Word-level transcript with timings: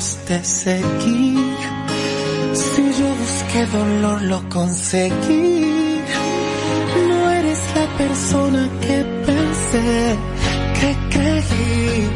te 0.00 0.42
seguí. 0.44 1.36
Si 2.52 2.82
yo 2.98 3.08
busqué 3.22 3.66
dolor, 3.66 4.22
lo 4.22 4.48
conseguí. 4.48 6.00
No 7.08 7.30
eres 7.30 7.60
la 7.76 7.86
persona 7.98 8.68
que 8.80 9.04
pensé, 9.26 10.16
que 10.80 10.96
creí, 11.10 12.10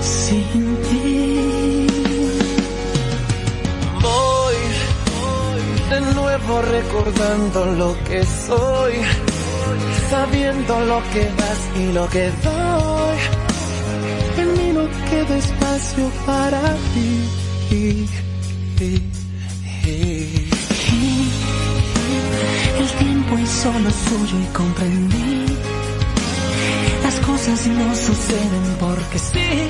sin 0.00 0.76
ti. 0.86 1.86
Voy 4.02 4.56
de 5.90 6.00
nuevo 6.14 6.62
recordando 6.62 7.66
lo 7.82 7.90
que 8.04 8.24
soy, 8.24 8.94
sabiendo 10.10 10.80
lo 10.80 11.02
que 11.12 11.24
das 11.40 11.60
y 11.76 11.92
lo 11.92 12.08
que 12.08 12.30
doy. 12.44 13.18
En 14.38 14.48
mí 14.56 14.72
no 14.72 14.84
queda 15.10 15.36
espacio 15.36 16.10
para 16.26 16.60
ti. 16.94 17.10
El 22.80 22.88
tiempo 22.98 23.38
hizo 23.38 23.72
lo 23.72 23.90
suyo 23.90 24.36
y 24.40 24.46
comprendí. 24.54 25.47
Las 27.38 27.46
cosas 27.46 27.66
no 27.68 27.94
suceden 27.94 28.76
porque 28.80 29.18
sí. 29.18 29.68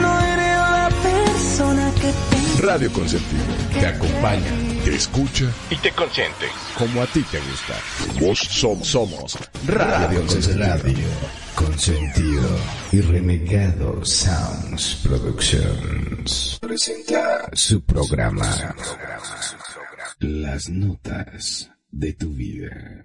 No 0.00 0.20
eres 0.20 0.56
la 0.56 0.88
persona 1.02 1.92
que 1.94 2.12
pensé. 2.30 2.62
Radio 2.62 2.92
Consentido 2.92 3.42
te 3.72 3.86
acompaña, 3.86 4.46
te 4.84 4.94
escucha 4.94 5.46
y 5.70 5.76
te 5.76 5.90
consiente. 5.90 6.46
como 6.78 7.02
a 7.02 7.06
ti 7.06 7.20
te 7.32 7.40
gusta. 7.40 7.74
Vos 8.20 8.38
somos, 8.38 8.86
somos 8.86 9.38
Radio 9.66 10.20
Consentido. 10.20 11.10
Consentido 11.56 12.48
y 12.92 13.00
Renegado 13.00 14.04
Sounds 14.04 15.00
Productions 15.02 16.58
presenta 16.60 17.50
su 17.54 17.82
programa 17.82 18.76
Las 20.20 20.68
Notas 20.68 21.70
de 21.90 22.12
tu 22.12 22.30
Vida. 22.30 23.04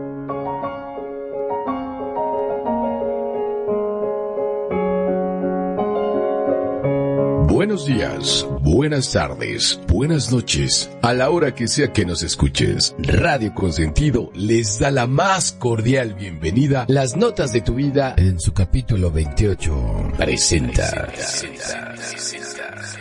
Buenos 7.71 7.87
días, 7.87 8.47
buenas 8.63 9.13
tardes, 9.13 9.79
buenas 9.87 10.29
noches. 10.29 10.91
A 11.01 11.13
la 11.13 11.29
hora 11.29 11.55
que 11.55 11.69
sea 11.69 11.93
que 11.93 12.05
nos 12.05 12.21
escuches, 12.21 12.93
Radio 12.99 13.53
Consentido 13.53 14.29
les 14.33 14.77
da 14.79 14.91
la 14.91 15.07
más 15.07 15.53
cordial 15.53 16.13
bienvenida. 16.13 16.83
Las 16.89 17.15
notas 17.15 17.53
de 17.53 17.61
tu 17.61 17.75
vida 17.75 18.13
En 18.17 18.41
su 18.41 18.51
capítulo 18.53 19.09
28 19.09 20.11
presenta. 20.17 21.13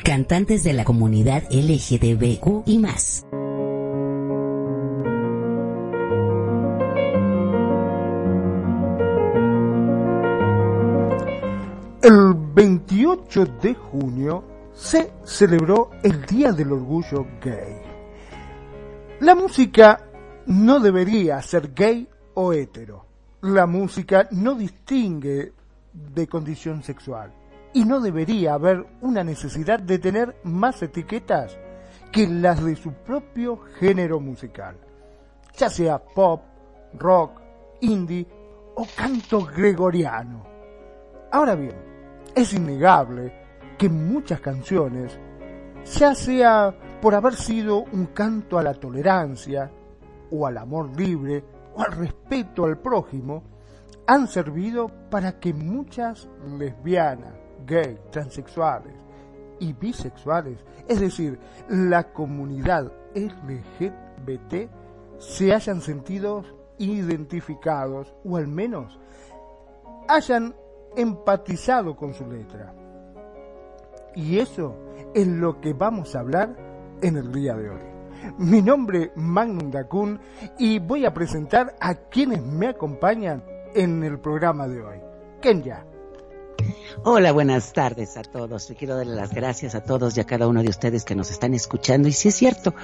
Cantantes 0.05 0.63
de 0.63 0.73
la 0.73 0.85
comunidad 0.85 1.43
LGTBQ 1.51 2.63
y 2.67 2.79
más. 2.79 3.27
El 12.03 12.35
28 12.55 13.47
de 13.61 13.75
junio 13.75 14.60
se 14.81 15.13
celebró 15.25 15.91
el 16.03 16.25
Día 16.25 16.53
del 16.53 16.73
Orgullo 16.73 17.27
Gay. 17.43 17.77
La 19.21 19.35
música 19.35 20.01
no 20.47 20.81
debería 20.81 21.41
ser 21.43 21.75
gay 21.75 22.09
o 22.33 22.55
hetero. 22.55 23.05
La 23.43 23.67
música 23.67 24.27
no 24.31 24.55
distingue 24.55 25.53
de 25.93 26.27
condición 26.27 26.83
sexual 26.83 27.31
y 27.75 27.85
no 27.85 28.01
debería 28.01 28.55
haber 28.55 28.87
una 29.03 29.23
necesidad 29.23 29.81
de 29.81 29.99
tener 29.99 30.41
más 30.45 30.83
etiquetas 30.83 31.59
que 32.11 32.27
las 32.27 32.65
de 32.65 32.75
su 32.75 32.95
propio 32.95 33.59
género 33.79 34.19
musical, 34.19 34.77
ya 35.59 35.69
sea 35.69 35.99
pop, 35.99 36.41
rock, 36.95 37.39
indie 37.83 38.27
o 38.77 38.87
canto 38.97 39.45
gregoriano. 39.45 40.43
Ahora 41.31 41.55
bien, 41.55 41.77
es 42.35 42.55
innegable 42.55 43.40
que 43.81 43.89
muchas 43.89 44.43
canciones, 44.43 45.19
ya 45.99 46.15
sea 46.15 46.75
por 47.01 47.15
haber 47.15 47.35
sido 47.35 47.79
un 47.79 48.09
canto 48.13 48.59
a 48.59 48.63
la 48.63 48.75
tolerancia, 48.75 49.71
o 50.31 50.47
al 50.47 50.59
amor 50.59 50.95
libre, 51.01 51.43
o 51.75 51.81
al 51.81 51.93
respeto 51.93 52.67
al 52.67 52.77
prójimo, 52.77 53.43
han 54.07 54.29
servido 54.29 54.91
para 55.09 55.41
que 55.41 55.55
muchas 55.55 56.29
lesbianas, 56.59 57.33
gays, 57.67 57.99
transexuales 58.11 58.93
y 59.61 59.73
bisexuales, 59.73 60.59
es 60.87 61.01
decir, 61.01 61.39
la 61.71 62.13
comunidad 62.13 62.93
LGBT, 63.15 64.69
se 65.17 65.55
hayan 65.55 65.81
sentido 65.81 66.45
identificados 66.77 68.13
o 68.27 68.37
al 68.37 68.47
menos 68.47 68.99
hayan 70.07 70.55
empatizado 70.95 71.97
con 71.97 72.13
su 72.13 72.27
letra. 72.27 72.75
Y 74.15 74.39
eso 74.39 74.77
es 75.15 75.27
lo 75.27 75.61
que 75.61 75.73
vamos 75.73 76.15
a 76.15 76.21
hablar 76.21 76.57
en 77.03 77.17
el 77.17 77.33
día 77.33 77.55
de 77.55 77.71
hoy. 77.71 77.81
Mi 78.39 78.61
nombre 78.61 79.05
es 79.05 79.11
Magnum 79.17 79.71
Dacun 79.71 80.21
y 80.59 80.79
voy 80.79 81.05
a 81.07 81.15
presentar 81.15 81.75
a 81.81 81.95
quienes 81.95 82.43
me 82.43 82.69
acompañan 82.69 83.43
en 83.75 84.03
el 84.03 84.19
programa 84.19 84.69
de 84.69 84.83
hoy. 84.83 84.99
Kenya. 85.41 85.87
Hola, 87.05 87.33
buenas 87.33 87.73
tardes 87.73 88.17
a 88.17 88.23
todos. 88.23 88.73
Quiero 88.79 88.95
darle 88.97 89.15
las 89.15 89.33
gracias 89.33 89.75
a 89.75 89.83
todos 89.83 90.17
y 90.17 90.21
a 90.21 90.25
cada 90.25 90.47
uno 90.47 90.63
de 90.63 90.69
ustedes 90.69 91.05
que 91.05 91.15
nos 91.15 91.31
están 91.31 91.55
escuchando. 91.55 92.09
Y 92.09 92.13
si 92.13 92.29
es 92.29 92.35
cierto, 92.35 92.75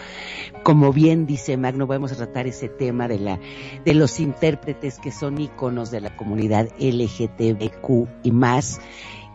como 0.63 0.93
bien 0.93 1.27
dice 1.27 1.57
Magno, 1.57 1.87
vamos 1.87 2.13
a 2.13 2.17
tratar 2.17 2.47
ese 2.47 2.69
tema 2.69 3.09
de 3.09 3.19
la, 3.19 3.39
de 3.85 3.95
los 3.95 4.19
intérpretes 4.19 4.99
que 4.99 5.13
son 5.13 5.39
íconos 5.39 5.91
de 5.91 6.01
la 6.01 6.17
comunidad 6.17 6.69
LGTBQ 6.79 8.09
y 8.23 8.33
más. 8.33 8.81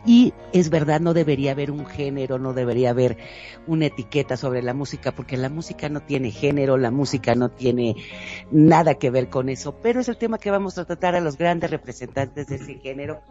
Y 0.06 0.33
es 0.51 0.69
verdad, 0.69 1.00
no 1.00 1.13
debería 1.13 1.51
haber 1.51 1.69
un 1.69 1.86
género, 1.86 2.39
no 2.39 2.53
debería 2.53 2.89
haber 2.89 3.18
una 3.68 3.86
etiqueta 3.86 4.36
sobre 4.36 4.63
la 4.63 4.74
música, 4.74 5.12
porque 5.12 5.38
la 5.38 5.50
música 5.50 5.89
no 5.89 6.01
tiene 6.01 6.31
género, 6.31 6.77
la 6.77 6.92
música 6.92 7.36
no 7.36 7.50
tiene 7.50 7.95
nada 8.51 8.95
que 8.95 9.12
ver 9.12 9.30
con 9.30 9.50
eso, 9.50 9.75
pero 9.81 10.01
es 10.01 10.09
el 10.09 10.18
tema 10.18 10.39
que 10.39 10.50
vamos 10.50 10.77
a 10.77 10.86
tratar 10.86 11.15
a 11.15 11.21
los 11.21 11.38
grandes 11.38 11.69
representantes 11.69 12.48
de 12.48 12.56
ese 12.56 12.80
género, 12.80 13.21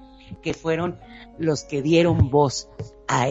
que 0.43 0.55
fueron 0.55 1.01
los 1.39 1.65
que 1.65 1.83
dieron 1.83 2.31
voz 2.31 2.69
a, 3.09 3.29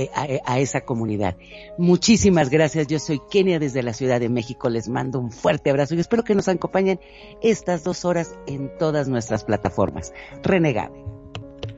esa 0.58 0.82
comunidad. 0.82 1.38
Muchísimas 1.78 2.50
gracias, 2.50 2.88
yo 2.88 3.00
soy 3.00 3.22
Kenia 3.32 3.60
desde 3.60 3.84
la 3.84 3.94
Ciudad 3.94 4.20
de 4.20 4.28
México, 4.28 4.70
les 4.70 4.90
mando 4.90 5.20
un 5.20 5.32
fuerte 5.32 5.70
abrazo 5.70 5.96
y 5.96 6.00
espero 6.02 6.26
que 6.26 6.36
nos 6.36 6.50
acompañen 6.50 7.00
estas 7.42 7.86
dos 7.86 8.04
horas 8.04 8.36
en 8.48 8.78
todas 8.78 9.08
nuestras 9.08 9.46
plataformas. 9.46 10.12
Renegade. 10.44 11.19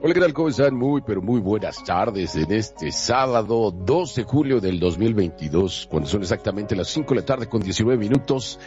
Hola, 0.04 0.16
¿qué 0.16 0.20
tal? 0.20 0.34
¿Cómo 0.34 0.50
están? 0.50 0.76
Muy, 0.76 1.02
pero 1.06 1.22
muy 1.22 1.40
buenas 1.40 1.84
tardes 1.84 2.36
en 2.36 2.52
este 2.52 2.92
sábado 2.92 3.70
2 3.70 4.16
de 4.16 4.24
julio 4.24 4.60
del 4.60 4.80
2022, 4.80 5.88
cuando 5.92 6.10
son 6.10 6.22
exactamente 6.22 6.76
las 6.76 6.88
5 6.88 7.14
de 7.14 7.20
la 7.20 7.26
tarde 7.28 7.48
con 7.48 7.62
19 7.62 8.00
minutos. 8.00 8.60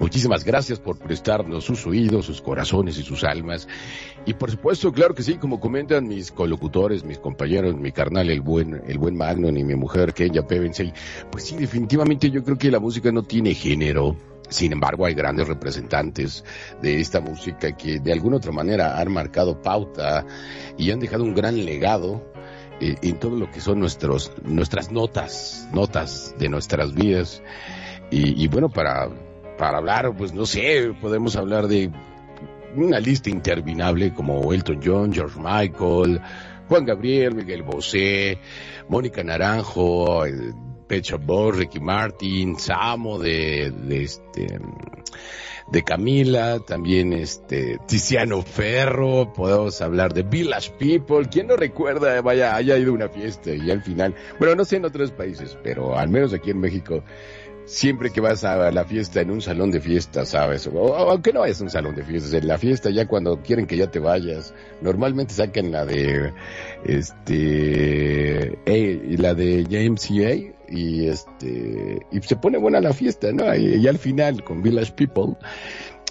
Muchísimas 0.00 0.46
gracias 0.46 0.80
por 0.80 0.96
prestarnos 0.98 1.64
sus 1.64 1.86
oídos, 1.86 2.24
sus 2.24 2.40
corazones 2.40 2.96
y 2.96 3.02
sus 3.02 3.22
almas. 3.22 3.68
Y 4.24 4.32
por 4.32 4.50
supuesto, 4.50 4.90
claro 4.90 5.14
que 5.14 5.22
sí, 5.22 5.34
como 5.34 5.60
comentan 5.60 6.08
mis 6.08 6.32
colocutores, 6.32 7.04
mis 7.04 7.18
compañeros, 7.18 7.76
mi 7.76 7.92
carnal, 7.92 8.30
el 8.30 8.40
buen, 8.40 8.82
el 8.86 8.96
buen 8.96 9.14
Magnon 9.14 9.58
y 9.58 9.64
mi 9.64 9.74
mujer, 9.74 10.14
Kenya 10.14 10.46
Pevensey, 10.46 10.94
pues 11.30 11.44
sí, 11.44 11.56
definitivamente 11.56 12.30
yo 12.30 12.42
creo 12.42 12.56
que 12.56 12.70
la 12.70 12.80
música 12.80 13.12
no 13.12 13.24
tiene 13.24 13.52
género 13.52 14.16
sin 14.48 14.72
embargo, 14.72 15.06
hay 15.06 15.14
grandes 15.14 15.48
representantes 15.48 16.44
de 16.80 17.00
esta 17.00 17.20
música 17.20 17.76
que 17.76 18.00
de 18.00 18.12
alguna 18.12 18.36
otra 18.36 18.52
manera 18.52 18.98
han 18.98 19.12
marcado 19.12 19.60
pauta 19.60 20.26
y 20.76 20.90
han 20.90 21.00
dejado 21.00 21.24
un 21.24 21.34
gran 21.34 21.64
legado 21.64 22.32
eh, 22.80 22.96
en 23.02 23.18
todo 23.18 23.36
lo 23.36 23.50
que 23.50 23.60
son 23.60 23.80
nuestros, 23.80 24.32
nuestras 24.42 24.90
notas, 24.90 25.68
notas 25.72 26.34
de 26.38 26.48
nuestras 26.48 26.94
vidas. 26.94 27.42
Y, 28.10 28.48
bueno, 28.48 28.70
para, 28.70 29.10
para 29.58 29.78
hablar, 29.78 30.16
pues 30.16 30.32
no 30.32 30.46
sé, 30.46 30.94
podemos 30.98 31.36
hablar 31.36 31.68
de 31.68 31.90
una 32.74 33.00
lista 33.00 33.28
interminable 33.28 34.14
como 34.14 34.50
Elton 34.50 34.80
John, 34.82 35.12
George 35.12 35.38
Michael, 35.38 36.18
Juan 36.68 36.86
Gabriel, 36.86 37.34
Miguel 37.34 37.62
Bosé, 37.62 38.38
Mónica 38.88 39.22
Naranjo, 39.22 40.24
Pecho 40.88 41.18
Boy, 41.18 41.52
Ricky 41.52 41.80
Martin, 41.80 42.58
Samo 42.58 43.18
de, 43.18 43.70
de 43.70 44.02
este 44.02 44.58
de 45.70 45.82
Camila, 45.82 46.60
también 46.60 47.12
este 47.12 47.78
Tiziano 47.86 48.42
Ferro, 48.42 49.32
podemos 49.34 49.80
hablar 49.82 50.14
de 50.14 50.22
Village 50.22 50.72
People, 50.78 51.28
¿quién 51.30 51.48
no 51.48 51.56
recuerda, 51.56 52.20
vaya, 52.22 52.56
haya 52.56 52.78
ido 52.78 52.92
a 52.92 52.94
una 52.94 53.08
fiesta 53.08 53.50
y 53.52 53.70
al 53.70 53.82
final, 53.82 54.14
bueno, 54.38 54.54
no 54.54 54.64
sé 54.64 54.76
en 54.76 54.86
otros 54.86 55.12
países, 55.12 55.58
pero 55.62 55.96
al 55.96 56.08
menos 56.08 56.32
aquí 56.32 56.50
en 56.50 56.60
México 56.60 57.02
siempre 57.66 58.10
que 58.10 58.22
vas 58.22 58.44
a 58.44 58.70
la 58.70 58.84
fiesta 58.86 59.20
en 59.20 59.30
un 59.30 59.42
salón 59.42 59.70
de 59.70 59.80
fiestas, 59.80 60.30
¿sabes? 60.30 60.66
O, 60.72 60.96
aunque 60.96 61.34
no 61.34 61.44
es 61.44 61.60
un 61.60 61.68
salón 61.68 61.94
de 61.94 62.02
fiestas, 62.02 62.32
en 62.32 62.48
la 62.48 62.56
fiesta 62.56 62.88
ya 62.88 63.06
cuando 63.06 63.42
quieren 63.42 63.66
que 63.66 63.76
ya 63.76 63.90
te 63.90 63.98
vayas, 63.98 64.54
normalmente 64.80 65.34
sacan 65.34 65.70
la 65.70 65.84
de, 65.84 66.32
este, 66.84 68.58
eh, 68.64 69.16
la 69.18 69.34
de 69.34 69.64
JMCA 69.64 70.57
y 70.70 71.08
este, 71.08 72.06
y 72.10 72.20
se 72.20 72.36
pone 72.36 72.58
buena 72.58 72.80
la 72.80 72.92
fiesta, 72.92 73.32
¿no? 73.32 73.54
Y, 73.54 73.86
al 73.86 73.98
final 73.98 74.44
con 74.44 74.62
Village 74.62 74.92
People, 74.92 75.36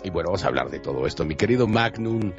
y 0.04 0.10
bueno, 0.10 0.30
vamos 0.30 0.44
a 0.44 0.48
hablar 0.48 0.70
de 0.70 0.80
todo 0.80 1.06
esto. 1.06 1.26
Mi 1.26 1.36
querido 1.36 1.68
Magnum, 1.68 2.32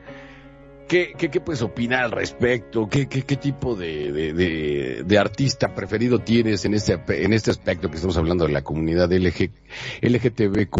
¿Qué, 0.88 1.12
qué, 1.18 1.30
qué 1.30 1.40
puedes 1.40 1.60
opinar 1.60 2.04
al 2.04 2.12
respecto? 2.12 2.88
¿Qué, 2.88 3.08
qué, 3.08 3.22
qué 3.22 3.36
tipo 3.36 3.76
de, 3.76 4.10
de, 4.10 5.04
de, 5.04 5.18
artista 5.18 5.74
preferido 5.74 6.20
tienes 6.20 6.64
en 6.64 6.72
este, 6.72 6.98
en 7.08 7.34
este 7.34 7.50
aspecto 7.50 7.90
que 7.90 7.96
estamos 7.96 8.16
hablando 8.16 8.46
de 8.46 8.54
la 8.54 8.62
comunidad 8.62 9.12
LG, 9.12 9.50
LGTBQ+. 10.00 10.76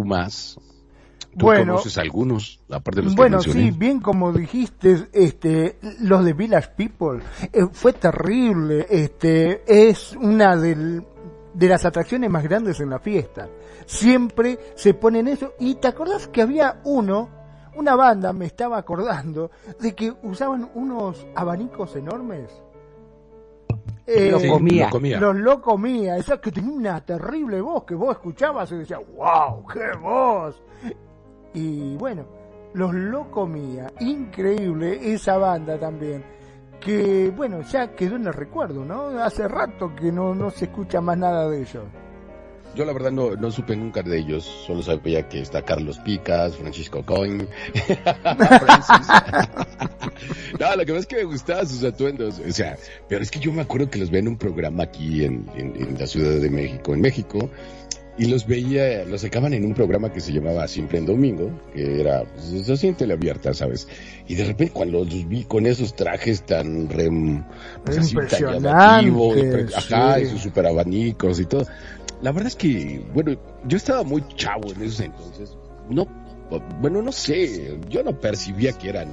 ¿Tú 1.36 1.44
bueno, 1.44 1.72
conoces 1.72 1.98
algunos, 1.98 2.58
aparte 2.70 3.00
de 3.00 3.04
los 3.04 3.14
Bueno, 3.14 3.40
sí, 3.42 3.70
bien 3.70 4.00
como 4.00 4.32
dijiste, 4.32 5.08
este, 5.12 5.76
los 6.00 6.24
de 6.24 6.32
Village 6.32 6.70
People, 6.74 7.20
eh, 7.52 7.66
fue 7.70 7.92
terrible, 7.92 8.86
este, 8.88 9.62
es 9.66 10.16
una 10.16 10.56
del, 10.56 11.04
de 11.54 11.68
las 11.68 11.84
atracciones 11.84 12.30
más 12.30 12.44
grandes 12.44 12.80
en 12.80 12.90
la 12.90 12.98
fiesta. 12.98 13.48
Siempre 13.86 14.58
se 14.74 14.94
ponen 14.94 15.28
eso, 15.28 15.54
y 15.58 15.76
te 15.76 15.88
acordás 15.88 16.28
que 16.28 16.42
había 16.42 16.80
uno, 16.84 17.28
una 17.76 17.94
banda 17.94 18.32
me 18.32 18.46
estaba 18.46 18.78
acordando 18.78 19.50
de 19.80 19.94
que 19.94 20.12
usaban 20.22 20.70
unos 20.74 21.26
abanicos 21.34 21.96
enormes. 21.96 22.50
Eh, 24.06 24.30
lo, 24.30 24.40
comía. 24.54 24.88
Los 25.20 25.36
lo 25.36 25.60
comía. 25.60 26.16
Esa 26.16 26.40
que 26.40 26.50
tenía 26.50 26.72
una 26.72 27.04
terrible 27.04 27.60
voz 27.60 27.84
que 27.84 27.94
vos 27.94 28.12
escuchabas 28.12 28.72
y 28.72 28.76
decías, 28.76 29.00
wow, 29.14 29.66
qué 29.66 29.98
voz. 30.00 30.62
Y 31.52 31.94
bueno, 31.96 32.24
los 32.72 32.94
lo 32.94 33.30
comía. 33.30 33.92
Increíble 34.00 35.12
esa 35.12 35.36
banda 35.36 35.78
también. 35.78 36.24
Que 36.80 37.32
bueno, 37.34 37.62
ya 37.62 37.94
quedó 37.94 38.16
en 38.16 38.26
el 38.26 38.32
recuerdo, 38.32 38.84
¿no? 38.84 39.22
Hace 39.22 39.48
rato 39.48 39.94
que 39.96 40.12
no, 40.12 40.34
no 40.34 40.50
se 40.50 40.66
escucha 40.66 41.00
más 41.00 41.18
nada 41.18 41.48
de 41.48 41.60
ellos. 41.60 41.84
Yo 42.74 42.84
la 42.84 42.92
verdad 42.92 43.10
no, 43.10 43.34
no 43.34 43.50
supe 43.50 43.74
nunca 43.74 44.02
de 44.02 44.18
ellos, 44.18 44.44
solo 44.44 44.82
sabía 44.82 45.26
que 45.28 45.40
está 45.40 45.62
Carlos 45.62 45.98
Picas, 45.98 46.56
Francisco 46.56 47.02
Coin, 47.04 47.38
no, 50.60 50.76
lo 50.76 50.84
que 50.84 50.92
más 50.92 51.06
que 51.06 51.16
me 51.16 51.24
gustaban 51.24 51.66
sus 51.66 51.82
atuendos, 51.82 52.38
o 52.38 52.52
sea, 52.52 52.76
pero 53.08 53.22
es 53.22 53.30
que 53.30 53.40
yo 53.40 53.52
me 53.52 53.62
acuerdo 53.62 53.90
que 53.90 53.98
los 53.98 54.10
veía 54.10 54.20
en 54.20 54.28
un 54.28 54.36
programa 54.36 54.84
aquí 54.84 55.24
en, 55.24 55.50
en, 55.56 55.98
la 55.98 56.06
Ciudad 56.06 56.40
de 56.40 56.50
México, 56.50 56.94
en 56.94 57.00
México, 57.00 57.50
y 58.18 58.26
los 58.26 58.46
veía, 58.46 59.04
los 59.04 59.20
sacaban 59.20 59.54
en 59.54 59.64
un 59.64 59.74
programa 59.74 60.12
que 60.12 60.20
se 60.20 60.32
llamaba 60.32 60.66
Siempre 60.66 60.98
en 60.98 61.06
Domingo, 61.06 61.50
que 61.72 62.00
era, 62.00 62.24
pues, 62.24 62.68
así 62.68 62.88
en 62.88 62.96
teleabierta, 62.96 63.54
¿sabes? 63.54 63.86
Y 64.26 64.34
de 64.34 64.44
repente 64.44 64.72
cuando 64.72 65.04
los 65.04 65.28
vi 65.28 65.44
con 65.44 65.66
esos 65.66 65.94
trajes 65.94 66.42
tan, 66.42 66.88
rem, 66.88 67.44
pues, 67.84 67.98
así, 67.98 68.16
tan 68.16 68.66
ajá, 68.66 70.20
y 70.20 70.26
sus 70.26 70.42
super 70.42 70.66
abanicos 70.66 71.38
y 71.38 71.46
todo, 71.46 71.64
la 72.20 72.32
verdad 72.32 72.48
es 72.48 72.56
que, 72.56 73.00
bueno, 73.14 73.38
yo 73.66 73.76
estaba 73.76 74.02
muy 74.02 74.24
chavo 74.34 74.72
en 74.72 74.82
esos 74.82 75.00
entonces. 75.00 75.56
No, 75.88 76.06
bueno, 76.80 77.00
no 77.00 77.12
sé, 77.12 77.78
yo 77.88 78.02
no 78.02 78.18
percibía 78.18 78.72
que 78.72 78.88
eran 78.88 79.08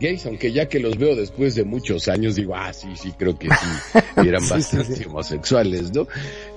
gays, 0.00 0.26
aunque 0.26 0.52
ya 0.52 0.68
que 0.68 0.78
los 0.78 0.96
veo 0.96 1.16
después 1.16 1.54
de 1.54 1.64
muchos 1.64 2.08
años 2.08 2.36
digo, 2.36 2.54
ah, 2.54 2.72
sí, 2.72 2.88
sí, 2.96 3.12
creo 3.12 3.38
que 3.38 3.48
sí, 3.48 3.98
eran 4.16 4.48
bastante 4.48 5.06
homosexuales, 5.06 5.92
¿no? 5.92 6.06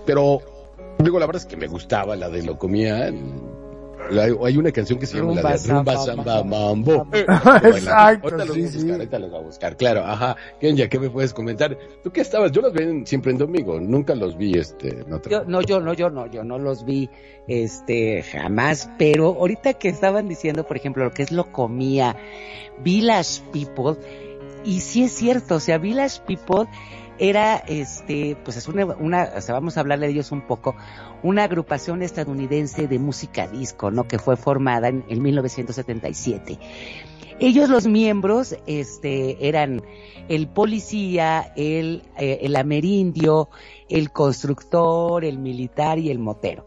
Pero, 0.05 0.41
digo, 1.03 1.20
la 1.20 1.25
verdad 1.25 1.41
es 1.41 1.48
que 1.48 1.58
me 1.58 1.67
gustaba 1.67 2.15
la 2.15 2.29
de 2.29 2.43
lo 2.43 2.58
comía, 2.58 3.12
hay 4.43 4.58
una 4.58 4.72
canción 4.72 5.00
que 5.00 5.05
se 5.05 5.17
llama 5.17 5.41
la 5.41 5.58
de 5.58 5.67
Rumba 5.67 5.98
Samba 5.98 6.43
Mambo. 6.43 7.08
Exacto, 7.13 8.27
ahorita 8.27 8.46
los 8.46 8.55
sí, 8.55 8.62
voy 8.62 8.67
a 8.67 8.72
buscar, 8.72 8.91
ahorita 8.96 9.20
los 9.20 9.31
voy 9.31 9.39
a 9.39 9.43
buscar, 9.43 9.77
claro, 9.77 10.05
ajá. 10.05 10.36
Kenya, 10.60 10.89
¿qué 10.89 11.00
me 11.00 11.10
puedes 11.10 11.34
comentar? 11.34 11.77
¿Tú 12.03 12.12
qué 12.12 12.22
estabas? 12.22 12.51
Yo 12.51 12.62
los 12.62 12.74
vi 12.74 13.05
siempre 13.05 13.31
en 13.31 13.38
domingo, 13.38 13.79
nunca 13.79 14.15
los 14.15 14.38
vi, 14.38 14.58
este, 14.58 15.03
no, 15.08 15.22
yo, 15.22 15.43
no, 15.46 15.62
yo 15.62 15.79
no, 15.79 15.93
yo 15.93 16.10
no, 16.10 16.27
yo 16.27 16.43
no 16.43 16.60
los 16.60 16.86
vi, 16.86 17.10
este, 17.48 18.24
jamás, 18.24 18.89
pero 18.98 19.27
ahorita 19.27 19.74
que 19.74 19.89
estaban 19.89 20.27
diciendo, 20.27 20.65
por 20.65 20.77
ejemplo, 20.77 21.03
lo 21.03 21.12
que 21.12 21.24
es 21.24 21.31
lo 21.31 21.51
comía, 21.51 22.15
Village 22.84 23.41
People, 23.51 23.98
y 24.63 24.81
sí 24.81 25.03
es 25.03 25.12
cierto, 25.13 25.55
o 25.55 25.60
sea, 25.60 25.77
Village 25.77 26.22
People 26.27 26.67
era, 27.21 27.57
este, 27.57 28.35
pues 28.43 28.57
es 28.57 28.67
una, 28.67 29.31
o 29.35 29.41
sea, 29.41 29.53
vamos 29.53 29.77
a 29.77 29.81
hablarle 29.81 30.07
de 30.07 30.13
ellos 30.13 30.31
un 30.31 30.41
poco, 30.41 30.75
una 31.21 31.43
agrupación 31.43 32.01
estadounidense 32.01 32.87
de 32.87 32.97
música 32.97 33.47
disco, 33.47 33.91
¿no? 33.91 34.07
Que 34.07 34.17
fue 34.17 34.35
formada 34.37 34.87
en, 34.87 35.21
1977. 35.21 36.57
Ellos 37.39 37.69
los 37.69 37.85
miembros, 37.85 38.57
este, 38.65 39.47
eran 39.47 39.83
el 40.29 40.47
policía, 40.47 41.53
el, 41.55 42.01
eh, 42.17 42.39
el 42.41 42.55
amerindio, 42.55 43.49
el 43.87 44.11
constructor, 44.11 45.23
el 45.23 45.37
militar 45.37 45.99
y 45.99 46.09
el 46.09 46.17
motero. 46.17 46.65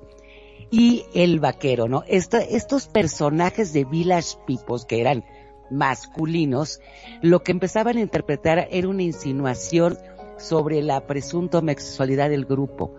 Y 0.71 1.05
el 1.15 1.41
vaquero, 1.41 1.89
¿no? 1.89 2.05
estos 2.07 2.87
personajes 2.89 3.73
de 3.73 3.85
Village 3.85 4.37
Peoples 4.47 4.85
que 4.85 5.01
eran 5.01 5.25
masculinos, 5.71 6.81
lo 7.23 7.43
que 7.43 7.53
empezaban 7.53 7.97
a 7.97 8.01
interpretar 8.01 8.69
era 8.71 8.89
una 8.89 9.03
insinuación 9.03 9.99
sobre 10.45 10.83
la 10.83 11.07
presunta 11.07 11.59
homosexualidad 11.59 12.31
del 12.31 12.45
grupo. 12.45 12.95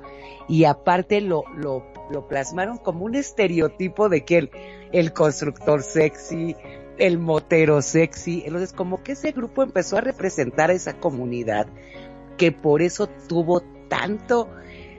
Y 0.48 0.66
aparte 0.66 1.22
lo, 1.22 1.44
lo, 1.56 1.84
plasmaron 2.28 2.78
como 2.78 3.06
un 3.06 3.16
estereotipo 3.16 4.10
de 4.10 4.26
que 4.26 4.38
el, 4.38 4.52
el 4.92 5.14
constructor 5.14 5.82
sexy, 5.82 6.56
el 6.98 7.18
motero 7.18 7.82
sexy. 7.82 8.44
Entonces, 8.46 8.74
como 8.74 9.04
que 9.04 9.14
ese 9.14 9.32
grupo 9.32 9.64
empezó 9.64 9.98
a 9.98 10.02
representar 10.02 10.70
a 10.70 10.74
esa 10.74 11.00
comunidad 11.00 11.68
que 12.38 12.52
por 12.52 12.82
eso 12.82 13.08
tuvo 13.28 13.62
tanto 13.90 14.50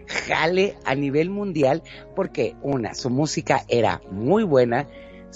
jale 0.07 0.77
a 0.85 0.95
nivel 0.95 1.31
mundial, 1.31 1.83
porque 2.15 2.55
una, 2.63 2.95
su 2.95 3.11
música 3.11 3.65
era 3.69 4.01
muy 4.11 4.45
buena, 4.45 4.87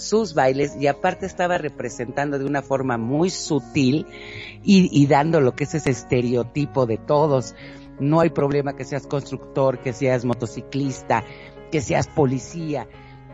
sus 0.01 0.33
bailes 0.33 0.75
y 0.79 0.87
aparte 0.87 1.25
estaba 1.25 1.57
representando 1.57 2.37
de 2.39 2.45
una 2.45 2.61
forma 2.61 2.97
muy 2.97 3.29
sutil 3.29 4.05
y, 4.63 5.07
dando 5.07 5.41
lo 5.41 5.55
que 5.55 5.63
es 5.63 5.75
ese 5.75 5.91
estereotipo 5.91 6.85
de 6.85 6.97
todos. 6.97 7.55
No 7.99 8.19
hay 8.19 8.29
problema 8.29 8.75
que 8.75 8.83
seas 8.83 9.07
constructor, 9.07 9.79
que 9.79 9.93
seas 9.93 10.25
motociclista, 10.25 11.23
que 11.71 11.81
seas 11.81 12.07
policía. 12.07 12.87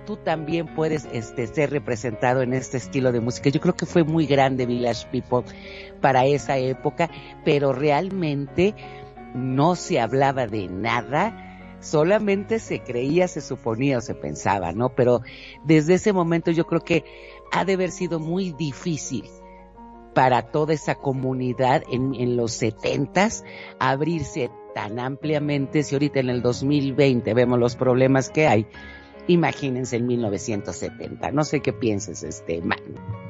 Tú 0.06 0.18
también 0.18 0.74
puedes 0.74 1.08
este, 1.12 1.48
ser 1.48 1.72
representado 1.72 2.42
en 2.42 2.54
este 2.54 2.78
estilo 2.78 3.12
de 3.12 3.20
música. 3.20 3.50
Yo 3.50 3.60
creo 3.60 3.76
que 3.76 3.86
fue 3.86 4.04
muy 4.04 4.26
grande 4.26 4.66
Village 4.66 5.08
People 5.12 5.44
para 6.02 6.26
esa 6.26 6.58
época, 6.58 7.10
pero 7.44 7.74
realmente 7.74 8.74
no 9.34 9.76
se 9.76 10.00
hablaba 10.00 10.48
de 10.48 10.68
nada 10.68 11.47
solamente 11.88 12.60
se 12.60 12.82
creía, 12.82 13.28
se 13.28 13.42
suponía 13.42 13.98
o 13.98 14.02
se 14.02 14.16
pensaba, 14.16 14.72
¿no? 14.72 14.90
Pero 14.90 15.22
desde 15.64 15.96
ese 15.96 16.14
momento 16.14 16.52
yo 16.52 16.68
creo 16.68 16.82
que 16.82 17.04
ha 17.52 17.66
de 17.66 17.74
haber 17.74 17.92
sido 17.92 18.20
muy 18.20 18.52
difícil 18.52 19.26
para 20.14 20.52
toda 20.52 20.74
esa 20.74 20.96
comunidad 20.96 21.84
en, 21.92 22.38
los 22.38 22.54
setentas 22.54 23.44
abrirse 23.80 24.50
tan 24.74 25.00
ampliamente 25.00 25.84
si 25.84 25.96
ahorita 25.96 26.20
en 26.20 26.30
el 26.30 26.42
2020 26.42 27.34
vemos 27.34 27.60
los 27.60 27.76
problemas 27.76 28.30
que 28.30 28.48
hay. 28.48 28.68
Imagínense 29.28 29.98
en 29.98 30.08
1970. 30.08 31.32
No 31.32 31.44
sé 31.44 31.60
qué 31.60 31.74
pienses, 31.74 32.24
este 32.24 32.62
man 32.62 33.27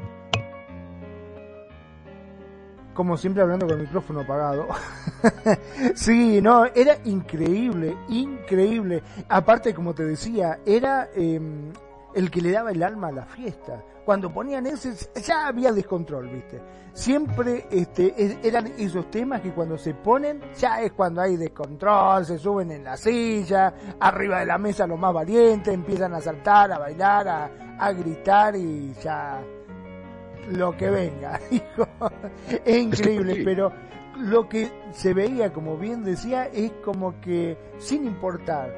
como 2.98 3.16
siempre 3.16 3.44
hablando 3.44 3.68
con 3.68 3.76
el 3.76 3.84
micrófono 3.84 4.22
apagado. 4.22 4.70
sí, 5.96 6.42
no, 6.42 6.66
era 6.66 6.98
increíble, 7.06 7.96
increíble. 8.10 9.04
Aparte, 9.30 9.72
como 9.76 9.94
te 9.94 10.04
decía, 10.04 10.60
era 10.66 11.08
em, 11.14 11.72
el 12.16 12.32
que 12.32 12.42
le 12.42 12.52
daba 12.52 12.72
el 12.72 12.82
alma 12.82 13.10
a 13.10 13.12
la 13.12 13.26
fiesta. 13.28 13.84
Cuando 14.04 14.34
ponían 14.34 14.66
ese, 14.66 14.96
ya 15.22 15.48
había 15.48 15.72
descontrol, 15.72 16.28
¿viste? 16.28 16.60
Siempre 16.94 17.68
este, 17.70 18.16
eran 18.42 18.66
esos 18.80 19.12
temas 19.12 19.42
que 19.42 19.54
cuando 19.54 19.78
se 19.78 19.94
ponen, 19.94 20.42
ya 20.58 20.82
es 20.82 20.92
cuando 20.94 21.22
hay 21.22 21.38
descontrol, 21.38 22.26
se 22.26 22.40
suben 22.40 22.72
en 22.72 22.84
la 22.84 22.98
silla, 22.98 23.76
arriba 24.00 24.40
de 24.40 24.48
la 24.48 24.58
mesa 24.58 24.88
los 24.88 24.98
más 24.98 25.14
valientes, 25.14 25.72
empiezan 25.72 26.16
a 26.16 26.22
saltar, 26.22 26.72
a 26.72 26.80
bailar, 26.80 27.28
a, 27.28 27.52
a 27.78 27.92
gritar 27.92 28.56
y 28.56 28.92
ya 29.04 29.40
lo 30.52 30.76
que 30.76 30.90
venga, 30.90 31.40
hijo. 31.52 31.88
Es 32.66 32.78
increíble, 32.78 33.42
pero 33.44 33.72
lo 34.18 34.48
que 34.50 34.72
se 34.92 35.14
veía, 35.14 35.54
como 35.54 35.78
bien 35.78 36.04
decía, 36.04 36.46
es 36.46 36.72
como 36.84 37.20
que 37.22 37.58
sin 37.78 38.06
importar 38.06 38.74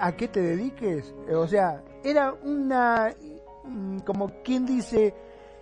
a 0.00 0.12
qué 0.12 0.28
te 0.28 0.40
dediques, 0.40 1.14
o 1.32 1.46
sea, 1.46 1.82
era 2.02 2.32
una, 2.44 3.12
mm, 3.64 3.98
como 4.00 4.42
quien 4.42 4.66
dice, 4.66 5.14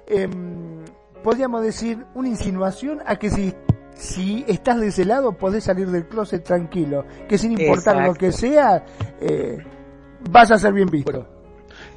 em, 0.07 0.85
podríamos 1.23 1.63
decir, 1.63 2.05
una 2.15 2.29
insinuación 2.29 3.01
a 3.07 3.17
que 3.17 3.31
si, 3.31 3.55
si 3.95 4.45
estás 4.47 4.81
de 4.81 4.89
ese 4.89 5.05
lado 5.05 5.33
podés 5.33 5.65
salir 5.65 5.91
del 5.91 6.07
closet 6.07 6.45
tranquilo, 6.45 7.05
que 7.29 7.39
sin 7.39 7.53
importar 7.53 8.07
lo 8.07 8.15
que 8.15 8.33
sea, 8.33 8.85
eh, 9.21 9.59
vas 10.31 10.51
a 10.51 10.59
ser 10.59 10.73
bien 10.73 10.89
visto. 10.89 11.34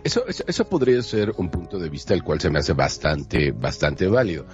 Eso, 0.07 0.23
eso, 0.25 0.69
podría 0.69 1.01
ser 1.01 1.33
un 1.35 1.49
punto 1.49 1.77
de 1.77 1.89
vista 1.89 2.13
el 2.13 2.23
cual 2.23 2.39
se 2.39 2.49
me 2.49 2.59
hace 2.59 2.71
bastante, 2.71 3.51
bastante 3.51 4.07
válido. 4.07 4.45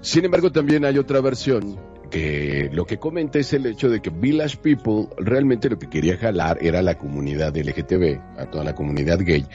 Sin 0.00 0.24
embargo, 0.24 0.50
también 0.50 0.84
hay 0.84 0.98
otra 0.98 1.20
versión 1.20 1.78
que 2.10 2.68
lo 2.72 2.86
que 2.86 2.98
comenta 2.98 3.38
es 3.38 3.52
el 3.52 3.66
hecho 3.66 3.88
de 3.88 4.02
que 4.02 4.10
Village 4.10 4.56
People 4.56 5.06
realmente 5.16 5.70
lo 5.70 5.78
que 5.78 5.88
quería 5.88 6.16
jalar 6.16 6.58
era 6.60 6.82
la 6.82 6.98
comunidad 6.98 7.56
LGTB, 7.56 8.18
a 8.36 8.50
toda 8.50 8.64
la 8.64 8.74
comunidad 8.74 9.20
gay. 9.20 9.46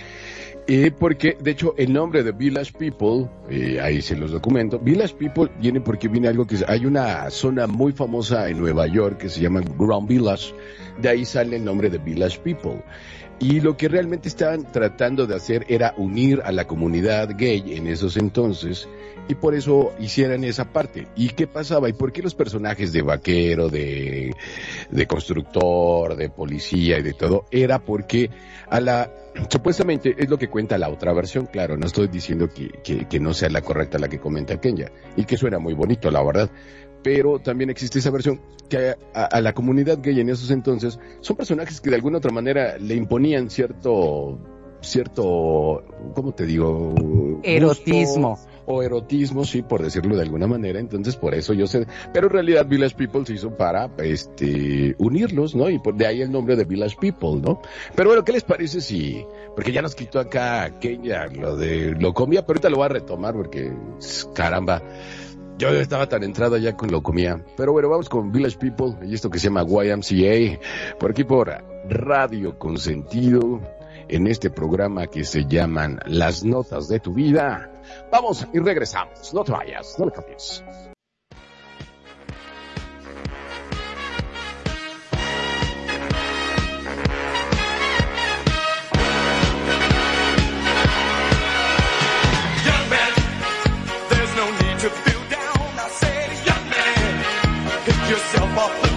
Eh, 0.67 0.89
porque, 0.98 1.36
de 1.38 1.51
hecho, 1.51 1.75
el 1.77 1.91
nombre 1.91 2.24
de 2.24 2.31
Village 2.31 2.72
People, 2.72 3.29
eh, 3.50 3.81
ahí 3.81 4.01
se 4.01 4.15
los 4.15 4.31
documento, 4.31 4.79
Village 4.79 5.15
People 5.15 5.51
viene 5.60 5.81
porque 5.81 6.08
viene 6.08 6.29
algo 6.29 6.48
que 6.48 6.60
hay 6.65 6.86
una 6.86 7.29
zona 7.29 7.67
muy 7.67 7.91
famosa 7.91 8.48
en 8.48 8.58
Nueva 8.58 8.88
York 8.88 9.17
que 9.17 9.27
se 9.27 9.41
llama 9.41 9.60
Ground 9.77 10.08
Village, 10.08 10.53
de 11.01 11.10
ahí 11.10 11.25
sale 11.25 11.58
el 11.58 11.65
nombre 11.65 11.89
de 11.89 11.98
Village 11.98 12.39
People. 12.39 12.81
Y 13.41 13.60
lo 13.60 13.75
que 13.75 13.88
realmente 13.88 14.29
estaban 14.29 14.71
tratando 14.71 15.25
de 15.25 15.36
hacer 15.36 15.65
era 15.67 15.95
unir 15.98 16.41
a 16.45 16.51
la 16.51 16.67
comunidad 16.67 17.36
gay 17.36 17.75
en 17.75 17.88
esos 17.88 18.15
entonces 18.15 18.88
y 19.27 19.33
por 19.36 19.55
eso 19.55 19.93
hicieran 20.00 20.43
esa 20.43 20.71
parte. 20.71 21.07
¿Y 21.15 21.29
qué 21.29 21.48
pasaba? 21.48 21.89
¿Y 21.89 21.93
por 21.93 22.12
qué 22.12 22.21
los 22.21 22.36
personajes 22.36 22.93
de 22.93 23.01
vaquero, 23.01 23.67
de, 23.67 24.36
de 24.91 25.07
constructor, 25.07 26.15
de 26.15 26.29
policía 26.29 27.00
y 27.00 27.01
de 27.01 27.13
todo? 27.13 27.45
Era 27.50 27.79
porque 27.79 28.29
a 28.69 28.79
la, 28.79 29.12
supuestamente 29.50 30.15
es 30.17 30.29
lo 30.29 30.38
que 30.38 30.50
cuenta 30.50 30.77
la 30.77 30.89
otra 30.89 31.12
versión, 31.13 31.48
claro, 31.48 31.77
no 31.77 31.88
estoy 31.88 32.10
diciendo 32.10 32.48
que, 32.48 32.69
que, 33.07 33.19
no 33.19 33.33
sea 33.33 33.50
la 33.50 33.62
correcta 33.62 33.98
la 33.98 34.07
que 34.07 34.19
comenta 34.19 34.60
Kenya 34.60 34.91
y 35.15 35.25
que 35.25 35.38
suena 35.38 35.60
muy 35.60 35.74
bonito, 35.74 36.12
la 36.12 36.24
verdad 36.24 36.51
pero 37.03 37.39
también 37.39 37.70
existe 37.70 38.00
esa 38.00 38.12
versión 38.12 38.39
que 38.70 38.96
a, 39.13 39.41
la 39.41 39.53
comunidad 39.53 40.00
gay 40.01 40.20
en 40.20 40.29
esos 40.29 40.51
entonces 40.51 41.00
son 41.20 41.36
personajes 41.36 41.81
que 41.81 41.89
de 41.89 41.98
alguna 41.98 42.20
otra 42.20 42.31
manera 42.31 42.77
le 42.77 42.96
imponían 42.96 43.50
cierto 43.50 44.39
cierto 44.81 45.84
cómo 46.15 46.34
te 46.34 46.46
digo 46.46 46.96
erotismo. 47.43 48.39
o 48.65 48.81
erotismo 48.81 49.46
sí 49.46 49.62
por 49.62 49.84
decirlo 49.84 50.15
de 50.15 50.24
alguna 50.24 50.48
manera 50.48 50.79
entonces 50.79 51.15
por 51.15 51.36
eso 51.36 51.53
yo 51.53 51.67
sé 51.67 51.86
pero 52.13 52.27
en 52.27 52.34
realidad 52.34 52.65
Village 52.65 52.96
People 52.96 53.25
se 53.25 53.34
hizo 53.34 53.55
para 53.55 53.91
este 54.00 54.96
unirlos 54.98 55.53
no 55.53 55.70
y 55.70 55.77
por 55.77 55.96
de 55.96 56.08
ahí 56.08 56.22
el 56.22 56.31
nombre 56.31 56.55
de 56.55 56.63
Village 56.63 56.96
People 57.00 57.41
no 57.41 57.62
pero 57.96 58.10
bueno 58.10 58.24
qué 58.24 58.31
les 58.31 58.43
parece 58.43 58.81
si 58.81 59.24
porque 59.55 59.72
ya 59.72 59.81
nos 59.84 59.93
quitó 59.93 60.20
acá 60.20 60.79
Kenya 60.79 61.27
lo 61.27 61.58
de 61.58 61.96
lo 62.00 62.13
comía 62.13 62.41
pero 62.41 62.58
ahorita 62.58 62.70
lo 62.70 62.77
voy 62.77 62.86
a 62.86 62.89
retomar 62.89 63.36
porque 63.36 63.72
caramba 64.34 64.81
yo 65.69 65.79
estaba 65.79 66.07
tan 66.07 66.23
entrado 66.23 66.57
ya 66.57 66.75
con 66.75 66.89
lo 66.91 67.03
comía. 67.03 67.39
Pero 67.55 67.71
bueno, 67.71 67.89
vamos 67.89 68.09
con 68.09 68.31
Village 68.31 68.57
People 68.57 68.95
y 69.07 69.13
esto 69.13 69.29
que 69.29 69.37
se 69.37 69.47
llama 69.47 69.63
YMCA. 69.63 70.59
Por 70.99 71.11
aquí 71.11 71.23
por 71.23 71.63
Radio 71.87 72.57
Consentido. 72.57 73.61
En 74.07 74.27
este 74.27 74.49
programa 74.49 75.07
que 75.07 75.23
se 75.23 75.45
llaman 75.45 75.99
Las 76.05 76.43
Notas 76.43 76.89
de 76.89 76.99
tu 76.99 77.13
Vida. 77.13 77.71
Vamos 78.11 78.45
y 78.53 78.59
regresamos. 78.59 79.33
No 79.33 79.43
te 79.43 79.53
vayas, 79.53 79.95
no 79.97 80.05
le 80.05 80.11
cambies. 80.11 80.63
up 98.51 98.58
off 98.58 98.81
the 98.81 98.90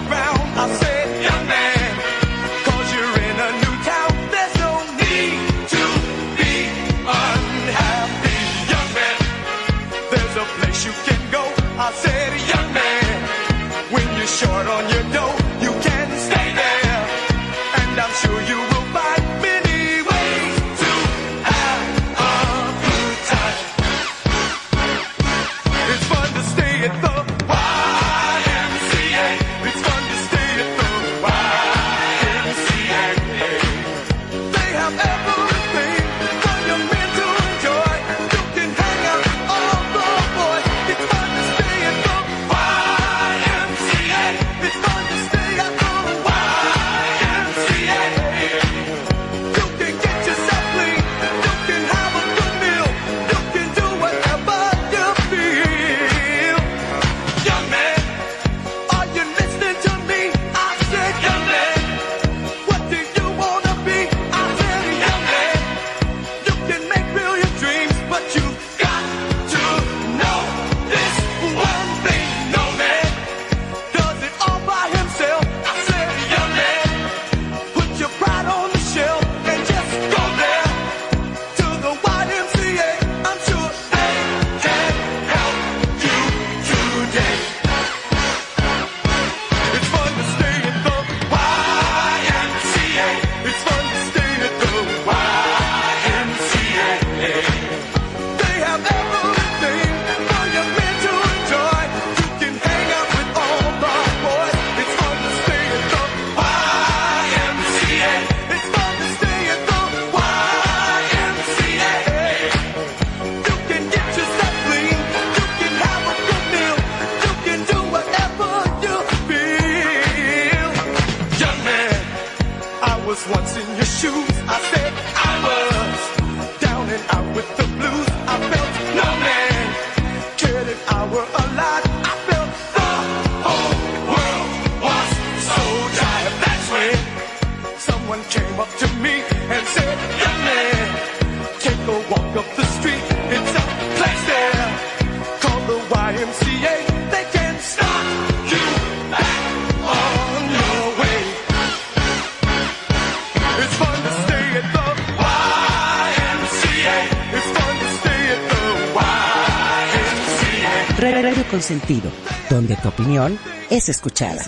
Consentido, 161.67 162.11
donde 162.47 162.75
tu 162.75 162.89
opinión 162.89 163.39
es 163.71 163.89
escuchada. 163.89 164.39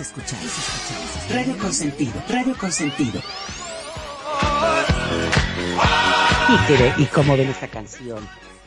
Radio 1.32 1.58
Consentido, 1.58 2.12
Radio 2.28 2.56
Consentido. 2.56 3.20
Y, 6.48 7.02
y 7.02 7.06
como 7.06 7.36
ven 7.36 7.48
esta 7.48 7.66
canción 7.66 8.20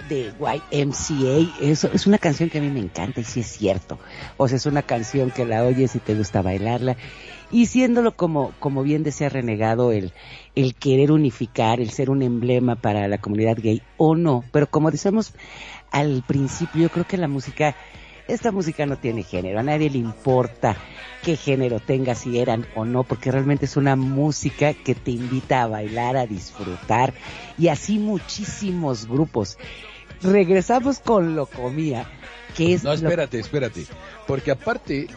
de 0.10 0.34
YMCA, 0.38 1.62
eso 1.62 1.90
es 1.94 2.06
una 2.06 2.18
canción 2.18 2.50
que 2.50 2.58
a 2.58 2.62
mí 2.62 2.70
me 2.70 2.82
encanta 2.82 3.22
y 3.22 3.24
sí 3.24 3.40
es 3.40 3.48
cierto. 3.48 3.98
O 4.36 4.50
sea, 4.50 4.58
es 4.58 4.66
una 4.66 4.82
canción 4.82 5.32
que 5.32 5.46
la 5.46 5.64
oyes 5.64 5.96
y 5.96 6.00
te 6.00 6.14
gusta 6.14 6.42
bailarla. 6.42 6.98
Y 7.52 7.68
siéndolo 7.68 8.18
como, 8.18 8.52
como 8.60 8.84
bien 8.84 9.04
decía 9.04 9.30
Renegado, 9.30 9.94
el, 9.94 10.12
el 10.56 10.76
querer 10.76 11.14
unificar, 11.14 11.80
el 11.80 11.92
ser 11.92 12.10
un 12.10 12.22
emblema 12.22 12.76
para 12.76 13.08
la 13.08 13.20
comunidad 13.20 13.56
gay 13.56 13.82
o 13.96 14.14
no. 14.14 14.44
Pero 14.52 14.70
como 14.70 14.92
decíamos 14.92 15.32
al 15.90 16.22
principio, 16.28 16.82
yo 16.82 16.90
creo 16.90 17.08
que 17.08 17.16
la 17.16 17.30
música, 17.30 17.78
esta 18.34 18.52
música 18.52 18.86
no 18.86 18.98
tiene 18.98 19.24
género, 19.24 19.60
a 19.60 19.64
nadie 19.64 19.90
le 19.90 19.98
importa 19.98 20.78
qué 21.22 21.36
género 21.36 21.80
tenga, 21.80 22.16
si 22.16 22.40
eran 22.40 22.66
o 22.76 22.86
no, 22.86 23.04
porque 23.04 23.32
realmente 23.32 23.66
es 23.66 23.78
una 23.78 23.96
música 23.96 24.74
que 24.74 24.96
te 24.96 25.12
invita 25.12 25.64
a 25.64 25.68
bailar, 25.68 26.18
a 26.18 26.26
disfrutar, 26.26 27.14
y 27.58 27.68
así 27.68 28.00
muchísimos 28.00 29.08
grupos. 29.08 29.58
Regresamos 30.22 31.00
con 31.00 31.36
Locomía, 31.36 32.06
que 32.56 32.74
es... 32.74 32.84
No, 32.84 32.94
espérate, 32.94 33.40
espérate, 33.40 33.86
porque 34.28 34.52
aparte, 34.52 35.08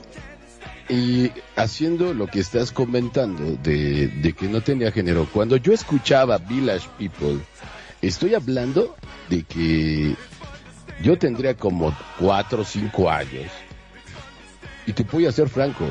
y 0.88 1.30
haciendo 1.56 2.14
lo 2.14 2.26
que 2.26 2.40
estás 2.40 2.72
comentando 2.72 3.56
de, 3.62 4.08
de 4.08 4.32
que 4.32 4.48
no 4.48 4.60
tenía 4.60 4.92
género, 4.92 5.28
cuando 5.32 5.56
yo 5.56 5.72
escuchaba 5.72 6.38
Village 6.38 6.88
People, 6.98 7.40
estoy 8.02 8.34
hablando 8.34 8.94
de 9.28 9.42
que 9.44 10.16
yo 11.02 11.18
tendría 11.18 11.54
como 11.54 11.96
cuatro 12.18 12.62
o 12.62 12.64
cinco 12.64 13.10
años. 13.10 13.50
Y 14.86 14.92
te 14.92 15.02
voy 15.04 15.26
a 15.26 15.32
ser 15.32 15.48
franco, 15.48 15.86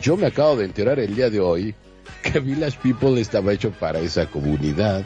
yo 0.00 0.16
me 0.16 0.26
acabo 0.26 0.56
de 0.56 0.66
enterar 0.66 0.98
el 1.00 1.14
día 1.14 1.30
de 1.30 1.40
hoy 1.40 1.74
que 2.22 2.40
Village 2.40 2.78
People 2.82 3.20
estaba 3.20 3.52
hecho 3.52 3.70
para 3.72 3.98
esa 3.98 4.26
comunidad, 4.26 5.04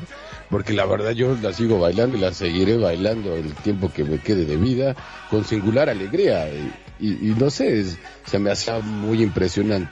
porque 0.49 0.73
la 0.73 0.85
verdad 0.85 1.13
yo 1.13 1.37
la 1.41 1.53
sigo 1.53 1.79
bailando 1.79 2.17
y 2.17 2.21
la 2.21 2.33
seguiré 2.33 2.77
bailando 2.77 3.37
el 3.37 3.55
tiempo 3.55 3.93
que 3.93 4.05
me 4.05 4.19
quede 4.19 4.45
de 4.45 4.57
vida, 4.57 4.97
con 5.31 5.45
singular 5.45 5.89
alegría. 5.89 6.49
Y, 6.99 7.35
no 7.39 7.49
sé, 7.49 7.85
se 8.27 8.39
me 8.39 8.51
hace 8.51 8.73
muy 8.83 9.23
impresionante 9.23 9.89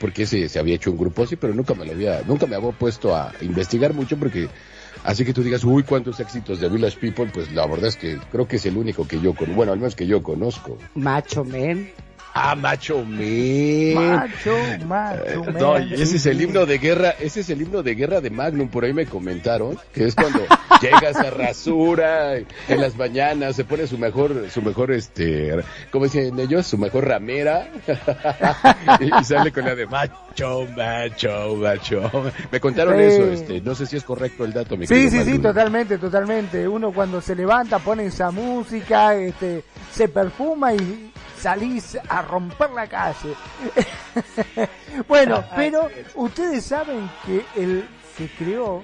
porque 0.00 0.26
se, 0.26 0.48
se 0.48 0.58
había 0.58 0.76
hecho 0.76 0.90
un 0.90 0.98
grupo 0.98 1.22
así, 1.22 1.36
pero 1.36 1.54
nunca 1.54 1.74
me 1.74 1.84
lo 1.84 1.92
había, 1.92 2.22
nunca 2.26 2.46
me 2.46 2.56
había 2.56 2.70
puesto 2.70 3.14
a 3.14 3.32
investigar 3.40 3.92
mucho 3.94 4.16
porque 4.16 4.48
Así 5.04 5.24
que 5.24 5.32
tú 5.32 5.42
digas, 5.42 5.64
uy, 5.64 5.82
cuántos 5.82 6.20
éxitos 6.20 6.60
de 6.60 6.68
Village 6.68 6.98
People, 6.98 7.30
pues 7.32 7.50
la 7.52 7.66
verdad 7.66 7.88
es 7.88 7.96
que 7.96 8.18
creo 8.30 8.46
que 8.46 8.56
es 8.56 8.66
el 8.66 8.76
único 8.76 9.06
que 9.06 9.20
yo 9.20 9.34
conozco, 9.34 9.56
bueno, 9.56 9.72
al 9.72 9.78
menos 9.78 9.94
que 9.94 10.06
yo 10.06 10.22
conozco. 10.22 10.78
Macho 10.94 11.44
Men. 11.44 11.90
Ah, 12.48 12.54
Macho 12.54 13.04
Men. 13.04 13.94
Macho, 13.94 14.56
Macho 14.86 15.44
Men. 15.44 15.54
No, 15.58 15.76
ese 15.76 16.16
es 16.16 16.26
el 16.26 16.40
himno 16.40 16.66
de 16.66 16.78
guerra, 16.78 17.10
ese 17.18 17.40
es 17.40 17.50
el 17.50 17.62
himno 17.62 17.82
de 17.82 17.94
guerra 17.94 18.20
de 18.20 18.30
Magnum, 18.30 18.68
por 18.68 18.84
ahí 18.84 18.92
me 18.92 19.06
comentaron, 19.06 19.78
que 19.92 20.06
es 20.06 20.14
cuando 20.14 20.40
llega 20.80 21.10
esa 21.10 21.30
rasura 21.30 22.36
en 22.36 22.80
las 22.80 22.96
mañanas, 22.96 23.56
se 23.56 23.64
pone 23.64 23.86
su 23.86 23.98
mejor, 23.98 24.48
su 24.50 24.62
mejor, 24.62 24.92
este, 24.92 25.52
¿cómo 25.90 26.04
dicen 26.04 26.38
ellos? 26.38 26.66
Su 26.66 26.78
mejor 26.78 27.06
ramera, 27.06 27.68
y, 29.00 29.24
sale 29.24 29.52
con 29.52 29.64
la 29.64 29.74
de 29.74 29.86
macho, 29.86 30.66
macho, 30.76 31.56
macho. 31.56 32.10
Me 32.52 32.60
contaron 32.60 32.98
eso, 33.00 33.24
este, 33.24 33.60
no 33.60 33.74
sé 33.74 33.86
si 33.86 33.96
es 33.96 34.04
correcto 34.04 34.44
el 34.44 34.52
dato, 34.52 34.76
mi 34.76 34.86
Sí, 34.86 35.10
sí, 35.10 35.24
sí, 35.24 35.38
totalmente, 35.38 35.98
totalmente. 35.98 36.68
Uno 36.68 36.92
cuando 36.92 37.20
se 37.20 37.34
levanta 37.34 37.78
pone 37.78 38.06
esa 38.06 38.30
música, 38.30 39.14
este, 39.16 39.64
se 39.92 40.08
perfuma 40.08 40.72
y 40.72 41.12
salís 41.38 41.96
a 42.08 42.22
romper 42.22 42.70
la 42.70 42.86
calle. 42.86 43.34
bueno, 45.08 45.44
pero 45.54 45.88
ustedes 46.14 46.64
saben 46.64 47.10
que 47.24 47.44
el 47.56 47.88
que 48.16 48.28
creó 48.30 48.82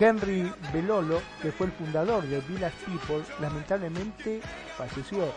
Henry 0.00 0.50
Belolo, 0.72 1.20
que 1.40 1.52
fue 1.52 1.66
el 1.66 1.72
fundador 1.72 2.24
de 2.26 2.40
Village 2.40 2.76
People, 2.86 3.22
lamentablemente 3.40 4.40
falleció. 4.76 5.32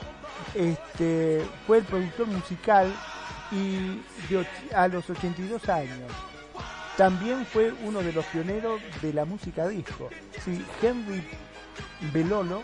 Este, 0.53 1.45
fue 1.67 1.79
el 1.79 1.83
productor 1.83 2.27
musical 2.27 2.93
y 3.51 4.01
a 4.73 4.87
los 4.87 5.09
82 5.09 5.67
años. 5.69 6.11
También 6.97 7.45
fue 7.45 7.73
uno 7.83 8.01
de 8.01 8.13
los 8.13 8.25
pioneros 8.25 8.81
de 9.01 9.13
la 9.13 9.25
música 9.25 9.67
disco. 9.67 10.09
Sí, 10.43 10.65
Henry 10.81 11.21
Belolo 12.13 12.63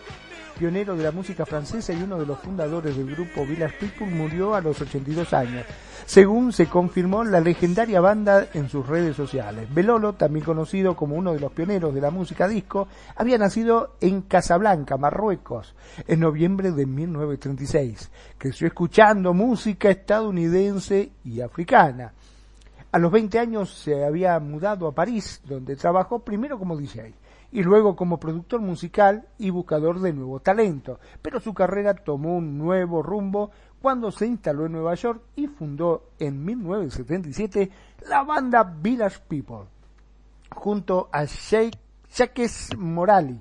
pionero 0.52 0.96
de 0.96 1.04
la 1.04 1.12
música 1.12 1.44
francesa 1.44 1.92
y 1.92 2.02
uno 2.02 2.18
de 2.18 2.26
los 2.26 2.38
fundadores 2.38 2.96
del 2.96 3.14
grupo 3.14 3.44
Village 3.44 3.76
People, 3.78 4.06
murió 4.06 4.54
a 4.54 4.60
los 4.60 4.80
82 4.80 5.32
años, 5.32 5.64
según 6.06 6.52
se 6.52 6.66
confirmó 6.66 7.24
la 7.24 7.40
legendaria 7.40 8.00
banda 8.00 8.48
en 8.54 8.68
sus 8.68 8.86
redes 8.86 9.16
sociales. 9.16 9.72
Belolo, 9.72 10.14
también 10.14 10.44
conocido 10.44 10.94
como 10.96 11.16
uno 11.16 11.32
de 11.32 11.40
los 11.40 11.52
pioneros 11.52 11.94
de 11.94 12.00
la 12.00 12.10
música 12.10 12.46
disco, 12.48 12.88
había 13.16 13.38
nacido 13.38 13.96
en 14.00 14.22
Casablanca, 14.22 14.96
Marruecos, 14.96 15.74
en 16.06 16.20
noviembre 16.20 16.72
de 16.72 16.86
1936. 16.86 18.10
Creció 18.38 18.66
escuchando 18.66 19.34
música 19.34 19.90
estadounidense 19.90 21.12
y 21.24 21.40
africana. 21.40 22.12
A 22.92 22.98
los 22.98 23.10
20 23.10 23.38
años 23.38 23.72
se 23.72 24.04
había 24.04 24.38
mudado 24.38 24.86
a 24.86 24.94
París, 24.94 25.40
donde 25.44 25.76
trabajó 25.76 26.18
primero 26.18 26.58
como 26.58 26.76
DJ 26.76 27.14
y 27.52 27.62
luego 27.62 27.94
como 27.94 28.18
productor 28.18 28.60
musical 28.60 29.28
y 29.38 29.50
buscador 29.50 30.00
de 30.00 30.12
nuevo 30.12 30.40
talento. 30.40 30.98
Pero 31.20 31.38
su 31.38 31.54
carrera 31.54 31.94
tomó 31.94 32.36
un 32.36 32.58
nuevo 32.58 33.02
rumbo 33.02 33.50
cuando 33.80 34.10
se 34.10 34.26
instaló 34.26 34.66
en 34.66 34.72
Nueva 34.72 34.94
York 34.94 35.22
y 35.36 35.46
fundó 35.46 36.10
en 36.18 36.44
1977 36.44 37.70
la 38.08 38.22
banda 38.24 38.62
Village 38.64 39.20
People, 39.28 39.66
junto 40.50 41.08
a 41.12 41.24
Jacques 41.24 42.70
Morali. 42.76 43.40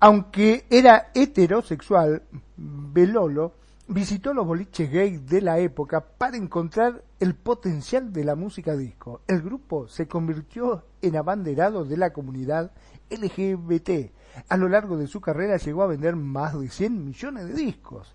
Aunque 0.00 0.64
era 0.70 1.10
heterosexual, 1.14 2.22
Belolo 2.56 3.52
visitó 3.86 4.32
los 4.32 4.46
boliches 4.46 4.90
gays 4.90 5.26
de 5.26 5.42
la 5.42 5.58
época 5.58 6.00
para 6.00 6.36
encontrar 6.36 7.02
el 7.18 7.34
potencial 7.34 8.12
de 8.12 8.24
la 8.24 8.34
música 8.34 8.76
disco. 8.76 9.20
El 9.26 9.42
grupo 9.42 9.88
se 9.88 10.08
convirtió 10.08 10.84
en 11.02 11.16
abanderado 11.16 11.84
de 11.84 11.96
la 11.96 12.12
comunidad 12.12 12.70
LGBT. 13.10 14.12
A 14.48 14.56
lo 14.56 14.68
largo 14.68 14.96
de 14.96 15.06
su 15.06 15.20
carrera 15.20 15.56
llegó 15.56 15.82
a 15.82 15.88
vender 15.88 16.16
más 16.16 16.58
de 16.58 16.68
100 16.68 17.04
millones 17.04 17.48
de 17.48 17.54
discos. 17.54 18.14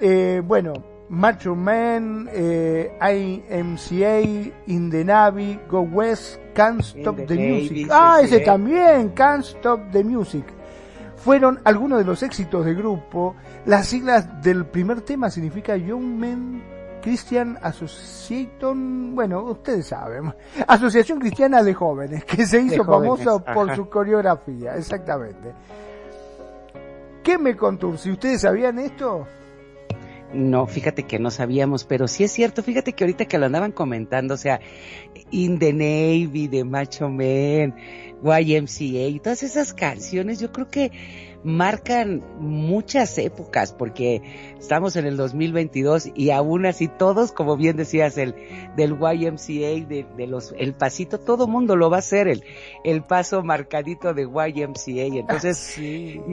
Eh, 0.00 0.42
bueno, 0.44 0.72
Macho 1.10 1.54
Man, 1.54 2.28
eh, 2.32 2.96
IMCA, 3.00 4.20
In 4.66 4.90
the 4.90 5.04
Navy, 5.04 5.58
Go 5.68 5.80
West, 5.80 6.38
Can't 6.54 6.80
Stop 6.80 7.26
the, 7.26 7.34
Music. 7.34 7.88
Ah, 7.90 8.20
ese 8.22 8.40
también, 8.40 9.10
Can't 9.10 9.44
Stop 9.44 9.90
the 9.90 10.04
Music. 10.04 10.44
Fueron 11.16 11.60
algunos 11.64 11.98
de 11.98 12.04
los 12.04 12.22
éxitos 12.22 12.64
del 12.64 12.76
grupo. 12.76 13.34
Las 13.66 13.88
siglas 13.88 14.42
del 14.42 14.64
primer 14.66 15.02
tema 15.02 15.30
significa 15.30 15.76
Young 15.76 16.04
Men 16.04 16.62
Christian 17.02 17.58
Association, 17.62 19.14
bueno, 19.14 19.42
ustedes 19.42 19.88
saben, 19.88 20.32
Asociación 20.66 21.18
Cristiana 21.18 21.62
de 21.62 21.74
Jóvenes, 21.74 22.24
que 22.24 22.46
se 22.46 22.60
hizo 22.60 22.84
famoso 22.84 23.42
por 23.42 23.74
su 23.74 23.88
coreografía, 23.88 24.76
exactamente. 24.76 25.52
¿Qué 27.22 27.38
me 27.38 27.54
si 27.98 28.10
¿Ustedes 28.10 28.40
sabían 28.40 28.78
esto? 28.78 29.26
No, 30.32 30.66
fíjate 30.66 31.02
que 31.04 31.18
no 31.18 31.30
sabíamos, 31.30 31.84
pero 31.84 32.06
sí 32.06 32.22
es 32.22 32.30
cierto, 32.30 32.62
fíjate 32.62 32.92
que 32.92 33.04
ahorita 33.04 33.24
que 33.24 33.36
lo 33.36 33.46
andaban 33.46 33.72
comentando, 33.72 34.34
o 34.34 34.36
sea, 34.36 34.60
In 35.30 35.58
the 35.58 35.72
Navy, 35.72 36.46
de 36.46 36.64
Macho 36.64 37.08
Man, 37.08 37.74
YMCA 38.22 39.08
y 39.08 39.20
todas 39.20 39.42
esas 39.42 39.74
canciones, 39.74 40.38
yo 40.38 40.52
creo 40.52 40.68
que 40.68 40.92
marcan 41.42 42.22
muchas 42.38 43.16
épocas 43.18 43.72
porque 43.72 44.22
estamos 44.58 44.96
en 44.96 45.06
el 45.06 45.16
2022 45.16 46.10
y 46.14 46.30
aún 46.30 46.66
así 46.66 46.88
todos, 46.88 47.32
como 47.32 47.56
bien 47.56 47.76
decías, 47.76 48.18
el 48.18 48.34
del 48.76 48.92
YMCA, 48.92 49.86
de, 49.88 50.06
de 50.16 50.26
los, 50.26 50.54
el 50.58 50.74
pasito, 50.74 51.18
todo 51.18 51.46
mundo 51.46 51.76
lo 51.76 51.90
va 51.90 51.96
a 51.96 52.00
hacer, 52.00 52.28
el, 52.28 52.44
el 52.84 53.02
paso 53.02 53.42
marcadito 53.42 54.14
de 54.14 54.22
YMCA. 54.22 55.18
Entonces, 55.18 55.76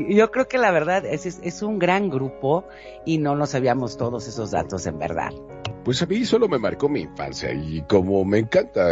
yo 0.10 0.32
creo 0.32 0.48
que 0.48 0.58
la 0.58 0.72
verdad 0.72 1.06
es, 1.06 1.26
es, 1.26 1.62
un 1.62 1.80
gran 1.80 2.10
grupo 2.10 2.66
y 3.06 3.18
no 3.18 3.36
nos 3.36 3.52
sabíamos 3.52 3.98
todos 3.98 4.28
esos 4.28 4.52
datos 4.52 4.86
en 4.88 5.00
verdad. 5.00 5.32
Pues 5.84 6.02
a 6.02 6.06
mí 6.06 6.26
solo 6.26 6.48
me 6.48 6.60
marcó 6.60 6.90
mi 6.90 7.02
infancia 7.02 7.52
y 7.54 7.82
como 7.84 8.24
me 8.26 8.40
encanta 8.40 8.90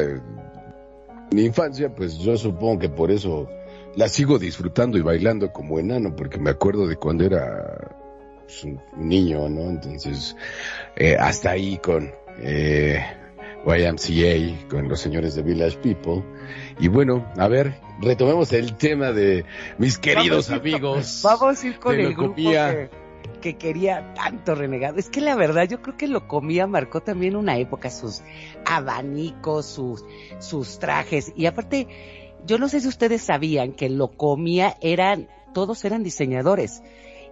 mi 1.31 1.43
infancia, 1.43 1.93
pues 1.93 2.17
yo 2.19 2.37
supongo 2.37 2.79
que 2.79 2.89
por 2.89 3.11
eso 3.11 3.47
la 3.95 4.09
sigo 4.09 4.37
disfrutando 4.37 4.97
y 4.97 5.01
bailando 5.01 5.51
como 5.51 5.79
enano, 5.79 6.15
porque 6.15 6.37
me 6.37 6.49
acuerdo 6.49 6.87
de 6.87 6.97
cuando 6.97 7.25
era 7.25 7.95
pues, 8.45 8.63
un 8.63 8.81
niño, 8.97 9.47
¿no? 9.49 9.69
Entonces, 9.69 10.35
eh, 10.95 11.15
hasta 11.17 11.51
ahí 11.51 11.77
con 11.77 12.11
eh, 12.41 13.03
YMCA 13.65 14.69
con 14.69 14.87
los 14.87 14.99
señores 14.99 15.35
de 15.35 15.43
Village 15.43 15.77
People. 15.77 16.23
Y 16.79 16.87
bueno, 16.87 17.25
a 17.37 17.47
ver, 17.47 17.79
retomemos 18.01 18.51
el 18.53 18.75
tema 18.75 19.11
de 19.11 19.45
mis 19.77 19.97
queridos 19.97 20.51
amigos. 20.51 21.21
vamos 21.23 21.63
a 21.63 21.67
ir 21.67 21.79
con 21.79 21.99
el 21.99 22.13
grupo 22.13 22.35
que, 23.41 23.57
quería 23.57 24.13
tanto 24.13 24.55
renegado. 24.55 24.97
Es 24.97 25.09
que 25.09 25.21
la 25.21 25.35
verdad, 25.35 25.67
yo 25.67 25.81
creo 25.81 25.97
que 25.97 26.07
lo 26.07 26.27
comía 26.27 26.67
marcó 26.67 27.01
también 27.01 27.35
una 27.35 27.57
época, 27.57 27.89
sus 27.89 28.21
abanicos, 28.65 29.67
sus, 29.67 30.03
sus 30.39 30.79
trajes. 30.79 31.31
Y 31.35 31.45
aparte, 31.45 31.87
yo 32.45 32.57
no 32.57 32.67
sé 32.67 32.79
si 32.79 32.87
ustedes 32.87 33.21
sabían 33.21 33.73
que 33.73 33.89
lo 33.89 34.11
comía 34.11 34.77
eran, 34.81 35.27
todos 35.53 35.83
eran 35.85 36.03
diseñadores. 36.03 36.81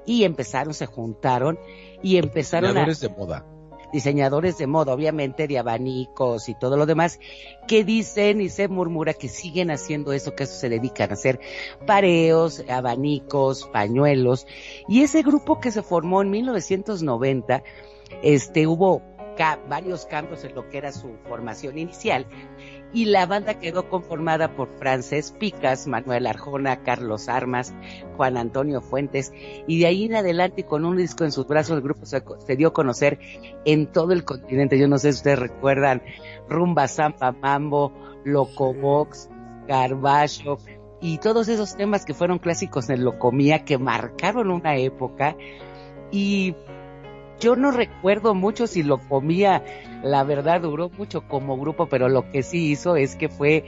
Y 0.06 0.26
empezaron, 0.26 0.74
se 0.74 0.86
juntaron 0.86 1.58
y 2.02 2.18
empezaron 2.18 2.72
diseñadores 2.72 3.00
de 3.00 3.10
moda 3.10 3.46
diseñadores 3.94 4.58
de 4.58 4.66
moda, 4.66 4.92
obviamente 4.92 5.48
de 5.48 5.60
abanicos 5.60 6.50
y 6.50 6.56
todo 6.56 6.76
lo 6.76 6.88
demás, 6.88 7.20
que 7.68 7.86
dicen 7.86 8.42
y 8.42 8.50
se 8.50 8.68
murmura 8.68 9.14
que 9.14 9.30
siguen 9.30 9.70
haciendo 9.70 10.12
eso, 10.12 10.36
que 10.36 10.44
eso 10.44 10.56
se 10.56 10.68
dedican 10.68 11.12
a 11.12 11.14
hacer 11.14 11.40
pareos, 11.86 12.66
abanicos, 12.68 13.70
pañuelos. 13.72 14.48
Y 14.90 15.04
ese 15.04 15.22
grupo 15.22 15.60
que 15.60 15.72
se 15.72 15.84
formó 15.84 16.24
en 16.24 16.32
1990, 16.32 17.64
este, 18.24 18.66
hubo 18.66 19.04
varios 19.70 20.06
cambios 20.06 20.44
en 20.44 20.56
lo 20.56 20.70
que 20.70 20.78
era 20.78 20.92
su 20.92 21.16
formación 21.28 21.78
inicial 21.78 22.26
y 22.94 23.06
la 23.06 23.26
banda 23.26 23.56
quedó 23.56 23.90
conformada 23.90 24.56
por 24.56 24.70
Frances 24.78 25.32
Picas, 25.32 25.88
Manuel 25.88 26.28
Arjona, 26.28 26.84
Carlos 26.84 27.28
Armas, 27.28 27.74
Juan 28.16 28.38
Antonio 28.38 28.82
Fuentes 28.82 29.34
y 29.68 29.80
de 29.80 29.88
ahí 29.88 30.06
en 30.06 30.16
adelante 30.16 30.64
con 30.64 30.86
un 30.86 30.98
disco 30.98 31.24
en 31.24 31.32
sus 31.32 31.48
brazos 31.48 31.78
el 31.78 31.84
grupo 31.84 32.06
se, 32.06 32.22
dio 32.56 32.68
a 32.70 32.74
conocer 32.74 33.20
en 33.66 33.92
todo 33.92 34.14
el 34.14 34.24
continente. 34.24 34.78
Yo 34.78 34.88
no 34.88 35.00
sé 35.00 35.12
si 35.12 35.18
ustedes 35.18 35.40
recuerdan 35.40 36.04
Rumba 36.48 36.88
Zampa 36.88 37.32
Mambo, 37.32 37.92
Locobox, 38.24 39.30
Carballo 39.68 40.60
y 41.02 41.18
todos 41.18 41.48
esos 41.48 41.76
temas 41.76 42.06
que 42.06 42.14
fueron 42.14 42.38
clásicos 42.38 42.90
en 42.90 43.04
Locomía 43.04 43.66
que 43.66 43.78
marcaron 43.78 44.52
una 44.52 44.78
época 44.78 45.36
y 46.12 46.56
yo 47.40 47.56
no 47.56 47.72
recuerdo 47.72 48.36
mucho 48.36 48.68
si 48.68 48.84
lo 48.84 49.00
comía, 49.00 49.64
la 50.04 50.24
verdad 50.24 50.62
duró 50.62 50.90
mucho 50.90 51.28
como 51.28 51.58
grupo, 51.58 51.88
pero 51.88 52.10
lo 52.10 52.30
que 52.32 52.44
sí 52.44 52.72
hizo 52.72 52.96
es 52.96 53.16
que 53.16 53.30
fue, 53.30 53.64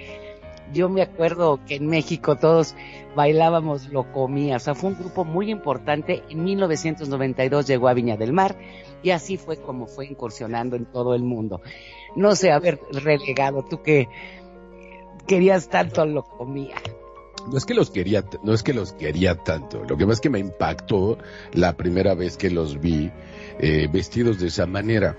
yo 0.73 0.89
me 0.89 1.01
acuerdo 1.01 1.59
que 1.65 1.75
en 1.75 1.87
México 1.87 2.35
todos 2.35 2.75
bailábamos 3.15 3.89
lo 3.89 4.11
comía, 4.11 4.57
o 4.57 4.59
sea, 4.59 4.75
fue 4.75 4.91
un 4.91 4.99
grupo 4.99 5.23
muy 5.23 5.49
importante, 5.49 6.23
en 6.29 6.43
1992 6.43 7.67
llegó 7.67 7.87
a 7.87 7.93
Viña 7.93 8.17
del 8.17 8.33
Mar 8.33 8.55
y 9.01 9.11
así 9.11 9.37
fue 9.37 9.57
como 9.57 9.87
fue 9.87 10.05
incursionando 10.05 10.75
en 10.75 10.85
todo 10.85 11.15
el 11.15 11.23
mundo. 11.23 11.61
No 12.15 12.35
sé, 12.35 12.51
haber 12.51 12.79
relegado, 12.91 13.63
tú 13.63 13.81
que 13.81 14.09
querías 15.25 15.69
tanto 15.69 16.05
lo 16.05 16.23
comía 16.23 16.75
no 17.47 17.57
es 17.57 17.65
que 17.65 17.73
los 17.73 17.91
quería, 17.91 18.25
no 18.43 18.53
es 18.53 18.63
que 18.63 18.73
los 18.73 18.93
quería 18.93 19.35
tanto. 19.35 19.83
Lo 19.87 19.97
que 19.97 20.05
más 20.05 20.19
que 20.19 20.29
me 20.29 20.39
impactó 20.39 21.17
la 21.53 21.77
primera 21.77 22.15
vez 22.15 22.37
que 22.37 22.49
los 22.49 22.79
vi 22.79 23.11
eh, 23.59 23.87
vestidos 23.91 24.39
de 24.39 24.47
esa 24.47 24.65
manera. 24.65 25.17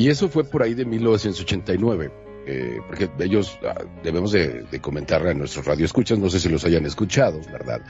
Y 0.00 0.08
eso 0.08 0.30
fue 0.30 0.44
por 0.44 0.62
ahí 0.62 0.72
de 0.72 0.86
1989. 0.86 2.10
Eh, 2.46 2.80
porque 2.86 3.10
ellos 3.18 3.58
ah, 3.62 3.84
debemos 4.02 4.32
de, 4.32 4.64
comentar 4.80 5.26
a 5.26 5.34
nuestros 5.34 5.66
radioescuchas, 5.66 6.18
no 6.18 6.30
sé 6.30 6.40
si 6.40 6.48
los 6.48 6.64
hayan 6.64 6.86
escuchado, 6.86 7.38
¿verdad? 7.52 7.82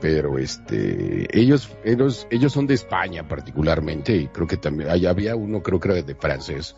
Pero 0.00 0.38
este, 0.38 1.26
ellos, 1.36 1.68
ellos, 1.84 2.28
ellos 2.30 2.52
son 2.52 2.68
de 2.68 2.74
España 2.74 3.26
particularmente 3.26 4.14
y 4.14 4.28
creo 4.28 4.46
que 4.46 4.58
también, 4.58 4.90
ahí 4.90 5.06
había 5.06 5.34
uno 5.34 5.60
creo 5.60 5.80
que 5.80 5.88
era 5.88 6.02
de 6.02 6.14
francés. 6.14 6.76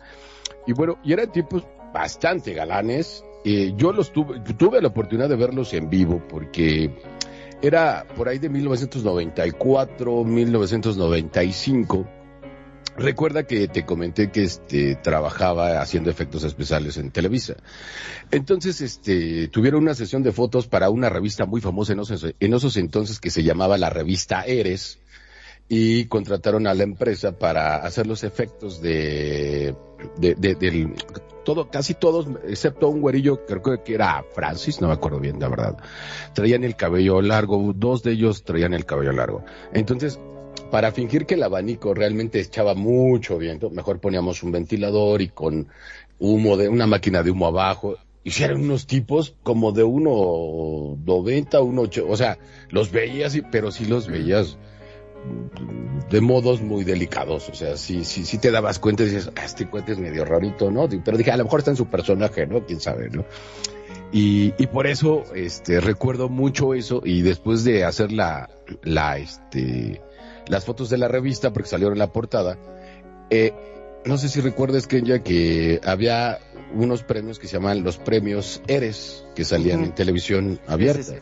Y 0.65 0.73
bueno, 0.73 0.97
y 1.03 1.13
eran 1.13 1.31
tipos 1.31 1.67
bastante 1.93 2.55
galanes. 2.55 3.23
Eh, 3.45 3.73
yo 3.77 3.93
los 3.93 4.11
tuve, 4.11 4.39
tuve 4.57 4.81
la 4.81 4.87
oportunidad 4.87 5.29
de 5.29 5.35
verlos 5.35 5.71
en 5.75 5.87
vivo 5.87 6.19
porque 6.27 6.97
era 7.61 8.07
por 8.15 8.27
ahí 8.27 8.39
de 8.39 8.49
1994, 8.49 10.23
1995 10.23 12.22
Recuerda 12.97 13.43
que 13.43 13.67
te 13.67 13.85
comenté 13.85 14.29
que 14.31 14.43
este 14.43 14.95
trabajaba 14.95 15.81
haciendo 15.81 16.11
efectos 16.11 16.43
especiales 16.43 16.97
en 16.97 17.11
Televisa. 17.11 17.55
Entonces, 18.29 18.81
este, 18.81 19.47
tuvieron 19.47 19.81
una 19.81 19.95
sesión 19.95 20.21
de 20.21 20.31
fotos 20.31 20.67
para 20.67 20.89
una 20.89 21.09
revista 21.09 21.45
muy 21.45 21.59
famosa 21.59 21.93
en 21.93 21.99
esos, 22.01 22.35
en 22.39 22.53
esos 22.53 22.77
entonces 22.77 23.19
que 23.19 23.31
se 23.31 23.43
llamaba 23.43 23.77
la 23.77 23.89
revista 23.89 24.43
Eres 24.43 24.99
y 25.67 26.05
contrataron 26.05 26.67
a 26.67 26.73
la 26.73 26.83
empresa 26.83 27.37
para 27.37 27.77
hacer 27.77 28.05
los 28.05 28.23
efectos 28.23 28.81
de, 28.81 29.75
de, 30.17 30.35
de, 30.35 30.55
del, 30.55 30.93
todo, 31.43 31.69
casi 31.69 31.93
todos, 31.93 32.27
excepto 32.47 32.89
un 32.89 33.01
güerillo, 33.01 33.45
creo 33.45 33.83
que 33.83 33.93
era 33.93 34.23
Francis, 34.35 34.81
no 34.81 34.87
me 34.87 34.93
acuerdo 34.93 35.19
bien, 35.19 35.39
la 35.39 35.49
verdad, 35.49 35.77
traían 36.33 36.63
el 36.63 36.75
cabello 36.75 37.21
largo, 37.21 37.73
dos 37.75 38.03
de 38.03 38.11
ellos 38.11 38.43
traían 38.43 38.73
el 38.73 38.85
cabello 38.85 39.13
largo. 39.13 39.43
Entonces, 39.73 40.19
para 40.73 40.91
fingir 40.91 41.27
que 41.27 41.35
el 41.35 41.43
abanico 41.43 41.93
realmente 41.93 42.39
echaba 42.39 42.73
mucho 42.73 43.37
viento, 43.37 43.69
mejor 43.69 43.99
poníamos 43.99 44.41
un 44.41 44.51
ventilador 44.51 45.21
y 45.21 45.27
con 45.27 45.67
humo 46.17 46.57
de 46.57 46.67
una 46.67 46.87
máquina 46.87 47.21
de 47.21 47.29
humo 47.29 47.45
abajo. 47.45 47.97
Eran 48.25 48.59
unos 48.59 48.87
tipos 48.87 49.35
como 49.43 49.71
de 49.71 49.85
1.90, 49.85 51.05
1.8, 51.05 52.05
o 52.09 52.17
sea, 52.17 52.39
los 52.71 52.89
veías, 52.89 53.39
pero 53.51 53.69
sí 53.69 53.85
los 53.85 54.07
veías 54.07 54.57
de 56.09 56.21
modos 56.21 56.59
muy 56.59 56.83
delicados, 56.83 57.49
o 57.49 57.53
sea, 57.53 57.77
sí, 57.77 58.03
sí, 58.03 58.25
sí 58.25 58.39
te 58.39 58.49
dabas 58.49 58.79
cuenta 58.79 59.03
y 59.03 59.09
dices, 59.09 59.29
ah, 59.35 59.45
este 59.45 59.69
cuate 59.69 59.91
es 59.91 59.99
medio 59.99 60.25
rarito, 60.25 60.71
¿no? 60.71 60.89
Pero 60.89 61.19
dije, 61.19 61.29
a 61.29 61.37
lo 61.37 61.43
mejor 61.43 61.59
está 61.59 61.69
en 61.69 61.77
su 61.77 61.85
personaje, 61.85 62.47
¿no? 62.47 62.65
Quién 62.65 62.79
sabe, 62.79 63.11
¿no? 63.11 63.25
Y, 64.11 64.55
y 64.57 64.65
por 64.65 64.87
eso, 64.87 65.23
este, 65.35 65.81
recuerdo 65.81 66.29
mucho 66.29 66.73
eso 66.73 67.03
y 67.05 67.21
después 67.21 67.63
de 67.63 67.83
hacer 67.83 68.11
la, 68.11 68.49
la, 68.81 69.19
este, 69.19 70.01
las 70.47 70.65
fotos 70.65 70.89
de 70.89 70.97
la 70.97 71.07
revista 71.07 71.53
porque 71.53 71.69
salieron 71.69 71.93
en 71.93 71.99
la 71.99 72.11
portada. 72.11 72.57
Eh, 73.29 73.53
no 74.05 74.17
sé 74.17 74.29
si 74.29 74.41
recuerdas, 74.41 74.87
Kenya, 74.87 75.23
que 75.23 75.79
había 75.85 76.39
unos 76.73 77.03
premios 77.03 77.39
que 77.39 77.47
se 77.47 77.53
llaman 77.53 77.83
los 77.83 77.97
premios 77.97 78.61
Eres, 78.67 79.25
que 79.35 79.45
salían 79.45 79.83
en 79.83 79.95
televisión 79.95 80.59
abierta. 80.67 81.13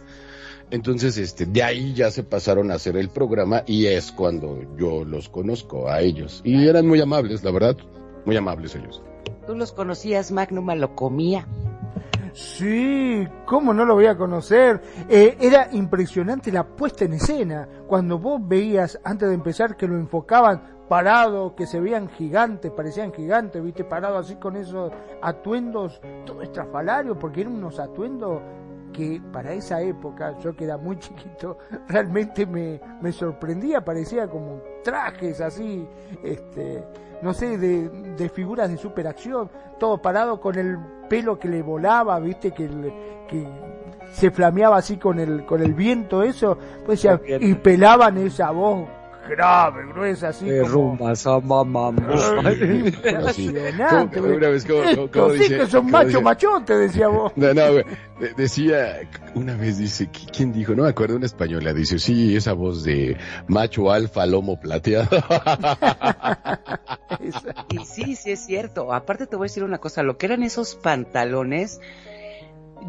Entonces, 0.72 1.18
este, 1.18 1.46
de 1.46 1.64
ahí 1.64 1.94
ya 1.94 2.10
se 2.12 2.24
pasaron 2.24 2.72
a 2.72 2.76
hacer 2.76 2.96
el 2.96 3.10
programa 3.10 3.64
y 3.68 3.88
es 3.88 4.12
cuando 4.12 4.62
yo 4.78 5.04
los 5.04 5.28
conozco 5.28 5.90
a 5.90 6.00
ellos. 6.02 6.42
Y 6.46 6.68
eran 6.68 6.88
muy 6.88 7.02
amables, 7.02 7.44
la 7.44 7.52
verdad, 7.52 7.78
muy 8.26 8.38
amables 8.38 8.76
ellos. 8.76 9.04
¿Tú 9.46 9.54
los 9.56 9.74
conocías, 9.74 10.32
Magnum, 10.32 10.70
lo 10.76 10.96
comía? 10.96 11.46
Sí, 12.34 13.28
¿cómo 13.46 13.74
no 13.74 13.86
lo 13.86 13.96
voy 13.96 14.06
a 14.06 14.18
conocer? 14.18 14.82
Eh, 15.10 15.38
era 15.40 15.68
impresionante 15.72 16.52
la 16.52 16.66
puesta 16.66 17.06
en 17.06 17.14
escena. 17.14 17.68
Cuando 17.88 18.20
vos 18.20 18.40
veías, 18.44 19.00
antes 19.04 19.28
de 19.28 19.36
empezar, 19.36 19.76
que 19.76 19.88
lo 19.88 19.96
enfocaban 19.98 20.82
parado, 20.88 21.56
que 21.56 21.66
se 21.66 21.80
veían 21.80 22.10
gigantes, 22.10 22.70
parecían 22.70 23.14
gigantes, 23.14 23.64
viste, 23.64 23.86
parado 23.86 24.18
así 24.18 24.36
con 24.36 24.58
esos 24.58 24.92
atuendos, 25.22 26.02
todo 26.26 26.42
estrafalario, 26.42 27.18
porque 27.18 27.42
eran 27.42 27.56
unos 27.56 27.80
atuendos 27.80 28.42
que 28.92 29.22
para 29.32 29.54
esa 29.54 29.82
época, 29.82 30.38
yo 30.40 30.56
que 30.56 30.66
era 30.66 30.78
muy 30.78 30.98
chiquito, 30.98 31.58
realmente 31.88 32.46
me, 32.46 32.80
me 33.02 33.12
sorprendía, 33.12 33.84
parecía 33.84 34.28
como 34.28 34.62
trajes 34.84 35.42
así, 35.42 35.88
este, 36.24 36.84
no 37.22 37.34
sé, 37.34 37.58
de, 37.58 37.90
de 37.90 38.30
figuras 38.30 38.70
de 38.70 38.78
superacción, 38.78 39.50
todo 39.80 40.02
parado 40.02 40.40
con 40.40 40.58
el 40.58 40.78
pelo 41.10 41.40
que 41.40 41.48
le 41.48 41.62
volaba, 41.62 42.20
viste, 42.20 42.52
que, 42.52 42.68
que 43.28 43.48
se 44.14 44.32
flameaba 44.32 44.78
así 44.78 44.98
con 44.98 45.20
el, 45.20 45.46
con 45.46 45.62
el 45.62 45.74
viento, 45.74 46.24
eso, 46.24 46.58
pues 46.86 47.06
y 47.40 47.54
pelaban 47.56 48.18
esa 48.18 48.52
voz 48.52 48.88
grave, 49.30 49.86
gruesa, 49.88 50.30
así 50.30 50.46
de 50.46 50.62
como... 50.62 50.74
rumba, 50.74 51.16
samba, 51.16 51.64
mambo. 51.64 52.02
Impresionante, 52.52 54.20
Una 54.20 54.50
vez, 54.50 54.66
como, 54.66 55.34
sí 55.34 55.50
que 55.50 55.68
son 55.68 55.90
macho 55.90 56.22
machote, 56.22 56.76
decía 56.76 57.08
vos. 57.08 57.32
No, 57.36 57.54
no, 57.54 57.72
güey. 57.72 57.86
Decía, 58.38 59.02
una 59.34 59.56
vez 59.56 59.80
dice, 59.80 60.10
¿quién 60.36 60.54
dijo? 60.54 60.76
No 60.76 60.84
me 60.84 60.90
acuerdo, 60.90 61.16
una 61.16 61.26
española 61.26 61.74
dice, 61.74 61.98
sí, 61.98 62.36
esa 62.36 62.54
voz 62.54 62.84
de 62.84 63.18
macho 63.48 63.92
alfa, 63.92 64.26
lomo 64.26 64.60
plateado. 64.60 65.10
y 67.70 67.80
sí, 67.86 68.16
sí 68.16 68.32
es 68.32 68.46
cierto. 68.46 68.94
Aparte 68.94 69.26
te 69.26 69.36
voy 69.36 69.46
a 69.46 69.48
decir 69.48 69.64
una 69.64 69.80
cosa, 69.80 70.04
lo 70.04 70.18
que 70.18 70.28
eran 70.28 70.44
esos 70.44 70.76
pantalones, 70.76 71.82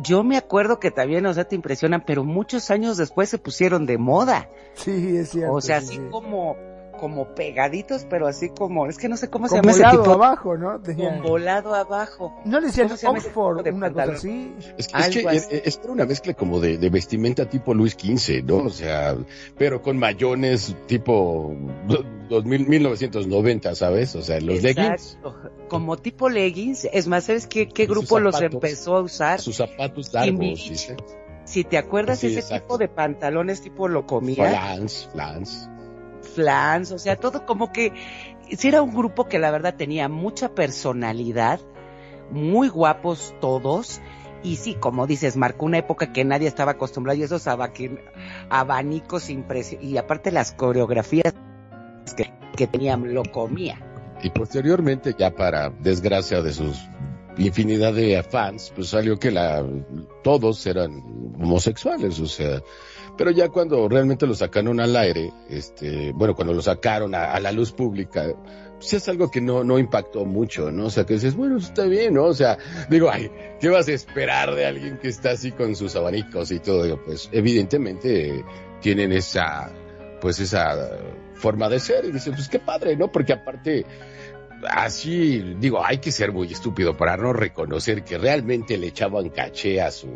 yo 0.02 0.24
me 0.24 0.37
acuerdo 0.37 0.81
que 0.81 0.90
también, 0.90 1.26
o 1.26 1.35
sea, 1.35 1.44
te 1.44 1.55
impresionan, 1.55 2.05
pero 2.07 2.24
muchos 2.24 2.70
años 2.70 2.96
después 2.96 3.28
se 3.28 3.38
pusieron 3.38 3.87
de 3.87 3.98
moda. 3.98 4.48
Sí, 4.74 5.16
es 5.16 5.31
cierto. 5.31 5.55
O 5.55 5.61
sea, 5.61 5.78
así 5.78 5.98
como 6.11 6.57
como 7.02 7.34
pegaditos, 7.34 8.06
pero 8.08 8.28
así 8.28 8.50
como, 8.50 8.86
es 8.86 8.96
que 8.96 9.08
no 9.08 9.16
sé 9.16 9.28
cómo 9.28 9.48
se 9.48 9.56
llama 9.56 9.72
ese 9.72 9.82
tipo. 9.82 10.12
abajo, 10.12 10.56
¿no? 10.56 10.80
Con 10.80 11.20
volado 11.20 11.74
abajo. 11.74 12.32
¿No 12.44 12.60
le 12.60 12.68
decían 12.68 12.92
Oxford, 12.92 13.66
una 13.74 13.92
cosa 13.92 14.12
así? 14.12 14.54
Es, 14.78 14.86
que 14.86 15.60
es, 15.64 15.80
una 15.88 16.06
mezcla 16.06 16.32
como 16.34 16.60
de, 16.60 16.76
vestimenta 16.90 17.50
tipo 17.50 17.74
Luis 17.74 17.96
XV, 18.00 18.44
¿no? 18.44 18.58
O 18.58 18.70
sea, 18.70 19.16
pero 19.58 19.82
con 19.82 19.98
mayones 19.98 20.76
tipo, 20.86 21.56
2000, 22.28 22.68
1990, 22.68 23.74
¿sabes? 23.74 24.14
O 24.14 24.22
sea, 24.22 24.40
los 24.40 24.62
leggings. 24.62 25.18
Como 25.68 25.96
tipo 25.96 26.28
leggings. 26.28 26.84
Es 26.92 27.08
más, 27.08 27.24
¿sabes 27.24 27.48
qué, 27.48 27.68
qué 27.68 27.86
grupo 27.86 28.20
los 28.20 28.40
empezó 28.40 28.94
a 28.94 29.00
usar? 29.00 29.40
Sus 29.40 29.56
zapatos 29.56 30.14
largos. 30.14 30.70
Si 31.46 31.64
te 31.64 31.78
acuerdas, 31.78 32.22
ese 32.22 32.60
tipo 32.60 32.78
de 32.78 32.86
pantalones 32.86 33.60
tipo 33.60 33.88
lo 33.88 34.06
comía. 34.06 34.50
Flans, 34.50 35.08
flans. 35.10 35.68
Flans, 36.34 36.92
o 36.92 36.98
sea, 36.98 37.16
todo 37.16 37.46
como 37.46 37.72
que 37.72 37.92
si 38.56 38.68
era 38.68 38.82
un 38.82 38.94
grupo 38.94 39.28
que 39.28 39.38
la 39.38 39.50
verdad 39.50 39.74
tenía 39.76 40.08
mucha 40.08 40.54
personalidad, 40.54 41.60
muy 42.30 42.68
guapos 42.68 43.34
todos, 43.40 44.00
y 44.42 44.56
sí, 44.56 44.74
como 44.74 45.06
dices, 45.06 45.36
marcó 45.36 45.66
una 45.66 45.78
época 45.78 46.12
que 46.12 46.24
nadie 46.24 46.48
estaba 46.48 46.72
acostumbrado 46.72 47.18
y 47.18 47.22
esos 47.22 47.46
abanicos 48.50 49.30
impresionantes, 49.30 49.90
y 49.90 49.96
aparte 49.96 50.32
las 50.32 50.52
coreografías 50.52 51.34
que, 52.16 52.32
que 52.56 52.66
tenían, 52.66 53.14
lo 53.14 53.22
comía. 53.24 53.78
Y 54.22 54.30
posteriormente, 54.30 55.14
ya 55.18 55.30
para 55.30 55.70
desgracia 55.70 56.42
de 56.42 56.52
sus 56.52 56.78
infinidad 57.36 57.94
de 57.94 58.22
fans, 58.22 58.72
pues 58.74 58.88
salió 58.88 59.18
que 59.18 59.30
la, 59.30 59.64
todos 60.22 60.66
eran 60.66 61.02
homosexuales, 61.40 62.20
o 62.20 62.26
sea, 62.26 62.62
pero 63.16 63.31
ya 63.31 63.48
cuando 63.48 63.88
realmente 63.88 64.27
lo 64.27 64.35
sacaron 64.35 64.81
al 64.81 64.96
aire, 64.96 65.33
este, 65.48 66.12
bueno, 66.12 66.35
cuando 66.35 66.55
lo 66.55 66.62
sacaron 66.62 67.14
a, 67.14 67.38
la 67.40 67.53
luz 67.53 67.72
pública, 67.72 68.27
pues 68.77 68.94
es 68.94 69.09
algo 69.09 69.31
que 69.31 69.40
no, 69.40 69.64
no 69.64 69.79
impactó 69.79 70.25
mucho, 70.25 70.70
¿no? 70.70 70.87
O 70.87 70.90
sea, 70.90 71.05
que 71.05 71.14
dices, 71.14 71.37
bueno, 71.37 71.59
está 71.59 71.85
bien, 71.85 72.14
¿no? 72.14 72.25
O 72.25 72.35
sea, 72.35 72.57
digo, 72.88 73.11
ay, 73.11 73.31
¿qué 73.61 73.68
vas 73.68 73.88
a 73.88 73.92
esperar 73.92 74.55
de 74.55 74.66
alguien 74.66 74.98
que 74.98 75.09
está 75.09 75.33
así 75.33 75.53
con 75.53 75.77
sus 75.77 75.94
abanicos 75.94 76.51
y 76.51 76.59
todo? 76.59 77.03
Pues 77.05 77.29
evidentemente 77.33 78.44
tienen 78.81 79.12
esa, 79.12 79.70
pues 80.20 80.40
esa 80.40 80.98
forma 81.35 81.68
de 81.68 81.81
ser 81.81 82.07
y 82.07 82.12
dices, 82.12 82.33
pues 82.35 82.48
qué 82.48 82.61
padre, 82.61 82.96
¿no? 82.96 83.12
Porque 83.12 83.35
aparte, 83.35 83.85
así, 84.70 85.55
digo, 85.59 85.85
hay 85.85 85.98
que 85.98 86.11
ser 86.11 86.33
muy 86.33 86.51
estúpido 86.51 86.96
para 86.96 87.16
no 87.16 87.33
reconocer 87.33 88.05
que 88.05 88.16
realmente 88.16 88.79
le 88.79 88.87
echaban 88.87 89.29
caché 89.29 89.83
a 89.83 89.90
su, 89.90 90.09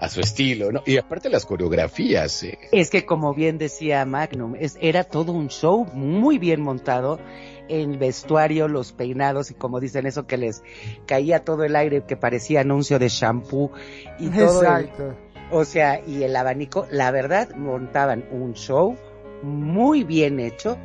a 0.00 0.08
su 0.08 0.20
estilo, 0.20 0.72
¿no? 0.72 0.82
Y 0.86 0.96
aparte 0.96 1.28
las 1.28 1.44
coreografías. 1.44 2.42
Eh. 2.42 2.58
Es 2.72 2.88
que 2.88 3.04
como 3.04 3.34
bien 3.34 3.58
decía 3.58 4.04
Magnum, 4.06 4.56
es, 4.58 4.78
era 4.80 5.04
todo 5.04 5.32
un 5.32 5.48
show 5.48 5.84
muy 5.92 6.38
bien 6.38 6.62
montado. 6.62 7.20
El 7.68 7.98
vestuario, 7.98 8.66
los 8.66 8.92
peinados 8.92 9.50
y 9.50 9.54
como 9.54 9.78
dicen 9.78 10.06
eso 10.06 10.26
que 10.26 10.38
les 10.38 10.62
caía 11.06 11.44
todo 11.44 11.64
el 11.64 11.76
aire 11.76 12.02
que 12.02 12.16
parecía 12.16 12.62
anuncio 12.62 12.98
de 12.98 13.08
shampoo 13.08 13.70
y 14.18 14.28
todo. 14.30 14.62
Exacto. 14.62 15.14
o 15.52 15.64
sea, 15.64 16.00
y 16.04 16.22
el 16.24 16.34
abanico, 16.34 16.86
la 16.90 17.10
verdad, 17.10 17.54
montaban 17.54 18.24
un 18.32 18.54
show 18.54 18.96
muy 19.42 20.02
bien 20.02 20.40
hecho 20.40 20.78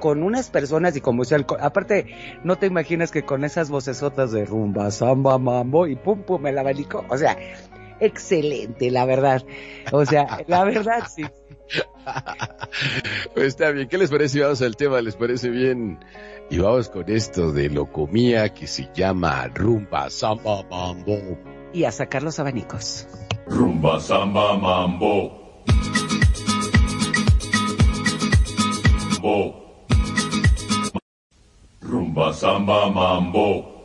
con 0.00 0.22
unas 0.22 0.50
personas 0.50 0.94
y 0.96 1.00
como 1.00 1.22
decía, 1.22 1.38
aparte, 1.60 2.14
no 2.44 2.56
te 2.56 2.66
imaginas 2.66 3.10
que 3.10 3.24
con 3.24 3.44
esas 3.44 3.70
vocesotas 3.70 4.30
de 4.32 4.44
rumba, 4.44 4.90
samba, 4.90 5.38
mambo 5.38 5.86
y 5.86 5.96
pum 5.96 6.22
pum 6.22 6.46
el 6.46 6.58
abanico, 6.58 7.04
o 7.08 7.16
sea, 7.16 7.38
excelente, 8.00 8.90
la 8.90 9.04
verdad. 9.04 9.44
O 9.92 10.04
sea, 10.04 10.44
la 10.46 10.64
verdad 10.64 11.06
sí. 11.14 11.24
Pues 13.34 13.48
está 13.48 13.70
bien, 13.70 13.88
¿qué 13.88 13.98
les 13.98 14.10
parece? 14.10 14.40
Vamos 14.40 14.62
al 14.62 14.76
tema, 14.76 15.00
¿les 15.00 15.16
parece 15.16 15.50
bien? 15.50 15.98
Y 16.50 16.58
vamos 16.58 16.88
con 16.88 17.10
esto 17.10 17.52
de 17.52 17.68
locomía 17.68 18.54
que 18.54 18.66
se 18.66 18.88
llama 18.94 19.48
Rumba 19.48 20.08
Samba 20.10 20.62
Mambo. 20.70 21.18
Y 21.72 21.84
a 21.84 21.90
sacar 21.90 22.22
los 22.22 22.38
abanicos. 22.38 23.08
Rumba 23.46 24.00
Samba 24.00 24.56
Mambo. 24.56 25.64
Rumba 31.80 32.32
Samba 32.32 32.90
Mambo. 32.90 33.75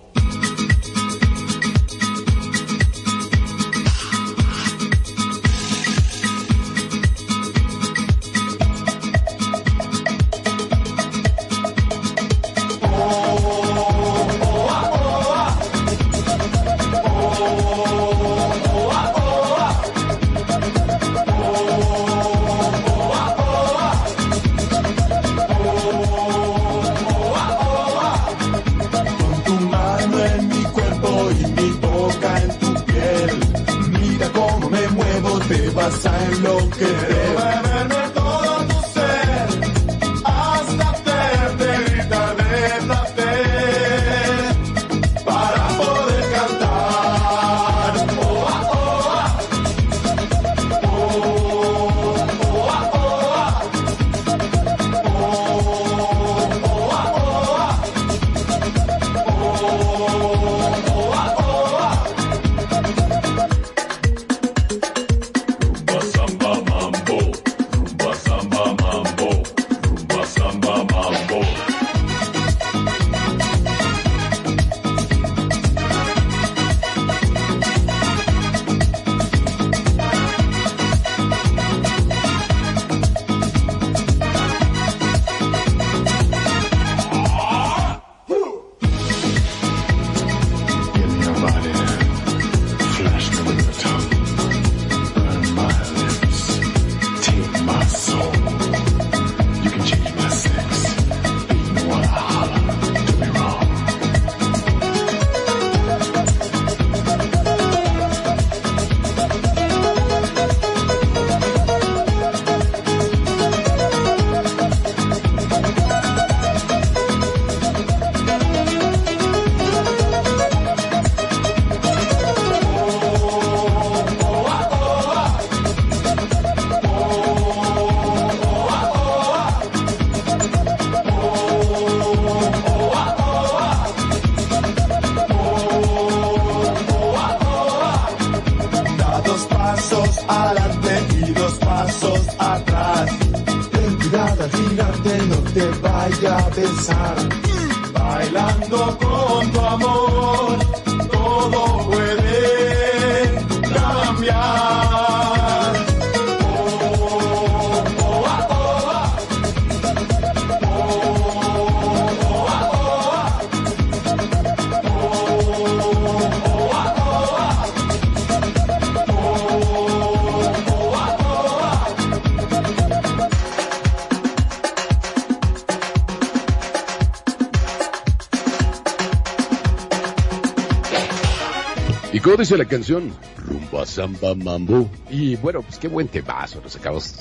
La 182.57 182.65
canción? 182.65 183.13
Rumba 183.45 183.85
Samba 183.85 184.35
Mambo. 184.35 184.89
Y 185.09 185.35
bueno, 185.37 185.61
pues 185.61 185.77
qué 185.77 185.87
buen 185.87 186.07
temazo. 186.07 186.61
Nos 186.61 186.75
acabamos, 186.75 187.15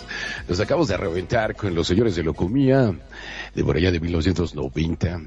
nos 0.48 0.60
acabamos 0.60 0.88
de 0.88 0.96
reventar 0.96 1.54
con 1.54 1.74
los 1.74 1.86
señores 1.86 2.16
de 2.16 2.22
Locomía 2.22 2.92
de 3.54 3.64
por 3.64 3.76
allá 3.76 3.90
de 3.90 4.00
1990. 4.00 5.20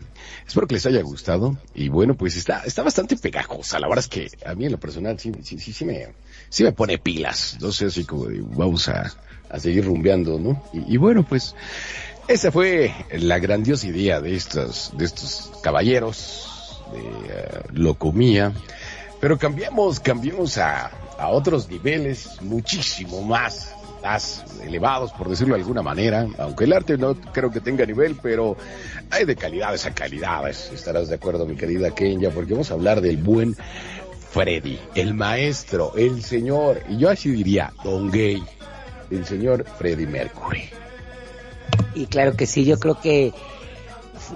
Espero 0.48 0.68
que 0.68 0.76
les 0.76 0.86
haya 0.86 1.02
gustado. 1.02 1.58
Y 1.74 1.90
bueno, 1.90 2.16
pues 2.16 2.36
está, 2.36 2.64
está 2.66 2.84
bastante 2.84 3.18
pegajosa. 3.18 3.80
La 3.80 3.88
verdad 3.88 4.04
es 4.04 4.10
que 4.10 4.30
a 4.46 4.56
mí 4.56 4.66
en 4.66 4.72
lo 4.74 4.80
personal 4.80 5.20
sí, 5.20 5.32
sí, 5.44 5.58
sí, 5.60 5.86
me, 5.86 6.08
sí 6.50 6.64
me 6.64 6.72
pone 6.72 6.98
pilas. 6.98 7.58
No 7.62 7.72
sé, 7.72 7.86
así 7.86 8.04
como 8.06 8.28
vamos 8.56 8.90
a, 8.90 9.14
a 9.50 9.60
seguir 9.60 9.86
rumbeando, 9.86 10.40
¿no? 10.40 10.64
Y, 10.74 10.96
y 10.96 10.98
bueno, 10.98 11.26
pues 11.28 11.56
esa 12.28 12.52
fue 12.52 12.94
la 13.12 13.40
grandiosa 13.40 13.88
idea 13.88 14.22
de 14.22 14.36
estos, 14.36 14.94
de 14.98 15.06
estos 15.06 15.52
caballeros 15.62 16.50
de 16.94 17.00
uh, 17.00 17.74
Locomía. 17.74 18.54
Pero 19.24 19.38
cambiamos, 19.38 20.02
cambiamos 20.02 20.58
a, 20.58 20.92
a 21.18 21.30
otros 21.30 21.70
niveles 21.70 22.42
muchísimo 22.42 23.22
más, 23.22 23.74
más 24.04 24.44
elevados, 24.62 25.14
por 25.14 25.30
decirlo 25.30 25.56
de 25.56 25.62
alguna 25.62 25.82
manera. 25.82 26.28
Aunque 26.40 26.66
el 26.66 26.74
arte 26.74 26.98
no 26.98 27.16
creo 27.16 27.50
que 27.50 27.62
tenga 27.62 27.86
nivel, 27.86 28.18
pero 28.22 28.58
hay 29.10 29.24
de 29.24 29.38
calidades 29.38 29.86
a 29.86 29.94
calidades. 29.94 30.70
Estarás 30.74 31.08
de 31.08 31.16
acuerdo, 31.16 31.46
mi 31.46 31.56
querida 31.56 31.96
Kenya, 31.96 32.32
porque 32.32 32.52
vamos 32.52 32.70
a 32.72 32.74
hablar 32.74 33.00
del 33.00 33.16
buen 33.16 33.56
Freddy, 34.32 34.78
el 34.94 35.14
maestro, 35.14 35.94
el 35.96 36.22
señor, 36.22 36.82
y 36.90 36.98
yo 36.98 37.10
así 37.10 37.32
diría, 37.32 37.72
Don 37.82 38.12
Gay, 38.12 38.44
el 39.10 39.26
señor 39.26 39.64
Freddy 39.78 40.06
Mercury. 40.06 40.70
Y 41.96 42.08
claro 42.08 42.36
que 42.36 42.46
sí, 42.46 42.66
yo 42.66 42.78
creo 42.78 43.00
que 43.00 43.32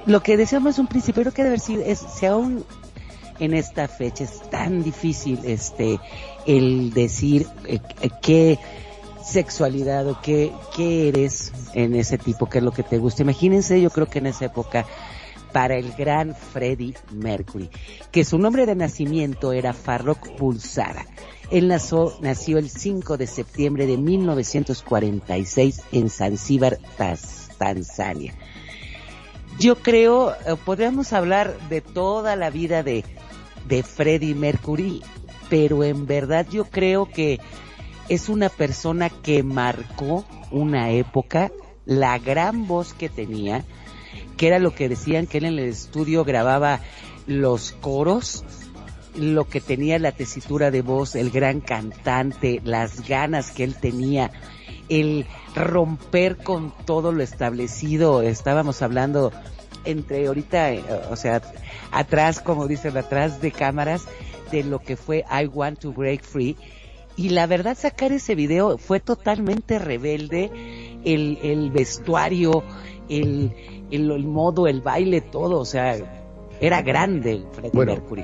lo 0.06 0.24
que 0.24 0.38
decíamos 0.38 0.80
un 0.80 0.88
principio, 0.88 1.24
creo 1.24 1.34
que 1.34 1.44
debe 1.44 1.60
ser, 1.60 1.82
es, 1.82 2.00
si 2.00 2.26
aún 2.26 2.64
en 3.40 3.54
esta 3.54 3.88
fecha 3.88 4.24
es 4.24 4.50
tan 4.50 4.84
difícil 4.84 5.40
este 5.44 6.00
el 6.46 6.94
decir 6.94 7.48
eh, 7.66 7.80
qué 8.22 8.60
sexualidad 9.24 10.08
o 10.08 10.20
qué, 10.22 10.52
qué 10.76 11.10
eres 11.10 11.52
en 11.74 11.96
ese 11.96 12.18
tipo, 12.18 12.48
qué 12.48 12.60
es 12.60 12.64
lo 12.64 12.72
que 12.72 12.84
te 12.84 12.98
gusta. 12.98 13.24
Imagínense, 13.24 13.82
yo 13.82 13.90
creo 13.90 14.08
que 14.08 14.20
en 14.20 14.28
esa 14.28 14.46
época 14.46 14.86
para 15.52 15.76
el 15.76 15.92
gran 15.94 16.36
Freddie 16.36 16.96
Mercury, 17.12 17.70
que 18.12 18.24
su 18.24 18.38
nombre 18.38 18.66
de 18.66 18.76
nacimiento 18.76 19.54
era 19.54 19.74
Farrokh 19.74 20.36
Pulsara. 20.38 21.06
Él 21.50 21.68
nació, 21.68 22.14
nació 22.22 22.58
el 22.58 22.70
5 22.70 23.18
de 23.18 23.28
septiembre 23.28 23.88
de 23.88 23.98
1946 23.98 25.82
en 25.92 26.10
Zanzíbar, 26.10 26.78
Tanzania. 27.58 28.34
Yo 29.60 29.76
creo, 29.76 30.32
eh, 30.32 30.56
podríamos 30.64 31.14
hablar 31.14 31.58
de 31.70 31.82
toda 31.82 32.36
la 32.36 32.52
vida 32.52 32.84
de, 32.84 33.04
de 33.68 33.82
Freddie 33.82 34.36
Mercury, 34.36 35.02
pero 35.50 35.84
en 35.84 36.06
verdad 36.06 36.46
yo 36.50 36.66
creo 36.66 37.10
que 37.10 37.40
es 38.08 38.30
una 38.30 38.50
persona 38.50 39.10
que 39.10 39.42
marcó 39.42 40.26
una 40.52 40.92
época, 40.92 41.52
la 41.86 42.20
gran 42.20 42.68
voz 42.68 42.94
que 42.94 43.10
tenía, 43.10 43.66
que 44.38 44.48
era 44.48 44.60
lo 44.60 44.76
que 44.76 44.90
decían 44.90 45.26
que 45.26 45.40
él 45.40 45.46
en 45.46 45.54
el 45.54 45.70
estudio 45.70 46.24
grababa 46.24 46.82
los 47.26 47.72
coros, 47.72 48.44
lo 49.16 49.46
que 49.48 49.60
tenía 49.60 49.98
la 49.98 50.12
tesitura 50.12 50.70
de 50.70 50.84
voz, 50.84 51.16
el 51.16 51.32
gran 51.32 51.62
cantante, 51.62 52.62
las 52.64 53.08
ganas 53.08 53.52
que 53.52 53.64
él 53.64 53.76
tenía, 53.76 54.32
el 54.88 55.26
romper 55.58 56.38
con 56.38 56.74
todo 56.86 57.12
lo 57.12 57.24
establecido, 57.24 58.22
estábamos 58.22 58.82
hablando 58.82 59.32
entre 59.86 60.28
ahorita, 60.28 60.72
o 61.10 61.16
sea, 61.16 61.42
atrás, 61.92 62.42
como 62.42 62.68
dicen, 62.68 62.98
atrás 62.98 63.42
de 63.42 63.52
cámaras, 63.52 64.06
de 64.52 64.64
lo 64.64 64.80
que 64.80 64.96
fue 64.96 65.26
I 65.30 65.48
Want 65.48 65.80
to 65.80 65.94
Break 65.94 66.24
Free. 66.24 66.58
Y 67.16 67.30
la 67.30 67.48
verdad, 67.48 67.76
sacar 67.78 68.12
ese 68.12 68.36
video 68.36 68.78
fue 68.78 69.00
totalmente 69.00 69.80
rebelde. 69.80 70.52
El, 71.04 71.40
el 71.42 71.72
vestuario, 71.72 72.64
el, 73.10 73.54
el, 73.92 74.12
el, 74.12 74.26
modo, 74.26 74.68
el 74.68 74.82
baile, 74.82 75.22
todo, 75.22 75.60
o 75.60 75.66
sea, 75.66 75.96
era 76.60 76.82
grande 76.82 77.44
Freddie 77.54 77.72
bueno, 77.74 77.94
Mercury. 77.94 78.24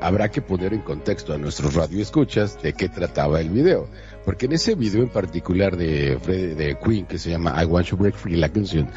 Habrá 0.00 0.30
que 0.30 0.42
poner 0.42 0.72
en 0.72 0.80
contexto 0.80 1.32
a 1.32 1.38
nuestros 1.38 1.74
radioescuchas 1.74 2.60
de 2.62 2.72
qué 2.72 2.88
trataba 2.88 3.40
el 3.40 3.50
video. 3.50 3.88
Porque 4.24 4.46
en 4.46 4.52
ese 4.52 4.74
video 4.74 5.02
en 5.02 5.08
particular 5.08 5.76
de, 5.76 6.18
Fred, 6.20 6.56
de 6.56 6.78
Queen, 6.78 7.06
que 7.06 7.18
se 7.18 7.30
llama 7.30 7.62
I 7.62 7.64
Want 7.64 7.88
to 7.88 7.96
Break 7.96 8.14
Free, 8.14 8.36
la 8.36 8.50
canción, 8.50 8.90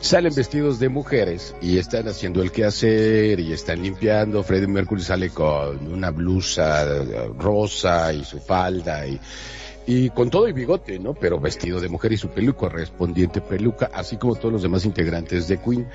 salen 0.00 0.32
vestidos 0.34 0.78
de 0.78 0.88
mujeres 0.88 1.54
y 1.60 1.78
están 1.78 2.06
haciendo 2.06 2.40
el 2.42 2.52
quehacer 2.52 3.40
y 3.40 3.52
están 3.52 3.82
limpiando. 3.82 4.44
Freddie 4.44 4.68
Mercury 4.68 5.02
sale 5.02 5.30
con 5.30 5.92
una 5.92 6.10
blusa 6.10 6.84
rosa 7.36 8.12
y 8.12 8.24
su 8.24 8.38
falda 8.38 9.06
y, 9.06 9.18
y 9.86 10.10
con 10.10 10.30
todo 10.30 10.48
y 10.48 10.52
bigote, 10.52 10.98
¿no? 10.98 11.14
Pero 11.14 11.40
vestido 11.40 11.80
de 11.80 11.88
mujer 11.88 12.12
y 12.12 12.16
su 12.16 12.28
peluca, 12.28 12.60
correspondiente 12.60 13.40
peluca, 13.40 13.90
así 13.92 14.16
como 14.16 14.36
todos 14.36 14.52
los 14.52 14.62
demás 14.62 14.84
integrantes 14.84 15.48
de 15.48 15.58
Queen. 15.58 15.88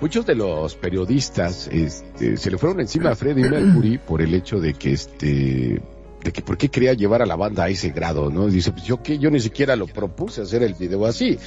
Muchos 0.00 0.24
de 0.24 0.34
los 0.34 0.76
periodistas 0.76 1.68
este, 1.70 2.38
se 2.38 2.50
le 2.50 2.56
fueron 2.56 2.80
encima 2.80 3.10
a 3.10 3.14
Freddie 3.14 3.50
Mercury 3.50 3.98
por 3.98 4.22
el 4.22 4.32
hecho 4.32 4.58
de 4.58 4.72
que 4.72 4.92
este 4.92 5.82
de 6.22 6.32
que 6.32 6.42
por 6.42 6.58
qué 6.58 6.68
quería 6.68 6.92
llevar 6.92 7.22
a 7.22 7.26
la 7.26 7.36
banda 7.36 7.64
a 7.64 7.68
ese 7.68 7.90
grado, 7.90 8.30
¿no? 8.30 8.46
Dice, 8.46 8.72
pues 8.72 8.84
yo 8.84 9.02
que 9.02 9.18
yo 9.18 9.30
ni 9.30 9.40
siquiera 9.40 9.76
lo 9.76 9.86
propuse 9.86 10.42
hacer 10.42 10.62
el 10.62 10.74
video 10.74 11.06
así. 11.06 11.38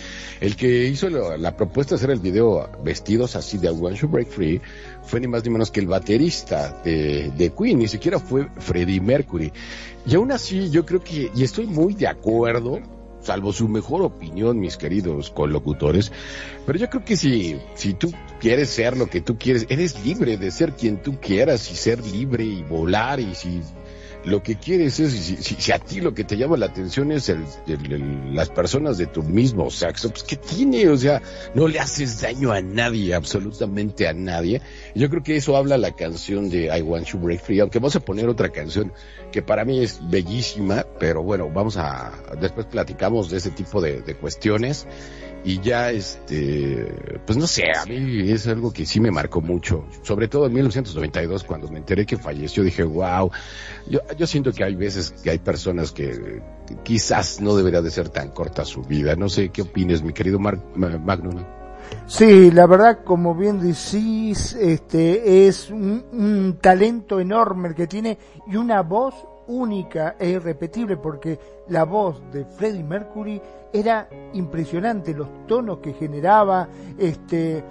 El 0.42 0.56
que 0.56 0.88
hizo 0.88 1.10
lo, 1.10 1.38
la 1.38 1.56
propuesta 1.56 1.96
de 1.96 1.98
hacer 1.98 2.10
el 2.12 2.20
video 2.20 2.70
vestidos 2.84 3.36
así 3.36 3.58
de 3.58 3.68
I 3.68 3.72
Want 3.72 4.00
to 4.00 4.08
Break 4.08 4.30
Free 4.30 4.62
fue 5.04 5.20
ni 5.20 5.28
más 5.28 5.44
ni 5.44 5.52
menos 5.52 5.70
que 5.70 5.80
el 5.80 5.88
baterista 5.88 6.82
de, 6.84 7.32
de 7.38 7.51
Queen, 7.51 7.80
ni 7.80 7.88
siquiera 7.88 8.20
fue 8.20 8.47
Freddie 8.58 9.01
Mercury. 9.01 9.51
Y 10.06 10.16
aún 10.16 10.32
así 10.32 10.70
yo 10.70 10.86
creo 10.86 11.04
que, 11.04 11.32
y 11.36 11.43
estoy 11.43 11.68
muy 11.68 11.93
de 11.93 12.08
acuerdo, 12.08 12.80
salvo 13.24 13.53
su 13.53 13.67
mejor 13.67 14.01
opinión, 14.01 14.59
mis 14.59 14.78
queridos 14.78 15.32
colocutores, 15.32 16.11
pero 16.65 16.78
yo 16.78 16.89
creo 16.89 17.05
que 17.05 17.17
si, 17.17 17.57
si 17.76 17.93
tú 17.93 18.13
quieres 18.39 18.69
ser 18.69 18.97
lo 18.97 19.07
que 19.07 19.21
tú 19.21 19.38
quieres, 19.38 19.65
eres 19.69 20.03
libre 20.05 20.38
de 20.38 20.51
ser 20.51 20.74
quien 20.74 21.01
tú 21.01 21.19
quieras 21.19 21.71
y 21.71 21.76
ser 21.76 22.05
libre 22.05 22.43
y 22.43 22.63
volar 22.63 23.19
y 23.19 23.34
si 23.36 23.61
lo 24.26 24.41
que 24.41 24.55
quieres 24.55 24.99
es, 24.99 25.11
si, 25.11 25.36
si, 25.38 25.55
si, 25.55 25.71
a 25.71 25.80
ti 25.80 25.99
lo 26.01 26.13
que 26.13 26.24
te 26.24 26.38
llama 26.38 26.57
la 26.57 26.67
atención 26.67 27.11
es 27.11 27.30
el, 27.30 27.43
el, 27.67 27.91
el, 27.91 28.36
las 28.36 28.49
personas 28.49 28.97
de 28.97 29.07
tu 29.07 29.24
mismo 29.24 29.69
sexo, 29.69 30.09
pues 30.09 30.24
¿qué 30.24 30.38
tiene? 30.38 30.88
O 30.89 30.97
sea, 30.97 31.21
no 31.53 31.67
le 31.67 31.80
haces 31.80 32.21
daño 32.21 32.51
a 32.51 32.61
nadie, 32.61 33.13
absolutamente 33.13 34.07
a 34.07 34.13
nadie. 34.13 34.61
Yo 34.95 35.09
creo 35.09 35.24
que 35.24 35.36
eso 35.36 35.57
habla 35.57 35.78
la 35.78 35.91
canción 35.91 36.49
de 36.49 36.76
I 36.78 36.82
Want 36.82 37.09
to 37.09 37.17
Break 37.17 37.41
Free, 37.41 37.59
aunque 37.59 37.80
vamos 37.80 37.95
a 37.95 37.99
poner 37.99 38.30
otra 38.30 38.49
canción 38.49 38.93
que 39.32 39.41
para 39.41 39.65
mí 39.65 39.84
es 39.84 39.99
bellísima, 40.09 40.86
pero 40.99 41.24
bueno, 41.24 41.49
vamos 41.49 41.78
a, 41.78 42.13
después 42.39 42.65
platicamos 42.67 43.30
de 43.30 43.38
ese 43.38 43.51
tipo 43.51 43.82
de, 43.82 44.01
de 44.01 44.15
cuestiones 44.15 44.88
y 45.44 45.60
ya 45.60 45.91
este 45.91 47.20
pues 47.26 47.38
no 47.38 47.48
sé 47.48 47.66
a 47.76 47.86
mí 47.86 48.32
es 48.32 48.48
algo 48.48 48.72
que 48.72 48.86
sí 48.86 49.00
me 49.00 49.12
marcó 49.12 49.41
mucho 49.41 49.86
sobre 50.02 50.28
todo 50.28 50.46
en 50.48 50.54
1992 50.54 51.44
cuando 51.44 51.68
me 51.68 51.80
enteré 51.80 52.06
que 52.06 52.18
falleció 52.18 52.64
dije 52.64 52.84
wow 52.84 53.30
yo, 53.88 54.00
yo 54.18 54.28
siento 54.28 54.52
que 54.54 54.64
hay 54.64 54.76
veces 54.76 55.12
que 55.24 55.30
hay 55.30 55.39
personas 55.39 55.91
que, 55.91 56.41
quizás 56.84 57.41
no 57.41 57.56
debería 57.56 57.82
de 57.82 57.91
ser 57.91 58.10
tan 58.10 58.30
corta 58.30 58.66
su 58.66 58.82
vida. 58.82 59.16
No 59.16 59.30
sé 59.30 59.50
qué 59.50 59.64
opines 59.64 60.04
mi 60.04 60.14
querido 60.14 60.39
Mar 60.39 60.60
Magnum 60.76 61.44
Sí, 62.08 62.50
la 62.52 62.66
verdad, 62.66 63.04
como 63.04 63.36
bien 63.36 63.60
decís, 63.60 64.54
este 64.54 65.48
es 65.48 65.70
un, 65.70 66.04
un 66.12 66.58
talento 66.60 67.20
enorme 67.20 67.70
el 67.70 67.76
que 67.76 67.88
tiene 67.88 68.18
y 68.48 68.56
una 68.56 68.82
voz 68.82 69.14
única 69.48 70.16
e 70.20 70.30
irrepetible 70.30 70.98
porque 70.98 71.39
la 71.68 71.84
voz 71.84 72.22
de 72.32 72.46
Freddie 72.46 72.84
Mercury 72.84 73.41
era 73.72 74.08
impresionante, 74.34 75.14
los 75.14 75.48
tonos 75.48 75.80
que 75.80 75.94
generaba, 75.94 76.68
este, 76.98 77.64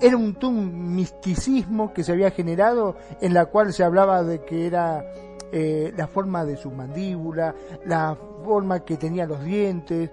era 0.00 0.16
un, 0.16 0.36
un 0.42 0.94
misticismo 0.94 1.92
que 1.92 2.04
se 2.04 2.12
había 2.12 2.30
generado 2.30 2.96
en 3.20 3.34
la 3.34 3.46
cual 3.46 3.72
se 3.72 3.84
hablaba 3.84 4.22
de 4.22 4.44
que 4.44 4.66
era 4.66 5.04
eh, 5.52 5.92
la 5.96 6.06
forma 6.06 6.44
de 6.44 6.56
su 6.56 6.70
mandíbula, 6.70 7.54
la 7.84 8.16
forma 8.42 8.80
que 8.80 8.96
tenía 8.96 9.26
los 9.26 9.44
dientes, 9.44 10.10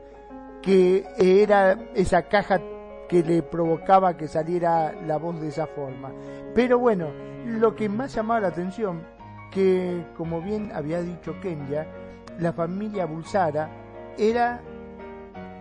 que 0.62 1.06
era 1.18 1.78
esa 1.96 2.24
caja 2.24 2.60
que 3.08 3.24
le 3.24 3.42
provocaba 3.42 4.18
que 4.18 4.28
saliera 4.28 4.94
la 5.06 5.18
voz 5.18 5.40
de 5.40 5.48
esa 5.48 5.66
forma. 5.66 6.12
Pero 6.54 6.78
bueno, 6.78 7.08
lo 7.46 7.76
que 7.76 7.90
más 7.90 8.14
llamaba 8.14 8.42
la 8.42 8.48
atención, 8.50 9.02
que 9.52 10.06
como 10.16 10.42
bien 10.42 10.72
había 10.74 11.02
dicho 11.02 11.40
Kenya, 11.42 11.88
la 12.40 12.54
familia 12.54 13.06
Bulsara 13.06 13.70
era 14.18 14.62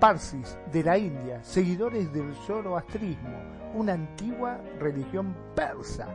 Parsis 0.00 0.56
de 0.72 0.84
la 0.84 0.96
India, 0.96 1.42
seguidores 1.42 2.12
del 2.12 2.34
zoroastrismo, 2.46 3.36
una 3.74 3.94
antigua 3.94 4.60
religión 4.78 5.34
persa. 5.54 6.06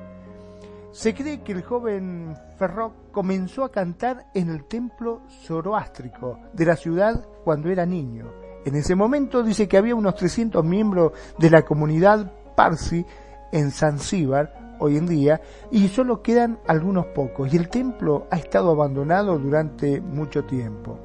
Se 0.91 1.13
cree 1.13 1.41
que 1.41 1.53
el 1.53 1.63
joven 1.63 2.35
Ferroc 2.57 2.93
comenzó 3.11 3.63
a 3.63 3.71
cantar 3.71 4.27
en 4.33 4.49
el 4.49 4.65
templo 4.65 5.23
zoroástrico 5.41 6.39
de 6.53 6.65
la 6.65 6.75
ciudad 6.75 7.27
cuando 7.43 7.69
era 7.69 7.85
niño. 7.85 8.31
En 8.63 8.75
ese 8.75 8.95
momento 8.95 9.43
dice 9.43 9.67
que 9.67 9.77
había 9.77 9.95
unos 9.95 10.15
300 10.15 10.63
miembros 10.63 11.11
de 11.39 11.49
la 11.49 11.63
comunidad 11.63 12.31
Parsi 12.55 13.05
en 13.51 13.71
Zanzíbar, 13.71 14.62
hoy 14.83 14.97
en 14.97 15.07
día 15.07 15.41
y 15.71 15.87
solo 15.87 16.21
quedan 16.21 16.59
algunos 16.67 17.07
pocos 17.07 17.53
y 17.53 17.57
el 17.57 17.69
templo 17.69 18.27
ha 18.31 18.37
estado 18.37 18.71
abandonado 18.71 19.37
durante 19.37 20.01
mucho 20.01 20.43
tiempo. 20.43 20.99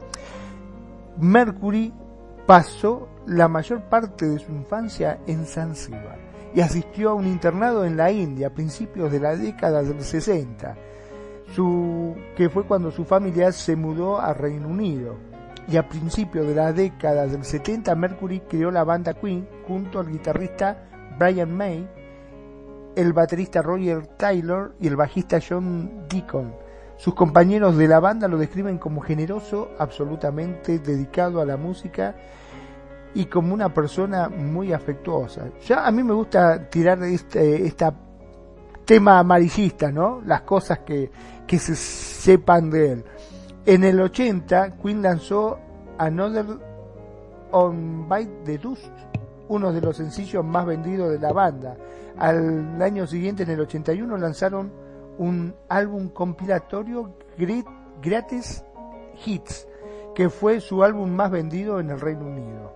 Mercury 1.19 1.93
pasó 2.47 3.09
la 3.27 3.49
mayor 3.49 3.83
parte 3.83 4.27
de 4.27 4.39
su 4.39 4.53
infancia 4.53 5.19
en 5.27 5.45
Zanzíbar 5.45 6.19
y 6.55 6.61
asistió 6.61 7.11
a 7.11 7.15
un 7.15 7.27
internado 7.27 7.85
en 7.85 7.97
la 7.97 8.11
India 8.11 8.49
a 8.49 8.55
principios 8.55 9.13
de 9.13 9.21
la 9.21 9.37
década 9.37 9.83
del 9.83 10.01
60, 10.01 10.77
su, 11.55 12.17
que 12.37 12.49
fue 12.49 12.65
cuando 12.65 12.91
su 12.91 13.05
familia 13.05 13.53
se 13.53 13.77
mudó 13.77 14.19
a 14.19 14.33
Reino 14.33 14.69
Unido. 14.69 15.17
Y 15.71 15.77
a 15.77 15.87
principios 15.87 16.47
de 16.47 16.55
la 16.55 16.73
década 16.73 17.27
del 17.27 17.45
70 17.45 17.95
Mercury 17.95 18.41
creó 18.49 18.71
la 18.71 18.85
banda 18.85 19.13
Queen 19.13 19.47
junto 19.67 20.01
al 20.01 20.11
guitarrista 20.11 20.89
Brian 21.19 21.55
May, 21.55 21.87
el 22.99 23.13
baterista 23.13 23.63
Roger 23.63 24.09
Taylor 24.17 24.75
y 24.81 24.89
el 24.89 24.97
bajista 24.97 25.39
John 25.47 26.09
Deacon. 26.09 26.53
Sus 26.97 27.15
compañeros 27.15 27.77
de 27.77 27.87
la 27.87 28.01
banda 28.01 28.27
lo 28.27 28.37
describen 28.39 28.79
como 28.79 29.01
generoso, 29.01 29.71
absolutamente 29.79 30.81
dedicado 30.81 31.41
a 31.41 31.45
la 31.45 31.57
música 31.57 32.17
y 33.15 33.27
como 33.27 33.55
una 33.55 33.73
persona 33.73 34.29
muy 34.29 34.73
afectuosa. 34.73 35.45
Ya 35.65 35.87
a 35.87 35.93
mí 35.93 36.03
me 36.03 36.13
gusta 36.13 36.69
tirar 36.69 37.01
este 37.05 37.65
esta 37.65 37.95
tema 38.85 39.21
amarillista, 39.21 39.93
¿no? 39.93 40.21
Las 40.27 40.41
cosas 40.41 40.81
que, 40.81 41.09
que 41.47 41.61
se 41.61 41.77
sepan 41.77 42.69
de 42.69 42.93
él. 42.93 43.05
En 43.65 43.85
el 43.85 44.01
80, 44.01 44.77
Queen 44.83 45.03
lanzó 45.03 45.61
Another 45.99 46.47
on 47.53 48.09
Bite 48.09 48.43
the 48.45 48.59
Dust, 48.59 48.91
uno 49.49 49.73
de 49.73 49.81
los 49.81 49.97
sencillos 49.97 50.45
más 50.45 50.67
vendidos 50.67 51.11
de 51.11 51.19
la 51.19 51.33
banda. 51.33 51.77
Al 52.17 52.81
año 52.81 53.07
siguiente, 53.07 53.43
en 53.45 53.51
el 53.51 53.61
81, 53.61 54.17
lanzaron 54.17 54.73
un 55.19 55.55
álbum 55.69 56.09
compilatorio 56.09 57.15
Gratis 58.03 58.65
Hits, 59.25 59.67
que 60.15 60.29
fue 60.29 60.61
su 60.61 60.83
álbum 60.83 61.11
más 61.11 61.31
vendido 61.31 61.81
en 61.81 61.91
el 61.91 62.01
Reino 62.01 62.27
Unido. 62.27 62.73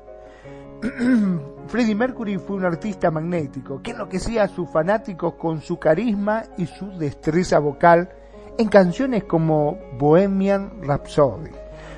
Freddie 1.68 1.94
Mercury 1.94 2.38
fue 2.38 2.56
un 2.56 2.64
artista 2.64 3.10
magnético 3.10 3.80
que 3.82 3.92
enloquecía 3.92 4.44
a 4.44 4.48
sus 4.48 4.68
fanáticos 4.68 5.34
con 5.34 5.60
su 5.60 5.78
carisma 5.78 6.42
y 6.58 6.66
su 6.66 6.90
destreza 6.98 7.60
vocal 7.60 8.10
en 8.58 8.68
canciones 8.68 9.24
como 9.24 9.78
Bohemian 9.98 10.82
Rhapsody. 10.82 11.50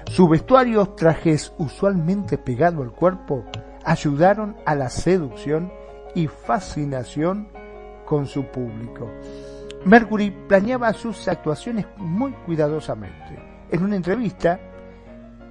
Su 0.06 0.28
vestuario, 0.28 0.86
trajes 0.90 1.52
usualmente 1.58 2.36
pegado 2.36 2.82
al 2.82 2.92
cuerpo, 2.92 3.44
ayudaron 3.84 4.56
a 4.64 4.74
la 4.74 4.88
seducción 4.88 5.72
y 6.14 6.26
fascinación 6.26 7.48
con 8.04 8.26
su 8.26 8.46
público. 8.46 9.10
Mercury 9.84 10.30
planeaba 10.48 10.92
sus 10.92 11.28
actuaciones 11.28 11.86
muy 11.96 12.32
cuidadosamente. 12.32 13.38
En 13.70 13.82
una 13.82 13.96
entrevista, 13.96 14.58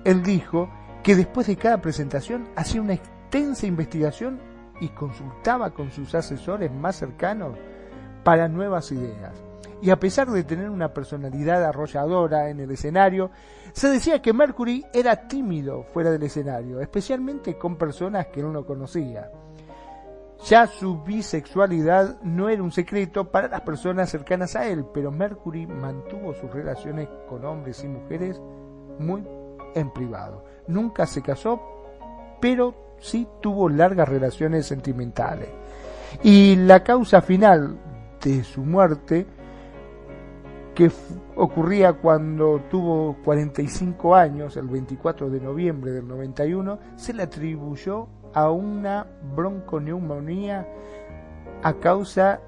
él 0.03 0.23
dijo 0.23 0.69
que 1.03 1.15
después 1.15 1.47
de 1.47 1.55
cada 1.55 1.81
presentación 1.81 2.47
hacía 2.55 2.81
una 2.81 2.93
extensa 2.93 3.67
investigación 3.67 4.39
y 4.79 4.89
consultaba 4.89 5.71
con 5.71 5.91
sus 5.91 6.15
asesores 6.15 6.71
más 6.71 6.95
cercanos 6.95 7.57
para 8.23 8.47
nuevas 8.47 8.91
ideas. 8.91 9.52
Y 9.83 9.89
a 9.89 9.99
pesar 9.99 10.31
de 10.31 10.45
tener 10.45 10.69
una 10.69 10.93
personalidad 10.93 11.61
arrolladora 11.65 12.49
en 12.49 12.61
el 12.61 12.71
escenario, 12.71 13.31
se 13.73 13.89
decía 13.89 14.21
que 14.21 14.31
Mercury 14.31 14.85
era 14.93 15.27
tímido 15.27 15.83
fuera 15.83 16.09
del 16.09 16.23
escenario, 16.23 16.79
especialmente 16.79 17.57
con 17.57 17.75
personas 17.75 18.27
que 18.27 18.41
no 18.41 18.53
lo 18.53 18.65
conocía. 18.65 19.29
Ya 20.47 20.67
su 20.67 21.03
bisexualidad 21.03 22.21
no 22.21 22.47
era 22.47 22.63
un 22.63 22.71
secreto 22.71 23.29
para 23.29 23.49
las 23.49 23.59
personas 23.59 24.09
cercanas 24.09 24.55
a 24.55 24.67
él, 24.67 24.85
pero 24.93 25.11
Mercury 25.11 25.67
mantuvo 25.67 26.33
sus 26.33 26.49
relaciones 26.49 27.09
con 27.27 27.43
hombres 27.43 27.83
y 27.83 27.89
mujeres 27.89 28.41
muy 28.99 29.27
en 29.75 29.91
privado. 29.91 30.45
Nunca 30.65 31.05
se 31.05 31.21
casó, 31.21 31.61
pero 32.39 32.95
sí 32.99 33.27
tuvo 33.41 33.67
largas 33.67 34.07
relaciones 34.07 34.65
sentimentales. 34.65 35.49
Y 36.23 36.55
la 36.55 36.85
causa 36.85 37.21
final 37.21 37.77
de 38.23 38.45
su 38.45 38.61
muerte, 38.61 39.27
que 40.75 40.91
ocurría 41.35 41.93
cuando 41.93 42.61
tuvo 42.69 43.17
45 43.23 44.15
años, 44.15 44.57
el 44.57 44.67
24 44.67 45.29
de 45.29 45.39
noviembre 45.39 45.91
del 45.91 46.07
91, 46.07 46.79
se 46.95 47.13
le 47.13 47.23
atribuyó 47.23 48.07
a 48.33 48.49
una 48.49 49.05
bronconeumonía 49.35 50.67
a 51.61 51.73
causa 51.73 52.41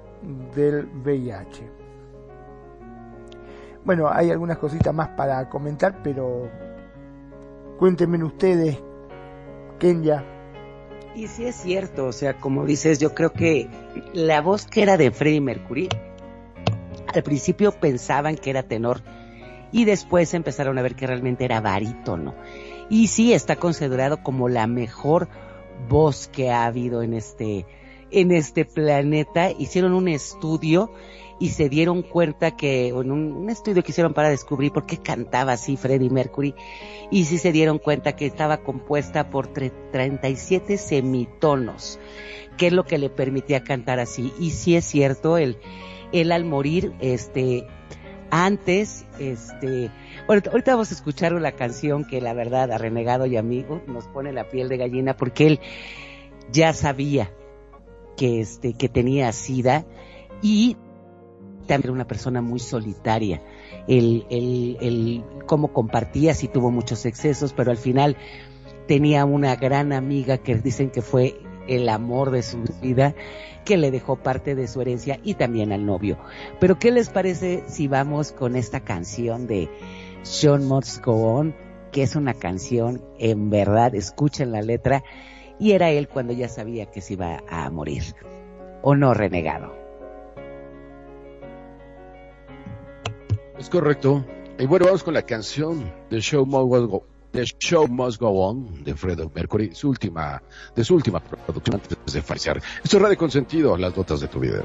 del 0.54 0.86
VIH. 1.04 1.70
Bueno, 3.84 4.08
hay 4.10 4.30
algunas 4.30 4.58
cositas 4.58 4.92
más 4.92 5.08
para 5.10 5.48
comentar, 5.48 6.02
pero 6.02 6.48
cuéntenme 7.78 8.22
ustedes, 8.24 8.82
Kenya, 9.78 10.24
y 11.16 11.28
sí 11.28 11.46
es 11.46 11.56
cierto, 11.56 12.08
o 12.08 12.12
sea, 12.12 12.34
como 12.36 12.66
dices, 12.66 12.98
yo 12.98 13.14
creo 13.14 13.32
que 13.32 13.70
la 14.12 14.42
voz 14.42 14.66
que 14.66 14.82
era 14.82 14.98
de 14.98 15.10
Freddie 15.10 15.40
Mercury, 15.40 15.88
al 17.16 17.24
principio 17.24 17.72
pensaban 17.72 18.36
que 18.36 18.50
era 18.50 18.62
tenor 18.62 19.02
y 19.72 19.84
después 19.84 20.32
empezaron 20.34 20.78
a 20.78 20.82
ver 20.82 20.94
que 20.94 21.06
realmente 21.06 21.44
era 21.44 21.60
barítono. 21.60 22.34
Y 22.88 23.08
sí 23.08 23.32
está 23.32 23.56
considerado 23.56 24.22
como 24.22 24.48
la 24.48 24.66
mejor 24.66 25.28
voz 25.88 26.28
que 26.28 26.50
ha 26.50 26.64
habido 26.64 27.02
en 27.02 27.14
este 27.14 27.66
en 28.10 28.32
este 28.32 28.64
planeta. 28.64 29.50
Hicieron 29.50 29.92
un 29.92 30.08
estudio 30.08 30.92
y 31.38 31.50
se 31.50 31.68
dieron 31.68 32.02
cuenta 32.02 32.56
que 32.56 32.88
en 32.88 33.10
un, 33.10 33.50
estudio 33.50 33.82
que 33.82 33.92
hicieron 33.92 34.14
para 34.14 34.30
descubrir 34.30 34.72
por 34.72 34.86
qué 34.86 34.98
cantaba 34.98 35.52
así 35.52 35.76
Freddie 35.76 36.10
Mercury 36.10 36.54
y 37.10 37.24
sí 37.24 37.38
se 37.38 37.52
dieron 37.52 37.78
cuenta 37.78 38.16
que 38.16 38.26
estaba 38.26 38.58
compuesta 38.58 39.28
por 39.28 39.48
37 39.48 40.78
semitonos, 40.78 41.98
que 42.56 42.68
es 42.68 42.72
lo 42.72 42.84
que 42.84 42.98
le 42.98 43.10
permitía 43.10 43.64
cantar 43.64 44.00
así. 44.00 44.32
Y 44.40 44.52
sí 44.52 44.76
es 44.76 44.84
cierto, 44.86 45.36
él, 45.36 45.58
él 46.12 46.32
al 46.32 46.44
morir, 46.44 46.92
este, 47.00 47.66
antes, 48.30 49.06
este, 49.18 49.90
bueno, 50.26 50.42
ahorita 50.50 50.72
vamos 50.72 50.90
a 50.90 50.94
escuchar 50.94 51.34
una 51.34 51.52
canción 51.52 52.04
que 52.04 52.20
la 52.20 52.34
verdad 52.34 52.70
a 52.72 52.78
Renegado 52.78 53.26
y 53.26 53.36
amigo 53.36 53.82
nos 53.86 54.06
pone 54.08 54.32
la 54.32 54.48
piel 54.48 54.68
de 54.68 54.76
gallina 54.76 55.16
porque 55.16 55.46
él 55.46 55.60
ya 56.50 56.72
sabía 56.72 57.30
que 58.16 58.40
este, 58.40 58.74
que 58.74 58.88
tenía 58.88 59.32
sida 59.32 59.84
y 60.42 60.76
también 61.66 61.84
era 61.84 61.92
una 61.92 62.06
persona 62.06 62.40
muy 62.40 62.60
solitaria. 62.60 63.42
El, 63.88 64.26
el, 64.30 64.76
el 64.80 65.24
cómo 65.46 65.72
compartía, 65.72 66.34
sí 66.34 66.48
tuvo 66.48 66.70
muchos 66.70 67.04
excesos, 67.06 67.52
pero 67.52 67.70
al 67.70 67.76
final 67.76 68.16
tenía 68.86 69.24
una 69.24 69.56
gran 69.56 69.92
amiga 69.92 70.38
que 70.38 70.54
dicen 70.56 70.90
que 70.90 71.02
fue 71.02 71.36
el 71.68 71.88
amor 71.88 72.30
de 72.30 72.42
su 72.42 72.62
vida, 72.80 73.14
que 73.64 73.76
le 73.76 73.90
dejó 73.90 74.16
parte 74.16 74.54
de 74.54 74.68
su 74.68 74.80
herencia 74.80 75.18
y 75.22 75.34
también 75.34 75.72
al 75.72 75.84
novio. 75.84 76.18
Pero 76.60 76.78
¿qué 76.78 76.90
les 76.92 77.08
parece 77.08 77.64
si 77.66 77.88
vamos 77.88 78.32
con 78.32 78.56
esta 78.56 78.80
canción 78.80 79.46
de 79.46 79.68
Sean 80.22 80.66
Must 80.66 81.02
que 81.92 82.02
es 82.02 82.16
una 82.16 82.34
canción, 82.34 83.02
en 83.18 83.50
verdad, 83.50 83.94
escuchen 83.94 84.52
la 84.52 84.60
letra, 84.62 85.02
y 85.58 85.72
era 85.72 85.90
él 85.90 86.08
cuando 86.08 86.32
ya 86.32 86.48
sabía 86.48 86.86
que 86.86 87.00
se 87.00 87.14
iba 87.14 87.42
a 87.48 87.70
morir, 87.70 88.02
o 88.82 88.94
no 88.94 89.14
renegado. 89.14 89.74
Es 93.58 93.70
correcto. 93.70 94.24
Y 94.58 94.66
bueno, 94.66 94.86
vamos 94.86 95.02
con 95.02 95.14
la 95.14 95.22
canción 95.22 95.92
The 96.10 96.20
Show 96.20 96.44
Must 96.44 96.90
Go, 96.90 97.04
The 97.36 97.44
Show 97.58 97.86
Must 97.86 98.18
Go 98.18 98.30
On 98.30 98.82
de 98.82 98.94
Fredo 98.94 99.30
Mercury, 99.34 99.74
su 99.74 99.90
última, 99.90 100.42
de 100.74 100.82
su 100.82 100.94
última 100.94 101.20
producción 101.20 101.74
antes 101.82 102.14
de 102.14 102.22
fallecer. 102.22 102.62
Esto 102.82 102.96
es 102.96 103.02
Radio 103.02 103.18
Consentido, 103.18 103.76
las 103.76 103.94
notas 103.94 104.20
de 104.20 104.28
tu 104.28 104.40
vida. 104.40 104.64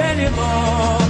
anymore? 0.00 1.03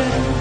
ocean 0.00 0.39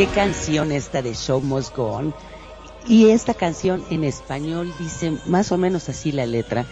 qué 0.00 0.06
canción 0.06 0.72
esta 0.72 1.02
de 1.02 1.12
Show 1.12 1.42
Must 1.42 1.76
Go 1.76 1.88
On? 1.88 2.14
Y 2.88 3.10
esta 3.10 3.34
canción 3.34 3.84
en 3.90 4.04
español 4.04 4.72
dice 4.78 5.18
más 5.26 5.52
o 5.52 5.58
menos 5.58 5.90
así 5.90 6.10
la 6.10 6.24
letra. 6.24 6.64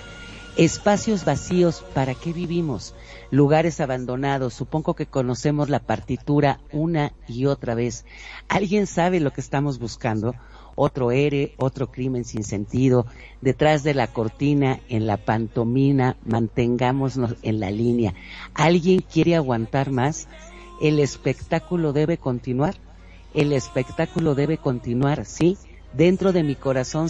Espacios 0.57 1.27
vacíos, 1.27 1.85
¿para 1.93 2.15
qué 2.15 2.33
vivimos? 2.33 2.95
Lugares 3.31 3.83
abandonados, 3.83 4.55
supongo 4.55 4.95
que 4.95 5.05
conocemos 5.05 5.69
la 5.69 5.81
partitura 5.81 6.59
una 6.73 7.13
y 7.27 7.45
otra 7.45 7.75
vez. 7.75 8.07
¿Alguien 8.49 8.87
sabe 8.87 9.21
lo 9.21 9.31
que 9.31 9.43
estamos 9.43 9.79
buscando? 9.79 10.35
Otro 10.75 11.11
ere, 11.11 11.53
otro 11.59 11.91
crimen 11.91 12.25
sin 12.25 12.45
sentido, 12.45 13.05
detrás 13.43 13.83
de 13.83 13.93
la 13.93 14.07
cortina, 14.07 14.81
en 14.89 15.07
la 15.07 15.19
pantomina, 15.19 16.17
mantengámonos 16.25 17.35
en 17.43 17.61
la 17.61 17.71
línea. 17.71 18.15
¿Alguien 18.55 19.03
quiere 19.03 19.37
aguantar 19.37 19.91
más? 19.91 20.29
El 20.81 20.99
espectáculo 20.99 21.93
debe 21.93 22.17
continuar. 22.17 22.88
El 23.35 23.53
espectáculo 23.53 24.35
debe 24.35 24.59
continuar, 24.59 25.25
sí. 25.25 25.57
Dentro 25.93 26.33
de 26.33 26.43
mi 26.43 26.55
corazón 26.55 27.09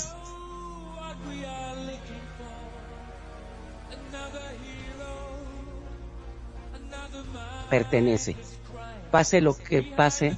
pertenece. 7.68 8.36
Pase 9.10 9.40
lo 9.40 9.56
que 9.56 9.82
pase, 9.82 10.34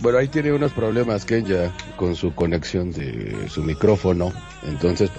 Bueno, 0.00 0.18
ahí 0.18 0.26
tiene 0.26 0.52
unos 0.52 0.72
problemas 0.72 1.24
Kenya 1.24 1.72
con 1.96 2.16
su 2.16 2.34
conexión 2.34 2.90
de 2.90 3.48
su 3.48 3.62
micrófono. 3.62 4.32
Entonces, 4.64 5.10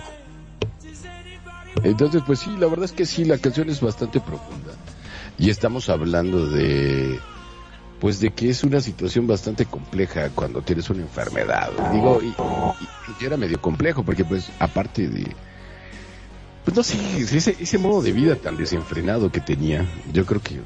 entonces 1.83 2.21
pues 2.25 2.39
sí, 2.39 2.53
la 2.59 2.67
verdad 2.67 2.85
es 2.85 2.91
que 2.91 3.05
sí, 3.05 3.23
la 3.23 3.37
canción 3.37 3.69
es 3.69 3.79
bastante 3.79 4.19
profunda. 4.19 4.73
Y 5.37 5.49
estamos 5.49 5.87
hablando 5.89 6.47
de 6.47 7.17
pues 8.03 8.19
de 8.19 8.31
que 8.31 8.49
es 8.49 8.65
una 8.65 8.81
situación 8.81 9.27
bastante 9.27 9.65
compleja 9.65 10.29
cuando 10.35 10.61
tienes 10.61 10.89
una 10.89 11.03
enfermedad. 11.03 11.71
Digo, 11.93 12.19
y, 12.21 13.25
era 13.25 13.37
medio 13.37 13.61
complejo 13.61 14.03
porque 14.03 14.25
pues 14.25 14.51
aparte 14.59 15.07
de 15.07 15.33
pues 16.65 16.75
no 16.75 16.83
sé, 16.83 16.97
ese, 17.17 17.55
ese 17.57 17.77
modo 17.77 18.01
de 18.01 18.11
vida 18.11 18.35
tan 18.35 18.57
desenfrenado 18.57 19.31
que 19.31 19.39
tenía, 19.39 19.85
yo 20.11 20.25
creo 20.25 20.41
que 20.41 20.59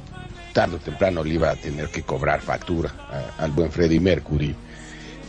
tarde 0.52 0.74
o 0.74 0.78
temprano 0.80 1.22
le 1.22 1.34
iba 1.34 1.48
a 1.48 1.54
tener 1.54 1.90
que 1.90 2.02
cobrar 2.02 2.40
factura 2.40 2.92
al 3.38 3.52
buen 3.52 3.70
Freddie 3.70 4.00
Mercury. 4.00 4.56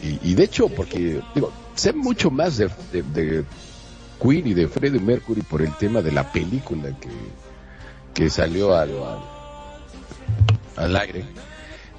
Y, 0.02 0.32
y 0.32 0.34
de 0.34 0.46
hecho, 0.46 0.68
porque, 0.68 1.22
digo, 1.36 1.54
sé 1.76 1.94
mucho 1.94 2.32
más 2.32 2.58
de, 2.58 2.72
de, 2.92 3.04
de 3.04 3.46
Queen 4.20 4.48
y 4.48 4.56
de 4.56 4.68
Freddie 4.68 5.00
Mercury 5.00 5.44
por 5.44 5.62
el 5.62 5.74
tema 5.74 6.02
de 6.02 6.12
la 6.12 6.32
película 6.32 6.90
que, 7.00 7.10
que 8.16 8.32
salió 8.32 8.76
al, 8.76 8.90
al, 10.76 10.86
al 10.86 10.96
aire. 10.96 11.49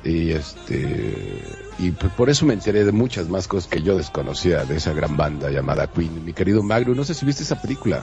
Y 0.04 0.30
este, 0.32 1.44
y 1.78 1.90
por 1.90 2.30
eso 2.30 2.46
me 2.46 2.54
enteré 2.54 2.84
de 2.84 2.92
muchas 2.92 3.28
más 3.28 3.46
cosas 3.48 3.70
que 3.70 3.82
yo 3.82 3.96
desconocía 3.96 4.64
de 4.64 4.76
esa 4.76 4.92
gran 4.92 5.16
banda 5.16 5.50
llamada 5.50 5.86
Queen. 5.86 6.24
Mi 6.24 6.32
querido 6.32 6.62
Magro, 6.62 6.94
no 6.94 7.04
sé 7.04 7.14
si 7.14 7.26
viste 7.26 7.42
esa 7.42 7.60
película. 7.60 8.02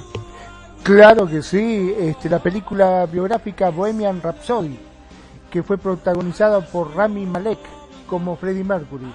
Claro 0.83 1.27
que 1.27 1.41
sí, 1.41 1.93
este, 1.97 2.29
la 2.29 2.39
película 2.39 3.05
biográfica 3.05 3.69
Bohemian 3.69 4.21
Rhapsody, 4.21 4.79
que 5.51 5.63
fue 5.63 5.77
protagonizada 5.77 6.61
por 6.61 6.95
Rami 6.95 7.25
Malek 7.25 7.59
como 8.07 8.35
Freddie 8.35 8.63
Mercury. 8.63 9.11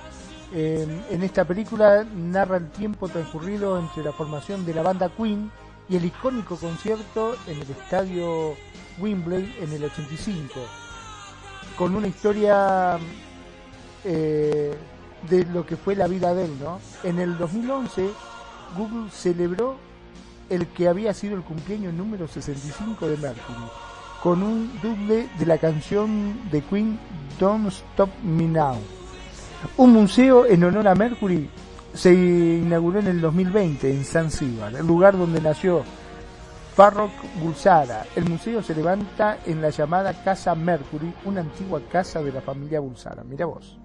En 0.54 1.22
esta 1.22 1.46
película 1.46 2.04
narra 2.04 2.58
el 2.58 2.68
tiempo 2.70 3.08
transcurrido 3.08 3.78
entre 3.78 4.04
la 4.04 4.12
formación 4.12 4.66
de 4.66 4.74
la 4.74 4.82
banda 4.82 5.10
Queen 5.16 5.50
y 5.88 5.96
el 5.96 6.04
icónico 6.04 6.56
concierto 6.56 7.36
en 7.46 7.56
el 7.56 7.70
estadio 7.70 8.54
Wembley 8.98 9.56
en 9.60 9.72
el 9.72 9.84
85, 9.84 10.60
con 11.76 11.94
una 11.94 12.06
historia 12.06 12.98
eh, 14.04 14.74
de 15.28 15.44
lo 15.46 15.64
que 15.64 15.76
fue 15.76 15.94
la 15.94 16.06
vida 16.06 16.34
de 16.34 16.44
él. 16.46 16.52
¿no? 16.60 16.80
En 17.04 17.18
el 17.18 17.38
2011 17.38 18.10
Google 18.76 19.10
celebró 19.10 19.76
el 20.48 20.66
que 20.68 20.88
había 20.88 21.14
sido 21.14 21.36
el 21.36 21.42
cumpleaños 21.42 21.94
número 21.94 22.28
65 22.28 23.06
de 23.06 23.16
Mercury, 23.16 23.64
con 24.22 24.42
un 24.42 24.70
doble 24.82 25.28
de 25.38 25.46
la 25.46 25.58
canción 25.58 26.50
de 26.50 26.62
Queen 26.62 26.98
Don't 27.38 27.68
Stop 27.68 28.10
Me 28.22 28.44
Now. 28.44 28.76
Un 29.76 29.92
museo 29.92 30.44
en 30.46 30.64
honor 30.64 30.88
a 30.88 30.94
Mercury 30.94 31.48
se 31.94 32.12
inauguró 32.12 33.00
en 33.00 33.06
el 33.06 33.20
2020 33.20 33.90
en 33.90 34.04
Zanzíbar, 34.04 34.74
el 34.74 34.86
lugar 34.86 35.16
donde 35.16 35.40
nació 35.40 35.84
Farrokh 36.74 37.12
Bulsara. 37.40 38.06
El 38.16 38.28
museo 38.28 38.62
se 38.62 38.74
levanta 38.74 39.38
en 39.46 39.60
la 39.60 39.70
llamada 39.70 40.12
Casa 40.24 40.54
Mercury, 40.54 41.12
una 41.24 41.40
antigua 41.40 41.80
casa 41.90 42.22
de 42.22 42.32
la 42.32 42.40
familia 42.40 42.80
Bulsara. 42.80 43.22
Mira 43.24 43.46
vos. 43.46 43.78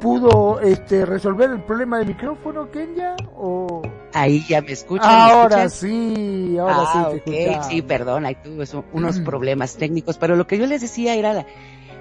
¿Pudo 0.00 0.58
este, 0.60 1.06
resolver 1.06 1.48
el 1.50 1.62
problema 1.62 1.98
del 1.98 2.08
micrófono, 2.08 2.68
Kenya? 2.72 3.14
O... 3.36 3.82
Ahí 4.12 4.44
ya 4.48 4.60
me 4.60 4.72
escuchan. 4.72 5.08
Ahora 5.08 5.68
sí, 5.68 6.56
ahora 6.58 6.76
ah, 6.80 7.10
sí 7.12 7.20
te 7.20 7.30
ok, 7.30 7.36
escuchamos. 7.36 7.66
sí, 7.68 7.82
perdón, 7.82 8.26
ahí 8.26 8.34
tuve 8.42 8.64
unos 8.92 9.20
problemas 9.20 9.76
técnicos, 9.76 10.18
pero 10.18 10.34
lo 10.34 10.48
que 10.48 10.58
yo 10.58 10.66
les 10.66 10.80
decía 10.80 11.14
era 11.14 11.32
la- 11.32 11.46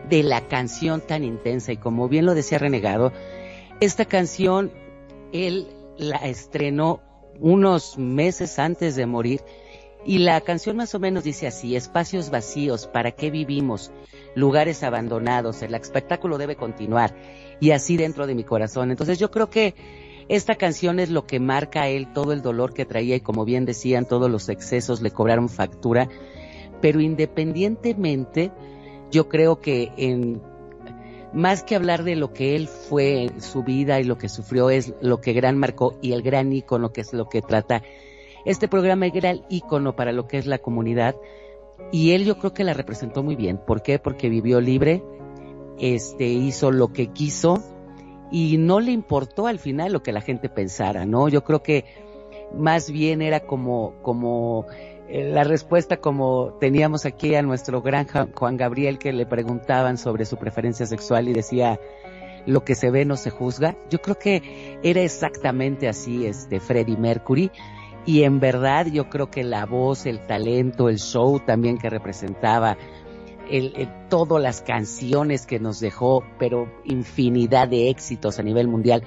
de 0.09 0.23
la 0.23 0.41
canción 0.41 1.01
tan 1.01 1.23
intensa 1.23 1.71
y 1.73 1.77
como 1.77 2.09
bien 2.09 2.25
lo 2.25 2.33
decía 2.33 2.57
Renegado, 2.57 3.13
esta 3.79 4.05
canción 4.05 4.71
él 5.31 5.67
la 5.97 6.17
estrenó 6.17 7.01
unos 7.41 7.97
meses 7.97 8.59
antes 8.59 8.95
de 8.95 9.05
morir 9.05 9.41
y 10.05 10.19
la 10.19 10.41
canción 10.41 10.77
más 10.77 10.95
o 10.95 10.99
menos 10.99 11.23
dice 11.23 11.47
así, 11.47 11.75
espacios 11.75 12.31
vacíos, 12.31 12.87
¿para 12.87 13.11
qué 13.11 13.29
vivimos? 13.29 13.91
Lugares 14.33 14.83
abandonados, 14.83 15.61
el 15.61 15.75
espectáculo 15.75 16.37
debe 16.37 16.55
continuar 16.55 17.15
y 17.59 17.71
así 17.71 17.97
dentro 17.97 18.25
de 18.25 18.33
mi 18.33 18.43
corazón. 18.43 18.89
Entonces 18.89 19.19
yo 19.19 19.29
creo 19.29 19.49
que 19.49 19.75
esta 20.27 20.55
canción 20.55 20.99
es 20.99 21.09
lo 21.09 21.25
que 21.27 21.39
marca 21.39 21.83
a 21.83 21.87
él 21.89 22.13
todo 22.13 22.31
el 22.31 22.41
dolor 22.41 22.73
que 22.73 22.85
traía 22.85 23.15
y 23.15 23.21
como 23.21 23.45
bien 23.45 23.65
decían, 23.65 24.05
todos 24.05 24.31
los 24.31 24.49
excesos 24.49 25.01
le 25.01 25.11
cobraron 25.11 25.49
factura, 25.49 26.07
pero 26.81 26.99
independientemente, 27.01 28.51
yo 29.11 29.29
creo 29.29 29.59
que 29.59 29.91
en 29.97 30.41
más 31.33 31.63
que 31.63 31.75
hablar 31.75 32.03
de 32.03 32.15
lo 32.15 32.33
que 32.33 32.55
él 32.55 32.67
fue 32.67 33.23
en 33.23 33.41
su 33.41 33.63
vida 33.63 33.99
y 33.99 34.03
lo 34.03 34.17
que 34.17 34.29
sufrió 34.29 34.69
es 34.69 34.93
lo 35.01 35.21
que 35.21 35.33
gran 35.33 35.57
marcó 35.57 35.97
y 36.01 36.11
el 36.13 36.21
gran 36.21 36.51
ícono 36.51 36.91
que 36.91 37.01
es 37.01 37.13
lo 37.13 37.29
que 37.29 37.41
trata 37.41 37.81
este 38.45 38.67
programa 38.67 39.05
el 39.05 39.11
gran 39.11 39.41
ícono 39.49 39.95
para 39.95 40.11
lo 40.11 40.27
que 40.27 40.37
es 40.37 40.45
la 40.45 40.57
comunidad 40.57 41.15
y 41.91 42.11
él 42.11 42.25
yo 42.25 42.37
creo 42.37 42.53
que 42.53 42.63
la 42.63 42.73
representó 42.73 43.23
muy 43.23 43.35
bien. 43.35 43.57
¿Por 43.57 43.81
qué? 43.81 43.97
Porque 43.97 44.29
vivió 44.29 44.61
libre, 44.61 45.03
este 45.79 46.25
hizo 46.25 46.71
lo 46.71 46.93
que 46.93 47.07
quiso 47.07 47.61
y 48.31 48.57
no 48.57 48.79
le 48.79 48.91
importó 48.91 49.47
al 49.47 49.59
final 49.59 49.91
lo 49.93 50.03
que 50.03 50.11
la 50.11 50.21
gente 50.21 50.47
pensara, 50.47 51.05
¿no? 51.05 51.27
Yo 51.27 51.43
creo 51.43 51.63
que 51.63 51.85
más 52.55 52.91
bien 52.91 53.21
era 53.21 53.41
como 53.41 53.93
como 54.01 54.65
la 55.11 55.43
respuesta 55.43 55.97
como 55.97 56.53
teníamos 56.59 57.05
aquí 57.05 57.35
a 57.35 57.41
nuestro 57.41 57.81
gran 57.81 58.07
Juan 58.33 58.57
Gabriel 58.57 58.97
que 58.97 59.11
le 59.11 59.25
preguntaban 59.25 59.97
sobre 59.97 60.25
su 60.25 60.37
preferencia 60.37 60.85
sexual 60.85 61.27
y 61.27 61.33
decía 61.33 61.79
lo 62.45 62.63
que 62.63 62.75
se 62.75 62.89
ve 62.91 63.05
no 63.05 63.17
se 63.17 63.29
juzga. 63.29 63.75
Yo 63.89 63.99
creo 64.01 64.17
que 64.17 64.79
era 64.83 65.01
exactamente 65.01 65.87
así 65.87 66.25
este 66.25 66.59
Freddie 66.59 66.97
Mercury 66.97 67.51
y 68.05 68.23
en 68.23 68.39
verdad 68.39 68.87
yo 68.87 69.09
creo 69.09 69.29
que 69.29 69.43
la 69.43 69.65
voz, 69.65 70.05
el 70.05 70.19
talento, 70.25 70.89
el 70.89 70.97
show 70.97 71.39
también 71.39 71.77
que 71.77 71.89
representaba, 71.89 72.77
el, 73.49 73.73
el- 73.75 73.89
todas 74.09 74.41
las 74.41 74.61
canciones 74.61 75.45
que 75.45 75.59
nos 75.59 75.79
dejó, 75.79 76.23
pero 76.39 76.71
infinidad 76.85 77.67
de 77.67 77.89
éxitos 77.89 78.39
a 78.39 78.43
nivel 78.43 78.67
mundial. 78.67 79.03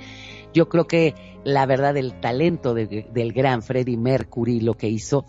Yo 0.53 0.69
creo 0.69 0.87
que 0.87 1.15
la 1.45 1.67
verdad 1.67 1.97
el 1.97 2.21
talento 2.21 2.75
de- 2.75 3.07
del 3.11 3.33
gran 3.33 3.63
Freddie 3.63 3.97
Mercury, 3.97 4.61
lo 4.61 4.75
que 4.75 4.89
hizo, 4.89 5.25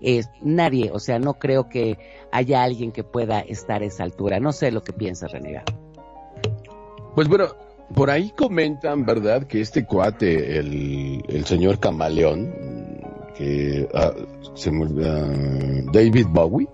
es 0.00 0.28
nadie, 0.42 0.90
o 0.92 0.98
sea, 0.98 1.18
no 1.18 1.34
creo 1.34 1.68
que 1.68 1.98
haya 2.32 2.62
alguien 2.62 2.92
que 2.92 3.04
pueda 3.04 3.40
estar 3.40 3.82
a 3.82 3.86
esa 3.86 4.04
altura. 4.04 4.40
No 4.40 4.52
sé 4.52 4.70
lo 4.70 4.82
que 4.82 4.92
piensa 4.92 5.26
Renegado. 5.26 5.72
Pues 7.14 7.28
bueno, 7.28 7.46
por 7.94 8.10
ahí 8.10 8.30
comentan, 8.30 9.04
¿verdad? 9.04 9.44
Que 9.44 9.60
este 9.60 9.84
cuate, 9.84 10.58
el, 10.58 11.22
el 11.28 11.44
señor 11.46 11.80
Camaleón, 11.80 12.52
que 13.36 13.88
ah, 13.94 14.12
se 14.54 14.70
olvida, 14.70 15.26
David 15.92 16.26
Bowie, 16.28 16.68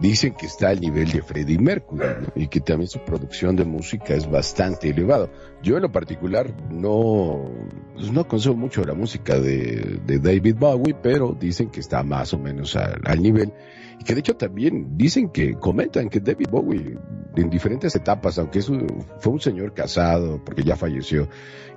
dicen 0.00 0.34
que 0.34 0.46
está 0.46 0.68
al 0.70 0.80
nivel 0.80 1.10
de 1.10 1.22
Freddie 1.22 1.58
Mercury 1.58 2.04
y 2.34 2.48
que 2.48 2.60
también 2.60 2.88
su 2.88 2.98
producción 3.04 3.56
de 3.56 3.64
música 3.64 4.14
es 4.14 4.28
bastante 4.30 4.88
elevado. 4.90 5.30
Yo 5.62 5.76
en 5.76 5.82
lo 5.82 5.92
particular 5.92 6.52
no, 6.70 7.50
pues 7.94 8.10
no 8.12 8.26
consumo 8.26 8.56
mucho 8.56 8.84
la 8.84 8.94
música 8.94 9.38
de, 9.38 10.00
de 10.04 10.18
David 10.18 10.56
Bowie, 10.58 10.94
pero 11.00 11.36
dicen 11.38 11.70
que 11.70 11.80
está 11.80 12.02
más 12.02 12.34
o 12.34 12.38
menos 12.38 12.74
al, 12.76 13.00
al 13.04 13.22
nivel. 13.22 13.52
Y 14.00 14.04
que 14.04 14.14
de 14.14 14.20
hecho 14.20 14.36
también 14.36 14.96
dicen 14.96 15.28
que 15.30 15.54
comentan 15.54 16.08
que 16.08 16.18
David 16.20 16.48
Bowie 16.50 16.98
en 17.36 17.50
diferentes 17.50 17.94
etapas, 17.96 18.38
aunque 18.38 18.58
es 18.60 18.68
un- 18.68 19.04
fue 19.20 19.32
un 19.32 19.40
señor 19.40 19.74
casado 19.74 20.40
porque 20.44 20.62
ya 20.64 20.76
falleció 20.76 21.28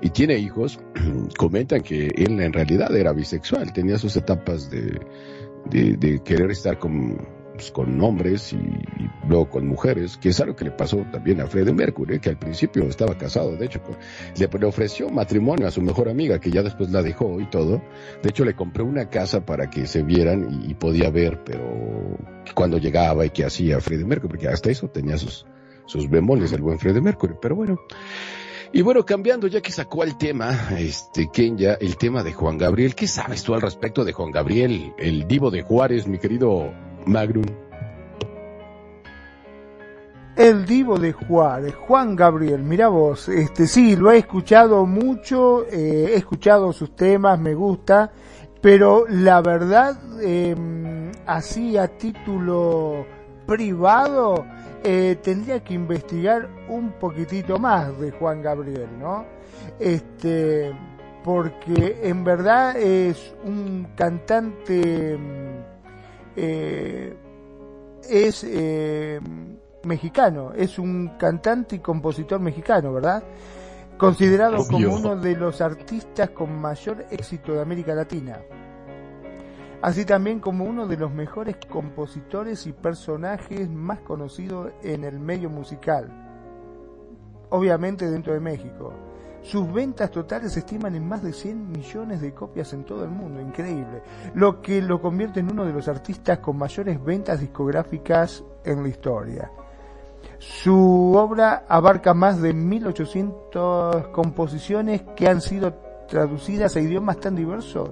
y 0.01 0.09
tiene 0.09 0.37
hijos, 0.37 0.79
comentan 1.37 1.81
que 1.81 2.07
él 2.07 2.39
en 2.41 2.53
realidad 2.53 2.95
era 2.95 3.11
bisexual, 3.13 3.71
tenía 3.73 3.97
sus 3.97 4.15
etapas 4.17 4.69
de, 4.69 4.99
de, 5.69 5.97
de 5.97 6.19
querer 6.23 6.51
estar 6.51 6.77
con, 6.79 7.17
pues, 7.57 7.71
con 7.71 7.99
hombres 8.01 8.53
y, 8.53 8.59
luego 9.27 9.49
con 9.49 9.67
mujeres, 9.67 10.17
que 10.17 10.29
es 10.29 10.39
algo 10.39 10.55
que 10.55 10.65
le 10.65 10.71
pasó 10.71 10.97
también 11.11 11.41
a 11.41 11.47
Freddie 11.47 11.73
Mercury, 11.73 12.19
que 12.19 12.29
al 12.29 12.37
principio 12.37 12.83
estaba 12.83 13.17
casado, 13.17 13.57
de 13.57 13.65
hecho, 13.65 13.81
le, 14.37 14.65
ofreció 14.65 15.09
matrimonio 15.09 15.67
a 15.67 15.71
su 15.71 15.81
mejor 15.81 16.07
amiga, 16.07 16.39
que 16.39 16.51
ya 16.51 16.63
después 16.63 16.91
la 16.91 17.01
dejó 17.01 17.41
y 17.41 17.49
todo. 17.49 17.81
De 18.23 18.29
hecho, 18.29 18.45
le 18.45 18.55
compré 18.55 18.83
una 18.83 19.09
casa 19.09 19.45
para 19.45 19.69
que 19.69 19.87
se 19.87 20.03
vieran 20.03 20.47
y, 20.49 20.71
y 20.71 20.73
podía 20.75 21.09
ver, 21.09 21.43
pero 21.43 21.63
cuando 22.53 22.77
llegaba 22.77 23.25
y 23.25 23.31
qué 23.31 23.45
hacía 23.45 23.81
Freddie 23.81 24.05
Mercury, 24.05 24.29
porque 24.29 24.47
hasta 24.47 24.69
eso 24.69 24.87
tenía 24.87 25.17
sus, 25.17 25.45
sus 25.85 26.09
bemoles 26.09 26.53
el 26.53 26.61
buen 26.61 26.79
Freddie 26.79 27.01
Mercury, 27.01 27.35
pero 27.41 27.55
bueno. 27.55 27.79
Y 28.73 28.81
bueno, 28.81 29.05
cambiando, 29.05 29.47
ya 29.47 29.61
que 29.61 29.71
sacó 29.71 30.03
el 30.03 30.17
tema, 30.17 30.69
este, 30.77 31.29
Kenya, 31.31 31.77
el 31.79 31.97
tema 31.97 32.23
de 32.23 32.33
Juan 32.33 32.57
Gabriel, 32.57 32.95
¿qué 32.95 33.07
sabes 33.07 33.43
tú 33.43 33.53
al 33.53 33.61
respecto 33.61 34.03
de 34.03 34.11
Juan 34.11 34.31
Gabriel, 34.31 34.93
el 34.97 35.27
divo 35.27 35.51
de 35.51 35.61
Juárez, 35.61 36.05
mi 36.05 36.19
querido 36.19 36.73
Magnum? 37.07 37.45
El 40.35 40.65
divo 40.65 40.99
de 40.99 41.13
Juárez, 41.13 41.73
Juan 41.73 42.15
Gabriel, 42.15 42.61
mira 42.61 42.89
vos, 42.89 43.27
este 43.27 43.65
sí, 43.65 43.95
lo 43.95 44.11
he 44.11 44.19
escuchado 44.19 44.85
mucho, 44.85 45.65
eh, 45.65 46.11
he 46.11 46.15
escuchado 46.15 46.71
sus 46.73 46.95
temas, 46.95 47.39
me 47.39 47.55
gusta, 47.55 48.11
pero 48.61 49.05
la 49.09 49.41
verdad, 49.41 49.97
eh, 50.21 50.55
así 51.25 51.75
a 51.75 51.87
título 51.87 53.05
privado, 53.47 54.45
eh, 54.83 55.17
tendría 55.23 55.63
que 55.63 55.73
investigar 55.73 56.47
un 56.69 56.91
poquitito 56.99 57.57
más 57.57 57.99
de 57.99 58.11
Juan 58.11 58.41
Gabriel, 58.41 58.89
¿no? 58.99 59.25
Este, 59.79 60.71
porque 61.23 61.99
en 62.03 62.23
verdad 62.23 62.77
es 62.77 63.33
un 63.43 63.87
cantante, 63.95 65.17
mm, 65.17 65.56
eh, 66.37 67.17
es 68.07 68.45
eh, 68.47 69.19
mexicano, 69.83 70.53
es 70.53 70.77
un 70.77 71.17
cantante 71.17 71.77
y 71.77 71.79
compositor 71.79 72.39
mexicano, 72.39 72.93
¿verdad? 72.93 73.23
Considerado 73.97 74.57
Obvio. 74.57 74.89
como 74.89 74.95
uno 74.95 75.15
de 75.15 75.35
los 75.35 75.59
artistas 75.61 76.29
con 76.29 76.61
mayor 76.61 77.05
éxito 77.09 77.53
de 77.53 77.61
América 77.61 77.95
Latina. 77.95 78.39
Así 79.81 80.05
también 80.05 80.39
como 80.39 80.65
uno 80.65 80.87
de 80.87 80.97
los 80.97 81.11
mejores 81.11 81.57
compositores 81.69 82.67
y 82.67 82.73
personajes 82.73 83.69
más 83.69 83.99
conocidos 83.99 84.71
en 84.83 85.03
el 85.03 85.19
medio 85.19 85.49
musical. 85.49 86.11
Obviamente 87.49 88.09
dentro 88.09 88.33
de 88.33 88.39
México. 88.39 88.93
Sus 89.41 89.71
ventas 89.71 90.11
totales 90.11 90.53
se 90.53 90.59
estiman 90.59 90.95
en 90.95 91.07
más 91.07 91.23
de 91.23 91.31
100 91.31 91.71
millones 91.71 92.21
de 92.21 92.33
copias 92.33 92.73
en 92.73 92.83
todo 92.83 93.03
el 93.03 93.09
mundo, 93.09 93.39
increíble, 93.39 94.01
lo 94.33 94.61
que 94.61 94.81
lo 94.81 95.01
convierte 95.01 95.39
en 95.39 95.51
uno 95.51 95.65
de 95.65 95.73
los 95.73 95.87
artistas 95.87 96.39
con 96.39 96.57
mayores 96.57 97.01
ventas 97.03 97.39
discográficas 97.39 98.43
en 98.65 98.83
la 98.83 98.89
historia. 98.89 99.51
Su 100.39 101.13
obra 101.15 101.65
abarca 101.67 102.13
más 102.13 102.41
de 102.41 102.53
1800 102.53 104.07
composiciones 104.09 105.03
que 105.15 105.27
han 105.27 105.41
sido 105.41 105.73
traducidas 106.07 106.75
a 106.75 106.79
idiomas 106.79 107.19
tan 107.19 107.35
diversos 107.35 107.89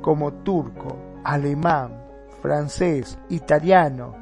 como 0.00 0.32
turco, 0.32 0.96
alemán, 1.24 2.04
francés, 2.40 3.18
italiano, 3.28 4.14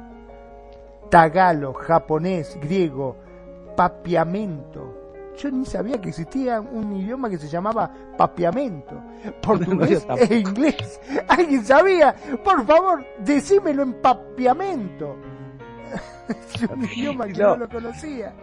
tagalo, 1.09 1.73
japonés, 1.73 2.57
griego, 2.61 3.15
papiamento. 3.75 4.88
Yo 5.41 5.49
ni 5.51 5.65
sabía 5.65 5.99
que 6.01 6.09
existía 6.09 6.59
un 6.59 6.93
idioma 6.97 7.29
que 7.29 7.37
se 7.37 7.47
llamaba 7.47 7.89
papiamento, 8.17 9.01
portugués 9.41 9.89
yo 9.89 10.07
tampoco. 10.07 10.33
e 10.33 10.37
inglés. 10.39 10.99
¿Alguien 11.29 11.65
sabía? 11.65 12.13
Por 12.43 12.65
favor, 12.65 13.05
decímelo 13.23 13.83
en 13.83 13.93
papiamento. 14.01 15.15
es 16.27 16.69
un 16.69 16.83
idioma 16.85 17.25
que 17.27 17.33
no 17.33 17.49
No. 17.51 17.55
lo 17.57 17.69
conocía. 17.69 18.33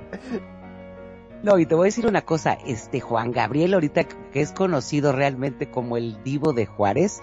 No, 1.42 1.58
y 1.58 1.66
te 1.66 1.74
voy 1.74 1.84
a 1.84 1.88
decir 1.92 2.06
una 2.06 2.22
cosa, 2.22 2.54
este 2.66 3.00
Juan 3.00 3.30
Gabriel 3.30 3.74
ahorita 3.74 4.04
que 4.04 4.40
es 4.40 4.52
conocido 4.52 5.12
realmente 5.12 5.70
como 5.70 5.96
el 5.96 6.22
divo 6.24 6.52
de 6.52 6.66
Juárez, 6.66 7.20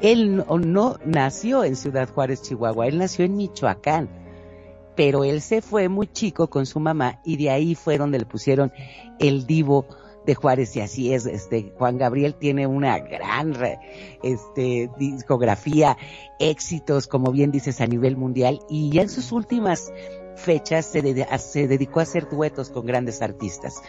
él 0.00 0.36
no, 0.36 0.58
no 0.58 0.96
nació 1.04 1.64
en 1.64 1.76
Ciudad 1.76 2.08
Juárez, 2.08 2.42
Chihuahua, 2.42 2.86
él 2.86 2.98
nació 2.98 3.24
en 3.24 3.36
Michoacán, 3.36 4.08
pero 5.04 5.24
él 5.24 5.40
se 5.40 5.62
fue 5.62 5.88
muy 5.88 6.06
chico 6.06 6.48
con 6.48 6.64
su 6.64 6.78
mamá 6.78 7.20
y 7.24 7.36
de 7.36 7.50
ahí 7.50 7.74
fue 7.74 7.98
donde 7.98 8.20
le 8.20 8.24
pusieron 8.24 8.72
el 9.18 9.48
divo 9.48 9.84
de 10.24 10.36
Juárez 10.36 10.76
y 10.76 10.80
así 10.80 11.12
es, 11.12 11.26
este 11.26 11.72
Juan 11.76 11.98
Gabriel 11.98 12.36
tiene 12.36 12.68
una 12.68 13.00
gran 13.00 13.52
este 14.22 14.88
discografía, 14.98 15.96
éxitos, 16.38 17.08
como 17.08 17.32
bien 17.32 17.50
dices, 17.50 17.80
a 17.80 17.88
nivel 17.88 18.16
mundial 18.16 18.60
y 18.70 18.90
ya 18.90 19.02
en 19.02 19.08
sus 19.08 19.32
últimas 19.32 19.92
fechas 20.36 20.86
se 20.86 21.02
dedicó 21.02 21.98
a 21.98 22.04
hacer 22.04 22.28
duetos 22.30 22.70
con 22.70 22.86
grandes 22.86 23.22
artistas. 23.22 23.82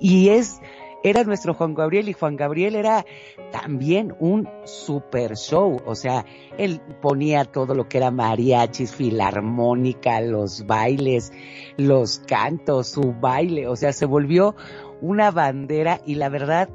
Y 0.00 0.30
es 0.30 0.60
era 1.02 1.24
nuestro 1.24 1.54
Juan 1.54 1.74
Gabriel 1.74 2.08
y 2.08 2.12
Juan 2.12 2.36
Gabriel 2.36 2.74
era 2.74 3.04
también 3.52 4.14
un 4.18 4.48
super 4.64 5.36
show, 5.36 5.80
o 5.86 5.94
sea, 5.94 6.24
él 6.58 6.80
ponía 7.00 7.44
todo 7.44 7.74
lo 7.74 7.88
que 7.88 7.98
era 7.98 8.10
mariachis, 8.10 8.94
filarmónica, 8.94 10.20
los 10.20 10.66
bailes, 10.66 11.32
los 11.76 12.18
cantos, 12.20 12.88
su 12.88 13.14
baile, 13.20 13.66
o 13.66 13.76
sea, 13.76 13.92
se 13.92 14.06
volvió 14.06 14.54
una 15.00 15.30
bandera 15.30 16.00
y 16.04 16.16
la 16.16 16.28
verdad 16.28 16.68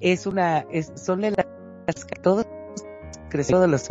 es 0.00 0.26
una, 0.26 0.66
es, 0.70 0.92
son 0.96 1.22
de 1.22 1.30
las 1.30 2.04
que 2.04 2.20
todos 2.20 2.46
crecieron 3.30 3.70
los 3.70 3.88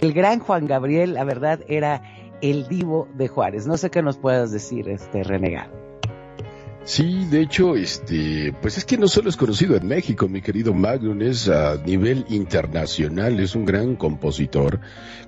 el 0.00 0.12
gran 0.12 0.40
Juan 0.40 0.66
Gabriel, 0.66 1.14
la 1.14 1.24
verdad, 1.24 1.60
era 1.68 2.02
el 2.42 2.68
divo 2.68 3.08
de 3.14 3.28
Juárez. 3.28 3.66
No 3.66 3.76
sé 3.76 3.90
qué 3.90 4.02
nos 4.02 4.18
puedas 4.18 4.52
decir, 4.52 4.88
este 4.88 5.24
renegado. 5.24 5.85
Sí, 6.86 7.26
de 7.28 7.40
hecho, 7.40 7.74
este, 7.74 8.54
pues 8.62 8.78
es 8.78 8.84
que 8.84 8.96
no 8.96 9.08
solo 9.08 9.28
es 9.28 9.36
conocido 9.36 9.74
en 9.74 9.88
México, 9.88 10.28
mi 10.28 10.40
querido 10.40 10.72
Magnum, 10.72 11.20
es 11.20 11.48
a 11.48 11.76
nivel 11.84 12.24
internacional, 12.28 13.40
es 13.40 13.56
un 13.56 13.64
gran 13.64 13.96
compositor 13.96 14.78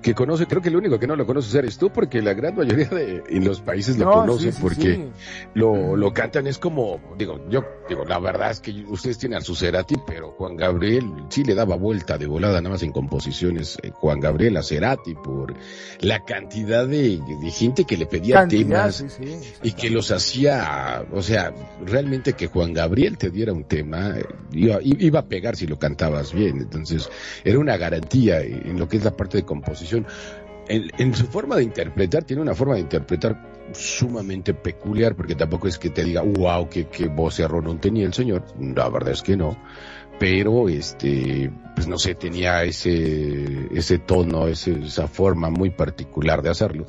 que 0.01 0.15
conoce, 0.15 0.47
creo 0.47 0.61
que 0.61 0.69
el 0.69 0.77
único 0.77 0.97
que 0.99 1.05
no 1.05 1.17
lo 1.17 1.25
conoces 1.25 1.53
eres 1.53 1.77
tú, 1.77 1.91
porque 1.91 2.21
la 2.21 2.33
gran 2.33 2.55
mayoría 2.55 2.87
de 2.87 3.23
en 3.27 3.43
los 3.43 3.59
países 3.59 3.97
lo 3.97 4.05
No, 4.05 4.11
conocen 4.13 4.53
sí, 4.53 4.57
sí, 4.57 4.61
porque 4.61 4.95
sí. 4.95 5.03
lo, 5.53 5.97
lo 5.97 6.13
cantan, 6.13 6.47
es 6.47 6.59
como, 6.59 7.01
digo, 7.17 7.41
yo, 7.49 7.65
digo, 7.89 8.05
la 8.05 8.19
verdad 8.19 8.51
es 8.51 8.61
que 8.61 8.71
ustedes 8.87 9.17
tienen 9.17 9.39
a 9.39 9.41
su 9.41 9.53
Cerati, 9.53 9.95
pero 10.07 10.31
Juan 10.31 10.55
Gabriel 10.55 11.11
sí 11.27 11.43
le 11.43 11.55
daba 11.55 11.75
vuelta 11.75 12.17
de 12.17 12.25
volada 12.25 12.61
nada 12.61 12.75
más 12.75 12.83
en 12.83 12.93
composiciones, 12.93 13.77
eh, 13.83 13.91
Juan 13.93 14.21
Gabriel 14.21 14.55
a 14.55 14.63
Cerati, 14.63 15.13
por 15.13 15.53
la 15.99 16.23
cantidad 16.23 16.87
de, 16.87 17.19
de 17.19 17.51
gente 17.51 17.83
que 17.83 17.97
le 17.97 18.05
pedía 18.05 18.35
Cantidad, 18.35 18.93
temas 18.93 19.19
y 19.61 19.73
que 19.73 19.89
los 19.89 20.11
hacía, 20.11 21.05
o 21.11 21.21
sea, 21.21 21.48
realmente 21.85 22.33
que 22.33 22.47
Juan 22.47 22.73
Gabriel 22.73 23.17
te 23.17 23.29
diera 23.29 23.53
un 23.53 23.63
tema, 23.63 24.15
iba, 24.51 24.79
iba 24.81 25.19
a 25.19 25.25
pegar 25.25 25.55
si 25.55 25.67
lo 25.67 25.77
cantabas 25.77 26.33
bien, 26.33 26.57
entonces 26.57 27.09
era 27.43 27.59
una 27.59 27.77
garantía 27.77 28.41
en 28.41 28.79
lo 28.79 28.87
que 28.87 28.97
es 28.97 29.03
la 29.03 29.15
parte 29.15 29.37
de 29.37 29.43
composición. 29.43 30.05
En, 30.67 31.15
su 31.15 31.25
forma 31.25 31.55
de 31.55 31.63
interpretar, 31.63 32.23
tiene 32.23 32.43
una 32.43 32.53
forma 32.53 32.75
de 32.75 32.81
interpretar 32.81 33.71
sumamente 33.73 34.53
peculiar, 34.53 35.15
porque 35.15 35.33
tampoco 35.33 35.67
es 35.67 35.79
que 35.79 35.89
te 35.89 36.03
diga, 36.03 36.21
wow, 36.21 36.69
qué, 36.69 36.87
qué 36.87 37.07
voz 37.07 37.39
no 37.39 37.77
tenía 37.77 38.05
el 38.05 38.13
señor, 38.13 38.45
la 38.59 38.87
verdad 38.89 39.13
es 39.13 39.23
que 39.23 39.35
no, 39.35 39.57
pero 40.19 40.69
este, 40.69 41.51
pues 41.73 41.87
no 41.87 41.97
sé, 41.97 42.13
tenía 42.13 42.63
ese, 42.63 43.67
ese 43.73 43.97
tono, 43.97 44.47
ese, 44.47 44.79
esa 44.83 45.07
forma 45.07 45.49
muy 45.49 45.71
particular 45.71 46.43
de 46.43 46.49
hacerlo 46.49 46.85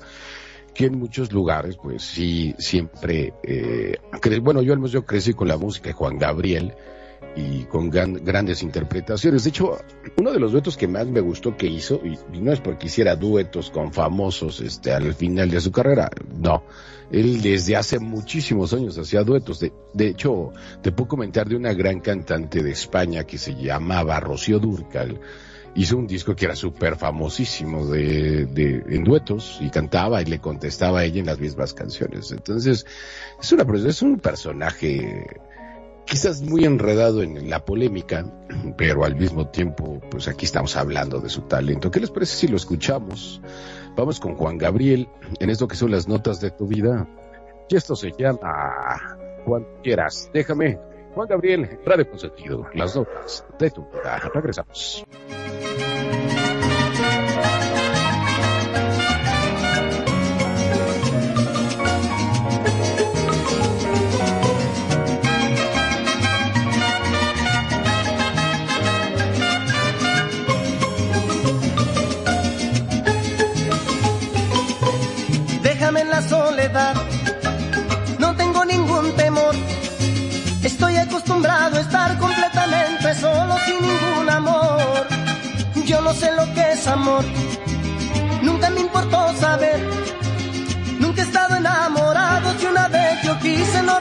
que 0.74 0.86
en 0.86 0.98
muchos 0.98 1.32
lugares, 1.32 1.76
pues 1.76 2.02
sí, 2.02 2.54
siempre, 2.58 3.34
eh, 3.42 3.96
bueno, 4.42 4.62
yo 4.62 4.72
al 4.72 4.78
menos 4.78 4.92
yo 4.92 5.04
crecí 5.04 5.32
con 5.34 5.48
la 5.48 5.56
música 5.56 5.88
de 5.88 5.92
Juan 5.94 6.18
Gabriel 6.18 6.74
y 7.36 7.64
con 7.64 7.90
gran- 7.90 8.24
grandes 8.24 8.62
interpretaciones. 8.62 9.44
De 9.44 9.50
hecho, 9.50 9.78
uno 10.16 10.32
de 10.32 10.40
los 10.40 10.52
duetos 10.52 10.76
que 10.76 10.88
más 10.88 11.06
me 11.06 11.20
gustó 11.20 11.56
que 11.56 11.66
hizo, 11.66 12.00
y, 12.04 12.18
y 12.36 12.40
no 12.40 12.52
es 12.52 12.60
porque 12.60 12.86
hiciera 12.86 13.14
duetos 13.16 13.70
con 13.70 13.92
famosos 13.92 14.60
este, 14.60 14.92
al 14.92 15.14
final 15.14 15.50
de 15.50 15.60
su 15.60 15.70
carrera, 15.70 16.08
no. 16.36 16.62
Él 17.12 17.42
desde 17.42 17.76
hace 17.76 17.98
muchísimos 17.98 18.72
años 18.72 18.96
hacía 18.96 19.22
duetos. 19.24 19.58
De, 19.60 19.72
de 19.92 20.08
hecho, 20.08 20.52
te 20.80 20.92
puedo 20.92 21.08
comentar 21.08 21.48
de 21.48 21.56
una 21.56 21.72
gran 21.74 22.00
cantante 22.00 22.62
de 22.62 22.70
España 22.70 23.24
que 23.24 23.36
se 23.36 23.54
llamaba 23.54 24.20
Rocío 24.20 24.58
Durcal, 24.60 25.20
hizo 25.74 25.96
un 25.96 26.06
disco 26.06 26.34
que 26.34 26.46
era 26.46 26.56
súper 26.56 26.96
famosísimo 26.96 27.86
de, 27.86 28.46
de, 28.46 28.84
en 28.88 29.04
duetos 29.04 29.58
y 29.60 29.70
cantaba 29.70 30.20
y 30.22 30.24
le 30.24 30.40
contestaba 30.40 31.00
a 31.00 31.04
ella 31.04 31.20
en 31.20 31.26
las 31.26 31.38
mismas 31.38 31.74
canciones. 31.74 32.32
Entonces, 32.32 32.86
es 33.40 33.52
una, 33.52 33.88
es 33.88 34.02
un 34.02 34.18
personaje 34.18 35.26
quizás 36.10 36.42
muy 36.42 36.64
enredado 36.64 37.22
en 37.22 37.48
la 37.48 37.64
polémica, 37.64 38.26
pero 38.76 39.04
al 39.04 39.14
mismo 39.14 39.48
tiempo, 39.48 40.00
pues 40.10 40.26
aquí 40.26 40.44
estamos 40.44 40.76
hablando 40.76 41.20
de 41.20 41.28
su 41.28 41.42
talento. 41.42 41.90
¿Qué 41.90 42.00
les 42.00 42.10
parece 42.10 42.36
si 42.36 42.48
lo 42.48 42.56
escuchamos? 42.56 43.40
Vamos 43.96 44.18
con 44.18 44.34
Juan 44.34 44.58
Gabriel 44.58 45.08
en 45.38 45.50
esto 45.50 45.68
que 45.68 45.76
son 45.76 45.92
las 45.92 46.08
notas 46.08 46.40
de 46.40 46.50
tu 46.50 46.66
vida. 46.66 47.08
Y 47.68 47.76
esto 47.76 47.94
se 47.94 48.10
llama 48.18 49.16
Cuando 49.44 49.68
quieras. 49.82 50.28
Déjame. 50.34 50.89
Juan 51.14 51.28
Gabriel, 51.28 51.80
Radio 51.84 52.08
Consentido, 52.08 52.66
las 52.74 52.94
notas 52.96 53.44
de 53.58 53.70
tu 53.70 53.84
vida. 53.90 54.18
Regresamos. 54.32 55.04
Déjame 75.62 76.00
en 76.02 76.10
la 76.10 76.22
soledad, 76.22 76.94
estar 81.78 82.18
completamente 82.18 83.14
solo 83.14 83.56
sin 83.64 83.80
ningún 83.80 84.30
amor. 84.30 85.06
Yo 85.84 86.00
no 86.00 86.12
sé 86.12 86.30
lo 86.32 86.44
que 86.54 86.72
es 86.72 86.86
amor, 86.86 87.24
nunca 88.42 88.70
me 88.70 88.80
importó 88.80 89.32
saber. 89.36 89.80
Nunca 90.98 91.22
he 91.22 91.24
estado 91.24 91.56
enamorado, 91.56 92.52
si 92.58 92.66
una 92.66 92.88
vez 92.88 93.22
yo 93.22 93.38
quise, 93.40 93.82
no 93.82 93.99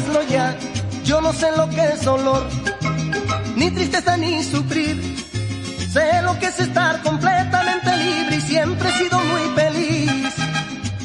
hazlo 0.00 0.22
ya. 0.22 0.56
Yo 1.04 1.20
no 1.20 1.32
sé 1.32 1.50
lo 1.56 1.68
que 1.68 1.82
es 1.92 2.04
dolor, 2.04 2.46
ni 3.56 3.70
tristeza 3.70 4.16
ni 4.16 4.42
sufrir. 4.42 4.96
Sé 5.92 6.22
lo 6.22 6.38
que 6.38 6.46
es 6.46 6.60
estar 6.60 7.02
completamente 7.02 7.96
libre 7.96 8.36
y 8.36 8.40
siempre 8.40 8.88
he 8.88 8.92
sido 8.92 9.18
muy 9.18 9.42
feliz. 9.56 10.34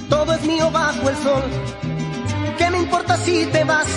Todo 0.09 0.33
es 0.33 0.43
mío 0.43 0.69
bajo 0.69 1.09
el 1.09 1.17
sol. 1.17 1.43
¿Qué 2.57 2.69
me 2.69 2.77
importa 2.77 3.17
si 3.17 3.45
te 3.47 3.63
vas? 3.63 3.87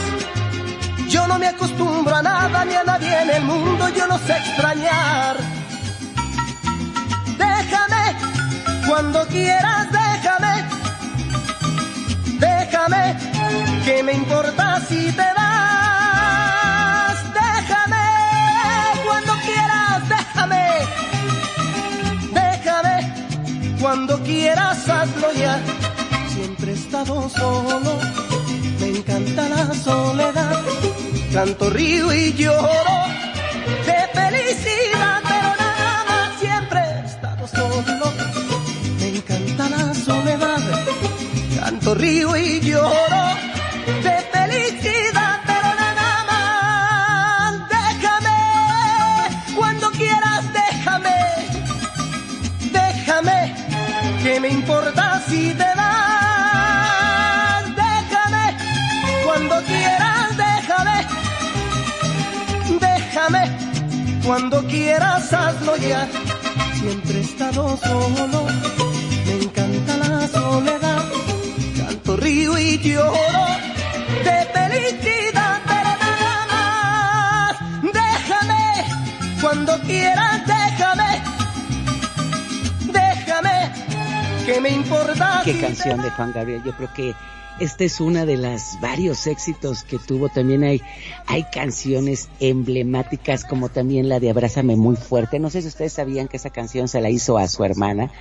Yo 1.08 1.26
no 1.26 1.38
me 1.38 1.48
acostumbro 1.48 2.14
a 2.14 2.22
nada 2.22 2.64
ni 2.64 2.74
a 2.74 2.84
nadie 2.84 3.22
en 3.22 3.30
el 3.30 3.44
mundo, 3.44 3.88
yo 3.90 4.06
no 4.06 4.18
sé 4.18 4.36
extrañar. 4.36 5.36
Déjame, 7.36 8.16
cuando 8.86 9.26
quieras, 9.26 9.86
déjame. 9.92 10.54
Déjame, 12.38 13.37
que 13.88 14.02
me 14.02 14.12
importa 14.12 14.80
si 14.86 15.10
te 15.18 15.28
vas. 15.38 17.16
Déjame, 17.40 18.08
cuando 19.06 19.32
quieras, 19.48 19.98
déjame. 20.14 20.64
Déjame, 22.40 22.96
cuando 23.80 24.12
quieras, 24.24 24.88
hazlo 24.90 25.28
ya. 25.32 25.54
Siempre 26.34 26.72
he 26.72 26.74
estado 26.74 27.30
solo, 27.30 27.92
me 28.80 28.88
encanta 28.98 29.48
la 29.48 29.64
soledad. 29.74 30.62
Canto, 31.32 31.70
río 31.70 32.12
y 32.12 32.34
lloro 32.34 32.96
de 33.88 34.00
felicidad, 34.18 35.18
pero 35.30 35.48
nada 35.64 36.04
más 36.10 36.28
siempre 36.42 36.78
he 36.80 37.06
estado 37.06 37.42
solo. 37.58 38.06
Me 39.00 39.08
encanta 39.16 39.62
la 39.70 39.94
soledad. 39.94 40.62
Canto, 41.58 41.94
río 41.94 42.36
y 42.36 42.60
lloro 42.60 43.07
cuando 64.28 64.62
quieras, 64.66 65.32
hazlo 65.32 65.74
ya. 65.78 66.06
Siempre 66.74 67.16
he 67.16 67.20
estado 67.22 67.78
solo, 67.78 68.44
me 69.24 69.42
encanta 69.42 69.96
la 69.96 70.28
soledad. 70.28 71.02
Canto, 71.78 72.16
río 72.18 72.58
y 72.58 72.78
lloro 72.78 73.46
de 74.24 74.38
felicidad, 74.52 75.62
pero 75.66 75.90
nada 76.04 76.46
más. 76.52 77.56
Déjame 77.82 79.40
cuando 79.40 79.80
quieras, 79.80 80.42
déjame. 80.46 81.22
Déjame, 82.92 83.72
que 84.44 84.60
me 84.60 84.68
importa. 84.68 85.40
Qué 85.42 85.58
canción 85.58 86.02
de 86.02 86.10
Juan 86.10 86.32
Gabriel. 86.34 86.62
Yo 86.62 86.72
creo 86.72 86.92
que 86.92 87.14
esta 87.60 87.84
es 87.84 88.00
una 88.00 88.24
de 88.24 88.36
las 88.36 88.78
varios 88.80 89.26
éxitos 89.26 89.82
que 89.82 89.98
tuvo. 89.98 90.28
También 90.28 90.62
hay, 90.62 90.80
hay 91.26 91.44
canciones 91.44 92.28
emblemáticas 92.38 93.44
como 93.44 93.68
también 93.68 94.08
la 94.08 94.20
de 94.20 94.30
Abrázame 94.30 94.76
muy 94.76 94.94
fuerte. 94.94 95.40
No 95.40 95.50
sé 95.50 95.62
si 95.62 95.68
ustedes 95.68 95.92
sabían 95.92 96.28
que 96.28 96.36
esa 96.36 96.50
canción 96.50 96.86
se 96.86 97.00
la 97.00 97.10
hizo 97.10 97.36
a 97.36 97.48
su 97.48 97.64
hermana. 97.64 98.12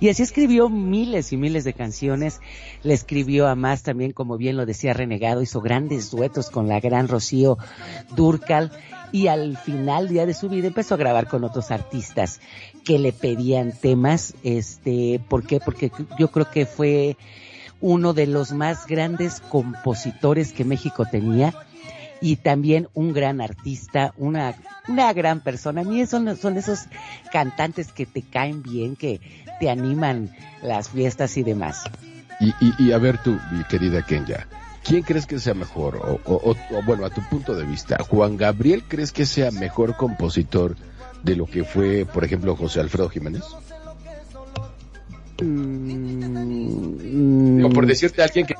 Y 0.00 0.08
así 0.08 0.24
escribió 0.24 0.68
miles 0.68 1.32
y 1.32 1.36
miles 1.36 1.62
de 1.62 1.74
canciones. 1.74 2.40
Le 2.82 2.92
escribió 2.92 3.46
a 3.46 3.54
más 3.54 3.84
también, 3.84 4.10
como 4.10 4.36
bien 4.36 4.56
lo 4.56 4.66
decía 4.66 4.94
Renegado, 4.94 5.42
hizo 5.42 5.60
grandes 5.60 6.10
duetos 6.10 6.50
con 6.50 6.66
la 6.66 6.80
gran 6.80 7.06
Rocío 7.06 7.58
Durcal. 8.16 8.72
Y 9.12 9.28
al 9.28 9.56
final 9.58 10.08
día 10.08 10.26
de 10.26 10.34
su 10.34 10.48
vida 10.48 10.66
empezó 10.66 10.94
a 10.94 10.98
grabar 10.98 11.28
con 11.28 11.44
otros 11.44 11.70
artistas 11.70 12.40
que 12.84 12.98
le 12.98 13.12
pedían 13.12 13.70
temas. 13.70 14.34
Este, 14.42 15.20
¿por 15.28 15.46
qué? 15.46 15.60
Porque 15.60 15.92
yo 16.18 16.32
creo 16.32 16.50
que 16.50 16.66
fue 16.66 17.16
uno 17.82 18.14
de 18.14 18.26
los 18.26 18.52
más 18.52 18.86
grandes 18.86 19.40
compositores 19.50 20.52
que 20.54 20.64
México 20.64 21.04
tenía 21.04 21.52
y 22.20 22.36
también 22.36 22.88
un 22.94 23.12
gran 23.12 23.40
artista, 23.40 24.14
una, 24.16 24.54
una 24.88 25.12
gran 25.12 25.40
persona. 25.40 25.80
A 25.80 25.84
mí 25.84 26.06
son, 26.06 26.34
son 26.36 26.56
esos 26.56 26.86
cantantes 27.32 27.92
que 27.92 28.06
te 28.06 28.22
caen 28.22 28.62
bien, 28.62 28.94
que 28.96 29.20
te 29.58 29.68
animan 29.68 30.30
las 30.62 30.88
fiestas 30.88 31.36
y 31.36 31.42
demás. 31.42 31.82
Y, 32.40 32.48
y, 32.64 32.74
y 32.78 32.92
a 32.92 32.98
ver 32.98 33.18
tú, 33.22 33.36
mi 33.52 33.64
querida 33.64 34.02
Kenya, 34.02 34.46
¿quién 34.84 35.02
crees 35.02 35.26
que 35.26 35.38
sea 35.40 35.54
mejor? 35.54 35.96
O, 35.96 36.20
o- 36.24 36.50
o- 36.52 36.82
bueno, 36.86 37.04
a 37.04 37.10
tu 37.10 37.20
punto 37.22 37.54
de 37.54 37.64
vista, 37.66 37.98
¿Juan 38.08 38.36
Gabriel 38.36 38.84
crees 38.86 39.10
que 39.12 39.26
sea 39.26 39.50
mejor 39.50 39.96
compositor 39.96 40.76
de 41.24 41.36
lo 41.36 41.46
que 41.46 41.64
fue, 41.64 42.04
por 42.06 42.24
ejemplo, 42.24 42.54
José 42.56 42.80
Alfredo 42.80 43.08
Jiménez? 43.08 43.42
Mm, 45.40 47.22
O 47.64 47.70
por 47.70 47.86
decirte 47.86 48.20
a 48.22 48.26
alguien 48.26 48.46
que 48.46 48.54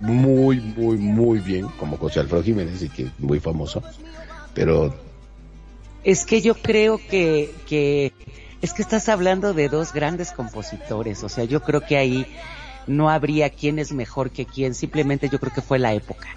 muy, 0.00 0.60
muy, 0.60 0.98
muy 0.98 1.38
bien, 1.38 1.66
como 1.78 1.96
José 1.96 2.20
Alfredo 2.20 2.42
Jiménez, 2.42 2.82
y 2.82 2.88
que 2.88 3.04
es 3.04 3.18
muy 3.18 3.40
famoso, 3.40 3.82
pero 4.54 4.94
Es 6.02 6.26
que 6.26 6.42
yo 6.42 6.54
creo 6.54 6.98
que, 6.98 7.50
que 7.66 8.12
es 8.60 8.74
que 8.74 8.82
estás 8.82 9.08
hablando 9.08 9.54
de 9.54 9.68
dos 9.68 9.92
grandes 9.92 10.32
compositores, 10.32 11.24
o 11.24 11.28
sea, 11.28 11.44
yo 11.44 11.62
creo 11.62 11.80
que 11.80 11.96
ahí 11.96 12.26
no 12.86 13.08
habría 13.08 13.48
quién 13.50 13.78
es 13.78 13.92
mejor 13.92 14.30
que 14.30 14.44
quién, 14.44 14.74
simplemente 14.74 15.28
yo 15.30 15.38
creo 15.38 15.52
que 15.52 15.62
fue 15.62 15.78
la 15.78 15.94
época. 15.94 16.28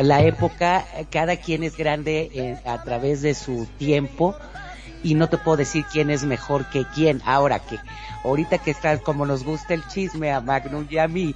La 0.00 0.22
época, 0.22 0.86
cada 1.10 1.36
quien 1.36 1.64
es 1.64 1.76
grande 1.76 2.30
eh, 2.32 2.56
a 2.64 2.82
través 2.84 3.20
de 3.20 3.34
su 3.34 3.66
tiempo 3.78 4.36
y 5.02 5.14
no 5.14 5.28
te 5.28 5.38
puedo 5.38 5.56
decir 5.56 5.84
quién 5.90 6.10
es 6.10 6.24
mejor 6.24 6.64
que 6.70 6.84
quién. 6.94 7.20
Ahora 7.24 7.58
que, 7.60 7.78
ahorita 8.24 8.58
que 8.58 8.70
está 8.70 8.98
como 8.98 9.26
nos 9.26 9.44
gusta 9.44 9.74
el 9.74 9.86
chisme 9.88 10.32
a 10.32 10.40
Magnum 10.40 10.86
y 10.88 10.98
a 10.98 11.08
mí. 11.08 11.34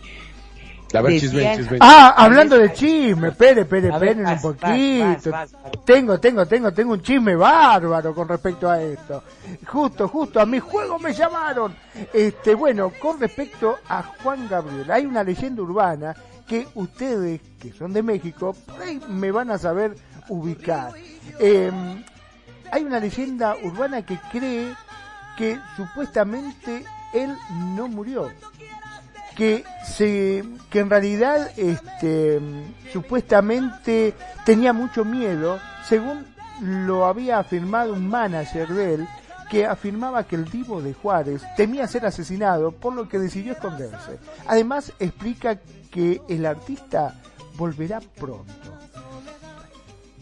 A 0.94 1.00
ver, 1.00 1.12
decían- 1.14 1.32
chisme, 1.32 1.56
chisme. 1.56 1.78
Ah, 1.80 2.14
hablando 2.18 2.58
de 2.58 2.70
chisme, 2.74 3.28
espere, 3.28 3.62
espere, 3.62 3.88
esperen 3.88 4.26
un 4.26 4.40
poquito. 4.42 4.66
vas, 4.68 5.26
vas, 5.26 5.52
vas. 5.52 5.84
Tengo, 5.86 6.20
tengo, 6.20 6.44
tengo, 6.46 6.70
tengo 6.72 6.92
un 6.92 7.00
chisme 7.00 7.34
bárbaro 7.34 8.14
con 8.14 8.28
respecto 8.28 8.68
a 8.70 8.82
esto. 8.82 9.22
Justo, 9.66 10.06
justo, 10.08 10.38
a 10.38 10.44
mi 10.44 10.58
juego 10.58 10.98
me 10.98 11.14
llamaron. 11.14 11.74
Este, 12.12 12.54
bueno, 12.54 12.92
con 13.00 13.18
respecto 13.18 13.78
a 13.88 14.02
Juan 14.22 14.46
Gabriel, 14.50 14.90
hay 14.90 15.06
una 15.06 15.24
leyenda 15.24 15.62
urbana 15.62 16.14
que 16.46 16.68
ustedes, 16.74 17.40
que 17.58 17.72
son 17.72 17.94
de 17.94 18.02
México, 18.02 18.54
por 18.66 18.82
ahí 18.82 19.00
me 19.08 19.30
van 19.30 19.50
a 19.50 19.56
saber 19.56 19.94
ubicar. 20.28 20.92
Eh, 21.38 21.70
hay 22.72 22.84
una 22.84 22.98
leyenda 22.98 23.54
urbana 23.62 24.02
que 24.02 24.18
cree 24.32 24.74
que 25.36 25.60
supuestamente 25.76 26.84
él 27.12 27.36
no 27.76 27.86
murió 27.86 28.30
que 29.36 29.64
se 29.84 30.42
que 30.70 30.80
en 30.80 30.90
realidad 30.90 31.50
este 31.56 32.40
supuestamente 32.92 34.14
tenía 34.44 34.72
mucho 34.72 35.04
miedo 35.04 35.58
según 35.86 36.26
lo 36.60 37.06
había 37.06 37.38
afirmado 37.38 37.92
un 37.92 38.08
manager 38.08 38.68
de 38.68 38.94
él 38.94 39.08
que 39.50 39.66
afirmaba 39.66 40.24
que 40.24 40.36
el 40.36 40.46
divo 40.46 40.80
de 40.80 40.94
Juárez 40.94 41.42
temía 41.56 41.86
ser 41.86 42.06
asesinado 42.06 42.72
por 42.72 42.94
lo 42.94 43.06
que 43.06 43.18
decidió 43.18 43.52
esconderse. 43.52 44.18
Además 44.46 44.94
explica 44.98 45.58
que 45.90 46.22
el 46.26 46.46
artista 46.46 47.20
volverá 47.58 48.00
pronto 48.00 48.82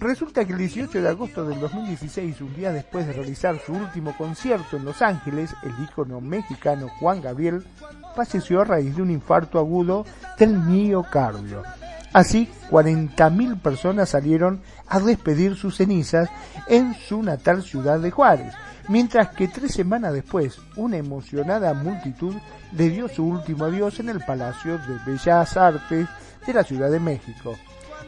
Resulta 0.01 0.47
que 0.47 0.53
el 0.53 0.59
18 0.59 1.03
de 1.03 1.09
agosto 1.11 1.45
del 1.45 1.61
2016, 1.61 2.41
un 2.41 2.55
día 2.55 2.73
después 2.73 3.07
de 3.07 3.13
realizar 3.13 3.59
su 3.59 3.75
último 3.75 4.17
concierto 4.17 4.79
en 4.79 4.87
Los 4.87 5.03
Ángeles, 5.03 5.55
el 5.63 5.75
ícono 5.85 6.23
mexicano 6.23 6.89
Juan 6.99 7.21
Gabriel 7.21 7.63
falleció 8.17 8.63
a 8.63 8.65
raíz 8.65 8.97
de 8.97 9.03
un 9.03 9.11
infarto 9.11 9.59
agudo 9.59 10.07
del 10.39 10.57
miocardio. 10.57 11.65
Así, 12.15 12.49
40.000 12.71 13.61
personas 13.61 14.09
salieron 14.09 14.63
a 14.89 15.01
despedir 15.01 15.55
sus 15.55 15.77
cenizas 15.77 16.31
en 16.67 16.95
su 16.95 17.23
natal 17.23 17.63
ciudad 17.63 18.01
de 18.01 18.11
Juárez, 18.11 18.55
mientras 18.89 19.29
que 19.29 19.49
tres 19.49 19.73
semanas 19.73 20.15
después, 20.15 20.63
una 20.77 20.97
emocionada 20.97 21.75
multitud 21.75 22.35
le 22.73 22.89
dio 22.89 23.07
su 23.07 23.27
último 23.27 23.67
adiós 23.67 24.01
en 24.01 24.09
el 24.09 24.21
Palacio 24.21 24.79
de 24.79 24.99
Bellas 25.05 25.59
Artes 25.59 26.09
de 26.47 26.53
la 26.55 26.65
Ciudad 26.65 26.91
de 26.91 27.01
México. 27.01 27.55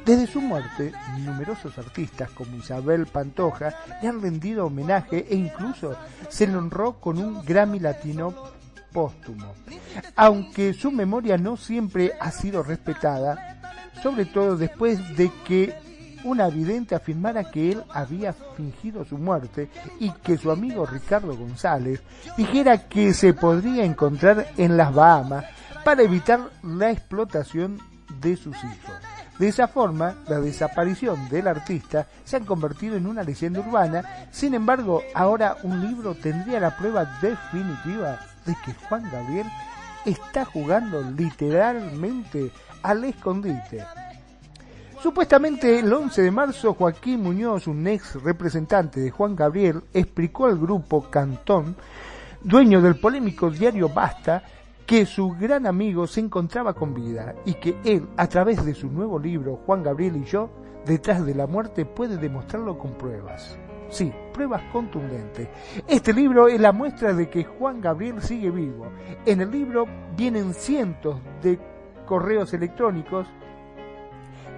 Desde 0.04 0.26
su 0.26 0.40
muerte, 0.40 0.92
numerosos 1.20 1.78
artistas 1.78 2.30
como 2.30 2.56
Isabel 2.56 3.06
Pantoja 3.06 3.72
le 4.02 4.08
han 4.08 4.20
rendido 4.20 4.66
homenaje 4.66 5.26
e 5.30 5.36
incluso 5.36 5.96
se 6.28 6.48
le 6.48 6.56
honró 6.56 6.94
con 6.98 7.18
un 7.18 7.44
Grammy 7.44 7.78
Latino 7.78 8.34
póstumo. 8.92 9.54
Aunque 10.16 10.74
su 10.74 10.90
memoria 10.90 11.38
no 11.38 11.56
siempre 11.56 12.12
ha 12.20 12.32
sido 12.32 12.64
respetada, 12.64 13.60
sobre 14.02 14.24
todo 14.26 14.56
después 14.56 15.16
de 15.16 15.30
que 15.46 15.74
una 16.24 16.48
vidente 16.48 16.94
afirmara 16.94 17.50
que 17.50 17.72
él 17.72 17.84
había 17.90 18.32
fingido 18.32 19.04
su 19.04 19.18
muerte 19.18 19.70
y 20.00 20.10
que 20.10 20.36
su 20.36 20.50
amigo 20.50 20.84
Ricardo 20.84 21.36
González 21.36 22.00
dijera 22.36 22.88
que 22.88 23.14
se 23.14 23.34
podría 23.34 23.84
encontrar 23.84 24.48
en 24.56 24.76
las 24.76 24.92
Bahamas 24.92 25.44
para 25.84 26.02
evitar 26.02 26.40
la 26.62 26.90
explotación 26.90 27.78
de 28.20 28.36
sus 28.36 28.56
hijos. 28.56 28.94
De 29.38 29.48
esa 29.48 29.66
forma, 29.66 30.14
la 30.28 30.40
desaparición 30.40 31.28
del 31.28 31.48
artista 31.48 32.06
se 32.24 32.36
ha 32.36 32.40
convertido 32.40 32.96
en 32.96 33.06
una 33.06 33.22
leyenda 33.22 33.60
urbana, 33.60 34.28
sin 34.30 34.54
embargo, 34.54 35.02
ahora 35.14 35.56
un 35.62 35.80
libro 35.80 36.14
tendría 36.14 36.60
la 36.60 36.76
prueba 36.76 37.18
definitiva 37.20 38.20
de 38.46 38.54
que 38.64 38.72
Juan 38.88 39.10
Gabriel 39.10 39.46
está 40.04 40.44
jugando 40.44 41.02
literalmente 41.02 42.50
al 42.82 43.04
escondite. 43.04 43.84
Supuestamente 45.02 45.80
el 45.80 45.92
11 45.92 46.22
de 46.22 46.30
marzo 46.30 46.74
Joaquín 46.74 47.22
Muñoz, 47.22 47.66
un 47.66 47.86
ex 47.88 48.22
representante 48.22 49.00
de 49.00 49.10
Juan 49.10 49.34
Gabriel, 49.34 49.82
explicó 49.92 50.46
al 50.46 50.58
grupo 50.58 51.10
Cantón, 51.10 51.74
dueño 52.40 52.80
del 52.80 53.00
polémico 53.00 53.50
diario 53.50 53.88
Basta, 53.88 54.44
que 54.86 55.06
su 55.06 55.30
gran 55.30 55.66
amigo 55.66 56.06
se 56.06 56.20
encontraba 56.20 56.74
con 56.74 56.94
vida 56.94 57.34
y 57.44 57.54
que 57.54 57.76
él, 57.84 58.08
a 58.16 58.26
través 58.26 58.64
de 58.64 58.74
su 58.74 58.90
nuevo 58.90 59.18
libro 59.18 59.60
Juan 59.66 59.82
Gabriel 59.82 60.16
y 60.16 60.24
yo, 60.24 60.50
detrás 60.84 61.24
de 61.24 61.34
la 61.34 61.46
muerte, 61.46 61.84
puede 61.84 62.16
demostrarlo 62.16 62.78
con 62.78 62.92
pruebas. 62.92 63.58
Sí, 63.88 64.12
pruebas 64.32 64.62
contundentes. 64.72 65.48
Este 65.86 66.12
libro 66.12 66.48
es 66.48 66.58
la 66.60 66.72
muestra 66.72 67.12
de 67.12 67.28
que 67.28 67.44
Juan 67.44 67.80
Gabriel 67.80 68.22
sigue 68.22 68.50
vivo. 68.50 68.86
En 69.26 69.42
el 69.42 69.50
libro 69.50 69.86
vienen 70.16 70.54
cientos 70.54 71.20
de 71.42 71.58
correos 72.06 72.54
electrónicos 72.54 73.26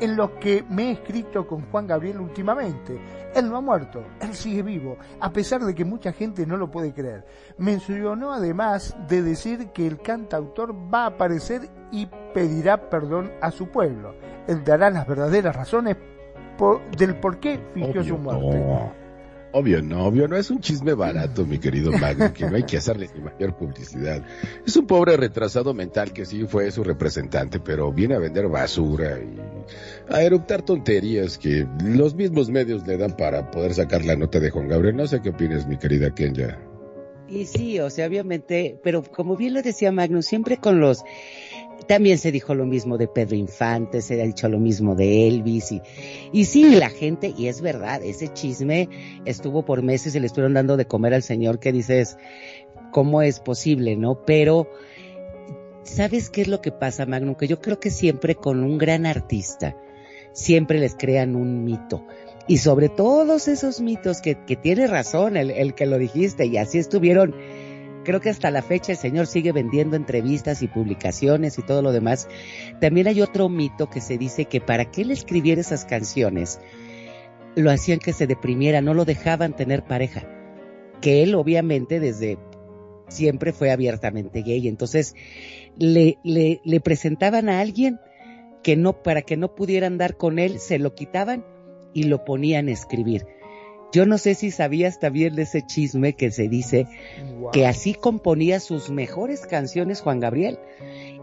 en 0.05 0.17
los 0.17 0.31
que 0.41 0.65
me 0.69 0.89
he 0.89 0.93
escrito 0.93 1.47
con 1.47 1.63
Juan 1.71 1.87
Gabriel 1.87 2.21
últimamente. 2.21 3.01
Él 3.35 3.49
no 3.51 3.57
ha 3.57 3.61
muerto, 3.61 4.03
él 4.21 4.33
sigue 4.35 4.63
vivo, 4.63 4.97
a 5.21 5.33
pesar 5.33 5.63
de 5.65 5.75
que 5.75 5.85
mucha 5.85 6.13
gente 6.13 6.47
no 6.47 6.57
lo 6.57 6.71
puede 6.71 6.93
creer. 6.93 7.25
Mencionó 7.59 8.33
además 8.33 8.97
de 9.09 9.23
decir 9.23 9.71
que 9.71 9.87
el 9.87 10.01
cantautor 10.01 10.75
va 10.93 11.05
a 11.05 11.07
aparecer 11.09 11.63
y 11.91 12.07
pedirá 12.33 12.89
perdón 12.91 13.33
a 13.41 13.51
su 13.51 13.69
pueblo. 13.69 14.15
Él 14.47 14.63
dará 14.65 14.91
las 14.91 15.07
verdaderas 15.07 15.57
razones 15.57 15.97
por- 16.59 16.89
del 16.97 17.17
por 17.19 17.41
qué 17.41 17.59
fingió 17.75 18.03
su 18.05 18.17
muerte. 18.19 18.47
Obvio 19.57 19.81
no, 19.83 20.07
obvio 20.07 20.27
no, 20.27 20.37
es 20.37 20.51
un 20.51 20.59
chisme 20.59 20.95
barato, 20.95 21.47
mi 21.47 21.59
querido 21.59 21.93
Mago, 21.93 22.33
que 22.33 22.45
no 22.45 22.57
hay 22.57 22.65
que 22.65 22.77
hacerle 22.77 23.09
ni 23.15 23.21
mayor 23.21 23.57
publicidad. 23.57 24.21
Es 24.67 24.77
un 24.77 24.85
pobre 24.85 25.17
retrasado 25.17 25.73
mental 25.73 26.13
que 26.13 26.27
sí 26.27 26.45
fue 26.45 26.73
su 26.73 26.83
representante, 26.83 27.61
pero 27.61 27.93
viene 27.93 28.17
a 28.17 28.19
vender 28.19 28.49
basura 28.49 29.17
y 29.21 30.13
a 30.13 30.23
eruptar 30.23 30.63
tonterías 30.63 31.39
que 31.39 31.69
los 31.85 32.17
mismos 32.17 32.51
medios 32.51 32.85
le 32.85 32.99
dan 32.99 33.17
para 33.17 33.53
poder 33.53 33.75
sacar 33.75 34.05
la 34.05 34.17
nota 34.17 34.41
de 34.41 34.51
Juan 34.51 34.67
Gabriel. 34.67 34.97
No 34.97 35.07
sé 35.07 35.23
qué 35.23 35.29
opinas, 35.29 35.69
mi 35.69 35.79
querida 35.79 36.13
Kenya. 36.13 36.59
Y 37.29 37.47
sí, 37.47 37.79
o 37.79 37.91
sea, 37.91 38.09
obviamente, 38.09 38.79
pero 38.83 39.05
como 39.05 39.37
bien 39.37 39.55
lo 39.55 39.63
decía 39.63 39.93
Magnus, 39.93 40.27
siempre 40.27 40.57
con 40.57 40.81
los 40.81 41.05
también 41.85 42.19
se 42.19 42.33
dijo 42.33 42.55
lo 42.55 42.67
mismo 42.67 42.99
de 42.99 43.09
Pedro 43.09 43.37
Infante, 43.37 44.03
se 44.03 44.21
ha 44.21 44.25
dicho 44.25 44.49
lo 44.49 44.59
mismo 44.59 44.95
de 44.95 45.29
Elvis 45.29 45.73
y, 45.73 45.83
y 46.33 46.45
sí, 46.45 46.75
la 46.75 46.91
gente, 46.91 47.33
y 47.37 47.49
es 47.49 47.61
verdad, 47.61 48.03
ese 48.03 48.33
chisme 48.33 48.89
estuvo 49.25 49.65
por 49.65 49.83
meses 49.83 50.15
y 50.15 50.21
le 50.21 50.27
estuvieron 50.27 50.55
dando 50.55 50.77
de 50.77 50.87
comer 50.87 51.15
al 51.15 51.23
señor 51.23 51.59
que 51.59 51.73
dices, 51.73 52.17
¿cómo 52.91 53.23
es 53.23 53.41
posible, 53.41 53.97
no? 53.97 54.25
Pero, 54.25 54.69
¿sabes 55.83 56.31
qué 56.31 56.43
es 56.43 56.49
lo 56.49 56.61
que 56.61 56.73
pasa, 56.73 57.07
Magnum? 57.07 57.35
Que 57.35 57.49
yo 57.49 57.61
creo 57.61 57.81
que 57.81 57.91
siempre 57.91 58.35
con 58.35 58.63
un 58.63 58.79
gran 58.79 59.07
artista, 59.07 59.77
siempre 60.33 60.79
les 60.79 60.95
crean 60.95 61.37
un 61.37 61.65
mito. 61.65 62.07
Y 62.47 62.59
sobre 62.59 62.91
todos 62.91 63.49
esos 63.49 63.81
mitos 63.81 64.21
que, 64.21 64.45
que 64.45 64.57
tiene 64.57 64.87
razón 64.87 65.37
el, 65.37 65.51
el 65.51 65.75
que 65.75 65.87
lo 65.87 65.99
dijiste, 65.99 66.47
y 66.47 66.59
así 66.59 66.79
estuvieron 66.79 67.35
creo 68.05 68.21
que 68.21 68.31
hasta 68.31 68.51
la 68.51 68.63
fecha 68.63 68.93
el 68.93 68.99
señor 68.99 69.27
sigue 69.27 69.53
vendiendo 69.53 69.97
entrevistas 69.97 70.63
y 70.63 70.69
publicaciones 70.69 71.59
y 71.59 71.63
todo 71.63 71.83
lo 71.83 71.93
demás. 71.93 72.29
También 72.81 73.09
hay 73.09 73.21
otro 73.21 73.49
mito 73.49 73.91
que 73.91 74.01
se 74.01 74.19
dice 74.19 74.45
que 74.45 74.61
para 74.61 74.91
que 74.91 75.03
él 75.03 75.11
escribiera 75.11 75.61
esas 75.61 75.85
canciones, 75.85 76.61
lo 77.57 77.71
hacían 77.71 77.99
que 77.99 78.13
se 78.13 78.27
deprimiera, 78.27 78.81
no 78.81 78.95
lo 78.95 79.05
dejaban 79.05 79.57
tener 79.57 79.85
pareja. 79.85 80.27
Que 81.01 81.23
él 81.23 81.35
obviamente 81.35 82.01
desde 82.01 82.39
siempre 83.09 83.53
fue 83.53 83.71
abiertamente 83.71 84.43
gay, 84.43 84.67
entonces 84.67 85.15
le, 85.77 86.19
presentaban 86.83 87.49
a 87.49 87.61
alguien 87.61 88.01
que 88.63 88.77
no, 88.77 89.03
para 89.03 89.23
que 89.23 89.37
no 89.37 89.55
pudiera 89.55 89.87
andar 89.87 90.17
con 90.17 90.39
él, 90.39 90.59
se 90.59 90.79
lo 90.79 90.95
quitaban 90.95 91.45
y 91.93 92.05
lo 92.05 92.25
ponían 92.25 92.69
a 92.69 92.73
escribir. 92.73 93.27
Yo 93.95 94.07
no 94.07 94.19
sé 94.19 94.35
si 94.35 94.51
sabías 94.51 94.99
también 94.99 95.37
de 95.37 95.43
ese 95.43 95.63
chisme 95.63 96.15
que 96.15 96.33
se 96.33 96.49
dice 96.49 96.89
wow. 97.39 97.53
que 97.53 97.65
así 97.65 97.95
componía 97.95 98.59
sus 98.59 98.91
mejores 98.91 99.47
canciones 99.47 100.01
Juan 100.01 100.19
Gabriel. 100.19 100.59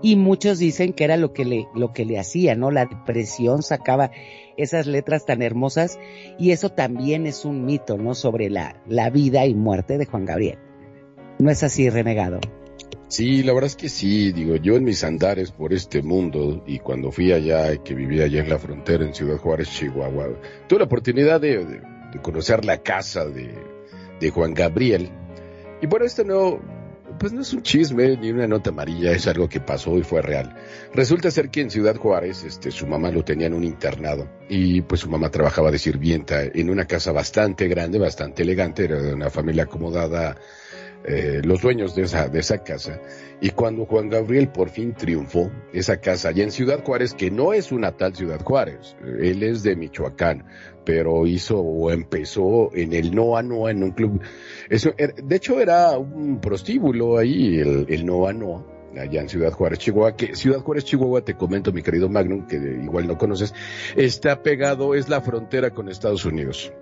Y 0.01 0.15
muchos 0.15 0.57
dicen 0.57 0.93
que 0.93 1.03
era 1.03 1.17
lo 1.17 1.33
que 1.33 1.43
le, 1.43 1.67
lo 1.75 1.91
que 1.91 2.05
le 2.05 2.17
hacía, 2.17 2.55
¿no? 2.55 2.71
La 2.71 2.85
depresión 2.85 3.61
sacaba 3.61 4.11
esas 4.55 4.87
letras 4.87 5.25
tan 5.25 5.41
hermosas 5.41 5.99
y 6.39 6.51
eso 6.51 6.69
también 6.69 7.27
es 7.27 7.43
un 7.43 7.65
mito, 7.65 7.97
¿no? 7.97 8.15
Sobre 8.15 8.49
la, 8.49 8.81
la 8.87 9.09
vida 9.09 9.45
y 9.45 9.53
muerte 9.53 9.97
de 9.97 10.05
Juan 10.05 10.23
Gabriel. 10.23 10.57
¿No 11.39 11.51
es 11.51 11.63
así, 11.63 11.89
renegado? 11.89 12.39
Sí, 13.09 13.43
la 13.43 13.51
verdad 13.51 13.67
es 13.67 13.75
que 13.75 13.89
sí, 13.89 14.31
digo, 14.31 14.55
yo 14.55 14.77
en 14.77 14.85
mis 14.85 15.03
andares 15.03 15.51
por 15.51 15.73
este 15.73 16.01
mundo 16.01 16.63
y 16.65 16.79
cuando 16.79 17.11
fui 17.11 17.33
allá, 17.33 17.75
que 17.83 17.95
vivía 17.95 18.23
allá 18.23 18.39
en 18.39 18.49
la 18.49 18.57
frontera 18.57 19.03
en 19.03 19.13
Ciudad 19.13 19.35
Juárez, 19.35 19.69
Chihuahua, 19.71 20.39
tuve 20.69 20.79
la 20.79 20.85
oportunidad 20.85 21.41
de, 21.41 21.65
de 21.65 21.81
de 22.11 22.21
conocer 22.21 22.65
la 22.65 22.81
casa 22.81 23.25
de, 23.25 23.55
de, 24.19 24.29
Juan 24.29 24.53
Gabriel. 24.53 25.09
Y 25.81 25.87
bueno, 25.87 26.05
esto 26.05 26.23
no, 26.23 26.59
pues 27.19 27.33
no 27.33 27.41
es 27.41 27.53
un 27.53 27.61
chisme 27.61 28.17
ni 28.17 28.31
una 28.31 28.47
nota 28.47 28.69
amarilla, 28.69 29.11
es 29.11 29.27
algo 29.27 29.49
que 29.49 29.59
pasó 29.59 29.97
y 29.97 30.03
fue 30.03 30.21
real. 30.21 30.55
Resulta 30.93 31.31
ser 31.31 31.49
que 31.49 31.61
en 31.61 31.69
Ciudad 31.69 31.95
Juárez, 31.95 32.43
este, 32.43 32.71
su 32.71 32.87
mamá 32.87 33.11
lo 33.11 33.23
tenía 33.23 33.47
en 33.47 33.53
un 33.53 33.63
internado 33.63 34.27
y 34.49 34.81
pues 34.81 35.01
su 35.01 35.09
mamá 35.09 35.29
trabajaba 35.29 35.71
de 35.71 35.79
sirvienta 35.79 36.43
en 36.43 36.69
una 36.69 36.85
casa 36.85 37.11
bastante 37.11 37.67
grande, 37.67 37.99
bastante 37.99 38.43
elegante, 38.43 38.85
era 38.85 39.01
de 39.01 39.13
una 39.13 39.29
familia 39.29 39.63
acomodada, 39.63 40.35
eh, 41.03 41.41
los 41.43 41.61
dueños 41.61 41.95
de 41.95 42.03
esa, 42.03 42.27
de 42.27 42.39
esa 42.39 42.63
casa. 42.63 42.99
Y 43.39 43.49
cuando 43.51 43.85
Juan 43.85 44.09
Gabriel 44.09 44.49
por 44.49 44.69
fin 44.69 44.93
triunfó, 44.93 45.51
esa 45.73 45.97
casa 45.97 46.29
allá 46.29 46.43
en 46.43 46.51
Ciudad 46.51 46.83
Juárez, 46.83 47.13
que 47.13 47.31
no 47.31 47.53
es 47.53 47.71
una 47.71 47.91
tal 47.93 48.15
Ciudad 48.15 48.41
Juárez, 48.41 48.95
él 49.03 49.43
es 49.43 49.63
de 49.63 49.75
Michoacán, 49.75 50.45
pero 50.85 51.25
hizo 51.25 51.59
o 51.59 51.91
empezó 51.91 52.73
en 52.73 52.93
el 52.93 53.15
Noa 53.15 53.41
Noa, 53.41 53.71
en 53.71 53.83
un 53.83 53.91
club. 53.91 54.21
Eso, 54.69 54.91
de 54.97 55.35
hecho 55.35 55.59
era 55.59 55.97
un 55.97 56.39
prostíbulo 56.39 57.17
ahí, 57.17 57.59
el, 57.59 57.85
el 57.89 58.05
Noa 58.05 58.33
Noa 58.33 58.70
allá 58.99 59.21
en 59.21 59.29
Ciudad 59.29 59.51
Juárez, 59.51 59.79
Chihuahua, 59.79 60.15
que 60.15 60.35
Ciudad 60.35 60.59
Juárez, 60.59 60.85
Chihuahua, 60.85 61.21
te 61.21 61.35
comento, 61.35 61.71
mi 61.71 61.81
querido 61.81 62.09
Magnum, 62.09 62.47
que 62.47 62.55
igual 62.55 63.07
no 63.07 63.17
conoces, 63.17 63.53
está 63.95 64.41
pegado, 64.43 64.95
es 64.95 65.09
la 65.09 65.21
frontera 65.21 65.71
con 65.71 65.89
Estados 65.89 66.25
Unidos, 66.25 66.73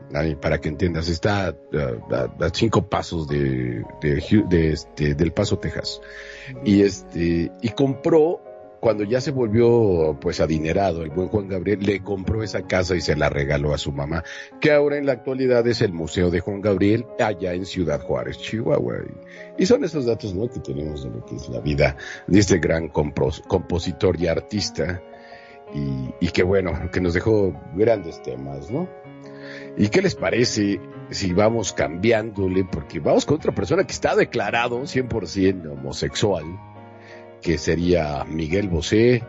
para 0.41 0.59
que 0.59 0.69
entiendas, 0.69 1.07
está 1.09 1.47
a, 1.49 2.49
cinco 2.53 2.87
pasos 2.87 3.27
de, 3.27 3.83
este, 4.51 5.15
del 5.15 5.31
Paso, 5.31 5.57
Texas. 5.59 6.01
Y 6.63 6.81
este, 6.81 7.51
y 7.61 7.69
compró 7.69 8.41
cuando 8.79 9.03
ya 9.03 9.21
se 9.21 9.31
volvió 9.31 10.17
pues 10.19 10.39
adinerado 10.39 11.03
el 11.03 11.09
buen 11.09 11.27
Juan 11.27 11.47
Gabriel, 11.47 11.79
le 11.81 12.01
compró 12.01 12.43
esa 12.43 12.63
casa 12.63 12.95
y 12.95 13.01
se 13.01 13.15
la 13.15 13.29
regaló 13.29 13.73
a 13.73 13.77
su 13.77 13.91
mamá, 13.91 14.23
que 14.59 14.71
ahora 14.71 14.97
en 14.97 15.05
la 15.05 15.13
actualidad 15.13 15.67
es 15.67 15.81
el 15.81 15.91
Museo 15.91 16.29
de 16.29 16.39
Juan 16.39 16.61
Gabriel 16.61 17.05
allá 17.19 17.53
en 17.53 17.65
Ciudad 17.65 18.01
Juárez, 18.01 18.37
Chihuahua. 18.39 18.95
Y 19.57 19.65
son 19.65 19.83
esos 19.83 20.05
datos 20.05 20.33
¿no? 20.33 20.49
que 20.49 20.59
tenemos 20.59 21.03
de 21.03 21.09
lo 21.09 21.25
que 21.25 21.35
es 21.35 21.49
la 21.49 21.59
vida 21.59 21.97
de 22.27 22.39
este 22.39 22.59
gran 22.59 22.89
compos 22.89 23.43
compositor 23.47 24.19
y 24.19 24.27
artista. 24.27 25.01
Y, 25.73 26.25
y 26.25 26.29
que 26.29 26.41
bueno, 26.41 26.89
que 26.91 26.99
nos 26.99 27.13
dejó 27.13 27.53
grandes 27.75 28.23
temas, 28.23 28.71
¿no? 28.71 28.89
¿Y 29.77 29.89
qué 29.89 30.01
les 30.01 30.15
parece 30.15 30.81
si 31.11 31.31
vamos 31.31 31.73
cambiándole? 31.73 32.65
Porque 32.65 32.99
vamos 32.99 33.25
con 33.25 33.35
otra 33.35 33.53
persona 33.53 33.83
que 33.83 33.93
está 33.93 34.15
declarado 34.15 34.81
100% 34.81 35.71
homosexual 35.71 36.45
que 37.41 37.57
sería 37.57 38.23
Miguel 38.25 38.69
Bosé 38.69 39.23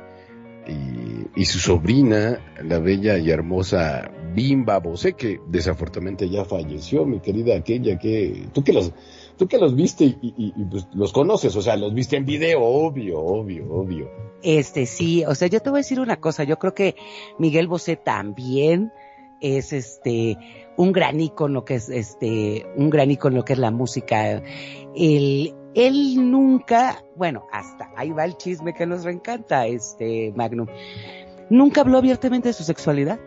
y, 0.67 1.41
y, 1.41 1.45
su 1.47 1.59
sobrina, 1.59 2.39
la 2.63 2.79
bella 2.79 3.19
y 3.19 3.31
hermosa 3.31 4.11
Bimba 4.35 4.79
Bosé, 4.79 5.15
que 5.15 5.41
desafortunadamente 5.49 6.29
ya 6.29 6.45
falleció, 6.45 7.05
mi 7.05 7.21
querida 7.21 7.57
aquella 7.57 7.99
que 7.99 8.47
tú 8.53 8.63
que 8.63 8.73
los 8.73 8.93
tú 9.37 9.49
que 9.49 9.59
los 9.59 9.75
viste 9.75 10.05
y, 10.05 10.19
y, 10.37 10.65
pues, 10.71 10.87
los 10.93 11.13
conoces, 11.13 11.57
o 11.57 11.63
sea, 11.63 11.77
los 11.77 11.95
viste 11.95 12.17
en 12.17 12.27
video, 12.27 12.63
obvio, 12.63 13.21
obvio, 13.21 13.73
obvio. 13.73 14.11
Este 14.43 14.85
sí, 14.87 15.25
o 15.25 15.35
sea, 15.35 15.49
yo 15.49 15.61
te 15.61 15.71
voy 15.71 15.79
a 15.79 15.83
decir 15.83 15.99
una 15.99 16.21
cosa, 16.21 16.45
yo 16.45 16.59
creo 16.59 16.75
que 16.75 16.95
Miguel 17.39 17.67
Bosé 17.67 17.97
también 17.97 18.93
es 19.41 19.73
este 19.73 20.37
un 20.77 20.93
gran 20.93 21.19
ícono 21.19 21.65
que 21.65 21.77
es 21.77 21.89
este 21.89 22.67
un 22.77 22.91
gran 22.91 23.11
ícono 23.11 23.45
que 23.45 23.55
es 23.55 23.59
la 23.59 23.71
música 23.71 24.43
el 24.95 25.55
él 25.75 26.31
nunca, 26.31 27.03
bueno, 27.17 27.47
hasta 27.53 27.91
ahí 27.97 28.11
va 28.11 28.25
el 28.25 28.37
chisme 28.37 28.75
que 28.75 28.87
nos 28.87 29.05
reencanta, 29.05 29.67
este 29.67 30.33
Magnum, 30.35 30.67
nunca 31.49 31.83
habló 31.83 31.99
abiertamente 31.99 32.49
de 32.49 32.53
su 32.55 32.65
sexualidad. 32.65 33.21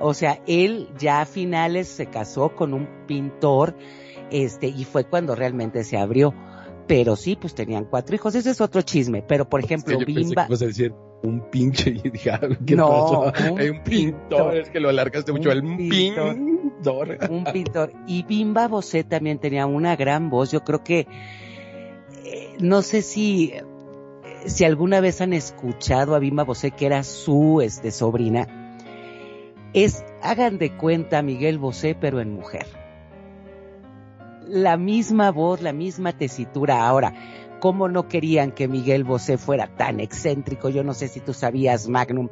O 0.00 0.14
sea, 0.14 0.40
él 0.46 0.88
ya 0.98 1.20
a 1.20 1.26
finales 1.26 1.88
se 1.88 2.06
casó 2.06 2.54
con 2.54 2.72
un 2.72 2.88
pintor, 3.06 3.76
este, 4.30 4.68
y 4.68 4.84
fue 4.84 5.04
cuando 5.04 5.34
realmente 5.34 5.84
se 5.84 5.96
abrió. 5.96 6.34
Pero 6.86 7.16
sí, 7.16 7.36
pues 7.36 7.54
tenían 7.54 7.84
cuatro 7.84 8.14
hijos, 8.14 8.34
ese 8.34 8.50
es 8.50 8.60
otro 8.60 8.80
chisme. 8.82 9.22
Pero 9.22 9.48
por 9.48 9.62
ejemplo, 9.62 9.98
es 9.98 10.04
que 10.04 10.12
yo 10.12 10.20
Bimba. 10.20 10.46
Pensé 10.46 10.46
que 10.46 10.48
ibas 10.48 10.62
a 10.62 10.66
decir 10.66 10.94
un 11.22 11.50
pinche 11.50 11.90
y 11.90 12.10
dije, 12.10 12.30
ah, 12.30 12.40
¿qué 12.64 12.76
no, 12.76 13.20
un 13.20 13.58
Hay 13.58 13.68
un 13.68 13.82
pintor, 13.82 14.20
pintor. 14.28 14.56
es 14.56 14.70
que 14.70 14.80
lo 14.80 14.88
alargaste 14.88 15.32
mucho, 15.32 15.50
el 15.50 15.62
pintor. 15.62 16.34
pintor. 16.34 17.18
Un 17.30 17.44
pintor. 17.44 17.92
Y 18.06 18.22
Bimba 18.22 18.68
Bosé 18.68 19.04
también 19.04 19.38
tenía 19.38 19.66
una 19.66 19.96
gran 19.96 20.30
voz. 20.30 20.50
Yo 20.50 20.60
creo 20.60 20.82
que 20.82 21.06
no 22.60 22.82
sé 22.82 23.02
si, 23.02 23.52
si 24.46 24.64
alguna 24.64 25.00
vez 25.00 25.20
han 25.20 25.32
escuchado 25.32 26.14
a 26.14 26.18
Bimba 26.18 26.44
Bosé, 26.44 26.70
que 26.70 26.86
era 26.86 27.02
su 27.02 27.60
este, 27.60 27.90
sobrina. 27.90 28.46
Es, 29.74 30.04
hagan 30.22 30.58
de 30.58 30.76
cuenta 30.76 31.22
Miguel 31.22 31.58
Bosé, 31.58 31.96
pero 31.98 32.20
en 32.20 32.32
mujer. 32.32 32.66
La 34.46 34.76
misma 34.76 35.30
voz, 35.30 35.60
la 35.60 35.72
misma 35.72 36.16
tesitura. 36.16 36.88
Ahora, 36.88 37.12
¿cómo 37.60 37.88
no 37.88 38.08
querían 38.08 38.50
que 38.50 38.66
Miguel 38.66 39.04
Bosé 39.04 39.36
fuera 39.36 39.66
tan 39.76 40.00
excéntrico? 40.00 40.70
Yo 40.70 40.82
no 40.82 40.94
sé 40.94 41.08
si 41.08 41.20
tú 41.20 41.34
sabías, 41.34 41.88
Magnum, 41.88 42.28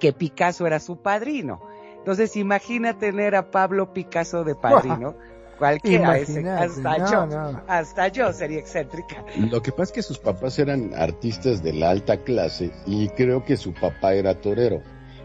que 0.00 0.12
Picasso 0.12 0.66
era 0.66 0.80
su 0.80 0.96
padrino. 0.96 1.60
Entonces, 1.98 2.36
imagina 2.36 2.98
tener 2.98 3.34
a 3.34 3.50
Pablo 3.50 3.92
Picasso 3.92 4.44
de 4.44 4.54
padrino. 4.54 5.14
Cualquiera, 5.58 6.18
ese, 6.18 6.48
hasta 6.48 6.98
no, 6.98 7.10
yo, 7.10 7.26
no. 7.26 7.62
hasta 7.66 8.08
yo 8.08 8.32
sería 8.32 8.60
excéntrica. 8.60 9.24
Lo 9.50 9.60
que 9.60 9.72
pasa 9.72 9.84
es 9.84 9.92
que 9.92 10.02
sus 10.02 10.18
papás 10.18 10.58
eran 10.58 10.92
artistas 10.94 11.62
de 11.62 11.72
la 11.72 11.90
alta 11.90 12.18
clase 12.18 12.70
y 12.86 13.08
creo 13.08 13.44
que 13.44 13.56
su 13.56 13.74
papá 13.74 14.14
era 14.14 14.40
torero. 14.40 14.82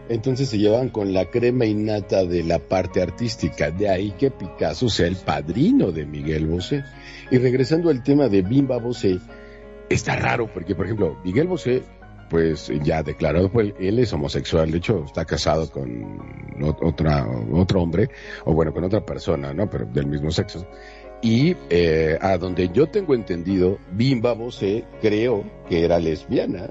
Entonces 0.08 0.50
se 0.50 0.58
llevan 0.58 0.90
con 0.90 1.14
la 1.14 1.30
crema 1.30 1.64
innata 1.64 2.24
de 2.24 2.42
la 2.42 2.58
parte 2.58 3.00
artística. 3.00 3.70
De 3.70 3.88
ahí 3.88 4.12
que 4.12 4.30
Picasso 4.30 4.88
sea 4.88 5.06
el 5.06 5.16
padrino 5.16 5.92
de 5.92 6.04
Miguel 6.04 6.46
Bosé. 6.46 6.84
Y 7.30 7.38
regresando 7.38 7.88
al 7.88 8.02
tema 8.02 8.28
de 8.28 8.42
Bimba 8.42 8.78
Bosé, 8.78 9.18
está 9.88 10.16
raro 10.16 10.52
porque, 10.52 10.74
por 10.74 10.84
ejemplo, 10.86 11.16
Miguel 11.24 11.46
Bosé 11.46 11.82
pues 12.28 12.70
ya 12.82 13.02
declarado, 13.02 13.50
pues 13.50 13.74
él 13.78 13.98
es 13.98 14.12
homosexual, 14.12 14.70
de 14.70 14.78
hecho 14.78 15.04
está 15.04 15.24
casado 15.24 15.70
con 15.70 16.18
otra, 16.80 17.26
otro 17.52 17.82
hombre, 17.82 18.10
o 18.44 18.54
bueno, 18.54 18.72
con 18.72 18.84
otra 18.84 19.04
persona, 19.04 19.52
¿no? 19.52 19.68
Pero 19.68 19.86
del 19.86 20.06
mismo 20.06 20.30
sexo. 20.30 20.66
Y 21.22 21.56
eh, 21.70 22.18
a 22.20 22.36
donde 22.36 22.68
yo 22.68 22.86
tengo 22.88 23.14
entendido, 23.14 23.78
Bimba 23.92 24.34
Bosé 24.34 24.84
creo 25.00 25.44
que 25.68 25.84
era 25.84 25.98
lesbiana. 25.98 26.68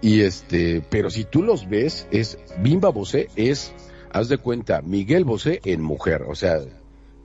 Y 0.00 0.22
este, 0.22 0.82
pero 0.88 1.10
si 1.10 1.24
tú 1.24 1.42
los 1.42 1.68
ves, 1.68 2.08
es 2.10 2.38
Bimba 2.60 2.88
Bosé 2.88 3.28
es, 3.36 3.72
haz 4.10 4.28
de 4.28 4.38
cuenta, 4.38 4.80
Miguel 4.82 5.24
Bosé 5.24 5.60
en 5.64 5.82
mujer. 5.82 6.22
O 6.28 6.34
sea, 6.34 6.60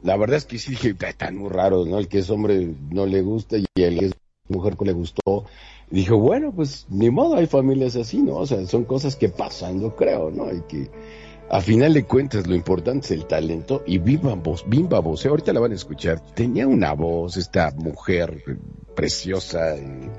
la 0.04 0.18
verdad 0.18 0.38
es 0.38 0.46
que 0.46 0.60
sí 0.60 0.72
dije, 0.72 0.96
están 1.00 1.38
muy 1.38 1.50
raros, 1.50 1.88
¿no? 1.88 1.98
El 1.98 2.08
que 2.08 2.20
es 2.20 2.30
hombre 2.30 2.76
no 2.92 3.06
le 3.06 3.22
gusta 3.22 3.58
y 3.58 3.66
el 3.76 4.00
que 4.00 4.06
es 4.08 4.12
mujer 4.50 4.78
que 4.78 4.86
le 4.86 4.94
gustó. 4.94 5.46
Dijo, 5.90 6.18
bueno, 6.18 6.52
pues 6.52 6.86
ni 6.90 7.10
modo, 7.10 7.36
hay 7.36 7.48
familias 7.48 7.96
así, 7.96 8.22
¿no? 8.22 8.36
O 8.36 8.46
sea, 8.46 8.66
son 8.66 8.84
cosas 8.84 9.16
que 9.16 9.30
pasan, 9.30 9.82
yo 9.82 9.96
creo, 9.96 10.32
¿no? 10.32 10.52
Y 10.54 10.62
que 10.62 10.90
a 11.50 11.62
final 11.62 11.94
de 11.94 12.04
cuentas 12.04 12.46
lo 12.46 12.56
importante 12.56 13.06
es 13.06 13.12
el 13.12 13.26
talento 13.26 13.84
y 13.86 14.00
Bimba, 14.00 14.38
Bimba 14.66 15.00
Bosé, 15.00 15.30
ahorita 15.30 15.54
la 15.54 15.62
van 15.62 15.72
a 15.72 15.76
escuchar, 15.76 16.20
tenía 16.34 16.68
una 16.68 16.94
voz, 16.94 17.38
esta 17.38 17.72
mujer 17.72 18.44
preciosa, 18.96 19.78
y, 19.78 20.10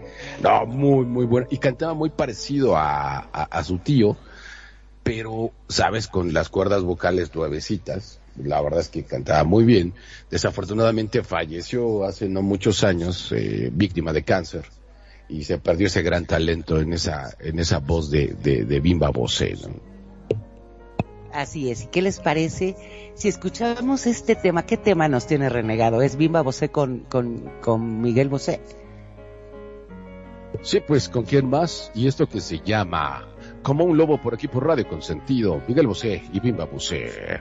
no, 0.42 0.66
muy, 0.66 1.04
muy 1.04 1.26
buena, 1.26 1.46
y 1.50 1.58
cantaba 1.58 1.94
muy 1.94 2.10
parecido 2.10 2.76
a, 2.76 3.18
a, 3.18 3.42
a 3.42 3.64
su 3.64 3.78
tío, 3.78 4.16
pero, 5.02 5.52
sabes, 5.68 6.08
con 6.08 6.32
las 6.32 6.48
cuerdas 6.48 6.82
vocales 6.82 7.34
nuevecitas, 7.34 8.20
la 8.36 8.60
verdad 8.60 8.80
es 8.80 8.88
que 8.88 9.04
cantaba 9.04 9.44
muy 9.44 9.64
bien. 9.64 9.94
Desafortunadamente 10.30 11.22
falleció 11.22 12.04
hace 12.04 12.28
no 12.28 12.42
muchos 12.42 12.84
años, 12.84 13.32
eh, 13.32 13.70
víctima 13.72 14.12
de 14.12 14.22
cáncer, 14.22 14.64
y 15.28 15.44
se 15.44 15.58
perdió 15.58 15.86
ese 15.86 16.02
gran 16.02 16.26
talento 16.26 16.80
en 16.80 16.92
esa, 16.92 17.36
en 17.40 17.58
esa 17.58 17.78
voz 17.78 18.10
de, 18.10 18.34
de, 18.42 18.64
de 18.64 18.80
Bimba 18.80 19.10
Bosé, 19.10 19.56
¿no? 19.62 19.88
Así 21.32 21.70
es. 21.70 21.84
¿Y 21.84 21.86
qué 21.86 22.02
les 22.02 22.20
parece 22.20 22.74
si 23.14 23.28
escuchamos 23.28 24.06
este 24.06 24.34
tema? 24.34 24.64
¿Qué 24.64 24.76
tema 24.76 25.08
nos 25.08 25.26
tiene 25.26 25.48
renegado? 25.48 26.02
¿Es 26.02 26.16
Bimba 26.16 26.42
Bosé 26.42 26.70
con, 26.70 27.00
con, 27.00 27.50
con 27.60 28.00
Miguel 28.00 28.28
Bosé? 28.28 28.60
Sí, 30.62 30.80
pues 30.80 31.08
con 31.08 31.24
quién 31.24 31.48
más. 31.48 31.92
Y 31.94 32.08
esto 32.08 32.28
que 32.28 32.40
se 32.40 32.60
llama 32.60 33.28
Como 33.62 33.84
un 33.84 33.96
lobo 33.96 34.20
por 34.20 34.34
aquí 34.34 34.48
por 34.48 34.66
Radio 34.66 34.88
Consentido, 34.88 35.62
Miguel 35.68 35.86
Bosé 35.86 36.22
y 36.32 36.40
Bimba 36.40 36.64
Bosé. 36.64 37.40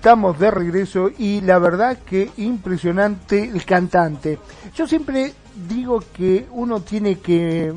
Estamos 0.00 0.38
de 0.38 0.50
regreso 0.50 1.10
y 1.18 1.42
la 1.42 1.58
verdad 1.58 1.98
que 1.98 2.30
impresionante 2.38 3.44
el 3.44 3.66
cantante. 3.66 4.38
Yo 4.74 4.86
siempre 4.86 5.34
digo 5.68 6.02
que 6.14 6.48
uno 6.52 6.80
tiene 6.80 7.18
que 7.18 7.70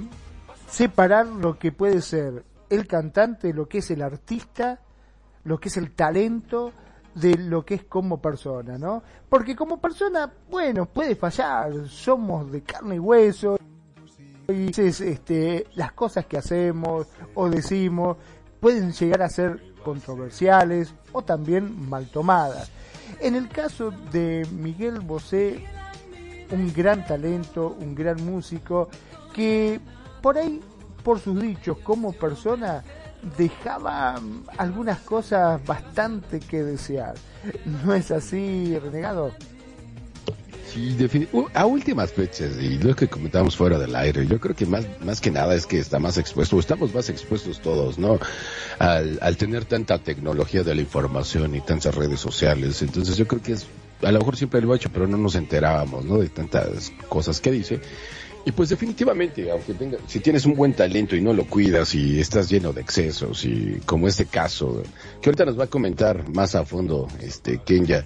separar 0.70 1.28
lo 1.28 1.60
que 1.60 1.74
puede 1.74 2.02
ser 2.02 2.45
el 2.70 2.88
cantante, 2.88 3.54
lo 3.54 3.68
que 3.68 3.80
es 3.80 3.91
el 3.91 4.02
artista, 4.02 4.80
lo 5.44 5.60
que 5.60 5.68
es 5.68 5.76
el 5.76 5.91
talento 5.91 6.72
de 7.14 7.38
lo 7.38 7.66
que 7.66 7.76
es 7.76 7.84
como 7.84 8.22
persona, 8.22 8.78
¿no? 8.78 9.04
Porque 9.28 9.54
como 9.54 9.82
persona, 9.82 10.32
bueno, 10.50 10.86
puede 10.86 11.18
fallar, 11.18 11.90
somos 11.90 12.50
de 12.50 12.62
carne 12.62 12.95
y 12.95 13.00
hueso, 13.00 13.58
y 14.48 14.70
es, 14.70 15.02
este, 15.02 15.68
las 15.76 15.91
cosas 15.91 16.26
que 16.26 16.38
hacemos 16.38 17.06
o 17.36 17.50
decimos, 17.50 18.16
pueden 18.62 18.94
llegar 18.94 19.24
a 19.24 19.28
ser 19.28 19.73
controversiales 19.84 20.94
o 21.12 21.22
también 21.22 21.90
mal 21.90 22.08
tomadas. 22.08 22.72
En 23.20 23.36
el 23.36 23.50
caso 23.50 23.92
de 24.12 24.48
Miguel 24.52 25.00
Bosé, 25.02 25.64
un 26.52 26.74
gran 26.74 27.06
talento, 27.06 27.76
un 27.80 27.96
gran 27.96 28.24
músico, 28.26 28.90
que 29.34 29.80
por 30.22 30.38
ahí, 30.38 30.62
por 31.04 31.20
sus 31.20 31.40
dichos 31.42 31.78
como 31.80 32.14
persona, 32.14 32.84
dejaba 33.38 34.20
mm, 34.20 34.46
algunas 34.58 35.00
cosas 35.00 35.64
bastante 35.66 36.40
que 36.40 36.64
desear. 36.64 37.16
¿No 37.86 37.94
es 37.94 38.12
así, 38.12 38.78
renegado? 38.80 39.32
Sí, 40.74 40.98
a 41.54 41.66
últimas 41.68 42.12
fechas, 42.12 42.54
y 42.60 42.80
lo 42.80 42.95
que 42.95 43.08
comentábamos 43.08 43.56
fuera 43.56 43.78
del 43.78 43.95
aire, 43.95 44.26
yo 44.26 44.40
creo 44.40 44.56
que 44.56 44.66
más, 44.66 44.86
más 45.06 45.22
que 45.22 45.30
nada 45.30 45.54
es 45.54 45.68
que 45.68 45.78
está 45.78 46.00
más 46.00 46.18
expuesto, 46.18 46.60
estamos 46.60 46.91
más 46.95 47.10
expuestos 47.10 47.62
todos, 47.62 48.00
¿no? 48.00 48.20
Al, 48.80 49.20
al 49.22 49.38
tener 49.38 49.66
tanta 49.66 50.00
tecnología 50.00 50.64
de 50.64 50.74
la 50.74 50.82
información 50.82 51.54
y 51.56 51.62
tantas 51.62 51.94
redes 51.94 52.20
sociales. 52.20 52.82
Entonces 52.82 53.18
yo 53.18 53.28
creo 53.28 53.41
que 53.44 53.52
es, 53.52 53.68
a 54.02 54.12
lo 54.12 54.18
mejor 54.18 54.36
siempre 54.36 54.62
lo 54.62 54.74
ha 54.74 54.78
hecho, 54.78 54.90
pero 54.91 55.06
no 55.06 55.16
nos 55.16 55.36
enterábamos, 55.36 56.06
¿no? 56.06 56.18
De 56.18 56.30
tantas 56.30 56.91
cosas 57.08 57.40
que 57.40 57.52
dice. 57.52 57.80
Y 58.45 58.52
pues 58.52 58.70
definitivamente, 58.70 59.52
aunque 59.52 59.76
tenga, 59.76 60.00
si 60.08 60.22
tienes 60.22 60.45
un 60.45 60.56
buen 60.56 60.74
talento 60.74 61.16
y 61.16 61.22
no 61.22 61.34
lo 61.34 61.45
cuidas 61.45 61.94
y 61.94 62.20
estás 62.20 62.50
lleno 62.50 62.74
de 62.74 62.82
excesos 62.82 63.45
y 63.45 63.80
como 63.86 64.08
este 64.08 64.26
caso, 64.26 64.82
que 65.22 65.30
ahorita 65.30 65.45
nos 65.45 65.60
va 65.60 65.66
a 65.66 65.68
comentar 65.68 66.28
más 66.30 66.56
a 66.56 66.66
fondo, 66.66 67.08
este, 67.22 67.60
Kenya, 67.60 68.04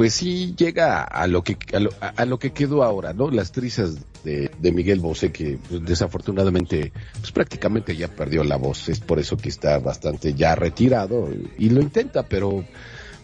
pues 0.00 0.14
sí 0.14 0.54
llega 0.56 1.02
a 1.02 1.26
lo 1.26 1.44
que 1.44 1.58
a 1.76 1.78
lo, 1.78 1.90
a- 2.00 2.24
lo 2.24 2.38
que 2.38 2.52
quedó 2.54 2.82
ahora, 2.84 3.12
¿no? 3.12 3.30
Las 3.30 3.52
trizas 3.52 3.96
de, 4.24 4.50
de 4.58 4.72
Miguel 4.72 4.98
Bosé 4.98 5.30
que 5.30 5.58
pues, 5.68 5.84
desafortunadamente 5.84 6.90
pues 7.20 7.30
prácticamente 7.32 7.94
ya 7.94 8.08
perdió 8.08 8.42
la 8.42 8.56
voz, 8.56 8.88
es 8.88 8.98
por 8.98 9.18
eso 9.18 9.36
que 9.36 9.50
está 9.50 9.78
bastante 9.78 10.32
ya 10.32 10.54
retirado 10.54 11.28
y, 11.30 11.66
y 11.66 11.68
lo 11.68 11.82
intenta, 11.82 12.22
pero 12.22 12.64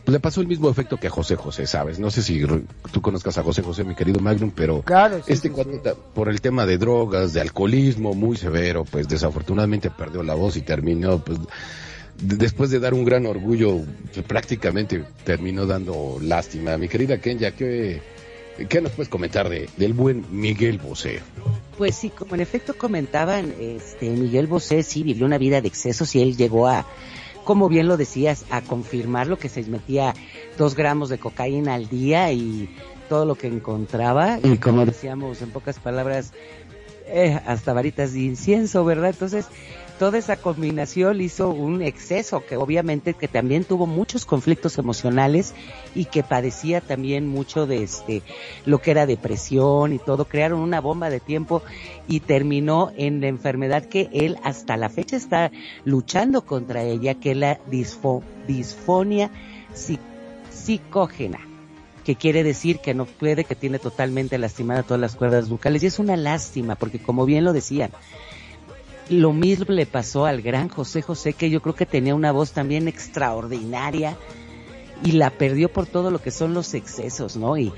pues, 0.05 0.13
le 0.13 0.21
pasó 0.21 0.43
el 0.43 0.49
mismo 0.49 0.69
efecto 0.69 0.99
que 0.99 1.07
a 1.07 1.11
José 1.11 1.37
José, 1.37 1.67
¿sabes? 1.67 1.99
No 1.99 2.11
sé 2.11 2.21
si 2.21 2.45
tú 2.93 3.01
conozcas 3.01 3.39
a 3.39 3.43
José 3.43 3.63
José, 3.63 3.83
mi 3.83 3.95
querido 3.95 4.21
Magnum, 4.21 4.51
pero 4.55 4.83
Claro, 4.83 5.17
sí, 5.25 5.33
este 5.33 5.49
sí, 5.49 5.55
cuate 5.55 5.77
sí. 5.77 5.81
ta- 5.83 5.95
por 5.95 6.29
el 6.29 6.43
tema 6.43 6.67
de 6.67 6.77
drogas, 6.77 7.33
de 7.33 7.41
alcoholismo 7.41 8.13
muy 8.13 8.37
severo, 8.37 8.85
pues 8.85 9.09
desafortunadamente 9.09 9.89
perdió 9.89 10.23
la 10.23 10.35
voz 10.35 10.59
y 10.59 10.61
terminó 10.61 11.21
pues 11.21 11.39
después 12.21 12.71
de 12.71 12.81
dar 12.81 12.95
un 12.95 13.05
gran 13.05 13.27
orgullo, 13.27 13.81
pues, 14.13 14.25
prácticamente 14.27 15.05
terminó 15.25 15.67
dando 15.67 16.19
lástima. 16.21 16.77
Mi 16.79 16.89
querida 16.89 17.19
Kenya, 17.19 17.53
¿qué, 17.53 18.01
qué 18.69 18.81
nos 18.81 18.93
puedes 18.93 19.09
comentar 19.09 19.49
de, 19.49 19.69
del 19.77 19.93
buen 19.93 20.25
Miguel 20.31 20.79
Bosé? 20.79 21.21
Pues 21.77 21.95
sí, 21.95 22.11
como 22.11 22.35
en 22.35 22.41
efecto 22.41 22.77
comentaban, 22.77 23.55
este 23.61 24.11
Miguel 24.11 24.47
Bosé 24.47 24.83
sí 24.83 25.03
vivió 25.03 25.27
una 25.27 25.39
vida 25.39 25.61
de 25.61 25.69
excesos 25.69 26.15
y 26.15 26.23
él 26.23 26.37
llegó 26.37 26.69
a, 26.69 26.87
como 27.45 27.69
bien 27.69 27.87
lo 27.87 27.97
decías, 27.97 28.47
a 28.51 28.63
confirmar 28.63 29.27
lo 29.27 29.39
que 29.39 29.49
se 29.49 29.63
metía 29.65 30.15
dos 30.57 30.75
gramos 30.75 31.11
de 31.11 31.19
cocaína 31.19 31.75
al 31.75 31.89
día 31.89 32.33
y 32.33 32.69
todo 33.09 33.25
lo 33.25 33.37
que 33.37 33.47
encontraba 33.47 34.41
y 34.43 34.57
como 34.59 34.85
decíamos 34.85 35.43
en 35.43 35.51
pocas 35.51 35.79
palabras, 35.79 36.33
eh, 37.07 37.39
hasta 37.47 37.73
varitas 37.73 38.15
de 38.15 38.21
incienso, 38.21 38.85
¿verdad? 38.85 39.11
Entonces, 39.11 39.47
toda 39.99 40.19
esa 40.19 40.37
combinación 40.37 41.21
hizo 41.21 41.49
un 41.51 41.83
exceso 41.83 42.45
que 42.45 42.57
obviamente 42.57 43.15
que 43.15 43.29
también 43.29 43.65
tuvo 43.65 43.87
muchos 43.87 44.25
conflictos 44.25 44.79
emocionales 44.79 45.55
y 45.95 46.05
que 46.07 46.23
padecía 46.23 46.81
también 46.81 47.27
mucho 47.29 47.67
de 47.67 47.83
este 47.83 48.23
lo 48.65 48.79
que 48.81 48.91
era 48.91 49.07
depresión 49.07 49.93
y 49.93 49.99
todo 49.99 50.27
crearon 50.27 50.61
una 50.61 50.81
bomba 50.81 51.09
de 51.11 51.21
tiempo 51.21 51.63
y 52.09 52.21
terminó 52.21 52.93
en 52.97 53.21
la 53.21 53.29
enfermedad 53.29 53.85
que 53.85 54.09
él 54.13 54.37
hasta 54.45 54.77
la 54.77 54.89
fecha 54.91 55.17
está 55.17 55.51
luchando 55.85 56.43
contra 56.45 56.83
ella 56.83 57.15
que 57.15 57.31
es 57.33 57.37
la 57.37 57.59
disfo- 57.67 58.23
disfonia 58.47 59.31
psi- 59.75 59.99
psicógena 60.51 61.41
que 62.05 62.15
quiere 62.15 62.45
decir 62.45 62.79
que 62.79 62.95
no 62.95 63.05
puede, 63.05 63.43
que 63.45 63.57
tiene 63.57 63.81
totalmente 63.81 64.39
lastimada 64.39 64.85
todas 64.85 65.01
las 65.01 65.17
cuerdas 65.17 65.49
vocales. 65.49 65.83
Y 65.83 65.87
es 65.87 65.99
una 65.99 66.17
lástima, 66.17 66.77
porque 66.77 67.01
como 67.01 67.27
bien 67.27 67.45
lo 67.45 67.53
decían, 67.53 67.91
lo 69.09 69.33
mismo 69.33 69.67
le 69.69 69.87
pasó 69.87 70.27
al 70.27 70.43
gran 70.43 70.69
José 70.69 71.03
José, 71.03 71.33
que 71.33 71.51
yo 71.51 71.61
creo 71.63 71.75
que 71.75 71.87
tenía 71.87 72.15
una 72.15 72.33
voz 72.33 72.53
también 72.53 72.89
extraordinaria 72.89 74.17
y 75.05 75.13
la 75.13 75.31
perdió 75.31 75.73
por 75.73 75.87
todo 75.87 76.11
lo 76.11 76.21
que 76.21 76.31
son 76.31 76.55
los 76.55 76.75
excesos, 76.75 77.37
¿no? 77.37 77.57
Y, 77.57 77.73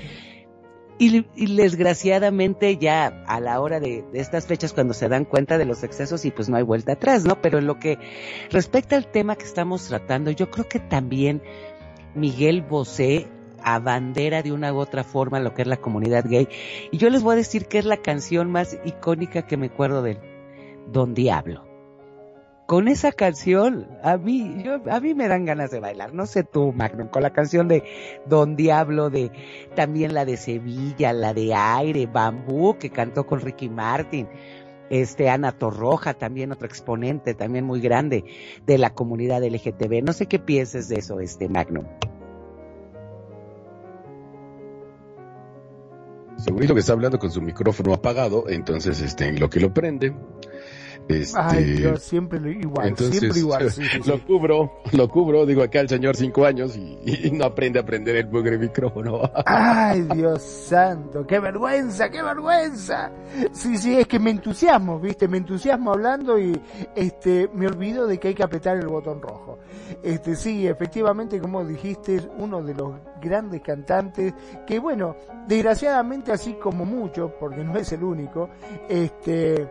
y, 0.97 1.55
desgraciadamente 1.55 2.77
ya 2.77 3.23
a 3.27 3.39
la 3.39 3.61
hora 3.61 3.79
de, 3.79 4.03
de 4.11 4.19
estas 4.19 4.47
fechas 4.47 4.73
cuando 4.73 4.93
se 4.93 5.07
dan 5.07 5.25
cuenta 5.25 5.57
de 5.57 5.65
los 5.65 5.83
excesos 5.83 6.25
y 6.25 6.31
pues 6.31 6.49
no 6.49 6.57
hay 6.57 6.63
vuelta 6.63 6.93
atrás, 6.93 7.23
¿no? 7.23 7.41
Pero 7.41 7.59
en 7.59 7.67
lo 7.67 7.79
que 7.79 7.97
respecta 8.49 8.95
al 8.95 9.07
tema 9.07 9.35
que 9.35 9.45
estamos 9.45 9.87
tratando, 9.87 10.31
yo 10.31 10.49
creo 10.49 10.67
que 10.67 10.79
también 10.79 11.41
Miguel 12.15 12.61
Bosé 12.63 13.27
abandera 13.63 14.41
de 14.41 14.51
una 14.51 14.73
u 14.73 14.77
otra 14.77 15.03
forma 15.03 15.39
lo 15.39 15.53
que 15.53 15.63
es 15.63 15.67
la 15.67 15.77
comunidad 15.77 16.25
gay. 16.27 16.47
Y 16.91 16.97
yo 16.97 17.09
les 17.09 17.23
voy 17.23 17.33
a 17.33 17.37
decir 17.37 17.65
que 17.65 17.77
es 17.77 17.85
la 17.85 17.97
canción 17.97 18.49
más 18.49 18.77
icónica 18.85 19.45
que 19.45 19.57
me 19.57 19.67
acuerdo 19.67 20.01
de 20.01 20.11
él, 20.11 20.19
Don 20.91 21.13
Diablo. 21.13 21.65
Con 22.65 22.87
esa 22.87 23.11
canción, 23.11 23.87
a 24.03 24.17
mí, 24.17 24.61
yo, 24.63 24.79
a 24.91 24.99
mí 24.99 25.15
me 25.15 25.27
dan 25.27 25.43
ganas 25.45 25.71
de 25.71 25.79
bailar. 25.79 26.13
No 26.13 26.27
sé 26.27 26.43
tú, 26.43 26.71
Magnum, 26.71 27.07
con 27.07 27.23
la 27.23 27.33
canción 27.33 27.67
de 27.67 27.83
Don 28.27 28.55
Diablo, 28.55 29.09
de 29.09 29.31
también 29.75 30.13
la 30.13 30.23
de 30.23 30.37
Sevilla, 30.37 31.11
la 31.11 31.33
de 31.33 31.55
Aire, 31.55 32.05
Bambú, 32.05 32.77
que 32.77 32.91
cantó 32.91 33.25
con 33.25 33.39
Ricky 33.39 33.69
Martin. 33.69 34.27
Este, 34.91 35.29
Ana 35.29 35.51
Torroja, 35.51 36.13
también 36.13 36.51
otro 36.51 36.67
exponente, 36.67 37.33
también 37.33 37.65
muy 37.65 37.79
grande 37.79 38.23
de 38.65 38.77
la 38.77 38.91
comunidad 38.91 39.43
LGTB. 39.43 40.03
No 40.03 40.13
sé 40.13 40.27
qué 40.27 40.37
pienses 40.37 40.89
de 40.89 40.97
eso, 40.97 41.19
este 41.19 41.49
Magnum. 41.49 41.85
Segurito 46.37 46.73
que 46.73 46.79
está 46.79 46.93
hablando 46.93 47.19
con 47.19 47.31
su 47.31 47.41
micrófono 47.41 47.93
apagado, 47.93 48.45
entonces 48.47 49.01
este, 49.01 49.27
en 49.27 49.39
lo 49.39 49.49
que 49.49 49.59
lo 49.59 49.73
prende. 49.73 50.15
Este, 51.09 51.39
Ay, 51.39 51.63
Dios, 51.65 52.03
siempre 52.03 52.39
lo- 52.39 52.49
igual, 52.51 52.89
Entonces, 52.89 53.19
siempre 53.19 53.39
igual. 53.39 53.71
sí, 53.71 53.83
sí, 53.83 53.99
sí. 54.03 54.09
lo 54.09 54.23
cubro, 54.25 54.71
lo 54.93 55.09
cubro, 55.09 55.45
digo 55.45 55.63
acá 55.63 55.79
el 55.81 55.89
señor 55.89 56.15
cinco 56.15 56.45
años 56.45 56.77
y, 56.77 56.99
y 57.27 57.31
no 57.31 57.45
aprende 57.45 57.79
a 57.79 57.83
prender 57.85 58.15
el 58.17 58.27
bugre 58.27 58.57
micrófono. 58.59 59.21
Ay, 59.45 60.03
Dios 60.13 60.41
santo, 60.43 61.25
qué 61.25 61.39
vergüenza, 61.39 62.09
qué 62.09 62.21
vergüenza. 62.21 63.11
Sí, 63.51 63.75
sí, 63.77 63.97
es 63.97 64.07
que 64.07 64.19
me 64.19 64.29
entusiasmo, 64.29 64.99
viste, 64.99 65.27
me 65.27 65.37
entusiasmo 65.37 65.91
hablando 65.93 66.37
y 66.37 66.59
este 66.95 67.49
me 67.53 67.65
olvido 67.67 68.05
de 68.05 68.19
que 68.19 68.29
hay 68.29 68.35
que 68.35 68.43
apretar 68.43 68.77
el 68.77 68.87
botón 68.87 69.19
rojo. 69.21 69.57
Este 70.03 70.35
sí, 70.35 70.67
efectivamente, 70.67 71.39
como 71.39 71.65
dijiste, 71.65 72.15
es 72.17 72.29
uno 72.37 72.61
de 72.61 72.75
los 72.75 72.93
grandes 73.19 73.61
cantantes 73.61 74.33
que 74.67 74.77
bueno, 74.77 75.15
desgraciadamente 75.47 76.31
así 76.31 76.53
como 76.53 76.85
muchos, 76.85 77.31
porque 77.39 77.63
no 77.63 77.75
es 77.77 77.91
el 77.91 78.03
único, 78.03 78.49
este 78.87 79.67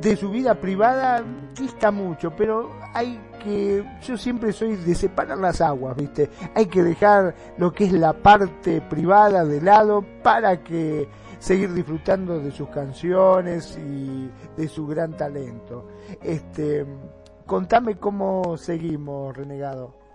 de 0.00 0.16
su 0.16 0.30
vida 0.30 0.54
privada 0.54 1.24
dista 1.54 1.90
mucho, 1.90 2.34
pero 2.36 2.70
hay 2.92 3.20
que, 3.42 3.84
yo 4.02 4.16
siempre 4.16 4.52
soy 4.52 4.76
de 4.76 4.94
separar 4.94 5.38
las 5.38 5.60
aguas, 5.60 5.96
¿viste? 5.96 6.30
Hay 6.54 6.66
que 6.66 6.82
dejar 6.82 7.34
lo 7.58 7.72
que 7.72 7.84
es 7.84 7.92
la 7.92 8.12
parte 8.12 8.80
privada 8.80 9.44
de 9.44 9.60
lado 9.60 10.04
para 10.22 10.62
que 10.62 11.08
seguir 11.38 11.72
disfrutando 11.72 12.38
de 12.38 12.50
sus 12.50 12.68
canciones 12.68 13.78
y 13.78 14.30
de 14.56 14.68
su 14.68 14.86
gran 14.86 15.16
talento. 15.16 15.86
Este, 16.22 16.84
contame 17.46 17.96
cómo 17.96 18.56
seguimos, 18.56 19.36
renegado. 19.36 20.05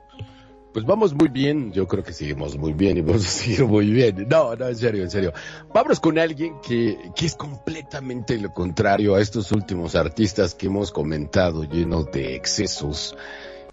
Pues 0.73 0.85
vamos 0.85 1.13
muy 1.13 1.27
bien, 1.27 1.73
yo 1.73 1.85
creo 1.85 2.01
que 2.01 2.13
seguimos 2.13 2.57
muy 2.57 2.71
bien 2.71 2.97
y 2.97 3.01
vamos 3.01 3.25
a 3.25 3.29
seguir 3.29 3.65
muy 3.65 3.89
bien. 3.91 4.25
No, 4.29 4.55
no, 4.55 4.67
en 4.69 4.75
serio, 4.75 5.03
en 5.03 5.11
serio. 5.11 5.33
Vámonos 5.73 5.99
con 5.99 6.17
alguien 6.17 6.61
que, 6.65 6.97
que 7.13 7.25
es 7.25 7.35
completamente 7.35 8.37
lo 8.37 8.53
contrario 8.53 9.15
a 9.15 9.21
estos 9.21 9.51
últimos 9.51 9.95
artistas 9.95 10.55
que 10.55 10.67
hemos 10.67 10.91
comentado, 10.91 11.65
llenos 11.65 12.09
de 12.11 12.35
excesos 12.35 13.17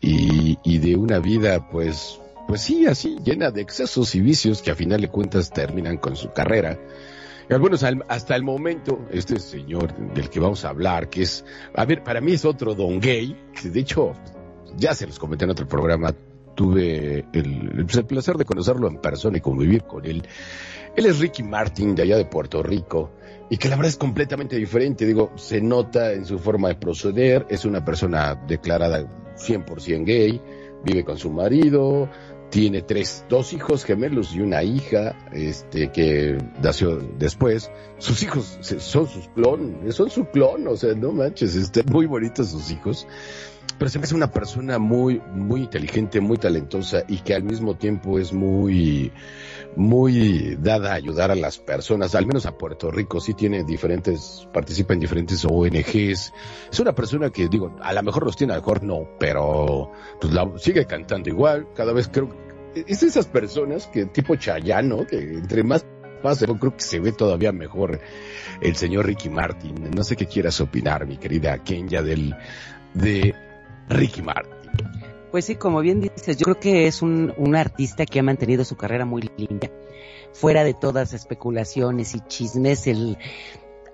y, 0.00 0.58
y 0.64 0.78
de 0.78 0.96
una 0.96 1.20
vida, 1.20 1.68
pues, 1.70 2.18
pues 2.48 2.62
sí, 2.62 2.86
así, 2.86 3.16
llena 3.22 3.52
de 3.52 3.60
excesos 3.60 4.16
y 4.16 4.20
vicios 4.20 4.60
que 4.60 4.72
a 4.72 4.74
final 4.74 5.00
de 5.00 5.08
cuentas 5.08 5.50
terminan 5.50 5.98
con 5.98 6.16
su 6.16 6.32
carrera. 6.32 6.80
Y 7.48 7.54
algunos 7.54 7.84
al- 7.84 8.04
hasta 8.08 8.34
el 8.34 8.42
momento, 8.42 9.06
este 9.12 9.38
señor 9.38 9.94
del 10.14 10.28
que 10.30 10.40
vamos 10.40 10.64
a 10.64 10.70
hablar, 10.70 11.08
que 11.08 11.22
es, 11.22 11.44
a 11.74 11.84
ver, 11.84 12.02
para 12.02 12.20
mí 12.20 12.32
es 12.32 12.44
otro 12.44 12.74
don 12.74 12.98
gay, 12.98 13.36
que 13.60 13.70
de 13.70 13.78
hecho, 13.80 14.14
ya 14.76 14.94
se 14.94 15.06
los 15.06 15.18
comenté 15.18 15.44
en 15.44 15.52
otro 15.52 15.66
programa, 15.66 16.12
tuve 16.58 17.24
el, 17.32 17.84
pues, 17.84 17.96
el 17.98 18.04
placer 18.04 18.36
de 18.36 18.44
conocerlo 18.44 18.88
en 18.88 18.96
persona 18.96 19.38
y 19.38 19.40
convivir 19.40 19.84
con 19.84 20.04
él. 20.04 20.24
Él 20.96 21.06
es 21.06 21.20
Ricky 21.20 21.44
Martin, 21.44 21.94
de 21.94 22.02
allá 22.02 22.16
de 22.16 22.24
Puerto 22.24 22.64
Rico, 22.64 23.12
y 23.48 23.58
que 23.58 23.68
la 23.68 23.76
verdad 23.76 23.90
es 23.90 23.96
completamente 23.96 24.56
diferente. 24.56 25.06
Digo, 25.06 25.30
se 25.36 25.60
nota 25.60 26.12
en 26.12 26.24
su 26.24 26.40
forma 26.40 26.66
de 26.66 26.74
proceder, 26.74 27.46
es 27.48 27.64
una 27.64 27.84
persona 27.84 28.34
declarada 28.34 29.06
100% 29.36 30.04
gay, 30.04 30.42
vive 30.84 31.04
con 31.04 31.16
su 31.16 31.30
marido, 31.30 32.10
tiene 32.50 32.82
tres, 32.82 33.24
dos 33.28 33.52
hijos 33.52 33.84
gemelos 33.84 34.34
y 34.34 34.40
una 34.40 34.64
hija, 34.64 35.16
este, 35.32 35.92
que 35.92 36.38
nació 36.60 36.96
después. 36.96 37.70
Sus 37.98 38.20
hijos 38.24 38.58
son 38.60 39.06
sus 39.06 39.28
clon, 39.28 39.92
son 39.92 40.10
su 40.10 40.24
clon, 40.24 40.66
o 40.66 40.76
sea, 40.76 40.92
no 40.94 41.12
manches, 41.12 41.54
están 41.54 41.84
muy 41.92 42.06
bonitos 42.06 42.48
sus 42.48 42.72
hijos. 42.72 43.06
Pero 43.78 43.88
se 43.88 43.98
me 43.98 44.04
hace 44.04 44.14
una 44.14 44.30
persona 44.30 44.78
muy, 44.78 45.20
muy 45.32 45.62
inteligente, 45.62 46.20
muy 46.20 46.36
talentosa 46.36 47.04
y 47.06 47.18
que 47.18 47.34
al 47.34 47.44
mismo 47.44 47.76
tiempo 47.76 48.18
es 48.18 48.32
muy, 48.32 49.12
muy 49.76 50.56
dada 50.60 50.92
a 50.92 50.94
ayudar 50.94 51.30
a 51.30 51.36
las 51.36 51.58
personas, 51.58 52.14
al 52.14 52.26
menos 52.26 52.46
a 52.46 52.58
Puerto 52.58 52.90
Rico, 52.90 53.20
sí 53.20 53.34
tiene 53.34 53.64
diferentes, 53.64 54.48
participa 54.52 54.94
en 54.94 55.00
diferentes 55.00 55.44
ONGs. 55.44 56.32
Es 56.72 56.80
una 56.80 56.94
persona 56.94 57.30
que, 57.30 57.48
digo, 57.48 57.76
a 57.80 57.92
lo 57.92 58.02
mejor 58.02 58.24
los 58.24 58.36
tiene, 58.36 58.52
a 58.52 58.56
lo 58.56 58.62
mejor 58.62 58.82
no, 58.82 59.08
pero 59.18 59.92
pues 60.20 60.32
la, 60.32 60.50
sigue 60.58 60.84
cantando 60.86 61.28
igual, 61.28 61.68
cada 61.74 61.92
vez 61.92 62.08
creo 62.08 62.48
es 62.74 63.02
esas 63.02 63.26
personas 63.26 63.86
que 63.86 64.06
tipo 64.06 64.36
Chayano, 64.36 65.06
que 65.06 65.18
entre 65.18 65.62
más 65.64 65.84
pasa, 66.22 66.46
yo 66.46 66.56
creo 66.58 66.76
que 66.76 66.82
se 66.82 67.00
ve 67.00 67.12
todavía 67.12 67.52
mejor 67.52 68.00
el 68.60 68.76
señor 68.76 69.06
Ricky 69.06 69.28
Martin. 69.28 69.90
No 69.94 70.02
sé 70.04 70.16
qué 70.16 70.26
quieras 70.26 70.60
opinar, 70.60 71.06
mi 71.06 71.16
querida 71.16 71.62
Kenya, 71.62 72.02
del, 72.02 72.34
de 72.94 73.34
Ricky 73.88 74.22
Martin. 74.22 74.52
Pues 75.30 75.44
sí, 75.44 75.56
como 75.56 75.80
bien 75.80 76.00
dices, 76.00 76.36
yo 76.38 76.44
creo 76.44 76.60
que 76.60 76.86
es 76.86 77.02
un, 77.02 77.34
un 77.36 77.54
artista 77.54 78.06
que 78.06 78.18
ha 78.18 78.22
mantenido 78.22 78.64
su 78.64 78.76
carrera 78.76 79.04
muy 79.04 79.28
limpia, 79.36 79.70
fuera 80.32 80.64
de 80.64 80.72
todas 80.72 81.12
especulaciones 81.12 82.14
y 82.14 82.20
chismes, 82.20 82.86
él 82.86 83.18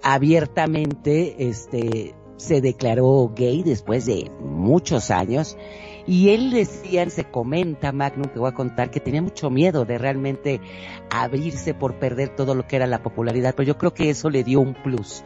abiertamente 0.02 1.48
este, 1.48 2.14
se 2.36 2.60
declaró 2.60 3.32
gay 3.34 3.62
después 3.62 4.06
de 4.06 4.30
muchos 4.40 5.10
años 5.10 5.56
y 6.06 6.30
él 6.30 6.50
decía, 6.50 7.08
se 7.08 7.24
comenta, 7.24 7.90
Magnum, 7.90 8.30
te 8.30 8.38
voy 8.38 8.50
a 8.50 8.54
contar, 8.54 8.90
que 8.90 9.00
tenía 9.00 9.22
mucho 9.22 9.48
miedo 9.50 9.84
de 9.86 9.96
realmente 9.96 10.60
abrirse 11.10 11.72
por 11.72 11.98
perder 11.98 12.36
todo 12.36 12.54
lo 12.54 12.66
que 12.66 12.76
era 12.76 12.86
la 12.86 13.02
popularidad, 13.02 13.54
pero 13.56 13.66
yo 13.66 13.78
creo 13.78 13.94
que 13.94 14.10
eso 14.10 14.28
le 14.28 14.44
dio 14.44 14.60
un 14.60 14.74
plus. 14.74 15.24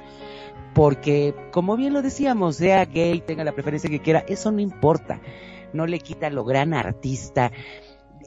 Porque, 0.78 1.34
como 1.50 1.76
bien 1.76 1.92
lo 1.92 2.02
decíamos, 2.02 2.54
sea 2.54 2.84
gay, 2.84 3.20
tenga 3.20 3.42
la 3.42 3.50
preferencia 3.50 3.90
que 3.90 3.98
quiera, 3.98 4.20
eso 4.28 4.52
no 4.52 4.60
importa. 4.60 5.20
No 5.72 5.88
le 5.88 5.98
quita 5.98 6.30
lo 6.30 6.44
gran 6.44 6.72
artista. 6.72 7.50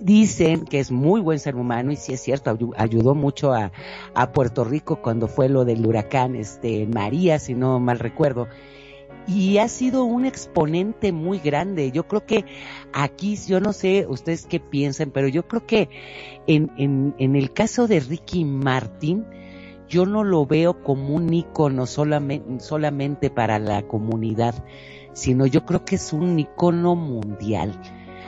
Dicen 0.02 0.66
que 0.66 0.80
es 0.80 0.92
muy 0.92 1.22
buen 1.22 1.40
ser 1.40 1.56
humano 1.56 1.94
y 1.94 1.96
sí 1.96 2.12
es 2.12 2.20
cierto, 2.20 2.58
ayudó 2.76 3.16
mucho 3.16 3.54
a, 3.54 3.72
Puerto 4.34 4.66
Rico 4.66 5.02
cuando 5.02 5.30
fue 5.30 5.48
lo 5.48 5.64
del 5.64 5.86
huracán 5.86 6.36
este, 6.36 6.88
María, 6.88 7.40
si 7.40 7.54
no 7.54 7.80
mal 7.80 8.00
recuerdo 8.00 8.50
y 9.28 9.60
ha 9.60 9.70
sido 9.70 10.04
un 10.04 10.26
exponente 10.26 11.14
muy 11.14 11.40
grande. 11.40 11.92
Yo 11.92 12.06
creo 12.06 12.26
que 12.26 12.44
aquí, 12.92 13.38
yo 13.48 13.62
no 13.62 13.72
sé 13.72 14.08
ustedes 14.10 14.46
qué 14.46 14.60
piensan, 14.60 15.12
pero 15.12 15.30
yo 15.30 15.48
creo 15.48 15.66
que 15.66 15.88
en, 16.48 16.70
en, 16.78 17.16
en 17.18 17.38
el 17.38 17.54
caso 17.54 17.88
de 17.88 18.02
Ricky 18.02 18.44
Martin, 18.44 19.26
yo 19.92 20.06
no 20.06 20.24
lo 20.24 20.46
veo 20.46 20.82
como 20.82 21.16
un 21.16 21.32
ícono 21.34 21.86
solamente, 21.86 22.62
solamente 22.62 23.30
para 23.30 23.60
la 23.60 23.84
comunidad, 23.84 24.56
sino 25.12 25.46
yo 25.46 25.66
creo 25.66 25.84
que 25.84 25.96
es 25.96 26.14
un 26.14 26.40
ícono 26.40 26.96
mundial. 26.96 27.80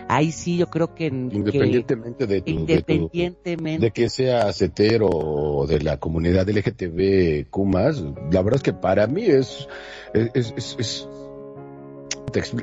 Ahí 0.10 0.34
sí 0.34 0.58
yo 0.58 0.70
creo 0.70 0.94
que... 0.94 1.08
Independientemente 1.08 2.28
que, 2.28 2.34
de 2.34 2.42
tu, 2.42 2.52
Independientemente. 2.52 3.72
De, 3.72 3.78
tu, 3.78 3.82
de, 3.82 3.92
que 3.92 4.10
sea 4.10 4.52
setero 4.52 5.08
o 5.08 5.66
de 5.66 5.80
la 5.80 5.98
comunidad 5.98 6.50
LGTB 6.50 7.50
Kumas, 7.50 8.04
la 8.30 8.42
verdad 8.42 8.56
es 8.56 8.64
que 8.64 8.74
para 8.74 9.08
mí 9.08 9.24
es... 9.24 9.70
es, 10.14 10.54
es, 10.58 10.76
es 10.78 11.08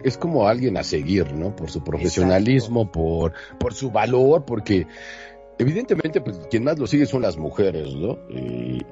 es 0.03 0.19
como 0.19 0.49
alguien 0.49 0.77
a 0.77 0.83
seguir, 0.83 1.33
¿no? 1.33 1.55
Por 1.55 1.71
su 1.71 1.85
profesionalismo, 1.85 2.91
por, 2.91 3.35
por 3.61 3.73
su 3.73 3.93
valor, 3.93 4.45
porque 4.45 4.89
evidentemente, 5.61 6.21
pues, 6.21 6.41
quien 6.51 6.65
más 6.65 6.79
lo 6.79 6.87
sigue 6.87 7.07
son 7.07 7.23
las 7.23 7.37
mujeres, 7.37 7.95
¿no? 7.95 8.19
Y, 8.31 8.85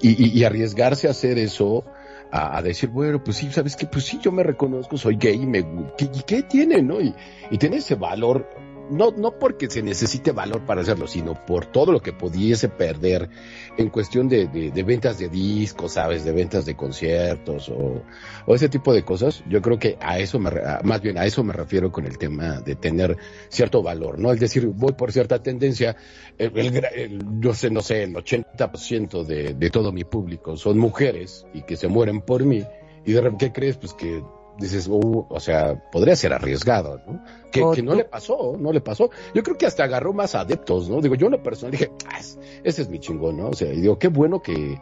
y, 0.00 0.44
arriesgarse 0.44 1.08
a 1.08 1.10
hacer 1.10 1.36
eso, 1.38 1.84
a, 2.30 2.62
decir, 2.62 2.88
bueno, 2.88 3.22
pues 3.22 3.36
sí, 3.36 3.50
¿sabes 3.52 3.76
qué? 3.76 3.86
Pues 3.86 4.04
sí, 4.04 4.18
yo 4.22 4.32
me 4.32 4.42
reconozco, 4.42 4.96
soy 4.96 5.16
gay 5.16 5.42
y 5.42 5.46
me... 5.46 5.62
¿Qué, 5.98 6.04
y 6.04 6.22
qué 6.22 6.42
tiene, 6.42 6.80
no? 6.82 7.00
Y, 7.00 7.14
y 7.50 7.58
tiene 7.58 7.76
ese 7.76 7.96
valor, 7.96 8.48
no, 8.90 9.10
no 9.12 9.38
porque 9.38 9.68
se 9.70 9.82
necesite 9.82 10.32
valor 10.32 10.64
para 10.66 10.82
hacerlo, 10.82 11.06
sino 11.06 11.34
por 11.46 11.66
todo 11.66 11.92
lo 11.92 12.00
que 12.00 12.12
pudiese 12.12 12.68
perder 12.68 13.28
en 13.76 13.88
cuestión 13.88 14.28
de, 14.28 14.46
de, 14.46 14.82
ventas 14.82 15.18
de 15.18 15.28
discos, 15.28 15.92
¿sabes? 15.92 16.24
De 16.24 16.32
ventas 16.32 16.64
de 16.66 16.76
conciertos 16.76 17.68
o, 17.68 18.02
o, 18.46 18.54
ese 18.54 18.68
tipo 18.68 18.92
de 18.92 19.04
cosas. 19.04 19.42
Yo 19.48 19.62
creo 19.62 19.78
que 19.78 19.96
a 20.00 20.18
eso 20.18 20.38
me, 20.38 20.50
más 20.82 21.00
bien 21.00 21.18
a 21.18 21.24
eso 21.24 21.42
me 21.42 21.52
refiero 21.52 21.90
con 21.90 22.06
el 22.06 22.18
tema 22.18 22.60
de 22.60 22.74
tener 22.74 23.16
cierto 23.48 23.82
valor, 23.82 24.18
¿no? 24.18 24.32
Es 24.32 24.40
decir, 24.40 24.66
voy 24.66 24.92
por 24.92 25.12
cierta 25.12 25.42
tendencia, 25.42 25.96
el, 26.38 26.56
el, 26.58 26.84
el 26.94 27.24
yo 27.40 27.54
sé, 27.54 27.70
no 27.70 27.80
sé, 27.80 28.04
el 28.04 28.14
80% 28.14 29.24
de, 29.24 29.54
de 29.54 29.70
todo 29.70 29.92
mi 29.92 30.04
público 30.04 30.56
son 30.56 30.78
mujeres 30.78 31.46
y 31.54 31.62
que 31.62 31.76
se 31.76 31.88
mueren 31.88 32.20
por 32.20 32.44
mí. 32.44 32.64
Y 33.06 33.12
de 33.12 33.20
repente, 33.20 33.46
¿qué 33.46 33.52
crees? 33.52 33.76
Pues 33.76 33.92
que 33.94 34.22
dices, 34.58 34.88
uh, 34.88 35.26
o 35.28 35.40
sea, 35.40 35.80
podría 35.90 36.16
ser 36.16 36.32
arriesgado, 36.32 37.00
¿no? 37.06 37.22
Que, 37.50 37.64
que, 37.74 37.82
no 37.82 37.94
le 37.94 38.04
pasó, 38.04 38.56
no 38.58 38.72
le 38.72 38.80
pasó. 38.80 39.10
Yo 39.34 39.42
creo 39.42 39.56
que 39.56 39.66
hasta 39.66 39.84
agarró 39.84 40.12
más 40.12 40.34
adeptos, 40.34 40.88
¿no? 40.88 41.00
Digo, 41.00 41.14
yo 41.14 41.26
una 41.26 41.42
persona 41.42 41.70
dije, 41.70 41.90
ah, 42.08 42.18
ese 42.18 42.82
es 42.82 42.88
mi 42.88 42.98
chingón, 42.98 43.36
¿no? 43.36 43.48
O 43.48 43.54
sea, 43.54 43.72
y 43.72 43.80
digo, 43.80 43.98
qué 43.98 44.08
bueno 44.08 44.40
que, 44.40 44.80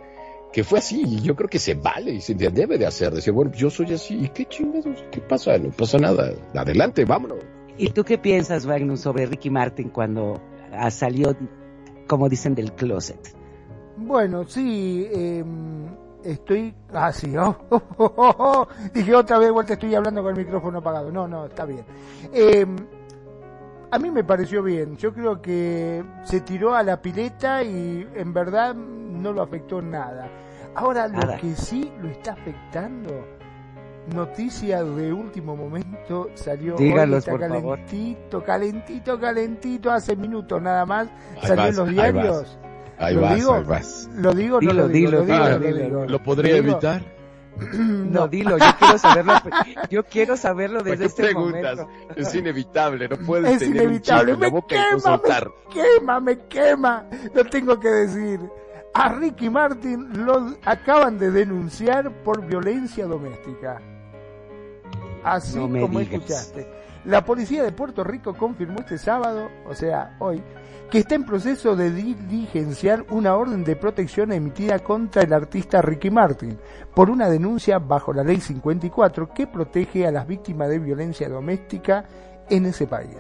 que 0.53 0.65
fue 0.65 0.79
así, 0.79 1.03
y 1.03 1.21
yo 1.23 1.35
creo 1.35 1.49
que 1.49 1.59
se 1.59 1.75
vale 1.75 2.13
y 2.13 2.21
se 2.21 2.35
debe 2.35 2.79
de 2.79 2.87
hacer, 2.87 3.13
decir, 3.13 3.33
bueno, 3.33 3.53
yo 3.53 3.71
soy 3.71 3.93
así, 3.93 4.15
¿y 4.25 4.29
qué 4.29 4.45
chingados? 4.47 5.05
¿Qué 5.11 5.21
pasa? 5.21 5.57
No 5.59 5.71
pasa 5.71 5.99
nada, 5.99 6.33
adelante, 6.55 7.05
vámonos. 7.05 7.39
¿Y 7.79 7.91
tú 7.91 8.05
qué 8.05 8.19
piensas, 8.19 8.67
Wagner, 8.67 8.99
sobre 8.99 9.27
Ricky 9.27 9.51
Martin 9.51 9.89
cuando 9.89 10.41
salió, 10.91 11.35
como 12.07 12.29
dicen, 12.29 12.55
del 12.55 12.73
closet? 12.73 13.35
Bueno, 13.97 14.45
sí, 14.47 15.07
eh, 15.11 15.45
estoy 16.25 16.75
así, 16.93 17.35
ah, 17.37 17.57
oh, 17.71 17.83
oh, 17.97 18.13
oh, 18.17 18.35
oh, 18.39 18.69
dije 18.93 19.15
otra 19.15 19.39
vez 19.39 19.51
vuelta 19.51 19.75
estoy 19.75 19.95
hablando 19.95 20.23
con 20.23 20.37
el 20.37 20.45
micrófono 20.45 20.79
apagado. 20.79 21.11
No, 21.11 21.27
no, 21.29 21.47
está 21.47 21.65
bien. 21.65 21.85
Eh, 22.33 22.67
a 23.91 23.99
mí 23.99 24.11
me 24.11 24.25
pareció 24.25 24.63
bien. 24.63 24.97
Yo 24.97 25.13
creo 25.13 25.41
que 25.43 26.03
se 26.25 26.41
tiró 26.41 26.75
a 26.75 26.83
la 26.83 27.01
pileta 27.03 27.63
y 27.63 28.09
en 28.15 28.33
verdad 28.33 28.75
no 28.75 29.33
lo 29.33 29.43
afectó 29.43 29.83
nada. 29.83 30.29
Ahora 30.75 31.09
nada. 31.09 31.35
lo 31.35 31.41
que 31.41 31.55
sí 31.55 31.93
lo 32.01 32.09
está 32.09 32.33
afectando, 32.33 33.11
noticia 34.15 34.83
de 34.83 35.13
último 35.13 35.55
momento, 35.55 36.31
salió 36.35 36.77
Dígalos, 36.77 37.15
hoy, 37.15 37.19
está 37.19 37.31
por 37.33 37.41
calentito, 37.41 38.31
favor. 38.31 38.47
calentito, 38.47 39.21
calentito, 39.21 39.91
hace 39.91 40.17
minutos 40.17 40.63
nada 40.63 40.87
más, 40.87 41.09
ahí 41.43 41.49
salió 41.49 41.57
vas, 41.57 41.71
en 41.71 41.77
los 41.77 41.89
diarios. 41.91 42.59
Ahí 43.03 43.15
¿Lo 43.15 43.21
vas, 43.23 43.35
digo? 43.37 43.55
ahí 43.55 43.65
vas. 43.65 44.11
¿Lo 44.15 44.33
digo 44.33 44.57
o 44.59 44.61
no 44.61 44.71
Dilo, 44.71 44.83
lo 44.83 44.89
digo? 44.89 45.11
dilo, 45.59 46.07
¿Lo 46.07 46.23
podría 46.23 46.57
evitar? 46.57 47.03
No, 47.75 48.29
dilo, 48.29 48.57
yo 48.59 48.65
quiero 48.79 48.99
saberlo, 48.99 49.33
yo 49.91 50.05
quiero 50.05 50.37
saberlo 50.37 50.79
¿Para 50.85 50.91
desde 50.93 50.99
qué 51.01 51.07
este 51.07 51.23
preguntas? 51.25 51.77
momento. 51.81 52.13
Es 52.17 52.35
inevitable, 52.35 53.09
no 53.09 53.17
puedes 53.19 53.53
Es 53.53 53.59
tener 53.59 53.83
inevitable, 53.83 54.33
un 54.35 54.41
chiste 54.41 54.41
en 54.41 54.41
la 54.41 54.47
me 54.47 54.51
boca 54.51 54.75
y 54.75 54.79
no 54.79 54.87
quema, 54.95 55.11
me 55.19 55.19
quema, 55.71 56.21
me 56.21 56.39
quema. 56.49 57.07
Lo 57.35 57.45
tengo 57.45 57.79
que 57.79 57.89
decir. 57.89 58.41
A 58.95 59.09
Ricky 59.11 59.49
Martin 59.51 60.25
lo 60.27 60.55
acaban 60.65 61.19
de 61.19 61.31
denunciar 61.31 62.11
por 62.25 62.45
violencia 62.47 63.07
doméstica. 63.07 63.81
Así 65.25 65.57
No 65.57 65.63
como 65.81 65.99
digas. 66.01 66.15
escuchaste. 66.15 66.67
La 67.05 67.25
policía 67.25 67.65
de 67.65 67.73
Puerto 67.73 68.05
Rico 68.05 68.35
confirmó 68.35 68.79
este 68.81 68.97
sábado, 68.97 69.51
o 69.69 69.75
sea, 69.75 70.15
hoy, 70.21 70.41
que 70.89 70.99
está 70.99 71.17
en 71.17 71.25
proceso 71.25 71.75
de 71.75 71.91
diligenciar 71.91 73.05
una 73.11 73.35
orden 73.35 73.65
de 73.65 73.75
protección 73.75 74.31
emitida 74.31 74.79
contra 74.79 75.23
el 75.23 75.33
artista 75.33 75.83
Ricky 75.83 76.11
Martin 76.11 76.59
por 76.95 77.11
una 77.11 77.29
denuncia 77.29 77.79
bajo 77.79 78.13
la 78.13 78.23
ley 78.23 78.41
54 78.41 79.33
que 79.35 79.49
protege 79.49 80.07
a 80.07 80.13
las 80.13 80.29
víctimas 80.29 80.69
de 80.69 80.79
violencia 80.79 81.29
doméstica 81.29 82.05
en 82.49 82.67
ese 82.67 82.87
país. 82.87 83.17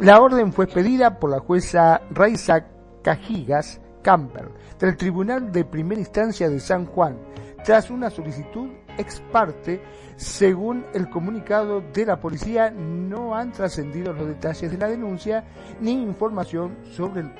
La 0.00 0.20
orden 0.20 0.52
fue 0.52 0.66
expedida 0.66 1.18
por 1.18 1.30
la 1.30 1.40
jueza 1.40 2.02
Raiza 2.10 2.66
Cajigas 3.02 3.80
Camper 4.02 4.48
del 4.78 4.96
Tribunal 4.96 5.50
de 5.50 5.64
Primera 5.64 6.00
Instancia 6.00 6.48
de 6.48 6.60
San 6.60 6.86
Juan 6.86 7.18
tras 7.64 7.90
una 7.90 8.10
solicitud 8.10 8.68
ex 8.96 9.20
parte 9.32 9.82
según 10.18 10.84
el 10.94 11.08
comunicado 11.08 11.80
de 11.80 12.04
la 12.04 12.20
policía, 12.20 12.72
no 12.72 13.36
han 13.36 13.52
trascendido 13.52 14.12
los 14.12 14.26
detalles 14.26 14.68
de 14.68 14.76
la 14.76 14.88
denuncia 14.88 15.44
ni 15.80 15.92
información 15.92 16.76
sobre 16.90 17.20
el 17.20 17.30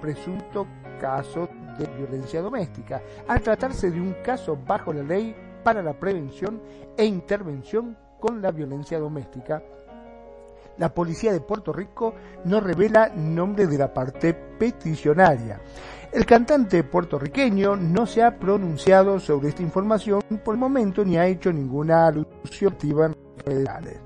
presunto 0.00 0.66
caso 1.00 1.48
de 1.78 1.86
violencia 1.86 2.42
doméstica, 2.42 3.00
al 3.28 3.40
tratarse 3.42 3.92
de 3.92 4.00
un 4.00 4.14
caso 4.24 4.58
bajo 4.66 4.92
la 4.92 5.04
ley 5.04 5.36
para 5.62 5.84
la 5.84 5.92
prevención 5.92 6.60
e 6.96 7.04
intervención 7.04 7.96
con 8.18 8.42
la 8.42 8.50
violencia 8.50 8.98
doméstica. 8.98 9.62
La 10.78 10.92
policía 10.92 11.32
de 11.32 11.40
Puerto 11.40 11.72
Rico 11.72 12.12
no 12.44 12.60
revela 12.60 13.08
nombre 13.08 13.68
de 13.68 13.78
la 13.78 13.94
parte 13.94 14.34
peticionaria. 14.34 15.60
El 16.16 16.24
cantante 16.24 16.82
puertorriqueño 16.82 17.76
no 17.76 18.06
se 18.06 18.22
ha 18.22 18.38
pronunciado 18.38 19.20
sobre 19.20 19.50
esta 19.50 19.60
información 19.60 20.22
por 20.42 20.54
el 20.54 20.58
momento 20.58 21.04
ni 21.04 21.18
ha 21.18 21.26
hecho 21.26 21.52
ninguna 21.52 22.06
alusión 22.06 22.72
activa 22.72 23.04
en 23.04 23.16
redes 23.44 23.66
sociales. 23.66 24.00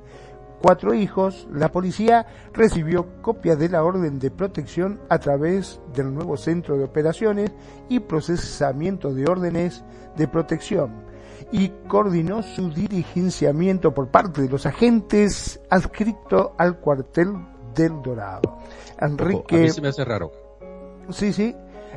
Cuatro 0.61 0.93
hijos, 0.93 1.47
la 1.53 1.70
policía 1.70 2.27
recibió 2.53 3.23
copia 3.23 3.55
de 3.55 3.69
la 3.69 3.85
orden 3.85 4.19
de 4.19 4.32
protección 4.32 4.99
a 5.09 5.20
través 5.20 5.81
del 5.95 6.12
nuevo 6.12 6.37
centro 6.37 6.77
de 6.77 6.82
operaciones 6.82 7.53
y 7.89 8.01
procesamiento 8.01 9.15
de 9.15 9.31
órdenes 9.31 9.85
de 10.16 10.27
protección. 10.27 11.09
y 11.53 11.69
coordinó 11.87 12.43
su 12.43 12.70
dirigenciamiento 12.70 13.95
por 13.95 14.09
parte 14.09 14.43
de 14.43 14.49
los 14.49 14.66
agentes 14.66 15.61
adscritos 15.70 16.51
al 16.59 16.81
cuartel 16.81 17.32
del 17.73 18.03
Dorado. 18.03 18.59
Enrique... 19.01 19.57
A 19.57 19.61
mí 19.61 19.70
se 19.70 19.81
me 19.81 19.89
hace 19.89 20.05
raro. 20.05 20.32
Sí, 21.11 21.32
sí. 21.32 21.55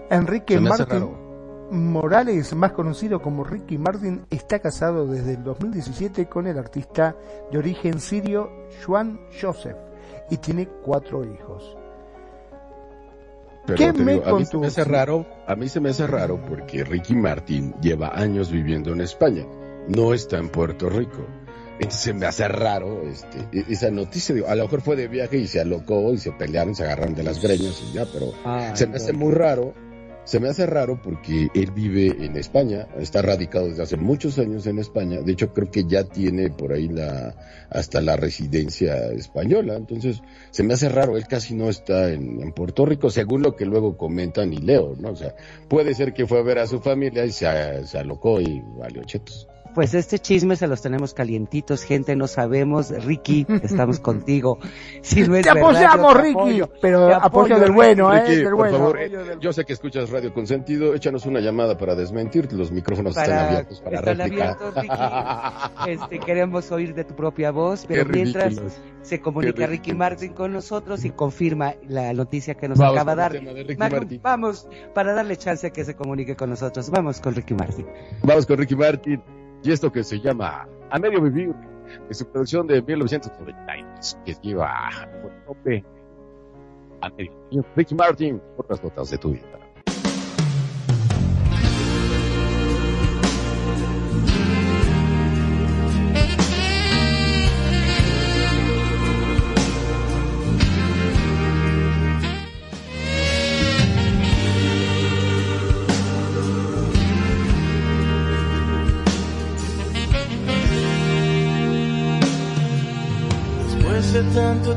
Enrique 0.10 0.60
Martin. 0.60 1.24
Morales, 1.72 2.54
más 2.54 2.74
conocido 2.74 3.20
como 3.22 3.44
Ricky 3.44 3.80
Martin, 3.80 4.26
está 4.30 4.60
casado 4.60 5.08
desde 5.08 5.34
el 5.34 5.44
2017 5.44 6.28
con 6.28 6.46
el 6.46 6.60
artista 6.60 7.16
de 7.52 7.58
origen 7.58 8.00
sirio 8.00 8.52
Juan 8.86 9.20
Joseph 9.42 9.78
y 10.30 10.38
tiene 10.38 10.68
cuatro 10.68 11.24
hijos. 11.24 11.76
Pero 13.66 13.78
¿Qué 13.78 13.94
me 13.94 14.14
digo, 14.14 14.28
a 14.28 14.38
mí 14.38 14.46
se 14.46 14.58
me 14.58 14.68
hace 14.68 14.84
raro, 14.84 15.26
a 15.48 15.56
mí 15.56 15.70
se 15.70 15.80
me 15.80 15.90
hace 15.90 16.06
raro 16.06 16.40
porque 16.48 16.84
Ricky 16.84 17.16
Martin 17.16 17.74
lleva 17.82 18.10
años 18.14 18.52
viviendo 18.52 18.92
en 18.92 19.02
España, 19.02 19.46
no 19.88 20.14
está 20.14 20.38
en 20.38 20.50
Puerto 20.50 20.90
Rico. 20.90 21.26
Entonces 21.76 22.02
se 22.02 22.14
me 22.14 22.26
hace 22.28 22.48
raro 22.48 23.02
este, 23.04 23.40
e- 23.52 23.66
esa 23.70 23.90
noticia. 23.90 24.36
Digo, 24.36 24.48
a 24.48 24.56
lo 24.56 24.64
mejor 24.64 24.82
fue 24.82 24.96
de 24.96 25.08
viaje 25.08 25.38
y 25.38 25.48
se 25.48 25.60
alocó 25.60 26.14
y 26.14 26.18
se 26.18 26.32
pelearon, 26.34 26.76
se 26.76 26.84
agarraron 26.84 27.16
de 27.16 27.24
las 27.24 27.42
greñas 27.42 27.82
y 27.90 27.94
ya, 27.94 28.06
pero 28.06 28.32
Ay, 28.46 28.76
se 28.76 28.86
me 28.86 28.98
hace 28.98 29.14
muy 29.14 29.34
raro. 29.34 29.74
Se 30.26 30.40
me 30.40 30.48
hace 30.48 30.66
raro 30.66 31.02
porque 31.02 31.50
él 31.54 31.72
vive 31.72 32.26
en 32.26 32.38
España, 32.38 32.88
está 32.98 33.22
radicado 33.22 33.68
desde 33.68 33.84
hace 33.84 33.98
muchos 33.98 34.40
años 34.40 34.66
en 34.68 34.80
España. 34.80 35.20
De 35.20 35.34
hecho, 35.34 35.54
creo 35.54 35.70
que 35.70 35.84
ya 35.84 36.06
tiene 36.06 36.50
por 36.50 36.72
ahí 36.72 36.88
la 36.88 37.36
hasta 37.70 38.00
la 38.00 38.16
residencia 38.16 39.12
española. 39.12 39.76
Entonces, 39.76 40.22
se 40.52 40.64
me 40.64 40.76
hace 40.76 40.88
raro. 40.88 41.18
Él 41.18 41.28
casi 41.28 41.56
no 41.56 41.70
está 41.70 42.10
en, 42.12 42.42
en 42.42 42.54
Puerto 42.54 42.86
Rico, 42.86 43.10
según 43.10 43.42
lo 43.42 43.56
que 43.56 43.66
luego 43.66 43.98
comentan 43.98 44.54
y 44.54 44.58
leo, 44.58 44.96
¿no? 44.98 45.10
O 45.12 45.16
sea, 45.16 45.36
puede 45.68 45.94
ser 45.94 46.14
que 46.14 46.26
fue 46.26 46.40
a 46.40 46.44
ver 46.44 46.60
a 46.60 46.68
su 46.68 46.80
familia 46.80 47.26
y 47.26 47.32
se, 47.32 47.86
se 47.86 47.98
alocó 47.98 48.40
y 48.40 48.62
valió 48.78 49.04
chetos. 49.04 49.48
Pues 49.74 49.94
este 49.96 50.20
chisme 50.20 50.56
se 50.56 50.68
los 50.68 50.82
tenemos 50.82 51.14
calientitos, 51.14 51.84
gente, 51.84 52.16
no 52.16 52.28
sabemos. 52.28 52.90
Ricky, 53.06 53.46
estamos 53.64 54.00
contigo. 54.02 54.60
Si 55.02 55.22
no 55.28 55.36
es 55.36 55.44
Te 55.44 55.50
verdad, 55.54 55.58
apoyamos, 55.64 56.14
Ricky, 56.22 56.32
apoyo. 56.62 56.70
pero 56.82 57.16
apoyo 57.16 57.56
del 57.56 57.64
Ricky. 57.70 57.74
bueno, 57.76 58.14
¿eh? 58.16 58.22
Del 58.24 58.44
por 58.44 58.56
bueno. 58.56 58.78
favor, 58.78 59.00
yo 59.40 59.52
sé 59.54 59.66
que 59.66 59.74
escuchas 59.74 60.10
Radio 60.12 60.34
Consentido, 60.34 60.94
échanos 60.94 61.26
una 61.26 61.40
llamada 61.40 61.78
para 61.78 61.96
desmentir, 61.96 62.52
los 62.54 62.72
micrófonos 62.72 63.18
están 63.18 63.26
Para- 63.36 63.48
abiertos 63.50 63.82
para 63.82 64.00
están 64.00 64.18
réplica. 64.20 64.44
abiertos, 64.52 64.76
Ricky. 64.76 64.94
Este, 66.04 66.20
queremos 66.20 66.72
oír 66.72 66.94
de 66.94 67.04
tu 67.04 67.16
propia 67.16 67.52
voz, 67.52 67.86
pero 67.88 68.06
Qué 68.06 68.12
mientras 68.14 68.56
se 69.02 69.20
comunica 69.22 69.66
Ricky 69.68 69.94
Martin 69.94 70.34
con 70.34 70.54
nosotros 70.54 71.04
y 71.04 71.10
confirma 71.10 71.74
la 71.88 72.14
noticia 72.14 72.54
que 72.56 72.68
nos 72.70 72.78
Vamos 72.78 72.96
acaba 72.96 73.16
de 73.16 73.22
dar. 73.22 73.32
de 73.34 74.20
vamos, 74.22 74.68
para 74.94 75.14
darle 75.14 75.36
chance 75.38 75.68
a 75.68 75.70
que 75.72 75.84
se 75.84 75.96
comunique 75.96 76.36
con 76.36 76.50
nosotros. 76.52 76.90
Vamos 76.90 77.20
con 77.20 77.36
Ricky 77.36 77.54
Martin. 77.54 77.86
Vamos 78.22 78.46
con 78.46 78.58
Ricky 78.58 78.76
Martin 78.76 79.22
y 79.64 79.72
esto 79.72 79.92
que 79.92 80.04
se 80.04 80.20
llama 80.20 80.68
A 80.90 81.00
Medio 81.00 81.22
Vivir, 81.22 81.56
de 82.08 82.14
su 82.14 82.26
producción 82.26 82.68
de 82.68 82.82
1992, 82.82 84.18
que 84.26 84.36
lleva 84.42 84.90
por 85.22 85.32
nombre 85.48 85.84
A 87.02 87.10
Medio 87.10 87.32
Vivir. 87.50 87.66
Ricky 87.76 87.96
Martin, 87.96 88.42
por 88.58 88.70
las 88.70 88.84
notas 88.84 89.10
de 89.10 89.18
tu 89.18 89.32
vida. 89.32 89.63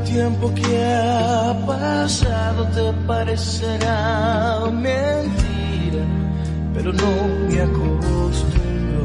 Tiempo 0.09 0.53
que 0.53 0.83
ha 0.83 1.53
pasado 1.65 2.65
te 2.67 2.93
parecerá 3.05 4.59
mentira, 4.71 6.03
pero 6.73 6.93
no 6.93 7.11
me 7.49 7.61
acostumbro. 7.61 9.03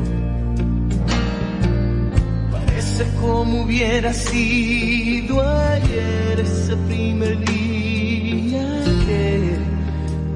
Parece 2.53 3.05
como 3.21 3.63
hubiera 3.63 4.13
sido 4.13 5.41
ayer 5.41 6.41
ese 6.41 6.77
primer 6.89 7.39
día 7.47 8.67
que 9.07 9.59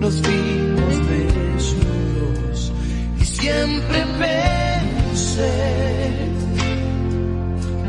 nos 0.01 0.21
vimos 0.23 0.95
desnudos 1.11 2.73
y 3.21 3.25
siempre 3.25 4.05
pensé 4.19 5.53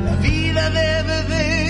la 0.05 0.15
vida 0.17 0.69
debe 0.69 1.23
de 1.23 1.66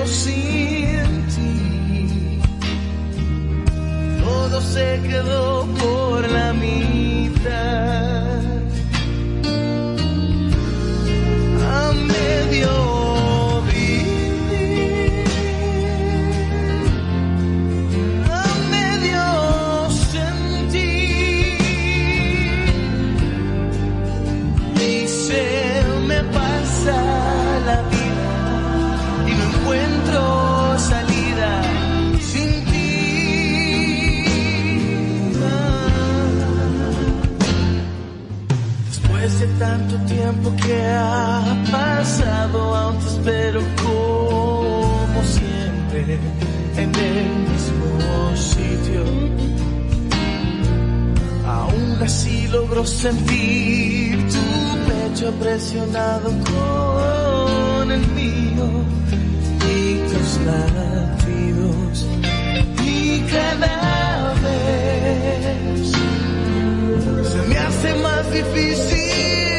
pero 0.00 0.12
sin 0.12 1.26
ti 1.34 2.40
todo 4.24 4.60
se 4.62 5.00
quedó 5.06 5.66
por 5.78 6.26
la 6.30 6.52
mitad. 6.54 7.80
Que 40.70 40.82
ha 40.86 41.42
pasado, 41.72 42.58
aún 42.76 42.98
te 43.00 43.06
espero 43.14 43.60
como 43.82 45.20
siempre 45.36 46.18
en 46.82 46.90
el 47.10 47.26
mismo 47.50 48.36
sitio. 48.36 49.02
Aún 51.58 51.98
así 52.02 52.46
logro 52.48 52.86
sentir 52.86 54.16
tu 54.34 54.44
pecho 54.88 55.32
presionado 55.42 56.28
con 56.52 57.90
el 57.90 58.06
mío 58.20 58.66
y 59.74 59.78
tus 60.10 60.30
latidos. 60.48 62.06
Y 62.84 63.20
cada 63.34 64.34
vez 64.44 65.92
se 67.32 67.40
me 67.48 67.58
hace 67.58 67.94
más 68.06 68.24
difícil 68.30 69.49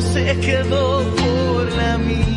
se 0.00 0.38
quedó 0.40 1.02
por 1.14 1.72
la 1.72 1.98
mitad. 1.98 2.35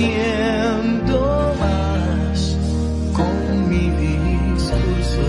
Aburriendo 0.00 1.54
más 1.60 2.56
con 3.12 3.68
mi 3.68 3.90
discurso. 3.90 5.22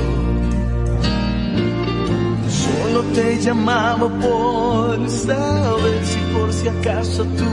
Solo 2.49 3.03
te 3.13 3.39
llamaba 3.41 4.07
por 4.07 5.09
saber 5.09 6.05
si 6.05 6.19
por 6.33 6.53
si 6.53 6.67
acaso 6.67 7.23
tú 7.23 7.50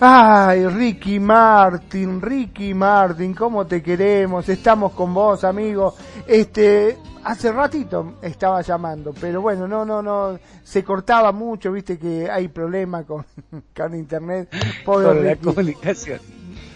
Ay, 0.00 0.64
Ricky 0.68 1.18
Martin, 1.18 2.20
Ricky 2.20 2.72
Martin, 2.72 3.34
cómo 3.34 3.66
te 3.66 3.82
queremos, 3.82 4.48
estamos 4.48 4.92
con 4.92 5.12
vos, 5.12 5.42
amigo. 5.42 5.94
Este, 6.26 6.96
hace 7.24 7.50
ratito 7.50 8.14
estaba 8.22 8.62
llamando, 8.62 9.12
pero 9.20 9.40
bueno, 9.42 9.66
no, 9.66 9.84
no, 9.84 10.00
no, 10.00 10.38
se 10.62 10.84
cortaba 10.84 11.32
mucho, 11.32 11.72
viste 11.72 11.98
que 11.98 12.30
hay 12.30 12.46
problema 12.46 13.02
con, 13.04 13.24
con 13.76 13.94
internet. 13.96 14.48
Pobre 14.84 15.06
Con 15.08 15.24
la 15.24 15.34
Ricky. 15.34 15.44
comunicación. 15.44 16.20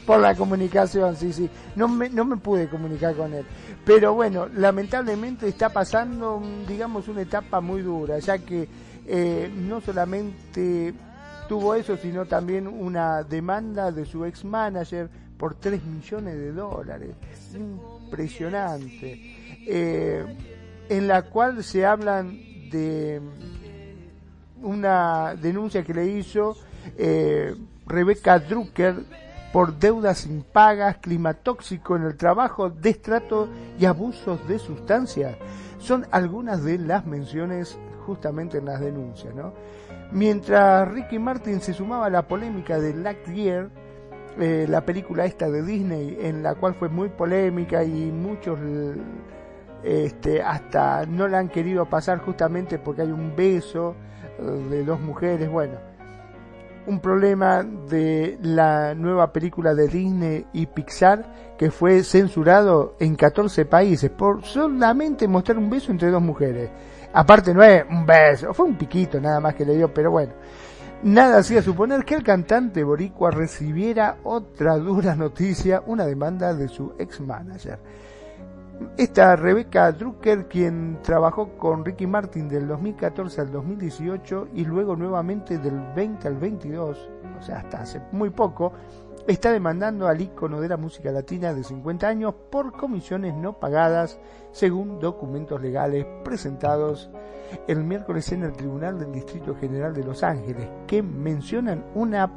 Por 0.05 0.19
la 0.19 0.35
comunicación, 0.35 1.15
sí, 1.15 1.32
sí. 1.32 1.49
No 1.77 1.86
me, 1.86 2.11
no 2.11 2.24
me 2.24 2.36
pude 2.39 2.69
comunicar 2.69 3.15
con 3.15 3.32
él. 3.35 3.47
Pero 3.85 4.15
bueno, 4.15 4.49
lamentablemente 4.49 5.47
está 5.47 5.69
pasando, 5.69 6.43
digamos, 6.66 7.07
una 7.07 7.23
etapa 7.23 7.61
muy 7.61 7.82
dura, 7.82 8.19
ya 8.19 8.39
que 8.39 8.69
eh, 9.07 9.49
no 9.55 9.81
solamente 9.81 10.93
tuvo 11.53 11.74
eso, 11.74 11.99
sino 11.99 12.24
también 12.24 12.66
una 12.66 13.23
demanda 13.24 13.93
de 13.93 14.07
su 14.07 14.24
ex 14.24 14.43
manager 14.43 15.11
por 15.37 15.55
3 15.55 15.85
millones 15.85 16.35
de 16.35 16.51
dólares. 16.51 17.15
Impresionante. 17.55 19.20
Eh, 19.66 20.24
en 20.89 21.07
la 21.07 21.20
cual 21.27 21.62
se 21.62 21.85
hablan 21.85 22.39
de 22.70 23.20
una 24.62 25.35
denuncia 25.35 25.85
que 25.85 25.93
le 25.93 26.07
hizo 26.07 26.57
eh, 26.97 27.55
Rebeca 27.85 28.39
Drucker 28.39 28.95
por 29.53 29.79
deudas 29.79 30.24
impagas, 30.24 30.97
clima 31.03 31.35
tóxico 31.35 31.97
en 31.97 32.05
el 32.05 32.16
trabajo, 32.16 32.70
destrato 32.70 33.47
y 33.79 33.85
abusos 33.85 34.49
de 34.49 34.59
sustancias. 34.59 35.37
Son 35.79 36.07
algunas 36.12 36.65
de 36.65 36.79
las 36.79 37.05
menciones 37.05 37.77
justamente 38.07 38.57
en 38.57 38.65
las 38.65 38.81
denuncias, 38.81 39.35
¿no? 39.35 39.53
Mientras 40.13 40.89
Ricky 40.93 41.19
Martin 41.19 41.61
se 41.61 41.73
sumaba 41.73 42.07
a 42.07 42.11
la 42.11 42.29
polémica 42.29 42.79
de 42.79 42.93
Lightyear, 42.93 43.71
eh, 44.39 44.67
la 44.69 44.85
película 44.85 45.25
esta 45.25 45.51
de 45.51 45.63
Disney, 45.63 46.19
en 46.21 46.43
la 46.43 46.55
cual 46.55 46.75
fue 46.75 46.89
muy 46.89 47.09
polémica 47.09 47.83
y 47.83 48.11
muchos 48.13 48.59
este, 49.83 50.43
hasta 50.43 51.07
no 51.07 51.29
la 51.29 51.39
han 51.39 51.49
querido 51.49 51.87
pasar 51.87 52.19
justamente 52.19 52.79
porque 52.79 53.03
hay 53.03 53.11
un 53.11 53.35
beso 53.35 53.95
eh, 54.39 54.43
de 54.43 54.85
dos 54.85 55.01
mujeres, 55.01 55.51
bueno, 55.51 55.75
un 56.87 57.01
problema 57.01 57.63
de 57.63 58.39
la 58.43 58.95
nueva 58.95 59.33
película 59.33 59.75
de 59.75 59.89
Disney 59.89 60.47
y 60.53 60.67
Pixar 60.67 61.57
que 61.57 61.71
fue 61.71 62.03
censurado 62.03 62.97
en 62.99 63.17
14 63.17 63.65
países 63.67 64.11
por 64.11 64.45
solamente 64.45 65.29
mostrar 65.29 65.59
un 65.59 65.71
beso 65.71 65.91
entre 65.91 66.11
dos 66.11 66.23
mujeres. 66.23 66.71
Aparte 67.15 67.53
no 67.53 67.63
es 67.63 67.85
un 67.89 68.07
beso, 68.07 68.55
fue 68.55 68.67
un 68.67 68.77
piquito 68.77 69.21
nada 69.21 69.41
más 69.41 69.55
que 69.55 69.65
le 69.65 69.77
dio, 69.77 69.93
pero 69.93 70.11
bueno. 70.11 70.33
Nada 71.03 71.39
hacía 71.39 71.61
suponer 71.63 72.05
que 72.05 72.15
el 72.15 72.23
cantante 72.23 72.85
boricua 72.85 73.33
recibiera 73.33 74.19
otra 74.23 74.77
dura 74.77 75.17
noticia, 75.17 75.83
una 75.87 76.07
demanda 76.07 76.55
de 76.55 76.69
su 76.69 76.95
ex 76.97 77.21
manager. 77.21 77.81
Esta 78.97 79.37
Rebeca 79.37 79.91
Drucker, 79.91 80.47
quien 80.47 80.99
trabajó 81.03 81.57
con 81.59 81.85
Ricky 81.85 82.07
Martin 82.07 82.49
del 82.49 82.69
2014 82.69 83.41
al 83.41 83.51
2018 83.51 84.49
y 84.55 84.65
luego 84.65 84.95
nuevamente 84.95 85.59
del 85.59 85.81
20 85.95 86.29
al 86.29 86.37
22, 86.37 87.11
o 87.39 87.43
sea, 87.43 87.59
hasta 87.59 87.83
hace 87.83 88.01
muy 88.13 88.31
poco, 88.31 88.73
está 89.27 89.53
demandando 89.53 90.09
al 90.09 90.20
ícono 90.20 90.61
de 90.61 90.69
la 90.69 90.77
música 90.77 91.11
latina 91.12 91.55
de 91.55 91.62
50 91.62 92.09
años 92.09 92.35
por 92.51 92.73
comisiones 92.73 93.35
no 93.35 93.59
pagadas, 93.59 94.19
según 94.51 94.99
documentos 94.99 95.61
legales 95.61 96.07
presentados 96.24 97.11
el 97.66 97.85
miércoles 97.85 98.31
en 98.32 98.44
el 98.44 98.53
Tribunal 98.53 98.99
del 98.99 99.12
Distrito 99.12 99.55
General 99.55 99.94
de 99.94 100.05
Los 100.05 100.23
Ángeles, 100.23 100.69
que 100.86 101.03
mencionan 101.03 101.85
una 101.94 102.31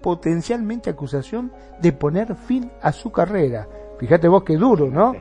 potencialmente 0.00 0.90
acusación 0.90 1.52
de 1.80 1.92
poner 1.92 2.34
fin 2.34 2.70
a 2.80 2.92
su 2.92 3.10
carrera. 3.12 3.68
Fíjate 3.98 4.28
vos 4.28 4.44
qué 4.44 4.56
duro, 4.56 4.90
¿no? 4.90 5.14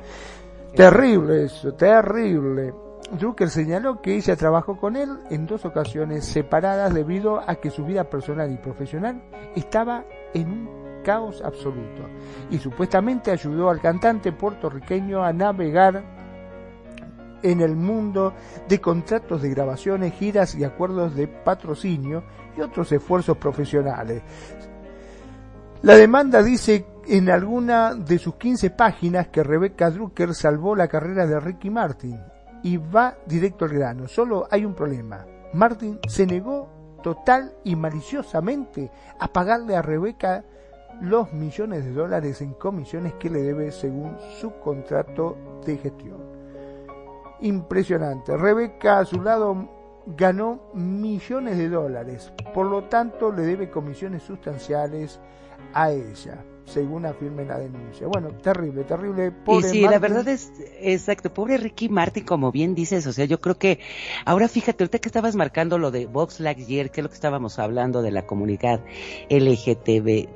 Terrible 0.74 1.46
eso, 1.46 1.74
terrible. 1.74 2.74
Drucker 3.12 3.50
señaló 3.50 4.02
que 4.02 4.16
ella 4.16 4.36
trabajó 4.36 4.78
con 4.78 4.96
él 4.96 5.10
en 5.32 5.48
dos 5.48 5.66
ocasiones 5.66 6.26
separadas 6.26 6.94
debido 6.94 7.42
a 7.46 7.56
que 7.56 7.72
su 7.72 7.84
vida 7.84 8.04
personal 8.04 8.52
y 8.52 8.58
profesional 8.58 9.22
estaba 9.56 10.06
en 10.34 10.68
un 10.68 10.89
caos 11.02 11.42
absoluto 11.44 12.04
y 12.50 12.58
supuestamente 12.58 13.32
ayudó 13.32 13.70
al 13.70 13.82
cantante 13.82 14.32
puertorriqueño 14.32 15.24
a 15.24 15.34
navegar 15.34 16.04
en 17.42 17.62
el 17.62 17.76
mundo 17.76 18.34
de 18.68 18.82
contratos 18.82 19.42
de 19.42 19.50
grabaciones, 19.50 20.14
giras 20.14 20.56
y 20.56 20.64
acuerdos 20.64 21.16
de 21.16 21.28
patrocinio 21.28 22.24
y 22.58 22.62
otros 22.62 22.92
esfuerzos 22.92 23.38
profesionales. 23.38 24.22
La 25.82 25.96
demanda 25.96 26.44
dice 26.44 26.86
en 27.08 27.30
alguna 27.30 27.96
de 27.96 28.20
sus 28.20 28.36
15 28.36 28.72
páginas 28.72 29.30
que 29.30 29.44
Rebecca 29.44 29.90
Drucker 29.90 30.36
salvó 30.36 30.76
la 30.76 30.88
carrera 30.88 31.26
de 31.26 31.40
Ricky 31.40 31.70
Martin 31.70 32.20
y 32.64 32.78
va 32.78 33.16
directo 33.26 33.66
al 33.66 33.72
grano. 33.72 34.08
Solo 34.08 34.48
hay 34.52 34.66
un 34.66 34.76
problema. 34.76 35.26
Martin 35.54 36.00
se 36.08 36.28
negó 36.28 36.70
total 37.02 37.54
y 37.64 37.76
maliciosamente 37.76 38.92
a 39.20 39.32
pagarle 39.32 39.76
a 39.76 39.82
Rebecca 39.82 40.44
los 41.02 41.32
millones 41.34 41.86
de 41.86 41.94
dólares 41.94 42.42
en 42.42 42.54
comisiones 42.54 43.14
que 43.14 43.30
le 43.30 43.42
debe 43.42 43.72
según 43.72 44.18
su 44.40 44.52
contrato 44.60 45.38
de 45.66 45.78
gestión. 45.78 46.18
Impresionante. 47.42 48.36
Rebeca 48.36 49.00
a 49.00 49.06
su 49.06 49.22
lado 49.22 49.70
ganó 50.06 50.60
millones 50.74 51.58
de 51.58 51.70
dólares, 51.70 52.34
por 52.54 52.66
lo 52.66 52.86
tanto 52.86 53.32
le 53.32 53.44
debe 53.44 53.70
comisiones 53.70 54.24
sustanciales 54.24 55.20
a 55.74 55.92
ella, 55.92 56.44
según 56.70 57.06
afirma 57.06 57.42
la 57.44 57.60
denuncia. 57.60 58.08
Bueno, 58.08 58.30
terrible, 58.42 58.84
terrible. 58.84 59.28
Y 59.28 59.32
Pobre 59.32 59.70
sí, 59.70 59.82
la 59.82 60.00
verdad 60.00 60.28
es, 60.28 60.52
exacto, 60.80 61.34
pobre 61.34 61.58
Ricky 61.58 61.90
Martin, 61.90 62.24
como 62.24 62.52
bien 62.52 62.76
dices, 62.76 63.06
o 63.08 63.14
sea, 63.14 63.26
yo 63.26 63.42
creo 63.42 63.58
que, 63.58 63.80
ahora 64.26 64.48
fíjate, 64.48 64.84
ahorita 64.84 65.00
que 65.00 65.10
estabas 65.10 65.36
marcando 65.36 65.78
lo 65.78 65.92
de 65.92 66.06
Vox 66.06 66.40
Lightyear, 66.40 66.92
que 66.92 67.02
es 67.02 67.04
lo 67.04 67.10
que 67.10 67.16
estábamos 67.16 67.60
hablando 67.60 68.02
de 68.02 68.12
la 68.12 68.26
comunidad 68.26 68.82
LGTB, 69.30 70.28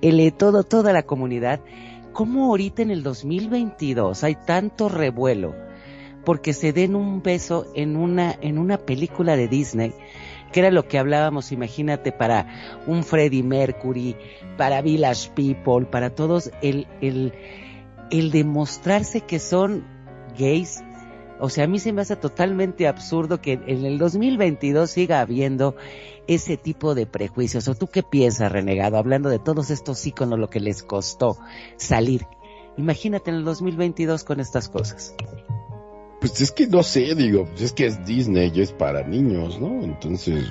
L, 0.00 0.32
todo, 0.32 0.64
toda 0.64 0.92
la 0.92 1.04
comunidad, 1.04 1.60
¿cómo 2.12 2.46
ahorita 2.46 2.82
en 2.82 2.90
el 2.90 3.02
2022 3.02 4.24
hay 4.24 4.36
tanto 4.46 4.88
revuelo? 4.88 5.54
Porque 6.24 6.54
se 6.54 6.72
den 6.72 6.94
un 6.94 7.22
beso 7.22 7.66
en 7.74 7.96
una, 7.96 8.34
en 8.40 8.58
una 8.58 8.78
película 8.78 9.36
de 9.36 9.48
Disney, 9.48 9.92
que 10.54 10.60
era 10.60 10.70
lo 10.70 10.86
que 10.86 11.00
hablábamos, 11.00 11.50
imagínate, 11.50 12.12
para 12.12 12.46
un 12.86 13.02
Freddie 13.02 13.42
Mercury, 13.42 14.14
para 14.56 14.82
Village 14.82 15.32
People, 15.34 15.84
para 15.90 16.10
todos, 16.10 16.52
el, 16.62 16.86
el, 17.00 17.32
el 18.12 18.30
demostrarse 18.30 19.22
que 19.22 19.40
son 19.40 19.84
gays, 20.38 20.84
o 21.40 21.48
sea, 21.48 21.64
a 21.64 21.66
mí 21.66 21.80
se 21.80 21.92
me 21.92 22.02
hace 22.02 22.14
totalmente 22.14 22.86
absurdo 22.86 23.40
que 23.40 23.54
en 23.66 23.84
el 23.84 23.98
2022 23.98 24.88
siga 24.88 25.20
habiendo 25.20 25.74
ese 26.28 26.56
tipo 26.56 26.94
de 26.94 27.06
prejuicios. 27.06 27.66
¿O 27.66 27.74
tú 27.74 27.88
qué 27.88 28.04
piensas, 28.04 28.52
renegado? 28.52 28.96
Hablando 28.96 29.30
de 29.30 29.40
todos 29.40 29.72
estos 29.72 30.06
íconos, 30.06 30.38
lo 30.38 30.50
que 30.50 30.60
les 30.60 30.84
costó 30.84 31.36
salir. 31.76 32.28
Imagínate 32.76 33.30
en 33.30 33.38
el 33.38 33.44
2022 33.44 34.22
con 34.22 34.38
estas 34.38 34.68
cosas. 34.68 35.16
Pues 36.24 36.40
es 36.40 36.52
que 36.52 36.66
no 36.66 36.82
sé, 36.82 37.14
digo, 37.14 37.44
pues 37.44 37.60
es 37.60 37.72
que 37.74 37.84
es 37.84 38.02
Disney 38.06 38.50
y 38.54 38.62
es 38.62 38.72
para 38.72 39.06
niños, 39.06 39.60
¿no? 39.60 39.84
Entonces, 39.84 40.46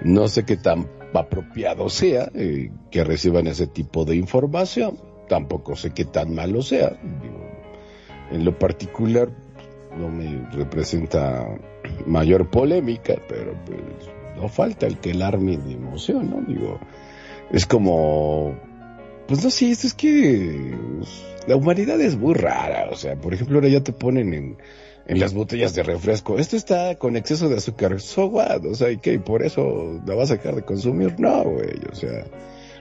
no 0.00 0.26
sé 0.26 0.46
qué 0.46 0.56
tan 0.56 0.88
apropiado 1.12 1.90
sea 1.90 2.30
eh, 2.34 2.70
que 2.90 3.04
reciban 3.04 3.46
ese 3.46 3.66
tipo 3.66 4.06
de 4.06 4.16
información. 4.16 4.98
Tampoco 5.28 5.76
sé 5.76 5.90
qué 5.90 6.06
tan 6.06 6.34
malo 6.34 6.62
sea. 6.62 6.98
En 8.30 8.42
lo 8.46 8.58
particular, 8.58 9.28
no 9.98 10.08
me 10.08 10.48
representa 10.52 11.46
mayor 12.06 12.48
polémica, 12.48 13.16
pero 13.28 13.52
pues 13.66 13.80
no 14.40 14.48
falta 14.48 14.86
el 14.86 14.96
que 14.96 15.10
el 15.10 15.20
arme 15.20 15.58
de 15.58 15.72
emoción, 15.72 16.30
¿no? 16.30 16.40
Digo, 16.40 16.80
es 17.50 17.66
como 17.66 18.54
pues 19.26 19.44
no 19.44 19.50
sé, 19.50 19.72
es 19.72 19.92
que 19.92 20.74
pues, 20.98 21.22
la 21.46 21.56
humanidad 21.56 22.00
es 22.00 22.16
muy 22.16 22.32
rara. 22.32 22.88
O 22.90 22.96
sea, 22.96 23.14
por 23.14 23.34
ejemplo, 23.34 23.58
ahora 23.58 23.68
ya 23.68 23.82
te 23.82 23.92
ponen 23.92 24.32
en, 24.32 24.56
en 25.06 25.20
las 25.20 25.34
botellas 25.34 25.74
de 25.74 25.82
refresco. 25.82 26.38
Esto 26.38 26.56
está 26.56 26.96
con 26.96 27.16
exceso 27.16 27.48
de 27.48 27.56
azúcar. 27.56 28.00
So 28.00 28.26
what? 28.26 28.64
O 28.66 28.74
sea, 28.74 28.90
¿y 28.90 28.98
qué? 28.98 29.18
¿Por 29.18 29.42
eso 29.42 30.00
la 30.06 30.14
vas 30.14 30.30
a 30.30 30.36
dejar 30.36 30.54
de 30.54 30.62
consumir? 30.62 31.18
No, 31.18 31.44
güey. 31.44 31.80
O 31.90 31.94
sea, 31.94 32.24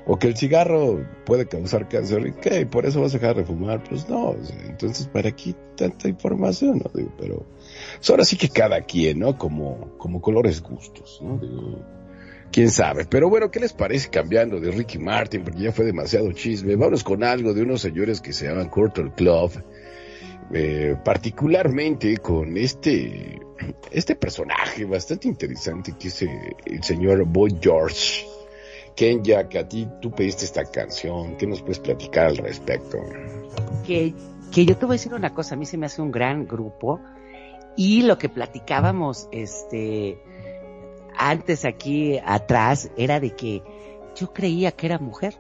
o 0.06 0.18
que 0.18 0.28
el 0.28 0.38
cigarro 0.38 1.06
puede 1.26 1.48
causar 1.48 1.88
cáncer. 1.88 2.28
¿Y 2.28 2.34
qué? 2.34 2.66
¿Por 2.66 2.86
eso 2.86 3.02
vas 3.02 3.14
a 3.14 3.20
dejar 3.20 3.36
de 3.36 3.46
fumar? 3.46 3.84
Pues 3.84 4.08
no. 4.10 4.30
O 4.30 4.44
sea, 4.44 4.58
entonces, 4.66 5.08
¿para 5.08 5.30
aquí 5.30 5.56
tanta 5.76 6.08
información? 6.08 6.80
No 6.80 6.92
pero 7.18 7.46
pues 7.98 8.10
ahora 8.10 8.26
sí 8.26 8.38
que 8.38 8.50
cada 8.50 8.82
quien, 8.82 9.20
¿no? 9.20 9.38
Como, 9.38 9.98
como 9.98 10.22
colores 10.22 10.62
gustos, 10.62 11.20
¿no? 11.22 11.40
Quién 12.52 12.70
sabe. 12.70 13.06
Pero 13.06 13.30
bueno, 13.30 13.50
¿qué 13.50 13.62
les 13.62 13.72
parece 13.72 14.10
cambiando 14.10 14.60
de 14.60 14.72
Ricky 14.72 15.00
Martin? 15.00 15.44
Porque 15.44 15.62
ya 15.62 15.72
fue 15.72 15.86
demasiado 15.86 16.32
chisme. 16.34 16.76
Vámonos 16.76 17.04
con 17.04 17.24
algo 17.24 17.54
de 17.54 17.62
unos 17.62 17.82
señores 17.82 18.20
que 18.20 18.34
se 18.34 18.48
llaman 18.48 18.70
Culture 18.70 19.12
Club. 19.16 19.52
Eh, 20.54 20.98
particularmente 21.04 22.18
con 22.18 22.58
este, 22.58 23.40
este 23.90 24.16
personaje 24.16 24.84
bastante 24.84 25.30
interesante 25.30 25.94
que 25.98 26.10
es 26.10 26.22
eh, 26.24 26.56
el 26.66 26.84
señor 26.84 27.24
Boy 27.26 27.58
George. 27.62 28.26
Kenya, 28.94 29.48
que 29.48 29.58
a 29.58 29.68
ti 29.68 29.88
tú 30.02 30.12
pediste 30.12 30.44
esta 30.44 30.66
canción, 30.66 31.38
¿qué 31.38 31.48
nos 31.48 31.62
puedes 31.62 31.80
platicar 31.80 32.28
al 32.28 32.38
respecto? 32.38 32.98
Que, 33.88 34.14
que 34.52 34.66
yo 34.66 34.76
te 34.76 34.86
voy 34.86 34.96
a 34.96 34.98
decir 34.98 35.14
una 35.14 35.34
cosa, 35.34 35.56
a 35.56 35.58
mí 35.58 35.66
se 35.66 35.78
me 35.78 35.86
hace 35.86 36.02
un 36.02 36.12
gran 36.12 36.46
grupo 36.46 37.00
y 37.78 38.02
lo 38.02 38.18
que 38.18 38.28
platicábamos 38.28 39.30
este 39.32 40.22
antes 41.18 41.64
aquí 41.64 42.20
atrás 42.26 42.92
era 42.98 43.22
de 43.22 43.34
que 43.36 43.64
yo 44.16 44.34
creía 44.34 44.72
que 44.72 44.88
era 44.88 45.00
mujer 45.00 45.40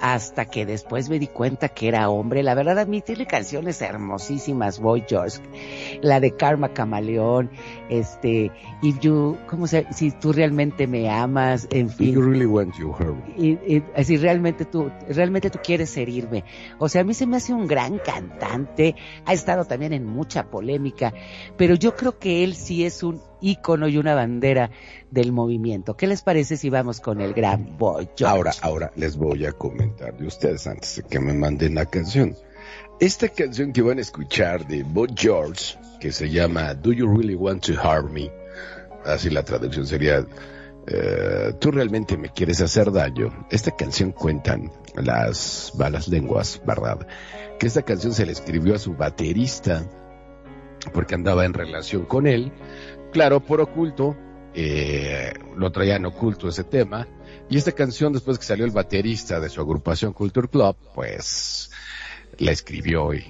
hasta 0.00 0.44
que 0.46 0.66
después 0.66 1.08
me 1.08 1.18
di 1.18 1.26
cuenta 1.26 1.68
que 1.68 1.88
era 1.88 2.08
hombre. 2.08 2.42
La 2.42 2.54
verdad 2.54 2.78
a 2.78 2.84
mí 2.84 3.00
tiene 3.00 3.26
canciones 3.26 3.80
hermosísimas, 3.82 4.80
Boy 4.80 5.04
George, 5.08 5.38
la 6.02 6.20
de 6.20 6.32
Karma 6.32 6.70
Camaleón, 6.70 7.50
este, 7.88 8.50
If 8.82 9.00
You, 9.00 9.36
¿cómo 9.48 9.66
se, 9.66 9.86
si 9.92 10.10
tú 10.10 10.32
realmente 10.32 10.86
me 10.86 11.10
amas, 11.10 11.66
en 11.70 11.90
fin. 11.90 12.14
You 12.14 12.22
really 12.22 12.46
want 12.46 12.74
you. 12.78 12.94
Y, 13.36 13.76
y, 13.76 13.82
si 14.04 14.16
realmente 14.16 14.64
tú, 14.64 14.90
realmente 15.08 15.50
tú 15.50 15.58
quieres 15.62 15.96
herirme. 15.96 16.44
O 16.78 16.88
sea, 16.88 17.02
a 17.02 17.04
mí 17.04 17.14
se 17.14 17.26
me 17.26 17.36
hace 17.36 17.52
un 17.52 17.66
gran 17.66 17.98
cantante, 17.98 18.94
ha 19.24 19.32
estado 19.32 19.64
también 19.64 19.92
en 19.92 20.06
mucha 20.06 20.50
polémica, 20.50 21.12
pero 21.56 21.74
yo 21.74 21.94
creo 21.94 22.18
que 22.18 22.44
él 22.44 22.54
sí 22.54 22.84
es 22.84 23.02
un 23.02 23.20
ícono 23.40 23.88
y 23.88 23.98
una 23.98 24.14
bandera 24.14 24.70
del 25.10 25.32
movimiento. 25.32 25.96
¿Qué 25.96 26.06
les 26.06 26.22
parece 26.22 26.56
si 26.56 26.70
vamos 26.70 27.00
con 27.00 27.20
el 27.20 27.34
gran 27.34 27.76
Boy 27.76 28.08
George? 28.16 28.34
Ahora, 28.36 28.52
ahora 28.62 28.92
les 28.96 29.16
voy 29.16 29.46
a 29.46 29.52
comentar 29.52 30.16
de 30.16 30.26
ustedes 30.26 30.66
antes 30.66 30.96
de 30.96 31.02
que 31.04 31.20
me 31.20 31.32
manden 31.32 31.74
la 31.74 31.86
canción. 31.86 32.34
Esta 32.98 33.28
canción 33.28 33.72
que 33.72 33.82
van 33.82 33.98
a 33.98 34.00
escuchar 34.00 34.66
de 34.66 34.82
Boy 34.82 35.08
George, 35.14 35.76
que 36.00 36.12
se 36.12 36.30
llama 36.30 36.74
Do 36.74 36.92
You 36.92 37.14
Really 37.14 37.34
Want 37.34 37.64
to 37.66 37.74
Harm 37.80 38.12
Me? 38.12 38.30
Así 39.04 39.30
la 39.30 39.44
traducción 39.44 39.86
sería 39.86 40.26
eh, 40.86 41.52
Tú 41.58 41.70
realmente 41.70 42.16
me 42.16 42.28
quieres 42.30 42.60
hacer 42.60 42.92
daño. 42.92 43.46
Esta 43.50 43.72
canción 43.72 44.12
cuentan 44.12 44.70
las 44.94 45.72
malas 45.76 46.08
lenguas, 46.08 46.60
¿verdad? 46.64 47.06
Que 47.58 47.66
esta 47.66 47.82
canción 47.82 48.12
se 48.12 48.24
le 48.24 48.32
escribió 48.32 48.74
a 48.74 48.78
su 48.78 48.94
baterista 48.94 49.84
porque 50.92 51.14
andaba 51.14 51.44
en 51.44 51.54
relación 51.54 52.04
con 52.04 52.26
él. 52.26 52.52
Claro, 53.16 53.40
por 53.40 53.62
oculto, 53.62 54.14
eh, 54.52 55.32
lo 55.56 55.72
traían 55.72 56.04
oculto 56.04 56.50
ese 56.50 56.64
tema. 56.64 57.08
Y 57.48 57.56
esta 57.56 57.72
canción, 57.72 58.12
después 58.12 58.38
que 58.38 58.44
salió 58.44 58.66
el 58.66 58.72
baterista 58.72 59.40
de 59.40 59.48
su 59.48 59.62
agrupación 59.62 60.12
Culture 60.12 60.48
Club, 60.48 60.76
pues 60.94 61.70
la 62.36 62.50
escribió 62.50 63.14
y, 63.14 63.24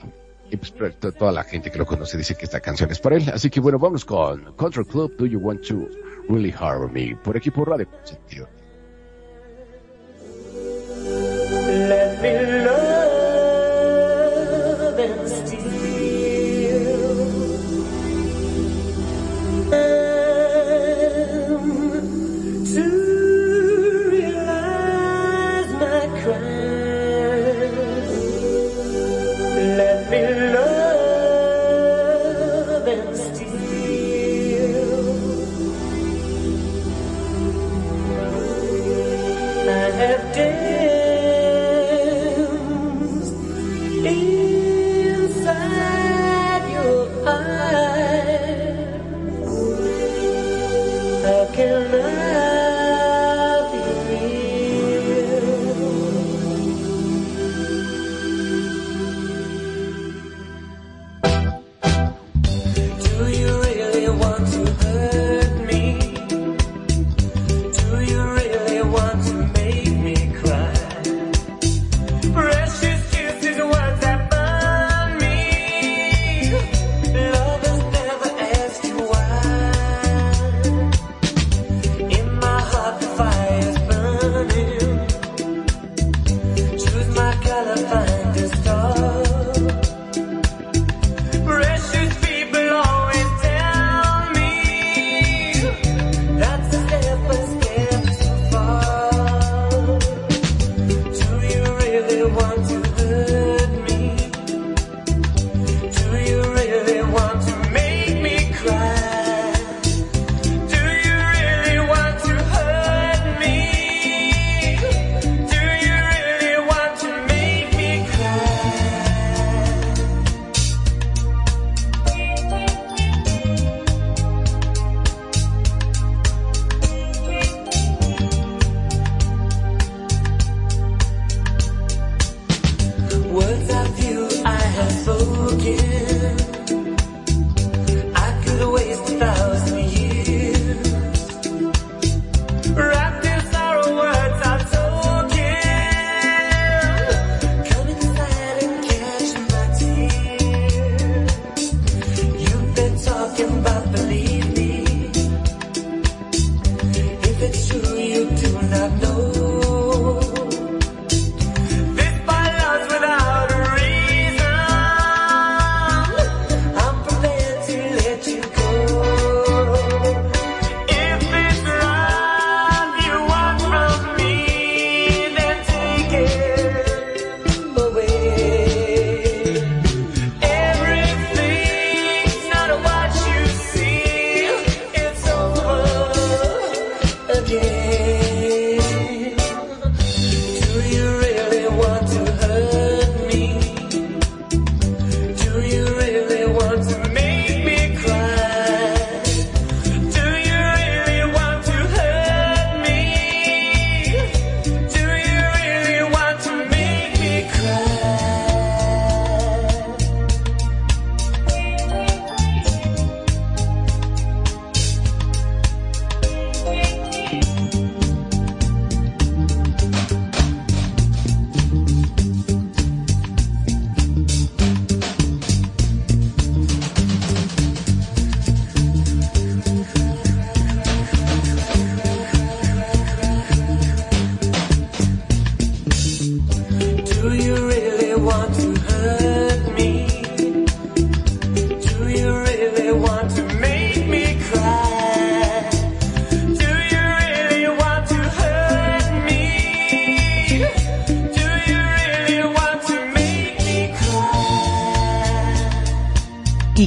y 0.51 0.57
pues 0.57 0.75
toda 1.17 1.31
la 1.31 1.45
gente 1.45 1.71
que 1.71 1.79
lo 1.79 1.87
conoce 1.87 2.19
dice 2.19 2.35
que 2.35 2.47
esta 2.47 2.59
canción 2.59 2.91
es 2.91 2.99
para 2.99 3.15
él. 3.15 3.31
Así 3.33 3.49
que 3.49 3.61
bueno, 3.61 3.79
vamos 3.79 4.05
con 4.05 4.57
Culture 4.57 4.85
Club, 4.85 5.15
Do 5.17 5.27
You 5.27 5.39
Want 5.39 5.65
to 5.69 5.89
Really 6.29 6.53
Harm 6.59 6.93
Me? 6.93 7.17
Por 7.23 7.37
aquí 7.37 7.53
por 7.53 7.69
Radio. 7.69 7.87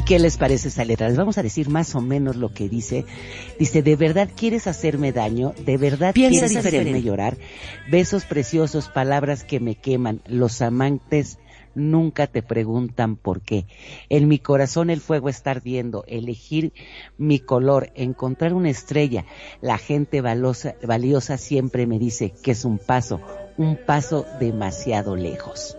Qué 0.09 0.17
les 0.17 0.37
parece 0.37 0.69
esa 0.69 0.83
letra? 0.85 1.07
Les 1.07 1.17
vamos 1.17 1.37
a 1.37 1.43
decir 1.43 1.69
más 1.69 1.93
o 1.93 2.01
menos 2.01 2.35
lo 2.35 2.51
que 2.51 2.67
dice. 2.67 3.05
Dice, 3.59 3.83
¿de 3.83 3.95
verdad 3.95 4.27
quieres 4.35 4.65
hacerme 4.65 5.11
daño? 5.11 5.53
¿De 5.63 5.77
verdad 5.77 6.15
Piensas 6.15 6.49
quieres 6.49 6.65
hacerme 6.65 7.03
llorar? 7.03 7.37
Besos 7.91 8.25
preciosos, 8.25 8.89
palabras 8.89 9.43
que 9.43 9.59
me 9.59 9.75
queman. 9.75 10.23
Los 10.25 10.63
amantes 10.63 11.37
nunca 11.75 12.25
te 12.25 12.41
preguntan 12.41 13.17
por 13.17 13.41
qué. 13.41 13.67
En 14.09 14.27
mi 14.27 14.39
corazón 14.39 14.89
el 14.89 14.99
fuego 14.99 15.29
está 15.29 15.51
ardiendo. 15.51 16.03
Elegir 16.07 16.73
mi 17.19 17.37
color, 17.37 17.91
encontrar 17.93 18.55
una 18.55 18.71
estrella. 18.71 19.25
La 19.61 19.77
gente 19.77 20.21
valosa- 20.21 20.73
valiosa 20.81 21.37
siempre 21.37 21.85
me 21.85 21.99
dice 21.99 22.33
que 22.41 22.49
es 22.51 22.65
un 22.65 22.79
paso, 22.79 23.21
un 23.57 23.77
paso 23.85 24.25
demasiado 24.39 25.15
lejos. 25.15 25.77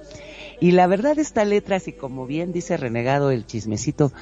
Y 0.61 0.73
la 0.73 0.87
verdad 0.87 1.19
esta 1.19 1.45
letra, 1.45 1.77
así 1.77 1.93
como 1.93 2.27
bien 2.27 2.53
dice 2.53 2.77
Renegado 2.77 3.31
el 3.31 3.47
chismecito, 3.47 4.13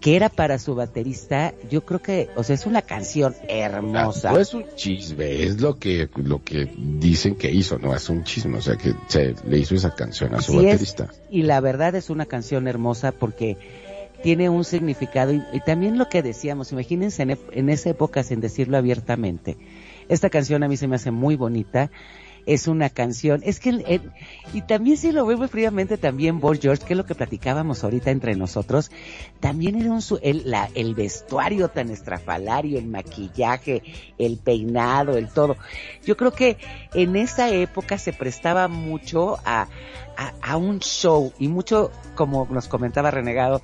que 0.00 0.16
era 0.16 0.30
para 0.30 0.58
su 0.58 0.74
baterista, 0.74 1.52
yo 1.70 1.84
creo 1.84 2.00
que, 2.00 2.30
o 2.34 2.42
sea, 2.42 2.54
es 2.54 2.64
una 2.64 2.80
canción 2.82 3.34
hermosa. 3.48 4.32
No 4.32 4.38
es 4.38 4.54
un 4.54 4.64
chisme, 4.74 5.42
es 5.42 5.60
lo 5.60 5.78
que, 5.78 6.08
lo 6.16 6.42
que 6.42 6.70
dicen 6.78 7.34
que 7.34 7.50
hizo, 7.50 7.78
no 7.78 7.94
es 7.94 8.08
un 8.08 8.24
chisme, 8.24 8.56
o 8.58 8.62
sea 8.62 8.76
que 8.76 8.94
se 9.08 9.34
le 9.44 9.58
hizo 9.58 9.74
esa 9.74 9.94
canción 9.94 10.34
a 10.34 10.40
su 10.40 10.52
Así 10.52 10.66
es, 10.66 10.72
baterista. 10.72 11.08
y 11.30 11.42
la 11.42 11.60
verdad 11.60 11.94
es 11.96 12.08
una 12.08 12.24
canción 12.24 12.66
hermosa 12.66 13.12
porque 13.12 13.58
tiene 14.22 14.48
un 14.48 14.64
significado 14.64 15.34
y, 15.34 15.42
y 15.52 15.60
también 15.60 15.98
lo 15.98 16.08
que 16.08 16.22
decíamos, 16.22 16.72
imagínense 16.72 17.22
en, 17.22 17.38
en 17.52 17.68
esa 17.68 17.90
época 17.90 18.22
sin 18.22 18.40
decirlo 18.40 18.78
abiertamente. 18.78 19.58
Esta 20.08 20.30
canción 20.30 20.62
a 20.62 20.68
mí 20.68 20.76
se 20.78 20.88
me 20.88 20.96
hace 20.96 21.10
muy 21.10 21.36
bonita. 21.36 21.90
Es 22.52 22.66
una 22.66 22.90
canción, 22.90 23.42
es 23.44 23.60
que, 23.60 23.68
el- 23.70 24.10
y 24.52 24.62
también 24.62 24.96
si 24.96 25.12
lo 25.12 25.24
vemos 25.24 25.52
fríamente, 25.52 25.98
también 25.98 26.40
Boy 26.40 26.58
George, 26.60 26.84
que 26.84 26.94
es 26.94 26.96
lo 26.96 27.06
que 27.06 27.14
platicábamos 27.14 27.84
ahorita 27.84 28.10
entre 28.10 28.34
nosotros, 28.34 28.90
también 29.38 29.76
era 29.80 29.92
un, 29.92 30.02
el, 30.20 30.50
la- 30.50 30.68
el 30.74 30.96
vestuario 30.96 31.68
tan 31.68 31.90
estrafalario, 31.90 32.76
el 32.76 32.86
maquillaje, 32.88 33.84
el 34.18 34.36
peinado, 34.38 35.16
el 35.16 35.28
todo. 35.28 35.56
Yo 36.04 36.16
creo 36.16 36.32
que 36.32 36.56
en 36.92 37.14
esa 37.14 37.50
época 37.50 37.98
se 37.98 38.12
prestaba 38.12 38.66
mucho 38.66 39.38
a, 39.44 39.68
a 40.42 40.56
un 40.56 40.80
show 40.80 41.32
y 41.38 41.46
mucho, 41.46 41.92
como 42.16 42.48
nos 42.50 42.66
comentaba 42.66 43.12
Renegado, 43.12 43.62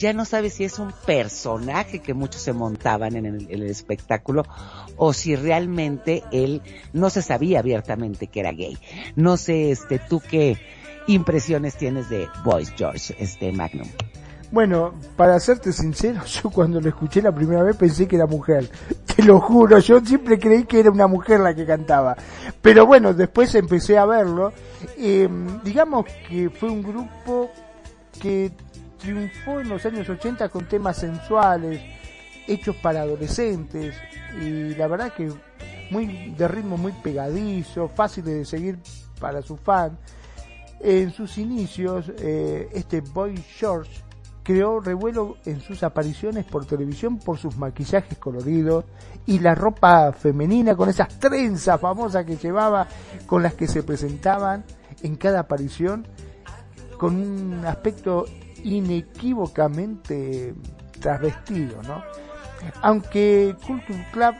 ya 0.00 0.14
no 0.14 0.24
sabes 0.24 0.54
si 0.54 0.64
es 0.64 0.78
un 0.78 0.92
personaje 1.04 1.98
que 1.98 2.14
muchos 2.14 2.40
se 2.40 2.54
montaban 2.54 3.16
en 3.16 3.26
el, 3.26 3.62
espectáculo 3.64 4.44
o 4.96 5.12
si 5.12 5.36
realmente 5.36 6.24
él 6.32 6.62
no 6.94 7.10
se 7.10 7.20
sabía 7.20 7.58
abiertamente 7.58 8.26
que 8.26 8.40
era 8.40 8.52
gay. 8.52 8.78
No 9.14 9.36
sé, 9.36 9.70
este, 9.70 9.98
tú 9.98 10.20
qué 10.20 10.56
impresiones 11.06 11.76
tienes 11.76 12.08
de 12.08 12.28
Boys 12.42 12.72
George, 12.74 13.14
este 13.18 13.52
Magnum. 13.52 13.88
Bueno, 14.50 14.94
para 15.16 15.38
serte 15.38 15.70
sincero, 15.70 16.24
yo 16.42 16.48
cuando 16.48 16.80
lo 16.80 16.88
escuché 16.88 17.20
la 17.20 17.34
primera 17.34 17.62
vez 17.62 17.76
pensé 17.76 18.08
que 18.08 18.16
era 18.16 18.26
mujer. 18.26 18.70
Te 19.04 19.22
lo 19.22 19.38
juro, 19.38 19.80
yo 19.80 20.00
siempre 20.00 20.38
creí 20.38 20.64
que 20.64 20.80
era 20.80 20.90
una 20.90 21.08
mujer 21.08 21.40
la 21.40 21.54
que 21.54 21.66
cantaba. 21.66 22.16
Pero 22.62 22.86
bueno, 22.86 23.12
después 23.12 23.54
empecé 23.54 23.98
a 23.98 24.06
verlo. 24.06 24.54
Eh, 24.96 25.28
digamos 25.62 26.06
que 26.26 26.48
fue 26.48 26.70
un 26.70 26.82
grupo 26.82 27.50
que 28.18 28.50
triunfó 29.00 29.60
en 29.60 29.68
los 29.68 29.84
años 29.86 30.08
80 30.08 30.48
con 30.48 30.66
temas 30.66 30.98
sensuales, 30.98 31.80
hechos 32.46 32.76
para 32.76 33.02
adolescentes. 33.02 33.96
Y 34.40 34.74
la 34.74 34.86
verdad 34.86 35.12
que 35.12 35.32
muy 35.90 36.34
de 36.36 36.48
ritmo 36.48 36.76
muy 36.76 36.92
pegadizo, 36.92 37.88
fácil 37.88 38.24
de 38.24 38.44
seguir 38.44 38.78
para 39.18 39.42
su 39.42 39.56
fan. 39.56 39.98
En 40.78 41.10
sus 41.10 41.36
inicios, 41.38 42.10
eh, 42.18 42.68
este 42.72 43.00
Boy 43.00 43.36
George 43.36 43.90
creó 44.42 44.80
revuelo 44.80 45.36
en 45.44 45.60
sus 45.60 45.82
apariciones 45.82 46.46
por 46.46 46.64
televisión 46.64 47.18
por 47.18 47.36
sus 47.36 47.56
maquillajes 47.58 48.16
coloridos 48.16 48.86
y 49.26 49.38
la 49.38 49.54
ropa 49.54 50.12
femenina 50.12 50.74
con 50.74 50.88
esas 50.88 51.08
trenzas 51.18 51.78
famosas 51.78 52.24
que 52.24 52.36
llevaba 52.36 52.88
con 53.26 53.42
las 53.42 53.54
que 53.54 53.68
se 53.68 53.82
presentaban 53.82 54.64
en 55.02 55.16
cada 55.16 55.40
aparición 55.40 56.06
con 56.98 57.16
un 57.16 57.64
aspecto 57.66 58.24
inequívocamente 58.64 60.54
trasvestido, 61.00 61.82
¿no? 61.82 62.02
Aunque 62.82 63.56
Culture 63.66 64.06
Club 64.12 64.34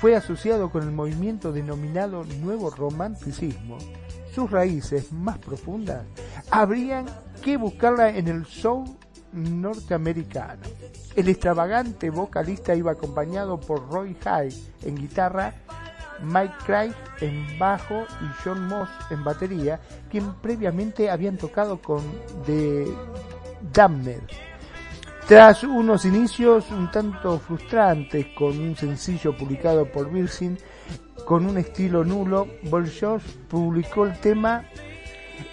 fue 0.00 0.16
asociado 0.16 0.70
con 0.70 0.82
el 0.82 0.92
movimiento 0.92 1.52
denominado 1.52 2.24
Nuevo 2.42 2.70
Romanticismo, 2.70 3.78
sus 4.34 4.50
raíces 4.50 5.12
más 5.12 5.38
profundas 5.38 6.04
habrían 6.50 7.06
que 7.42 7.56
buscarla 7.56 8.10
en 8.10 8.28
el 8.28 8.46
soul 8.46 8.84
norteamericano. 9.32 10.62
El 11.16 11.28
extravagante 11.28 12.10
vocalista 12.10 12.74
iba 12.74 12.92
acompañado 12.92 13.58
por 13.58 13.90
Roy 13.90 14.16
Hyde 14.24 14.54
en 14.82 14.96
guitarra, 14.96 15.54
Mike 16.22 16.54
Craig 16.66 16.94
en 17.20 17.58
bajo 17.58 18.02
y 18.02 18.42
John 18.44 18.66
Moss 18.66 18.88
en 19.10 19.24
batería, 19.24 19.80
quien 20.10 20.34
previamente 20.34 21.10
habían 21.10 21.36
tocado 21.36 21.80
con 21.80 22.02
The 22.46 22.86
Damned. 23.72 24.22
Tras 25.26 25.62
unos 25.62 26.04
inicios 26.04 26.70
un 26.70 26.90
tanto 26.90 27.38
frustrantes 27.38 28.26
con 28.36 28.58
un 28.58 28.76
sencillo 28.76 29.36
publicado 29.36 29.86
por 29.86 30.10
Virgin 30.10 30.58
con 31.24 31.46
un 31.46 31.58
estilo 31.58 32.04
nulo, 32.04 32.48
George 32.98 33.28
publicó 33.48 34.06
el 34.06 34.18
tema, 34.18 34.64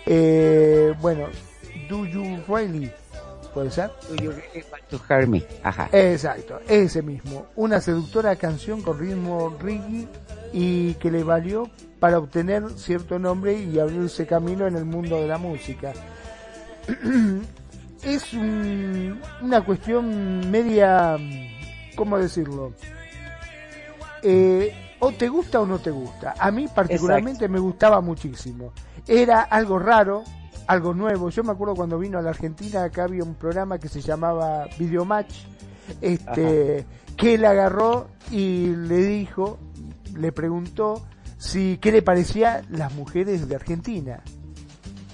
eh, 0.08 0.96
bueno, 1.00 1.28
Do 1.88 2.06
You 2.06 2.42
Really, 2.48 2.92
¿puede 3.54 3.70
ser? 3.70 3.92
Do 4.10 4.16
you 4.16 4.32
really 4.32 4.66
want 4.72 4.84
to 4.90 5.00
hurt 5.08 5.28
me? 5.28 5.46
Ajá. 5.62 5.90
Exacto, 5.92 6.60
ese 6.68 7.04
mismo. 7.04 7.46
Una 7.56 7.80
seductora 7.80 8.36
canción 8.36 8.82
con 8.82 8.98
ritmo 8.98 9.56
reggae 9.62 10.08
y 10.54 10.96
que 10.96 11.12
le 11.12 11.24
valió 11.24 11.70
para 12.00 12.18
obtener 12.18 12.68
cierto 12.78 13.20
nombre 13.20 13.54
y 13.54 13.78
abrirse 13.78 14.26
camino 14.26 14.66
en 14.66 14.76
el 14.76 14.86
mundo 14.86 15.18
de 15.22 15.28
la 15.28 15.38
música. 15.38 15.94
es 18.03 18.34
un- 18.34 19.19
una 19.41 19.61
cuestión 19.64 20.49
media, 20.52 21.18
¿cómo 21.95 22.18
decirlo? 22.18 22.74
Eh, 24.24 24.74
o 24.99 25.11
te 25.11 25.28
gusta 25.30 25.61
o 25.61 25.65
no 25.65 25.80
te 25.80 25.91
gusta. 25.91 26.34
A 26.40 26.49
mí 26.52 26.68
particularmente 26.74 27.48
me 27.48 27.60
gustaba 27.60 28.02
muchísimo. 28.02 28.74
Era 29.07 29.41
algo 29.41 29.78
raro, 29.80 30.24
algo 30.65 30.94
nuevo. 30.94 31.30
Yo 31.30 31.44
me 31.44 31.52
acuerdo 31.52 31.76
cuando 31.76 31.99
vino 31.99 32.18
a 32.18 32.22
la 32.22 32.32
Argentina, 32.32 32.84
acá 32.84 33.03
había 33.03 33.24
un 33.24 33.36
programa 33.36 33.78
que 33.78 33.88
se 33.90 34.02
llamaba 34.02 34.65
Videomatch, 34.80 35.34
este, 36.02 36.86
que 37.15 37.36
él 37.36 37.45
agarró 37.45 38.07
y 38.32 38.68
le 38.76 38.98
dijo, 39.03 39.60
le 40.15 40.32
preguntó 40.32 41.06
si 41.38 41.78
qué 41.78 41.91
le 41.91 42.02
parecía 42.02 42.64
las 42.69 42.94
mujeres 42.95 43.48
de 43.48 43.56
Argentina. 43.56 44.22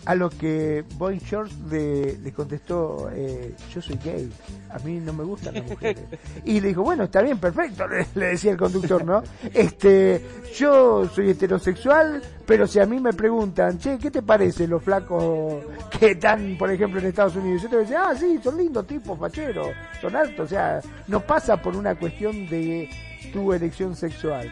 A 0.06 0.16
lo 0.16 0.30
que 0.30 0.84
Boy 0.98 1.20
George 1.20 1.54
le, 1.70 2.18
le 2.18 2.34
contestó, 2.34 3.10
eh, 3.14 3.56
yo 3.74 3.82
soy 3.82 3.98
gay, 4.04 4.30
a 4.70 4.80
mí 4.80 5.00
no 5.00 5.14
me 5.14 5.24
gustan 5.24 5.54
las 5.54 5.66
mujeres. 5.66 6.04
Y 6.46 6.60
le 6.60 6.70
dijo, 6.70 6.84
bueno, 6.84 7.06
está 7.06 7.22
bien, 7.22 7.38
perfecto, 7.38 7.88
le, 7.90 8.06
le 8.16 8.26
decía 8.28 8.52
el 8.52 8.58
conductor, 8.58 9.06
¿no? 9.06 9.24
Este, 9.54 10.22
yo 10.58 11.08
soy 11.08 11.30
heterosexual, 11.30 12.22
pero 12.46 12.68
si 12.68 12.80
a 12.80 12.86
mí 12.86 13.00
me 13.00 13.14
preguntan, 13.14 13.80
che, 13.80 13.98
¿qué 13.98 14.12
te 14.12 14.22
parece 14.22 14.68
los 14.68 14.84
flacos 14.84 15.64
que 15.98 16.12
están, 16.12 16.58
por 16.58 16.70
ejemplo, 16.70 17.00
en 17.00 17.06
Estados 17.08 17.38
Unidos? 17.38 17.62
Yo 17.64 17.70
te 17.70 17.76
voy 17.78 17.86
a 17.86 17.88
decir, 17.88 17.98
ah, 17.98 18.14
sí, 18.20 18.40
son 18.44 18.58
lindos 18.58 18.86
tipos, 18.86 19.18
facheros, 19.18 19.70
son 20.02 20.16
altos, 20.16 20.46
o 20.46 20.50
sea, 20.50 20.82
no 21.08 21.22
pasa 21.22 21.62
por 21.62 21.76
una 21.76 21.96
cuestión 21.96 22.48
de 22.50 22.90
tu 23.32 23.54
elección 23.54 23.96
sexual. 23.96 24.52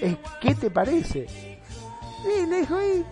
Es, 0.00 0.16
¿qué 0.40 0.54
te 0.54 0.70
parece? 0.70 1.47
Y 2.24 2.46
le 2.46 2.60
dijo, 2.60 2.76
y, 2.82 3.04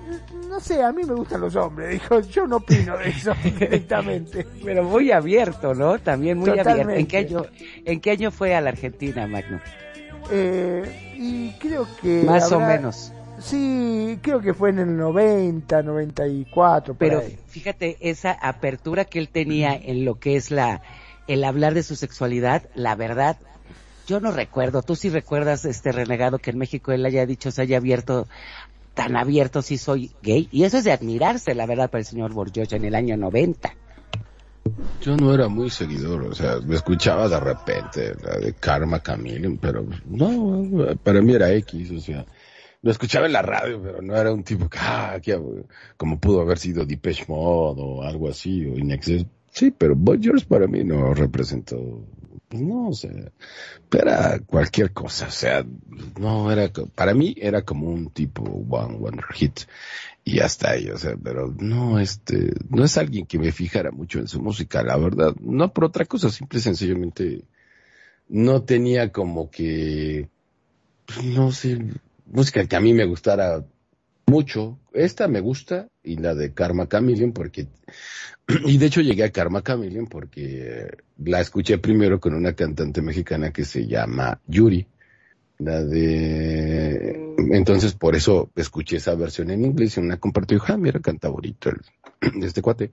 no 0.49 0.59
sé, 0.61 0.83
a 0.83 0.93
mí 0.93 1.05
me 1.05 1.15
gustan 1.15 1.41
los 1.41 1.55
hombres. 1.57 1.91
Dijo, 1.91 2.21
yo 2.21 2.47
no 2.47 2.57
opino 2.57 2.97
de 2.99 3.09
eso 3.09 3.33
directamente. 3.45 4.47
Pero 4.65 4.85
muy 4.85 5.13
abierto, 5.13 5.75
¿no? 5.75 5.99
También 5.99 6.39
muy 6.39 6.51
abierto. 6.51 6.91
¿En 6.91 7.07
qué, 7.07 7.25
Totalmente. 7.25 7.59
año, 7.59 7.85
¿En 7.85 8.01
qué 8.01 8.11
año 8.11 8.31
fue 8.31 8.55
a 8.55 8.61
la 8.61 8.71
Argentina, 8.71 9.27
Magnum? 9.27 9.61
Eh, 10.31 11.15
y 11.17 11.53
creo 11.59 11.87
que... 12.03 12.23
Más 12.23 12.51
o 12.51 12.61
menos. 12.61 13.13
Sí, 13.39 14.19
creo 14.23 14.41
que 14.41 14.55
fue 14.55 14.71
en 14.71 14.79
el 14.79 14.97
90, 14.97 15.83
94, 15.83 16.95
por 16.95 16.99
Pero 16.99 17.21
ahí. 17.21 17.39
fíjate, 17.49 17.97
esa 18.01 18.33
apertura 18.33 19.05
que 19.05 19.19
él 19.19 19.29
tenía 19.29 19.75
en 19.75 20.05
lo 20.05 20.19
que 20.19 20.37
es 20.37 20.51
la 20.51 20.83
el 21.27 21.45
hablar 21.45 21.75
de 21.75 21.83
su 21.83 21.97
sexualidad, 21.97 22.63
la 22.75 22.95
verdad, 22.95 23.37
yo 24.07 24.21
no 24.21 24.31
recuerdo, 24.31 24.83
tú 24.83 24.95
sí 24.95 25.11
recuerdas 25.11 25.65
este 25.65 25.91
renegado 25.91 26.39
que 26.39 26.51
en 26.51 26.59
México 26.59 26.93
él 26.93 27.05
haya 27.05 27.27
dicho, 27.27 27.51
se 27.51 27.63
haya 27.63 27.79
abierto, 27.79 28.29
tan 28.97 29.15
abierto 29.15 29.61
si 29.61 29.77
soy 29.77 30.11
gay, 30.23 30.49
y 30.51 30.65
eso 30.65 30.79
es 30.79 30.85
de 30.85 30.91
admirarse, 30.91 31.55
la 31.55 31.67
verdad, 31.67 31.91
para 31.91 32.01
el 32.01 32.07
señor 32.07 32.33
Borgiocha 32.33 32.77
en 32.77 32.87
el 32.87 32.95
año 32.95 33.17
90. 33.19 33.77
Yo 35.03 35.17
no 35.19 35.35
era 35.35 35.49
muy 35.49 35.69
seguidor, 35.69 36.23
o 36.23 36.35
sea, 36.35 36.61
me 36.65 36.75
escuchaba 36.75 37.29
de 37.29 37.39
repente 37.39 38.15
la 38.25 38.39
de 38.39 38.55
Karma 38.55 39.01
Camille, 39.01 39.59
pero 39.61 39.87
no, 40.07 40.97
para 41.03 41.21
mí 41.21 41.35
era 41.35 41.53
X, 41.53 41.91
o 41.91 42.01
sea, 42.01 42.25
lo 42.81 42.91
escuchaba 42.91 43.27
en 43.27 43.33
la 43.35 43.43
radio, 43.43 43.81
pero 43.83 44.01
no 44.01 44.17
era 44.17 44.33
un 44.33 44.43
tipo 44.43 44.67
que, 44.69 44.79
ah, 44.81 45.21
que, 45.23 45.39
como 45.99 46.19
pudo 46.19 46.41
haber 46.41 46.59
sido 46.59 46.87
Depeche 46.87 47.27
Mode 47.29 47.83
o 47.85 48.03
algo 48.03 48.31
así, 48.31 48.65
o 48.65 48.79
In 48.79 48.93
Excess. 48.93 49.27
Sí, 49.51 49.71
pero 49.77 49.95
Boy 49.95 50.21
George 50.23 50.47
para 50.47 50.67
mí 50.67 50.83
no 50.85 51.13
representó, 51.13 51.77
pues 52.57 52.69
no, 52.69 52.89
o 52.89 52.93
sea, 52.93 53.11
era 53.93 54.39
cualquier 54.41 54.93
cosa, 54.93 55.27
o 55.29 55.31
sea, 55.31 55.65
no 56.19 56.51
era, 56.51 56.71
para 56.95 57.15
mí 57.15 57.35
era 57.39 57.63
como 57.63 57.89
un 57.89 58.11
tipo 58.11 58.43
one 58.43 58.97
wonder 58.97 59.27
hit 59.33 59.61
y 60.25 60.41
hasta 60.41 60.71
ahí, 60.71 60.89
o 60.89 60.99
sea, 60.99 61.17
pero 61.23 61.55
no, 61.59 61.99
este, 61.99 62.53
no 62.71 62.85
es 62.85 62.97
alguien 62.97 63.27
que 63.27 63.39
me 63.39 63.53
fijara 63.53 63.91
mucho 63.91 64.19
en 64.19 64.29
su 64.29 64.41
música, 64.41 64.83
la 64.83 64.97
verdad, 64.97 65.35
no 65.41 65.73
por 65.73 65.85
otra 65.85 66.05
cosa, 66.05 66.31
simple 66.31 66.59
y 66.59 66.63
sencillamente 66.63 67.45
no 68.29 68.63
tenía 68.63 69.13
como 69.13 69.51
que, 69.51 70.29
pues, 71.07 71.25
no 71.25 71.53
sé, 71.53 71.79
música 72.27 72.67
que 72.67 72.77
a 72.77 72.81
mí 72.81 72.93
me 72.93 73.05
gustara 73.05 73.65
mucho. 74.27 74.79
Esta 74.93 75.29
me 75.29 75.41
gusta 75.41 75.89
y 76.03 76.17
la 76.17 76.35
de 76.35 76.53
Karma 76.53 76.89
Chameleon 76.89 77.33
porque, 77.33 77.69
y 78.65 78.79
de 78.79 78.87
hecho 78.87 79.01
llegué 79.01 79.25
a 79.25 79.33
Karma 79.33 79.63
Chameleon 79.63 80.07
porque 80.07 80.97
la 81.19 81.41
escuché 81.41 81.79
primero 81.79 82.21
con 82.21 82.35
una 82.35 82.53
cantante 82.53 83.03
mexicana 83.03 83.53
que 83.53 83.65
se 83.65 83.87
llama 83.87 84.41
Yuri. 84.47 84.87
La 85.59 85.83
de, 85.83 87.35
entonces 87.51 87.95
por 87.95 88.15
eso 88.15 88.51
escuché 88.57 88.97
esa 88.97 89.15
versión 89.15 89.51
en 89.51 89.65
inglés 89.65 89.97
y 89.97 90.01
una 90.01 90.19
compartió, 90.19 90.63
ah, 90.67 90.77
mira, 90.77 91.01
canta 91.01 91.29
bonito 91.29 91.71
el, 91.71 91.81
este 92.45 92.61
cuate. 92.61 92.93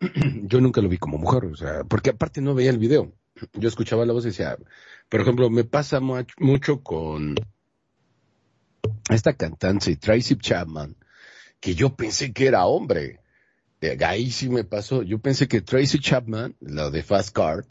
Yo 0.42 0.60
nunca 0.60 0.82
lo 0.82 0.88
vi 0.88 0.98
como 0.98 1.16
mujer, 1.18 1.46
o 1.46 1.56
sea, 1.56 1.84
porque 1.84 2.10
aparte 2.10 2.40
no 2.40 2.54
veía 2.54 2.70
el 2.70 2.78
video. 2.78 3.12
Yo 3.54 3.68
escuchaba 3.68 4.04
la 4.04 4.12
voz 4.12 4.24
y 4.24 4.28
decía, 4.28 4.56
por 5.08 5.20
ejemplo, 5.20 5.48
me 5.50 5.64
pasa 5.64 6.00
much- 6.00 6.34
mucho 6.38 6.82
con 6.82 7.34
esta 9.10 9.32
cantante 9.32 9.96
Tracy 9.96 10.36
Chapman, 10.36 10.94
que 11.58 11.74
yo 11.74 11.96
pensé 11.96 12.32
que 12.32 12.46
era 12.46 12.66
hombre. 12.66 13.20
Ahí 14.04 14.30
sí 14.30 14.48
me 14.48 14.64
pasó. 14.64 15.02
Yo 15.02 15.18
pensé 15.18 15.48
que 15.48 15.60
Tracy 15.60 15.98
Chapman, 15.98 16.56
la 16.60 16.90
de 16.90 17.02
Fast 17.02 17.34
Card, 17.34 17.64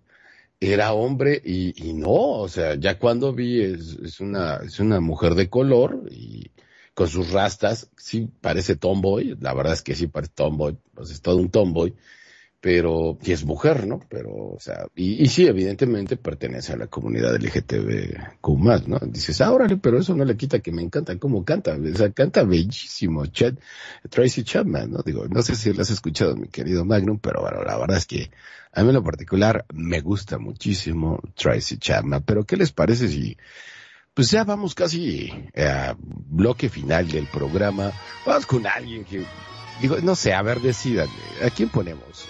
era 0.60 0.94
hombre 0.94 1.42
y, 1.44 1.90
y 1.90 1.94
no, 1.94 2.12
o 2.12 2.48
sea, 2.48 2.76
ya 2.76 2.98
cuando 2.98 3.34
vi 3.34 3.62
es, 3.62 3.98
es 4.04 4.20
una, 4.22 4.58
es 4.58 4.80
una 4.80 5.02
mujer 5.02 5.36
de 5.36 5.50
color 5.50 6.04
y 6.10 6.52
con 6.94 7.08
sus 7.10 7.32
rastas, 7.32 7.90
sí 7.98 8.30
parece 8.40 8.76
tomboy, 8.76 9.36
la 9.42 9.54
verdad 9.54 9.74
es 9.74 9.82
que 9.82 9.96
sí 9.96 10.08
parece 10.08 10.32
tomboy, 10.36 10.78
pues 10.94 11.10
es 11.12 11.22
todo 11.22 11.38
un 11.38 11.50
tomboy, 11.50 11.96
pero, 12.64 13.18
y 13.22 13.34
es 13.34 13.44
mujer, 13.44 13.86
¿no? 13.86 14.00
Pero, 14.08 14.32
o 14.34 14.58
sea, 14.58 14.86
y, 14.96 15.22
y 15.22 15.28
sí, 15.28 15.46
evidentemente 15.46 16.16
pertenece 16.16 16.72
a 16.72 16.78
la 16.78 16.88
comunidad 16.88 17.36
LGTBQ+, 17.36 18.88
¿no? 18.88 19.00
Dices, 19.00 19.42
ah, 19.42 19.52
órale, 19.52 19.76
pero 19.76 20.00
eso 20.00 20.16
no 20.16 20.24
le 20.24 20.38
quita 20.38 20.60
que 20.60 20.72
me 20.72 20.82
encanta 20.82 21.20
cómo 21.20 21.44
canta, 21.44 21.76
o 21.76 21.98
sea, 21.98 22.14
canta 22.14 22.44
bellísimo, 22.44 23.26
Chad, 23.26 23.56
Tracy 24.10 24.46
Chapman, 24.46 24.92
¿no? 24.92 25.00
Digo, 25.06 25.28
no 25.28 25.42
sé 25.42 25.58
si 25.58 25.74
lo 25.74 25.82
has 25.82 25.90
escuchado, 25.90 26.38
mi 26.38 26.48
querido 26.48 26.86
Magnum, 26.86 27.20
pero 27.20 27.42
bueno, 27.42 27.64
la 27.64 27.78
verdad 27.78 27.98
es 27.98 28.06
que 28.06 28.32
a 28.72 28.82
mí 28.82 28.88
en 28.88 28.96
lo 28.96 29.04
particular 29.04 29.66
me 29.74 30.00
gusta 30.00 30.38
muchísimo 30.38 31.20
Tracy 31.36 31.78
Chapman, 31.80 32.24
pero 32.24 32.46
¿qué 32.46 32.56
les 32.56 32.72
parece 32.72 33.10
si, 33.10 33.36
pues 34.14 34.32
ya 34.32 34.46
vamos 34.46 34.74
casi 34.74 35.34
eh, 35.54 35.66
a 35.66 35.98
bloque 36.00 36.70
final 36.70 37.10
del 37.10 37.28
programa, 37.28 37.92
vamos 38.26 38.46
con 38.46 38.66
alguien 38.66 39.04
que, 39.04 39.26
digo, 39.82 39.98
no 40.02 40.16
sé, 40.16 40.32
a 40.32 40.42
ver, 40.42 40.62
decidan, 40.62 41.10
¿a 41.46 41.50
quién 41.50 41.68
ponemos? 41.68 42.26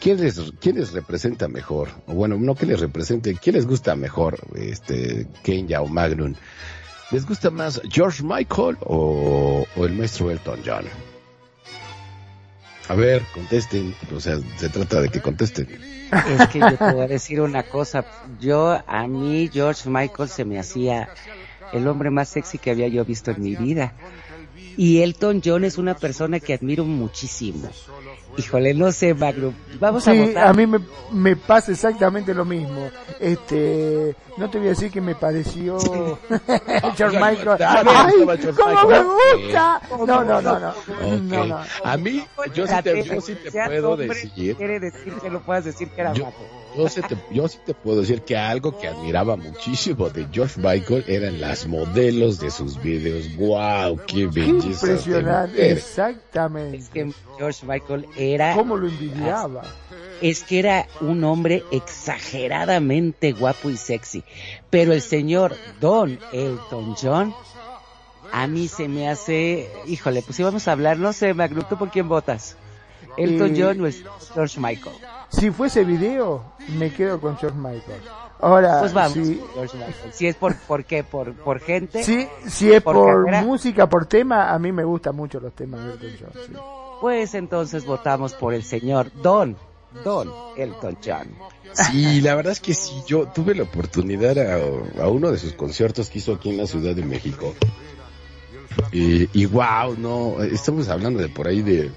¿Quién 0.00 0.20
les, 0.20 0.40
quién 0.60 0.76
les 0.76 0.92
representa 0.92 1.46
mejor? 1.46 1.90
O 2.06 2.14
bueno, 2.14 2.36
no 2.38 2.54
que 2.54 2.66
les 2.66 2.80
represente, 2.80 3.36
¿quién 3.36 3.56
les 3.56 3.66
gusta 3.66 3.94
mejor? 3.96 4.38
Este, 4.54 5.26
Kenya 5.42 5.82
o 5.82 5.86
Magnum. 5.86 6.34
¿Les 7.10 7.26
gusta 7.26 7.50
más 7.50 7.82
George 7.90 8.22
Michael 8.22 8.78
o, 8.80 9.66
o 9.76 9.84
el 9.84 9.92
maestro 9.92 10.30
Elton 10.30 10.60
John? 10.64 10.84
A 12.88 12.94
ver, 12.94 13.22
contesten. 13.32 13.94
O 14.14 14.20
sea, 14.20 14.38
se 14.56 14.68
trata 14.68 15.00
de 15.00 15.10
que 15.10 15.20
contesten. 15.20 15.68
Es 16.10 16.48
que 16.48 16.58
yo 16.58 16.76
te 16.76 16.92
voy 16.92 17.02
a 17.02 17.06
decir 17.06 17.40
una 17.40 17.62
cosa. 17.62 18.04
Yo, 18.40 18.82
a 18.84 19.06
mí, 19.06 19.48
George 19.52 19.88
Michael 19.88 20.28
se 20.28 20.44
me 20.44 20.58
hacía 20.58 21.08
el 21.72 21.86
hombre 21.86 22.10
más 22.10 22.28
sexy 22.30 22.58
que 22.58 22.72
había 22.72 22.88
yo 22.88 23.04
visto 23.04 23.30
en 23.30 23.42
mi 23.42 23.54
vida. 23.54 23.92
Y 24.80 25.02
Elton 25.02 25.42
John 25.44 25.64
es 25.64 25.76
una 25.76 25.94
persona 25.94 26.40
que 26.40 26.54
admiro 26.54 26.86
muchísimo. 26.86 27.68
Híjole, 28.38 28.72
no 28.72 28.90
sé, 28.92 29.12
Magno. 29.12 29.52
Vamos 29.78 30.08
a 30.08 30.14
votar. 30.14 30.46
a 30.46 30.54
mí 30.54 30.66
me, 30.66 30.78
me 31.12 31.36
pasa 31.36 31.72
exactamente 31.72 32.32
lo 32.32 32.46
mismo. 32.46 32.88
Este, 33.18 34.16
no 34.38 34.48
te 34.48 34.56
voy 34.56 34.68
a 34.68 34.70
decir 34.70 34.90
que 34.90 35.02
me 35.02 35.14
pareció 35.14 35.76
George 36.96 37.18
Michael. 37.20 37.58
me 37.58 37.64
¡Ay, 37.66 38.24
gustaba 38.24 38.36
George 38.38 38.52
cómo 38.58 38.70
Michael. 38.88 39.04
me 39.04 39.42
gusta! 39.44 39.80
No, 39.90 40.24
no, 40.24 40.40
no, 40.40 40.58
no. 40.60 40.68
Ok. 40.70 41.20
No, 41.24 41.44
no. 41.44 41.58
A 41.84 41.96
mí, 41.98 42.24
yo 42.54 42.66
sí 42.66 42.74
te, 42.82 43.04
yo 43.04 43.20
sí 43.20 43.34
te 43.34 43.50
Seas 43.50 43.68
puedo 43.68 43.98
decir. 43.98 44.56
Quiere 44.56 44.80
decir 44.80 45.12
que 45.20 45.28
lo 45.28 45.42
puedas 45.42 45.66
decir 45.66 45.90
que 45.90 46.00
era 46.00 46.14
Yo, 46.14 46.22
guapo. 46.22 46.38
Yo, 46.76 46.88
sí 46.88 47.00
te, 47.02 47.16
yo 47.30 47.48
sí 47.48 47.58
te 47.64 47.74
puedo 47.74 48.00
decir 48.00 48.22
que 48.22 48.36
algo 48.36 48.78
que 48.78 48.88
admiraba 48.88 49.36
muchísimo 49.36 50.08
de 50.10 50.26
George 50.32 50.60
Michael 50.60 51.04
eran 51.08 51.40
las 51.40 51.66
modelos 51.66 52.40
de 52.40 52.50
sus 52.50 52.80
videos. 52.82 53.34
¡Wow! 53.36 54.00
¡Qué 54.06 54.26
belleza! 54.26 54.86
Impresionante, 54.86 55.72
exactamente. 55.72 56.76
Es 56.76 56.88
que 56.88 57.12
George 57.38 57.66
Michael 57.66 58.06
era... 58.16 58.54
¿Cómo 58.54 58.76
lo 58.76 58.88
envidiaba? 58.88 59.62
es 60.20 60.42
que 60.42 60.58
era 60.58 60.86
un 61.00 61.24
hombre 61.24 61.64
exageradamente 61.70 63.32
guapo 63.32 63.70
y 63.70 63.76
sexy. 63.76 64.22
Pero 64.68 64.92
el 64.92 65.00
señor 65.00 65.56
Don 65.80 66.18
Elton 66.32 66.94
John, 67.00 67.34
a 68.32 68.46
mí 68.46 68.68
se 68.68 68.88
me 68.88 69.08
hace, 69.08 69.70
híjole, 69.86 70.22
pues 70.22 70.36
si 70.36 70.42
vamos 70.42 70.68
a 70.68 70.72
hablar, 70.72 70.98
no 70.98 71.12
sé, 71.12 71.34
Magno, 71.34 71.66
¿tú 71.66 71.76
por 71.76 71.90
quién 71.90 72.08
votas? 72.08 72.56
¿Elton 73.16 73.56
Eh, 73.56 73.58
John 73.60 73.80
o 73.80 73.86
es 73.86 74.02
George 74.34 74.60
Michael? 74.60 74.96
Si 75.30 75.50
fuese 75.50 75.84
video, 75.84 76.42
me 76.78 76.92
quedo 76.92 77.20
con 77.20 77.36
George 77.36 77.56
Michael. 77.56 78.02
Ahora, 78.40 78.80
Pues 78.80 78.92
vamos, 78.92 79.12
si, 79.12 79.40
George 79.54 79.76
Michael. 79.76 80.12
Si 80.12 80.26
es 80.26 80.34
por, 80.36 80.56
¿por 80.56 80.84
qué? 80.84 81.04
¿Por, 81.04 81.34
por 81.34 81.60
gente? 81.60 82.02
si, 82.02 82.26
si 82.48 82.72
es 82.72 82.82
¿Por 82.82 83.30
música, 83.42 83.88
por 83.88 84.06
tema, 84.06 84.50
a 84.52 84.58
mí 84.58 84.72
me 84.72 84.84
gustan 84.84 85.14
mucho 85.14 85.38
los 85.40 85.52
temas 85.54 85.84
de 85.84 85.92
Elton 85.92 86.10
John. 86.20 86.42
sí. 86.46 86.52
Pues 87.00 87.34
entonces 87.34 87.86
votamos 87.86 88.34
por 88.34 88.52
el 88.52 88.62
señor 88.62 89.10
Don, 89.22 89.56
Don 90.04 90.30
Elton 90.56 90.98
John. 91.02 91.28
Sí, 91.72 92.20
la 92.20 92.34
verdad 92.34 92.52
es 92.52 92.60
que 92.60 92.74
sí, 92.74 92.92
yo 93.06 93.26
tuve 93.28 93.54
la 93.54 93.62
oportunidad 93.62 94.36
a, 94.36 95.02
a 95.02 95.08
uno 95.08 95.30
de 95.30 95.38
sus 95.38 95.54
conciertos 95.54 96.10
que 96.10 96.18
hizo 96.18 96.34
aquí 96.34 96.50
en 96.50 96.58
la 96.58 96.66
Ciudad 96.66 96.94
de 96.94 97.04
México. 97.04 97.54
Y, 98.92 99.28
y 99.38 99.46
wow, 99.46 99.96
no, 99.96 100.42
estamos 100.42 100.88
hablando 100.88 101.20
de 101.20 101.28
por 101.28 101.48
ahí 101.48 101.62
de 101.62 101.90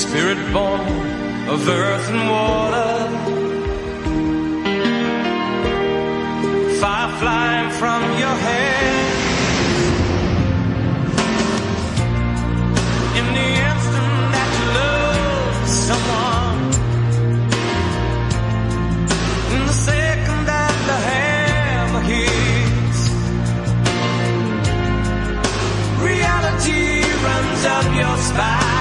spirit 0.00 0.40
born 0.50 0.80
of 1.54 1.68
earth 1.68 2.08
and 2.08 2.24
water, 2.36 2.92
fire 6.80 7.12
flying 7.20 7.70
from 7.80 8.02
your 8.22 8.36
head. 8.46 9.16
In 13.18 13.26
the 13.38 13.48
instant 13.68 14.16
that 14.34 14.50
you 14.56 14.66
love 14.80 15.68
someone, 15.88 16.60
in 19.54 19.62
the 19.66 19.76
second 19.90 20.40
that 20.52 20.74
the 20.90 20.98
hammer 21.08 22.04
hits, 22.12 23.00
reality 26.08 26.84
runs 27.26 27.62
up 27.76 27.86
your 28.00 28.16
spine. 28.28 28.79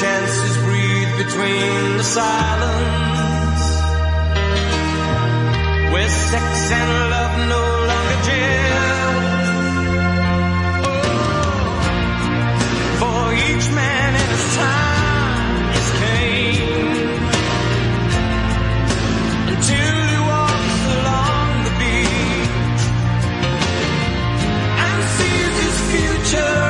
Chances 0.00 0.56
breathe 0.64 1.12
between 1.24 1.96
the 1.98 2.04
silence, 2.04 3.64
where 5.92 6.08
sex 6.08 6.70
and 6.78 6.90
love 7.14 7.34
no 7.54 7.62
longer 7.90 8.18
jail. 8.28 9.16
Oh, 13.00 13.00
for 13.00 13.24
each 13.48 13.66
man 13.80 14.10
in 14.22 14.26
his 14.34 14.46
time 14.62 15.72
is 15.80 15.88
came 16.02 17.08
until 19.52 19.96
he 20.10 20.18
walks 20.32 20.80
along 20.98 21.48
the 21.68 21.74
beach 21.82 22.82
and 24.86 24.98
sees 25.16 25.54
his 25.64 25.76
future 25.92 26.67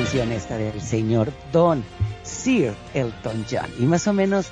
canción 0.00 0.32
esta 0.32 0.56
del 0.56 0.80
señor 0.80 1.30
Don 1.52 1.84
Sir 2.22 2.72
Elton 2.94 3.44
John? 3.50 3.70
Y 3.78 3.82
más 3.82 4.08
o 4.08 4.14
menos 4.14 4.46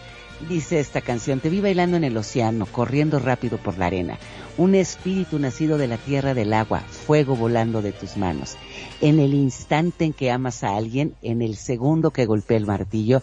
dice 0.47 0.79
esta 0.79 1.01
canción, 1.01 1.41
te 1.41 1.49
vi 1.49 1.63
bailando 1.63 1.97
en 1.97 2.05
el 2.05 2.19
océano, 2.19 2.67
corriendo 2.67 3.19
rápido 3.19 3.57
por 3.57 3.79
la 3.79 3.87
arena, 3.87 4.19
un 4.59 4.75
espíritu 4.75 5.39
nacido 5.39 5.79
de 5.79 5.89
la 5.89 5.97
tierra 5.97 6.35
del 6.35 6.53
agua, 6.53 6.81
fuego 6.81 7.35
volando 7.35 7.81
de 7.81 7.93
tus 7.93 8.19
manos. 8.19 8.59
En 9.01 9.21
el 9.21 9.33
instante 9.33 10.05
en 10.05 10.13
que 10.13 10.31
amas 10.31 10.65
a 10.65 10.77
alguien, 10.77 11.15
en 11.23 11.41
el 11.41 11.57
segundo 11.57 12.11
que 12.11 12.27
golpea 12.27 12.59
el 12.59 12.67
martillo, 12.67 13.23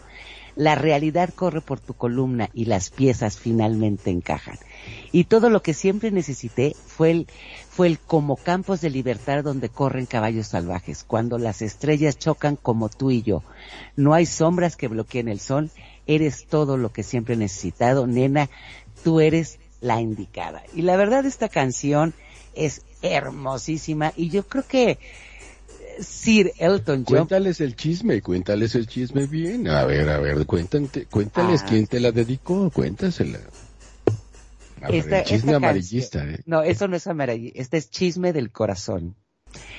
la 0.56 0.74
realidad 0.74 1.30
corre 1.34 1.62
por 1.62 1.80
tu 1.80 1.94
columna 1.94 2.50
y 2.54 2.66
las 2.66 2.90
piezas 2.90 3.38
finalmente 3.38 4.10
encajan. 4.10 4.58
Y 5.12 5.26
todo 5.26 5.50
lo 5.50 5.62
que 5.62 5.74
siempre 5.74 6.12
necesité 6.12 6.76
fue 6.88 7.12
el, 7.12 7.28
fue 7.76 7.88
el 7.88 8.00
como 8.00 8.38
campos 8.38 8.80
de 8.80 8.90
libertad 8.90 9.44
donde 9.44 9.68
corren 9.68 10.06
caballos 10.06 10.48
salvajes, 10.48 11.04
cuando 11.06 11.38
las 11.38 11.62
estrellas 11.62 12.18
chocan 12.18 12.56
como 12.56 12.88
tú 12.88 13.12
y 13.12 13.22
yo. 13.22 13.44
No 13.98 14.14
hay 14.14 14.26
sombras 14.26 14.78
que 14.78 14.88
bloqueen 14.88 15.28
el 15.28 15.42
sol, 15.42 15.70
eres 16.08 16.46
todo 16.46 16.78
lo 16.78 16.94
que 16.94 17.04
siempre 17.04 17.34
he 17.34 17.38
necesitado, 17.38 18.08
nena, 18.08 18.50
tú 19.04 19.20
eres 19.20 19.60
la 19.82 20.00
indicada. 20.00 20.64
Y 20.74 20.84
la 20.84 20.96
verdad 20.96 21.26
esta 21.26 21.50
canción 21.50 22.14
es 22.54 22.82
hermosísima 23.02 24.14
y 24.16 24.30
yo 24.30 24.48
creo 24.48 24.64
que 24.66 24.98
Sir 26.00 26.54
Elton 26.58 27.06
John 27.08 27.18
Cuéntales 27.18 27.60
el 27.60 27.76
chisme, 27.76 28.22
cuéntales 28.22 28.76
el 28.76 28.88
chisme 28.88 29.28
bien. 29.28 29.68
A 29.68 29.84
ver, 29.84 30.10
a 30.10 30.20
ver, 30.20 30.46
cuéntate, 30.46 31.08
cuéntales 31.08 31.62
Ah. 31.64 31.66
quién 31.68 31.88
te 31.88 32.00
la 32.00 32.12
dedicó, 32.12 32.70
cuéntasela. 32.70 33.40
A 34.86 34.90
ver, 34.90 34.96
Esta- 35.00 35.20
el 35.20 35.26
chisme 35.26 35.52
esta 35.52 35.58
amarillista, 35.58 36.20
canción- 36.20 36.40
¿eh? 36.40 36.44
No, 36.46 36.62
eso 36.64 36.88
no 36.88 36.96
es 36.96 37.08
amarillista, 37.08 37.60
este 37.62 37.78
es 37.78 37.90
chisme 37.90 38.34
del 38.34 38.52
corazón. 38.52 39.16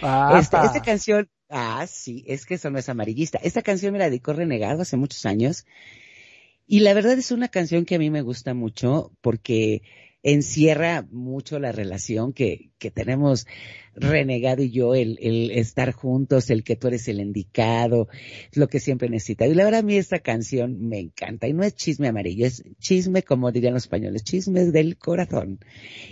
Ah, 0.03 0.39
Esta, 0.41 0.65
esta 0.65 0.81
canción, 0.83 1.28
ah, 1.49 1.87
sí, 1.87 2.24
es 2.27 2.47
que 2.47 2.55
eso 2.55 2.70
no 2.70 2.78
es 2.78 2.89
amarillista. 2.89 3.39
Esta 3.43 3.62
canción 3.62 3.93
me 3.93 3.99
la 3.99 4.07
dedicó 4.07 4.33
Renegado 4.33 4.83
hace 4.83 4.97
muchos 4.97 5.24
años. 5.27 5.65
Y 6.66 6.81
la 6.81 6.95
verdad 6.95 7.12
es 7.19 7.31
una 7.31 7.49
canción 7.49 7.85
que 7.85 7.95
a 7.95 7.99
mí 7.99 8.11
me 8.11 8.23
gusta 8.23 8.53
mucho 8.55 9.12
porque 9.20 9.83
encierra 10.27 11.07
mucho 11.11 11.59
la 11.59 11.73
relación 11.73 12.32
que, 12.32 12.70
que 12.78 12.90
tenemos 12.90 13.47
Renegado 13.98 14.62
y 14.62 14.70
yo, 14.70 14.94
el, 14.94 15.19
el 15.23 15.51
estar 15.53 15.93
juntos, 15.93 16.51
el 16.51 16.65
que 16.65 16.77
tú 16.77 16.89
eres 16.89 17.09
el 17.09 17.19
indicado, 17.19 18.09
lo 18.53 18.69
que 18.69 18.78
siempre 18.78 19.09
he 19.09 19.11
necesitado. 19.11 19.51
Y 19.51 19.55
la 19.55 19.65
verdad 19.65 19.81
a 19.81 19.82
mí 19.82 19.97
esta 19.97 20.19
canción 20.19 20.86
me 20.86 20.98
encanta. 20.98 21.48
Y 21.48 21.55
no 21.55 21.62
es 21.62 21.74
chisme 21.74 22.09
amarillo, 22.09 22.47
es 22.47 22.62
chisme 22.78 23.23
como 23.23 23.51
dirían 23.53 23.73
los 23.73 23.85
españoles, 23.85 24.23
chisme 24.23 24.66
del 24.66 24.98
corazón. 24.98 25.61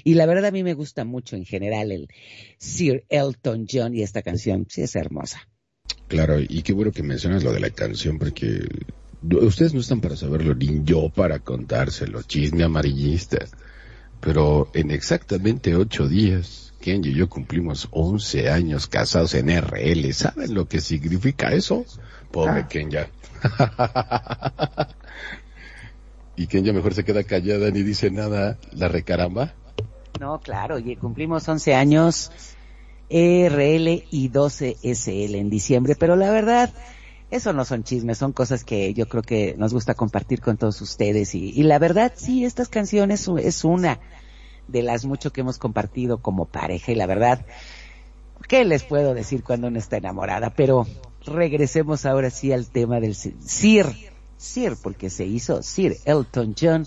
Y 0.03 0.15
la 0.15 0.25
verdad 0.25 0.47
a 0.47 0.51
mí 0.51 0.63
me 0.63 0.73
gusta 0.73 1.05
mucho 1.05 1.37
en 1.37 1.45
general 1.45 1.93
el 1.93 2.09
Sir 2.59 3.05
Elton 3.11 3.67
John 3.71 3.95
y 3.95 4.03
esta 4.03 4.23
canción, 4.23 4.67
sí 4.71 4.81
es 4.81 4.97
hermosa. 4.97 5.47
Claro, 6.09 6.41
y 6.41 6.63
qué 6.63 6.73
bueno 6.73 6.91
que 6.91 7.03
mencionas 7.03 7.45
lo 7.45 7.53
de 7.53 7.61
la 7.61 7.71
canción, 7.71 8.19
porque 8.19 8.67
ustedes 9.23 9.75
no 9.75 9.81
están 9.81 10.01
para 10.01 10.17
saberlo, 10.17 10.55
ni 10.55 10.83
yo 10.85 11.11
para 11.11 11.41
contárselo, 11.41 12.23
chisme 12.23 12.65
amarillista. 12.65 13.47
Pero 14.25 14.69
en 14.73 14.91
exactamente 14.91 15.77
ocho 15.77 16.09
días, 16.09 16.73
Kenji 16.81 17.11
y 17.11 17.15
yo 17.15 17.29
cumplimos 17.29 17.89
11 17.91 18.49
años 18.49 18.87
casados 18.87 19.35
en 19.35 19.51
RL. 19.51 20.13
¿Saben 20.15 20.55
lo 20.55 20.67
que 20.67 20.81
significa 20.81 21.53
eso? 21.53 21.85
Pobre 22.31 22.61
Ah. 22.61 22.69
Kenya. 22.69 23.09
y 26.37 26.47
Kenya 26.47 26.73
mejor 26.73 26.95
se 26.95 27.05
queda 27.05 27.23
callada 27.25 27.71
ni 27.71 27.83
dice 27.83 28.11
nada. 28.11 28.57
La 28.73 28.89
recaramba. 28.89 29.53
No, 30.19 30.41
claro, 30.41 30.77
oye, 30.77 30.97
cumplimos 30.97 31.47
11 31.47 31.75
años 31.75 32.33
ERL 33.11 34.05
y 34.11 34.29
12 34.29 34.79
SL 34.83 35.35
en 35.35 35.51
diciembre, 35.51 35.97
pero 35.99 36.17
la 36.17 36.31
verdad, 36.31 36.71
eso 37.31 37.53
no 37.53 37.65
son 37.65 37.85
chismes, 37.85 38.19
son 38.19 38.33
cosas 38.33 38.65
que 38.65 38.95
yo 38.95 39.09
creo 39.09 39.23
que 39.23 39.55
nos 39.59 39.73
gusta 39.73 39.95
compartir 39.95 40.41
con 40.41 40.57
todos 40.57 40.81
ustedes 40.81 41.35
y, 41.35 41.63
la 41.63 41.79
verdad, 41.79 42.13
sí, 42.15 42.45
estas 42.45 42.69
canciones 42.69 43.29
es 43.39 43.65
una 43.65 44.01
de 44.69 44.83
las 44.83 45.05
mucho 45.05 45.33
que 45.33 45.41
hemos 45.41 45.59
compartido 45.59 46.19
como 46.19 46.47
pareja 46.47 46.93
y 46.93 46.95
la 46.95 47.07
verdad, 47.07 47.45
¿qué 48.49 48.65
les 48.65 48.85
puedo 48.85 49.15
decir 49.15 49.43
cuando 49.43 49.69
uno 49.69 49.79
está 49.79 49.97
enamorada? 49.97 50.51
Pero 50.51 50.87
regresemos 51.27 52.07
ahora 52.07 52.31
sí 52.31 52.53
al 52.53 52.67
tema 52.67 53.01
del 53.01 53.15
Sir, 53.15 53.35
Sir, 53.41 53.87
Sir, 54.37 54.77
porque 54.83 55.11
se 55.11 55.25
hizo 55.25 55.63
Sir 55.63 55.97
Elton 56.05 56.55
John 56.59 56.87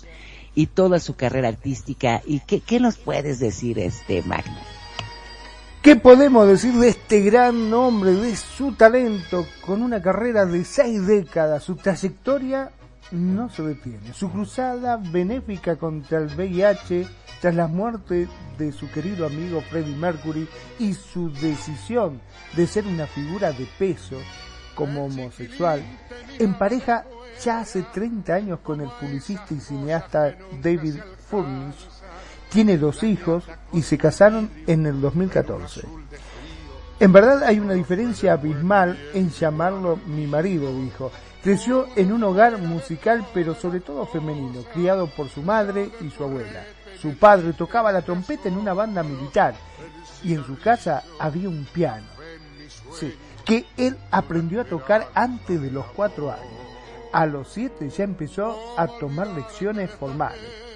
y 0.54 0.66
toda 0.66 0.98
su 0.98 1.14
carrera 1.14 1.48
artística. 1.48 2.22
¿Y 2.26 2.40
qué, 2.40 2.60
qué 2.60 2.80
nos 2.80 2.96
puedes 2.96 3.38
decir, 3.38 3.78
este 3.78 4.22
Magna? 4.22 4.60
¿Qué 5.88 5.96
podemos 5.96 6.46
decir 6.46 6.74
de 6.74 6.88
este 6.88 7.22
gran 7.22 7.72
hombre, 7.72 8.12
de 8.12 8.36
su 8.36 8.74
talento, 8.74 9.46
con 9.64 9.80
una 9.80 10.02
carrera 10.02 10.44
de 10.44 10.62
seis 10.62 11.06
décadas? 11.06 11.62
Su 11.62 11.76
trayectoria 11.76 12.70
no 13.10 13.48
se 13.48 13.62
detiene. 13.62 14.12
Su 14.12 14.30
cruzada 14.30 14.98
benéfica 14.98 15.76
contra 15.76 16.18
el 16.18 16.26
VIH 16.26 17.06
tras 17.40 17.54
la 17.54 17.68
muerte 17.68 18.28
de 18.58 18.70
su 18.70 18.90
querido 18.90 19.24
amigo 19.24 19.62
Freddie 19.62 19.96
Mercury 19.96 20.46
y 20.78 20.92
su 20.92 21.32
decisión 21.32 22.20
de 22.54 22.66
ser 22.66 22.86
una 22.86 23.06
figura 23.06 23.52
de 23.52 23.66
peso 23.78 24.18
como 24.74 25.06
homosexual, 25.06 25.82
en 26.38 26.58
pareja 26.58 27.06
ya 27.42 27.60
hace 27.60 27.82
30 27.82 28.34
años 28.34 28.58
con 28.62 28.82
el 28.82 28.90
publicista 29.00 29.54
y 29.54 29.60
cineasta 29.60 30.36
David 30.62 30.96
Furnish, 31.30 31.97
tiene 32.50 32.78
dos 32.78 33.02
hijos 33.02 33.44
y 33.72 33.82
se 33.82 33.98
casaron 33.98 34.50
en 34.66 34.86
el 34.86 35.00
2014. 35.00 35.82
En 37.00 37.12
verdad 37.12 37.44
hay 37.44 37.60
una 37.60 37.74
diferencia 37.74 38.32
abismal 38.32 38.98
en 39.14 39.30
llamarlo 39.30 39.98
mi 40.06 40.26
marido, 40.26 40.72
dijo. 40.74 41.12
Creció 41.42 41.86
en 41.94 42.12
un 42.12 42.24
hogar 42.24 42.58
musical 42.58 43.24
pero 43.32 43.54
sobre 43.54 43.80
todo 43.80 44.06
femenino, 44.06 44.62
criado 44.72 45.06
por 45.06 45.28
su 45.28 45.42
madre 45.42 45.90
y 46.00 46.10
su 46.10 46.24
abuela. 46.24 46.64
Su 47.00 47.16
padre 47.16 47.52
tocaba 47.52 47.92
la 47.92 48.02
trompeta 48.02 48.48
en 48.48 48.56
una 48.56 48.74
banda 48.74 49.04
militar 49.04 49.54
y 50.24 50.34
en 50.34 50.44
su 50.44 50.58
casa 50.58 51.04
había 51.20 51.48
un 51.48 51.64
piano. 51.72 52.06
Sí, 52.92 53.14
que 53.44 53.64
él 53.76 53.96
aprendió 54.10 54.60
a 54.60 54.64
tocar 54.64 55.08
antes 55.14 55.62
de 55.62 55.70
los 55.70 55.86
cuatro 55.86 56.32
años. 56.32 56.42
A 57.12 57.24
los 57.26 57.48
siete 57.48 57.88
ya 57.88 58.02
empezó 58.02 58.74
a 58.76 58.88
tomar 58.98 59.28
lecciones 59.28 59.90
formales. 59.92 60.67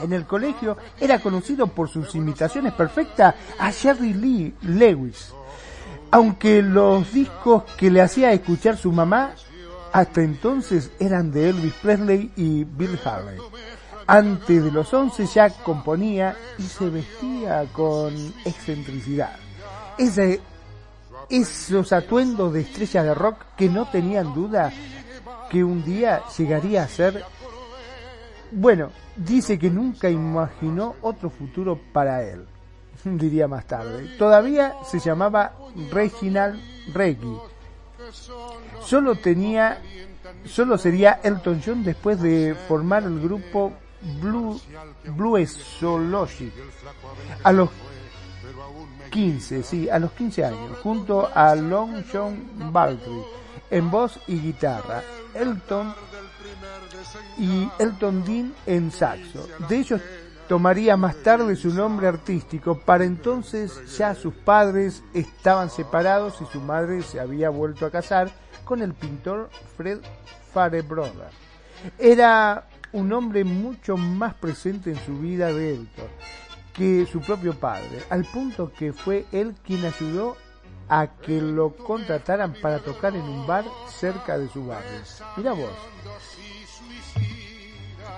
En 0.00 0.12
el 0.12 0.26
colegio 0.26 0.76
era 0.98 1.18
conocido 1.18 1.66
por 1.66 1.88
sus 1.88 2.14
imitaciones 2.14 2.72
perfectas 2.72 3.34
a 3.58 3.70
Jerry 3.72 4.14
Lee 4.14 4.54
Lewis. 4.62 5.32
Aunque 6.10 6.62
los 6.62 7.12
discos 7.12 7.64
que 7.76 7.90
le 7.90 8.00
hacía 8.00 8.32
escuchar 8.32 8.76
su 8.76 8.92
mamá 8.92 9.32
hasta 9.92 10.22
entonces 10.22 10.90
eran 10.98 11.30
de 11.30 11.50
Elvis 11.50 11.74
Presley 11.74 12.32
y 12.36 12.64
Bill 12.64 12.98
Haley. 13.04 13.38
Antes 14.06 14.64
de 14.64 14.70
los 14.70 14.92
11 14.92 15.26
ya 15.26 15.50
componía 15.50 16.36
y 16.58 16.62
se 16.62 16.88
vestía 16.88 17.64
con 17.72 18.14
excentricidad. 18.44 19.36
Ese, 19.98 20.40
esos 21.28 21.92
atuendos 21.92 22.52
de 22.52 22.62
estrella 22.62 23.02
de 23.04 23.14
rock 23.14 23.36
que 23.56 23.68
no 23.68 23.86
tenían 23.86 24.34
duda 24.34 24.72
que 25.50 25.62
un 25.62 25.84
día 25.84 26.22
llegaría 26.36 26.82
a 26.82 26.88
ser 26.88 27.24
bueno, 28.52 28.90
dice 29.16 29.58
que 29.58 29.70
nunca 29.70 30.10
imaginó 30.10 30.96
otro 31.02 31.30
futuro 31.30 31.78
para 31.92 32.22
él, 32.22 32.46
diría 33.04 33.48
más 33.48 33.66
tarde. 33.66 34.16
Todavía 34.18 34.74
se 34.84 34.98
llamaba 34.98 35.54
Reginald 35.90 36.60
Reggie. 36.92 37.36
Solo 38.82 39.14
tenía, 39.16 39.80
solo 40.44 40.76
sería 40.76 41.20
Elton 41.22 41.62
John 41.64 41.84
después 41.84 42.20
de 42.20 42.54
formar 42.68 43.04
el 43.04 43.20
grupo 43.20 43.72
Blue, 44.20 44.60
Bluesology. 45.04 46.52
A 47.44 47.52
los 47.52 47.70
15, 49.10 49.62
sí, 49.62 49.88
a 49.88 49.98
los 49.98 50.12
15 50.12 50.44
años, 50.44 50.78
junto 50.82 51.30
a 51.34 51.54
Long 51.54 52.02
John 52.12 52.72
Baldry 52.72 53.22
en 53.72 53.90
voz 53.90 54.20
y 54.26 54.38
guitarra. 54.38 55.02
Elton 55.34 55.94
y 57.38 57.68
Elton 57.78 58.24
Dean 58.24 58.54
en 58.66 58.90
saxo. 58.90 59.48
De 59.68 59.78
ellos 59.78 60.00
tomaría 60.48 60.96
más 60.96 61.16
tarde 61.22 61.56
su 61.56 61.72
nombre 61.72 62.06
artístico. 62.06 62.78
Para 62.78 63.04
entonces 63.04 63.96
ya 63.96 64.14
sus 64.14 64.34
padres 64.34 65.02
estaban 65.14 65.70
separados 65.70 66.40
y 66.40 66.46
su 66.52 66.60
madre 66.60 67.02
se 67.02 67.20
había 67.20 67.50
vuelto 67.50 67.86
a 67.86 67.90
casar 67.90 68.30
con 68.64 68.82
el 68.82 68.94
pintor 68.94 69.50
Fred 69.76 70.00
Farebroda. 70.52 71.30
Era 71.98 72.68
un 72.92 73.12
hombre 73.12 73.44
mucho 73.44 73.96
más 73.96 74.34
presente 74.34 74.90
en 74.90 75.04
su 75.04 75.18
vida 75.18 75.52
de 75.52 75.74
Elton 75.74 76.08
que 76.72 77.06
su 77.10 77.20
propio 77.20 77.54
padre, 77.54 78.02
al 78.08 78.24
punto 78.24 78.72
que 78.72 78.92
fue 78.92 79.26
él 79.32 79.54
quien 79.64 79.84
ayudó 79.84 80.36
a 80.88 81.06
que 81.06 81.40
lo 81.40 81.74
contrataran 81.76 82.54
para 82.60 82.78
tocar 82.78 83.14
en 83.14 83.22
un 83.22 83.46
bar 83.46 83.64
cerca 83.88 84.38
de 84.38 84.48
su 84.48 84.66
barrio. 84.66 85.00
Mira 85.36 85.52
vos. 85.52 85.70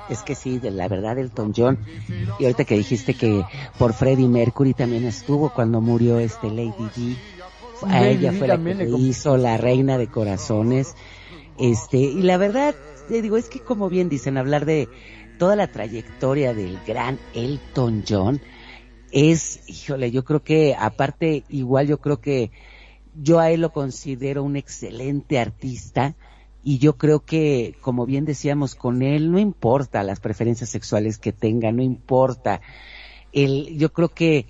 Es 0.08 0.22
que 0.22 0.34
sí, 0.34 0.58
de 0.58 0.70
la 0.70 0.88
verdad 0.88 1.18
Elton 1.18 1.52
John. 1.56 1.78
Y 2.38 2.44
ahorita 2.44 2.64
que 2.64 2.76
dijiste 2.76 3.14
que 3.14 3.44
por 3.78 3.92
Freddie 3.92 4.28
Mercury 4.28 4.74
también 4.74 5.04
estuvo 5.04 5.52
cuando 5.52 5.80
murió 5.80 6.18
este 6.18 6.48
Lady 6.48 6.88
Di. 6.94 7.16
A 7.86 8.00
Lady 8.00 8.26
ella 8.26 8.32
fue 8.32 8.48
la 8.48 8.58
que 8.58 8.74
le 8.74 8.98
hizo 8.98 9.36
la 9.36 9.56
reina 9.56 9.98
de 9.98 10.08
corazones. 10.08 10.94
Este, 11.58 11.98
y 11.98 12.22
la 12.22 12.36
verdad, 12.36 12.74
te 13.08 13.22
digo, 13.22 13.36
es 13.36 13.48
que 13.48 13.60
como 13.60 13.88
bien 13.88 14.08
dicen, 14.08 14.36
hablar 14.36 14.64
de 14.66 14.88
toda 15.38 15.56
la 15.56 15.68
trayectoria 15.68 16.54
del 16.54 16.78
gran 16.86 17.18
Elton 17.34 18.04
John 18.08 18.40
es, 19.10 19.60
híjole, 19.68 20.10
yo 20.10 20.24
creo 20.24 20.42
que 20.42 20.74
aparte, 20.78 21.44
igual 21.48 21.86
yo 21.86 21.98
creo 21.98 22.20
que 22.20 22.50
yo 23.14 23.38
a 23.38 23.50
él 23.50 23.60
lo 23.60 23.72
considero 23.72 24.42
un 24.42 24.56
excelente 24.56 25.38
artista 25.38 26.16
y 26.64 26.78
yo 26.78 26.96
creo 26.96 27.20
que, 27.20 27.76
como 27.82 28.06
bien 28.06 28.24
decíamos, 28.24 28.74
con 28.74 29.02
él 29.02 29.30
no 29.30 29.38
importa 29.38 30.02
las 30.02 30.18
preferencias 30.18 30.70
sexuales 30.70 31.18
que 31.18 31.32
tenga, 31.32 31.70
no 31.72 31.82
importa. 31.82 32.62
Él, 33.32 33.76
yo 33.76 33.92
creo 33.92 34.08
que 34.08 34.46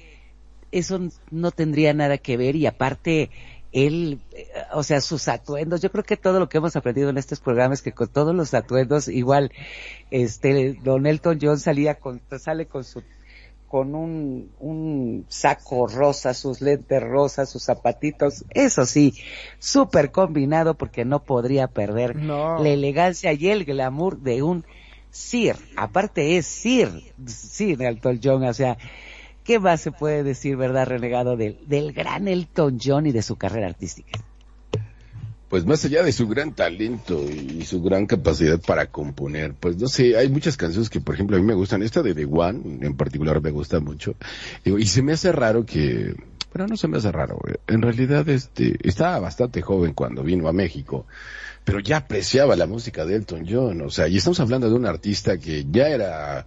eso 0.70 1.00
no 1.30 1.50
tendría 1.50 1.92
nada 1.92 2.18
que 2.18 2.36
ver 2.36 2.54
y 2.54 2.66
aparte 2.66 3.30
él, 3.72 4.20
eh, 4.32 4.46
o 4.72 4.84
sea, 4.84 5.00
sus 5.00 5.26
atuendos, 5.26 5.82
yo 5.82 5.90
creo 5.90 6.04
que 6.04 6.16
todo 6.16 6.38
lo 6.38 6.48
que 6.48 6.58
hemos 6.58 6.76
aprendido 6.76 7.10
en 7.10 7.18
estos 7.18 7.40
programas 7.40 7.82
que 7.82 7.92
con 7.92 8.06
todos 8.06 8.34
los 8.34 8.54
atuendos, 8.54 9.08
igual, 9.08 9.50
este, 10.12 10.78
Don 10.84 11.06
Elton 11.06 11.38
John 11.42 11.58
salía 11.58 11.96
con, 11.96 12.20
sale 12.38 12.66
con 12.66 12.84
su 12.84 13.02
con 13.68 13.94
un, 13.94 14.52
un 14.60 15.26
saco 15.28 15.86
rosa, 15.88 16.32
sus 16.34 16.60
lentes 16.60 17.02
rosas, 17.02 17.50
sus 17.50 17.64
zapatitos, 17.64 18.44
eso 18.50 18.86
sí, 18.86 19.14
súper 19.58 20.12
combinado 20.12 20.74
porque 20.74 21.04
no 21.04 21.24
podría 21.24 21.66
perder 21.66 22.14
No. 22.16 22.62
la 22.62 22.68
elegancia 22.68 23.32
y 23.32 23.48
el 23.48 23.64
glamour 23.64 24.20
de 24.20 24.42
un 24.42 24.64
Sir. 25.10 25.56
Aparte 25.76 26.36
es 26.36 26.46
Sir, 26.46 26.90
Sir 27.26 27.82
Elton 27.82 28.20
John, 28.22 28.44
o 28.44 28.54
sea, 28.54 28.76
¿qué 29.44 29.58
más 29.60 29.80
se 29.80 29.92
puede 29.92 30.22
decir, 30.24 30.56
verdad, 30.56 30.86
renegado 30.86 31.36
del, 31.36 31.58
del 31.68 31.92
gran 31.92 32.26
Elton 32.28 32.78
John 32.82 33.06
y 33.06 33.12
de 33.12 33.22
su 33.22 33.36
carrera 33.36 33.66
artística? 33.68 34.18
Pues 35.54 35.66
más 35.66 35.84
allá 35.84 36.02
de 36.02 36.10
su 36.10 36.26
gran 36.26 36.52
talento 36.52 37.24
y 37.30 37.64
su 37.64 37.80
gran 37.80 38.06
capacidad 38.06 38.60
para 38.60 38.86
componer, 38.86 39.54
pues 39.54 39.76
no 39.76 39.86
sé, 39.86 40.16
hay 40.16 40.28
muchas 40.28 40.56
canciones 40.56 40.90
que 40.90 41.00
por 41.00 41.14
ejemplo 41.14 41.36
a 41.36 41.38
mí 41.40 41.46
me 41.46 41.54
gustan, 41.54 41.84
esta 41.84 42.02
de 42.02 42.12
The 42.12 42.24
One 42.24 42.84
en 42.84 42.96
particular 42.96 43.40
me 43.40 43.52
gusta 43.52 43.78
mucho, 43.78 44.16
y 44.64 44.84
se 44.86 45.02
me 45.02 45.12
hace 45.12 45.30
raro 45.30 45.64
que, 45.64 46.16
bueno 46.52 46.66
no 46.66 46.76
se 46.76 46.88
me 46.88 46.96
hace 46.96 47.12
raro, 47.12 47.38
eh, 47.46 47.58
en 47.68 47.82
realidad 47.82 48.28
este, 48.30 48.76
estaba 48.82 49.20
bastante 49.20 49.62
joven 49.62 49.92
cuando 49.94 50.24
vino 50.24 50.48
a 50.48 50.52
México, 50.52 51.06
pero 51.62 51.78
ya 51.78 51.98
apreciaba 51.98 52.56
la 52.56 52.66
música 52.66 53.04
de 53.04 53.14
Elton 53.14 53.46
John, 53.48 53.80
o 53.82 53.90
sea, 53.90 54.08
y 54.08 54.16
estamos 54.16 54.40
hablando 54.40 54.68
de 54.68 54.74
un 54.74 54.86
artista 54.86 55.38
que 55.38 55.66
ya 55.70 55.86
era 55.86 56.46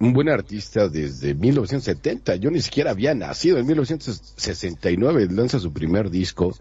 un 0.00 0.14
buen 0.14 0.30
artista 0.30 0.88
desde 0.88 1.34
1970, 1.34 2.36
yo 2.36 2.50
ni 2.50 2.62
siquiera 2.62 2.92
había 2.92 3.14
nacido, 3.14 3.58
en 3.58 3.66
1969 3.66 5.28
lanza 5.32 5.58
su 5.58 5.70
primer 5.70 6.08
disco, 6.08 6.54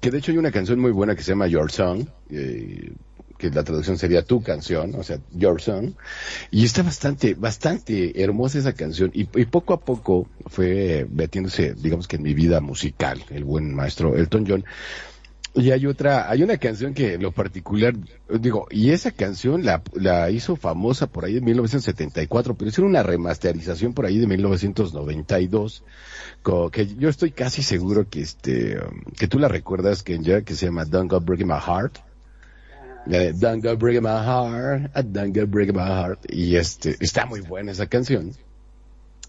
que 0.00 0.10
de 0.10 0.18
hecho 0.18 0.32
hay 0.32 0.38
una 0.38 0.52
canción 0.52 0.78
muy 0.78 0.92
buena 0.92 1.14
que 1.14 1.22
se 1.22 1.32
llama 1.32 1.46
Your 1.46 1.70
Song, 1.70 2.06
eh, 2.30 2.92
que 3.38 3.50
la 3.50 3.62
traducción 3.62 3.96
sería 3.98 4.22
tu 4.22 4.42
canción, 4.42 4.94
o 4.96 5.02
sea, 5.02 5.18
Your 5.32 5.62
Song, 5.62 5.92
y 6.50 6.64
está 6.64 6.82
bastante, 6.82 7.34
bastante 7.34 8.20
hermosa 8.22 8.58
esa 8.58 8.72
canción, 8.72 9.10
y, 9.14 9.28
y 9.40 9.44
poco 9.46 9.74
a 9.74 9.80
poco 9.80 10.26
fue 10.46 11.06
metiéndose, 11.10 11.74
digamos 11.74 12.08
que 12.08 12.16
en 12.16 12.22
mi 12.22 12.34
vida 12.34 12.60
musical, 12.60 13.22
el 13.30 13.44
buen 13.44 13.74
maestro 13.74 14.16
Elton 14.16 14.44
John, 14.46 14.64
y 15.58 15.70
hay 15.72 15.86
otra, 15.86 16.30
hay 16.30 16.42
una 16.42 16.56
canción 16.56 16.94
que 16.94 17.14
en 17.14 17.22
lo 17.22 17.32
particular, 17.32 17.94
digo, 18.28 18.66
y 18.70 18.90
esa 18.90 19.10
canción 19.12 19.64
la, 19.64 19.82
la 19.94 20.30
hizo 20.30 20.56
famosa 20.56 21.06
por 21.06 21.24
ahí 21.24 21.36
en 21.38 21.44
1974, 21.44 22.54
pero 22.54 22.68
es 22.70 22.78
una 22.78 23.02
remasterización 23.02 23.92
por 23.94 24.06
ahí 24.06 24.18
de 24.18 24.26
1992, 24.26 25.82
co- 26.42 26.70
que 26.70 26.86
yo 26.96 27.08
estoy 27.08 27.30
casi 27.32 27.62
seguro 27.62 28.08
que 28.08 28.20
este, 28.20 28.78
que 29.16 29.28
tú 29.28 29.38
la 29.38 29.48
recuerdas, 29.48 30.02
Kenya, 30.02 30.42
que 30.42 30.54
se 30.54 30.66
llama 30.66 30.84
Don't 30.84 31.10
Go 31.10 31.20
Breaking 31.20 31.48
My 31.48 31.54
Heart. 31.64 31.98
La 33.06 33.18
de 33.18 33.32
Don't 33.32 33.64
Go 33.64 33.76
Breaking 33.76 34.02
My 34.02 34.10
Heart, 34.24 34.90
ah, 34.94 35.02
Don't 35.02 35.34
Go 35.36 35.46
Breaking 35.46 35.76
My 35.76 35.82
Heart, 35.88 36.26
y 36.32 36.56
este, 36.56 36.96
está 37.00 37.24
muy 37.26 37.40
buena 37.40 37.72
esa 37.72 37.86
canción, 37.86 38.32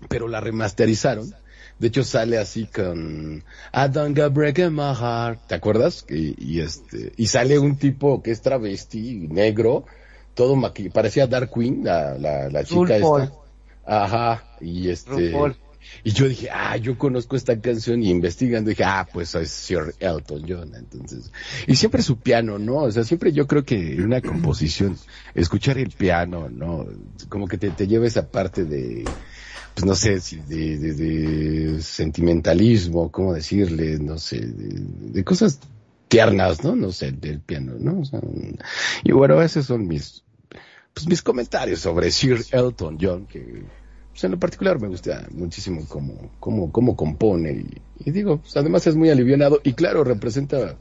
pero 0.09 0.27
la 0.27 0.41
remasterizaron. 0.41 1.33
De 1.79 1.87
hecho 1.87 2.03
sale 2.03 2.37
así 2.37 2.65
con 2.65 3.43
I 3.73 3.89
don't 3.89 4.17
go 4.17 4.29
breaking 4.29 4.73
my 4.73 4.93
heart, 4.93 5.39
¿te 5.47 5.55
acuerdas? 5.55 6.05
Y, 6.09 6.35
y 6.37 6.59
este, 6.59 7.13
y 7.15 7.27
sale 7.27 7.57
un 7.57 7.77
tipo 7.77 8.21
que 8.21 8.31
es 8.31 8.41
travesti, 8.41 9.27
negro, 9.29 9.85
todo 10.33 10.55
maquillado, 10.55 10.93
parecía 10.93 11.25
Dark 11.25 11.51
Queen, 11.53 11.83
la, 11.83 12.17
la, 12.17 12.49
la 12.49 12.63
chica 12.63 12.97
esta. 12.97 13.31
Ajá, 13.85 14.43
y 14.61 14.89
este, 14.89 15.33
y 16.03 16.11
yo 16.11 16.27
dije, 16.27 16.49
ah, 16.51 16.77
yo 16.77 16.97
conozco 16.97 17.35
esta 17.35 17.59
canción 17.59 18.03
y 18.03 18.09
investigando 18.09 18.69
dije, 18.69 18.83
ah, 18.83 19.07
pues 19.11 19.33
es 19.35 19.49
Sir 19.49 19.95
Elton 19.99 20.45
John, 20.47 20.71
entonces. 20.75 21.31
Y 21.67 21.75
siempre 21.75 22.01
su 22.01 22.19
piano, 22.19 22.59
¿no? 22.59 22.77
O 22.77 22.91
sea, 22.91 23.03
siempre 23.03 23.31
yo 23.31 23.47
creo 23.47 23.63
que 23.63 23.93
en 23.93 24.03
una 24.03 24.21
composición, 24.21 24.97
escuchar 25.33 25.77
el 25.77 25.89
piano, 25.89 26.49
¿no? 26.49 26.85
Como 27.29 27.47
que 27.47 27.57
te, 27.57 27.71
te 27.71 27.87
lleva 27.87 28.07
esa 28.07 28.29
parte 28.29 28.65
de, 28.65 29.05
pues 29.79 29.85
no 29.85 29.95
sé, 29.95 30.19
de, 30.47 30.77
de, 30.77 31.81
sentimentalismo, 31.81 33.09
¿cómo 33.09 33.33
decirle? 33.33 33.97
No 33.97 34.17
sé, 34.17 34.41
de, 34.41 35.23
cosas 35.23 35.59
tiernas, 36.09 36.65
¿no? 36.65 36.75
No 36.75 36.91
sé, 36.91 37.13
del 37.13 37.39
piano, 37.39 37.75
¿no? 37.79 38.01
O 38.01 38.05
sea, 38.05 38.19
y 39.05 39.13
bueno, 39.13 39.41
esos 39.41 39.65
son 39.65 39.87
mis, 39.87 40.25
pues 40.93 41.07
mis 41.07 41.21
comentarios 41.21 41.79
sobre 41.79 42.11
Sir 42.11 42.43
Elton 42.51 42.97
John, 42.99 43.25
que 43.25 43.63
pues 44.09 44.21
en 44.25 44.31
lo 44.31 44.39
particular 44.39 44.81
me 44.81 44.89
gusta 44.89 45.25
muchísimo 45.31 45.85
cómo, 45.87 46.29
cómo, 46.41 46.73
cómo 46.73 46.97
compone 46.97 47.65
y, 48.03 48.11
digo, 48.11 48.39
pues 48.39 48.57
además 48.57 48.85
es 48.85 48.95
muy 48.95 49.09
alivianado 49.09 49.61
y 49.63 49.73
claro, 49.73 50.03
representa 50.03 50.75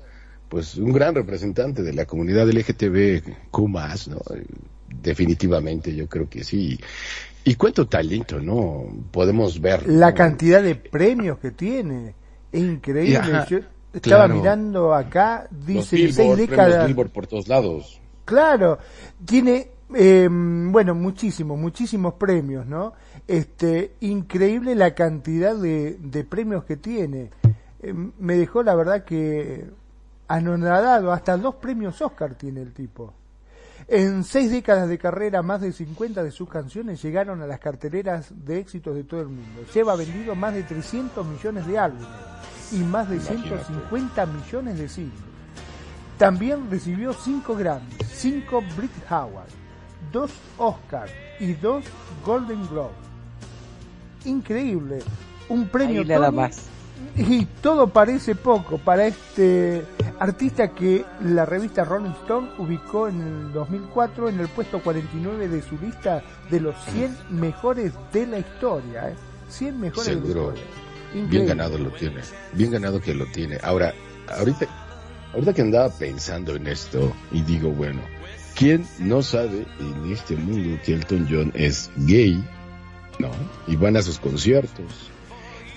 pues 0.49 0.77
un 0.77 0.93
gran 0.93 1.15
representante 1.15 1.85
de 1.85 1.93
la 1.93 2.05
comunidad 2.05 2.49
LGTBQ+, 2.49 3.59
¿no? 4.09 4.19
Definitivamente, 4.89 5.95
yo 5.95 6.09
creo 6.09 6.29
que 6.29 6.43
sí. 6.43 6.79
Y 7.45 7.55
cuánto 7.55 7.87
talento, 7.89 8.41
¿no? 8.41 8.85
Podemos 9.11 9.61
ver. 9.61 9.89
La 9.89 10.11
¿no? 10.11 10.17
cantidad 10.17 10.63
de 10.63 10.75
premios 10.75 11.39
que 11.39 11.51
tiene 11.53 12.15
es 12.53 12.61
increíble. 12.61 13.17
Ajá, 13.19 13.47
Yo 13.47 13.59
estaba 13.93 14.25
claro. 14.27 14.35
mirando 14.35 14.95
acá, 14.95 15.49
Los 15.51 15.67
dice 15.67 15.97
Billboard, 15.97 16.15
premios 16.17 16.39
décadas. 16.39 16.87
Billboard 16.87 17.11
por 17.11 17.27
todos 17.27 17.49
lados. 17.49 18.01
Claro, 18.25 18.79
tiene, 19.25 19.71
eh, 19.95 20.29
bueno, 20.31 20.95
muchísimos, 20.95 21.59
muchísimos 21.59 22.15
premios, 22.15 22.67
¿no? 22.67 22.93
Este, 23.27 23.93
increíble 24.01 24.75
la 24.75 24.95
cantidad 24.95 25.55
de, 25.57 25.97
de 25.99 26.25
premios 26.25 26.65
que 26.65 26.77
tiene. 26.77 27.31
Eh, 27.81 27.95
me 28.19 28.37
dejó 28.37 28.63
la 28.63 28.75
verdad 28.75 29.05
que 29.05 29.65
anonadado, 30.27 31.13
hasta 31.13 31.37
dos 31.39 31.55
premios 31.55 32.01
Oscar 32.03 32.35
tiene 32.35 32.61
el 32.61 32.73
tipo. 32.73 33.15
En 33.91 34.23
seis 34.23 34.51
décadas 34.51 34.87
de 34.87 34.99
carrera, 34.99 35.43
más 35.43 35.63
de 35.63 35.73
50 35.73 36.23
de 36.23 36.31
sus 36.31 36.47
canciones 36.47 37.03
llegaron 37.03 37.41
a 37.41 37.47
las 37.47 37.59
carteleras 37.59 38.27
de 38.45 38.59
éxitos 38.59 38.95
de 38.95 39.03
todo 39.03 39.23
el 39.23 39.29
mundo. 39.29 39.63
Lleva 39.73 39.97
vendido 39.97 40.35
más 40.35 40.53
de 40.53 40.63
300 40.63 41.27
millones 41.27 41.67
de 41.67 41.79
álbumes 41.79 42.07
y 42.71 42.81
más 42.81 43.09
de 43.09 43.17
Imagínate. 43.17 43.65
150 43.65 44.27
millones 44.27 44.79
de 44.79 44.89
singles. 44.91 45.23
También 46.19 46.71
recibió 46.71 47.15
5 47.15 47.57
Grammys, 47.57 47.97
5 48.13 48.63
Brit 48.77 48.91
Howard, 49.11 49.49
2 50.13 50.31
Oscars 50.59 51.13
y 51.41 51.55
2 51.55 51.85
Golden 52.27 52.69
Globe. 52.69 52.93
Increíble. 54.27 54.99
Un 55.49 55.67
premio 55.67 56.07
Tony 56.07 56.37
más. 56.37 56.69
Y 57.17 57.47
todo 57.63 57.89
parece 57.89 58.35
poco 58.35 58.79
para 58.79 59.07
este 59.07 59.85
artista 60.21 60.69
que 60.69 61.05
la 61.23 61.45
revista 61.45 61.85
Rolling 61.85 62.13
Stone 62.23 62.51
ubicó 62.59 63.09
en 63.09 63.21
el 63.21 63.53
2004 63.53 64.29
en 64.29 64.41
el 64.41 64.49
puesto 64.49 64.81
49 64.81 65.49
de 65.49 65.63
su 65.63 65.77
lista 65.79 66.23
de 66.51 66.61
los 66.61 66.77
100 66.93 67.17
mejores 67.31 67.93
de 68.13 68.27
la 68.27 68.39
historia. 68.39 69.11
¿eh? 69.11 69.15
100 69.49 69.81
mejores 69.81 70.07
de 70.07 70.15
Seguro. 70.15 70.53
la 70.53 70.59
historia. 70.59 71.29
Bien 71.29 71.47
ganado 71.47 71.79
lo 71.79 71.91
tiene. 71.91 72.21
Bien 72.53 72.71
ganado 72.71 73.01
que 73.01 73.15
lo 73.15 73.27
tiene. 73.27 73.59
Ahora, 73.63 73.95
ahorita, 74.37 74.67
ahorita 75.35 75.55
que 75.55 75.63
andaba 75.63 75.89
pensando 75.91 76.55
en 76.55 76.67
esto 76.67 77.13
y 77.33 77.43
digo, 77.43 77.71
bueno, 77.71 78.01
¿quién 78.55 78.87
no 78.99 79.23
sabe 79.23 79.67
en 79.81 80.13
este 80.13 80.37
mundo 80.37 80.79
que 80.85 80.95
Elton 80.95 81.27
John 81.29 81.53
es 81.55 81.91
gay? 81.97 82.45
¿No? 83.19 83.31
Y 83.67 83.75
van 83.77 83.97
a 83.97 84.03
sus 84.03 84.19
conciertos 84.19 85.11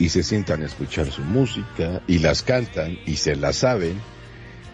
y 0.01 0.09
se 0.09 0.23
sientan 0.23 0.63
a 0.63 0.65
escuchar 0.65 1.11
su 1.11 1.21
música 1.21 2.01
y 2.07 2.17
las 2.17 2.41
cantan 2.41 2.97
y 3.05 3.17
se 3.17 3.35
la 3.35 3.53
saben. 3.53 4.01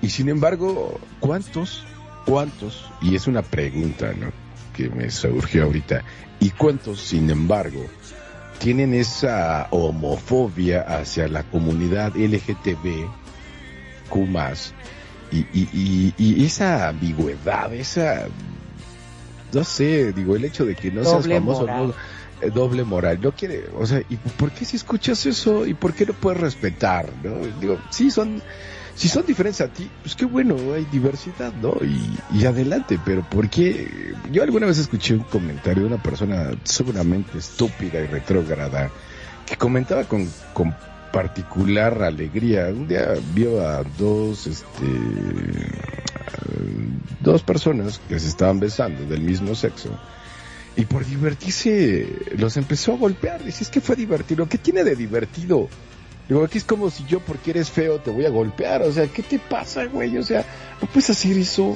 Y 0.01 0.09
sin 0.09 0.29
embargo, 0.29 1.01
¿cuántos? 1.19 1.83
¿Cuántos? 2.25 2.89
Y 3.01 3.13
es 3.13 3.27
una 3.27 3.41
pregunta, 3.41 4.13
¿no? 4.17 4.31
Que 4.73 4.89
me 4.89 5.11
surgió 5.11 5.65
ahorita. 5.65 6.01
¿Y 6.39 6.51
cuántos, 6.51 7.01
sin 7.01 7.29
embargo, 7.29 7.85
tienen 8.59 8.93
esa 8.93 9.67
homofobia 9.71 10.83
hacia 10.83 11.27
la 11.27 11.43
comunidad 11.43 12.15
LGTB 12.15 13.09
Q 14.07 14.27
y, 15.33 15.39
y, 15.39 15.69
y, 15.73 16.13
y 16.17 16.45
esa 16.45 16.87
ambigüedad, 16.87 17.73
esa 17.73 18.27
no 19.51 19.63
sé, 19.65 20.13
digo, 20.13 20.37
el 20.37 20.45
hecho 20.45 20.65
de 20.65 20.75
que 20.75 20.89
no 20.89 21.03
seas 21.03 21.27
famoso, 21.27 21.65
no, 21.65 21.93
doble 22.53 22.83
moral, 22.83 23.19
no 23.21 23.31
quiere, 23.31 23.65
o 23.75 23.85
sea, 23.85 24.01
¿y 24.09 24.17
por 24.17 24.51
qué 24.51 24.65
si 24.65 24.77
escuchas 24.77 25.25
eso 25.25 25.65
y 25.65 25.73
por 25.73 25.93
qué 25.93 26.05
no 26.05 26.13
puedes 26.13 26.39
respetar, 26.39 27.11
no? 27.23 27.35
Digo, 27.59 27.79
sí 27.89 28.11
son, 28.11 28.41
si 28.95 29.07
son 29.07 29.25
diferentes 29.25 29.61
a 29.61 29.67
ti, 29.67 29.89
pues 30.03 30.15
qué 30.15 30.25
bueno, 30.25 30.55
hay 30.73 30.85
diversidad, 30.85 31.53
¿no? 31.53 31.75
Y, 31.83 32.17
y 32.37 32.45
adelante, 32.45 32.99
pero 33.03 33.23
¿por 33.29 33.49
qué? 33.49 34.13
Yo 34.31 34.43
alguna 34.43 34.67
vez 34.67 34.77
escuché 34.77 35.15
un 35.15 35.23
comentario 35.23 35.83
de 35.83 35.87
una 35.87 36.01
persona 36.01 36.51
seguramente 36.63 37.37
estúpida 37.37 37.99
y 37.99 38.07
retrógrada 38.07 38.91
que 39.45 39.55
comentaba 39.55 40.03
con, 40.03 40.29
con 40.53 40.75
particular 41.11 42.03
alegría. 42.03 42.67
Un 42.67 42.87
día 42.87 43.13
vio 43.33 43.65
a 43.67 43.83
dos, 43.97 44.45
este, 44.45 44.85
dos 47.21 47.41
personas 47.43 47.99
que 48.07 48.19
se 48.19 48.27
estaban 48.27 48.59
besando 48.59 49.05
del 49.05 49.21
mismo 49.21 49.55
sexo. 49.55 49.89
Y 50.77 50.85
por 50.85 51.03
divertirse, 51.05 52.07
los 52.37 52.55
empezó 52.55 52.93
a 52.93 52.97
golpear. 52.97 53.43
Dice, 53.43 53.63
es 53.63 53.69
que 53.69 53.81
fue 53.81 53.95
divertido. 53.95 54.47
¿Qué 54.47 54.59
tiene 54.59 54.83
de 54.83 54.95
divertido? 54.95 55.67
Digo, 56.29 56.43
aquí 56.43 56.59
es 56.59 56.63
como 56.63 56.91
si 56.91 57.03
yo, 57.05 57.19
porque 57.19 57.49
eres 57.49 57.71
feo, 57.71 57.99
te 57.99 58.11
voy 58.11 58.25
a 58.25 58.29
golpear. 58.29 58.83
O 58.83 58.91
sea, 58.91 59.07
¿qué 59.07 59.23
te 59.23 59.39
pasa, 59.39 59.85
güey? 59.85 60.15
O 60.19 60.23
sea, 60.23 60.45
no 60.79 60.87
puedes 60.87 61.09
hacer 61.09 61.35
eso. 61.35 61.75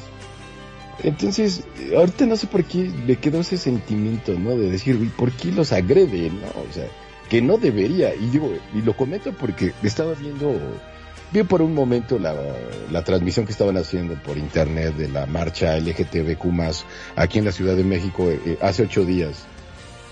Entonces, 1.02 1.64
ahorita 1.98 2.28
no 2.28 2.38
sé 2.38 2.46
por 2.46 2.64
qué 2.64 2.92
me 3.08 3.16
quedó 3.16 3.40
ese 3.40 3.58
sentimiento, 3.58 4.38
¿no? 4.38 4.52
De 4.52 4.70
decir, 4.70 4.98
güey, 4.98 5.10
¿por 5.10 5.32
qué 5.32 5.52
los 5.52 5.72
agrede, 5.72 6.30
no? 6.30 6.48
O 6.70 6.72
sea, 6.72 6.86
que 7.28 7.42
no 7.42 7.58
debería. 7.58 8.14
Y 8.14 8.28
digo, 8.28 8.54
y 8.76 8.84
lo 8.84 8.96
comento 8.96 9.34
porque 9.34 9.74
estaba 9.82 10.14
viendo, 10.14 10.56
vi 11.32 11.44
por 11.44 11.62
un 11.62 11.74
momento 11.74 12.20
la, 12.20 12.36
la 12.92 13.04
transmisión 13.04 13.46
que 13.46 13.52
estaban 13.52 13.78
haciendo 13.78 14.16
por 14.16 14.38
internet 14.38 14.96
de 14.96 15.08
la 15.08 15.26
marcha 15.26 15.78
LGTBQ 15.78 16.46
aquí 17.16 17.40
en 17.40 17.46
la 17.46 17.52
Ciudad 17.52 17.76
de 17.76 17.84
México 17.84 18.30
eh, 18.30 18.58
hace 18.62 18.84
ocho 18.84 19.06
días. 19.06 19.46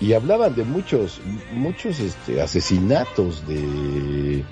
Y 0.00 0.14
hablaban 0.14 0.54
de 0.54 0.64
muchos, 0.64 1.20
muchos 1.52 2.00
este, 2.00 2.40
asesinatos 2.40 3.46
de 3.46 4.42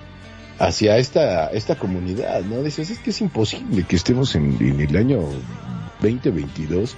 hacia 0.59 0.99
esta, 0.99 1.47
esta 1.53 1.77
comunidad, 1.77 2.43
¿no? 2.43 2.63
Dices, 2.63 2.91
es 2.91 2.99
que 2.99 3.11
es 3.11 3.21
imposible 3.23 3.85
que 3.85 3.97
estemos 3.97 4.35
en, 4.35 4.57
en 4.61 4.81
el 4.81 4.95
año 4.97 5.21
2022 6.03 6.97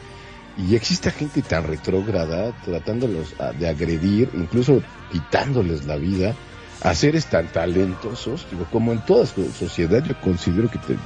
y 0.58 0.74
exista 0.74 1.10
gente 1.10 1.42
tan 1.42 1.64
retrógrada 1.64 2.52
tratándolos 2.64 3.34
a- 3.38 3.52
de 3.52 3.68
agredir, 3.68 4.30
incluso 4.34 4.82
quitándoles 5.12 5.84
la 5.86 5.96
vida 5.96 6.34
a 6.82 6.94
seres 6.94 7.26
tan 7.26 7.48
talentosos, 7.48 8.46
digo, 8.50 8.66
como 8.70 8.92
en 8.92 9.00
toda 9.00 9.26
so- 9.26 9.52
sociedad 9.58 10.02
yo 10.02 10.14
considero 10.20 10.70
que 10.70 10.78
te- 10.78 10.96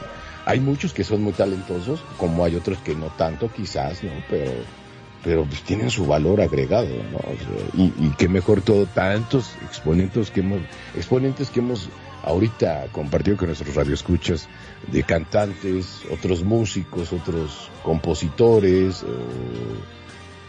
hay 0.46 0.60
muchos 0.60 0.92
que 0.92 1.04
son 1.04 1.22
muy 1.22 1.32
talentosos, 1.32 2.00
como 2.18 2.44
hay 2.44 2.54
otros 2.54 2.78
que 2.78 2.94
no 2.94 3.06
tanto 3.08 3.50
quizás, 3.52 4.02
¿no? 4.04 4.10
Pero 4.28 4.52
pero 5.24 5.46
pues 5.46 5.62
tienen 5.62 5.88
su 5.90 6.04
valor 6.04 6.42
agregado, 6.42 6.86
¿no? 7.10 7.18
Y, 7.82 7.84
y 7.96 8.10
qué 8.18 8.28
mejor 8.28 8.60
todo, 8.60 8.84
tantos 8.84 9.52
exponentes 9.64 10.30
que 10.30 10.40
hemos, 10.40 10.60
exponentes 10.94 11.48
que 11.48 11.60
hemos 11.60 11.88
ahorita 12.24 12.88
compartido 12.92 13.38
con 13.38 13.46
nuestros 13.48 13.74
radioescuchas 13.74 14.46
de 14.92 15.02
cantantes, 15.02 16.02
otros 16.10 16.44
músicos, 16.44 17.10
otros 17.14 17.70
compositores, 17.82 19.02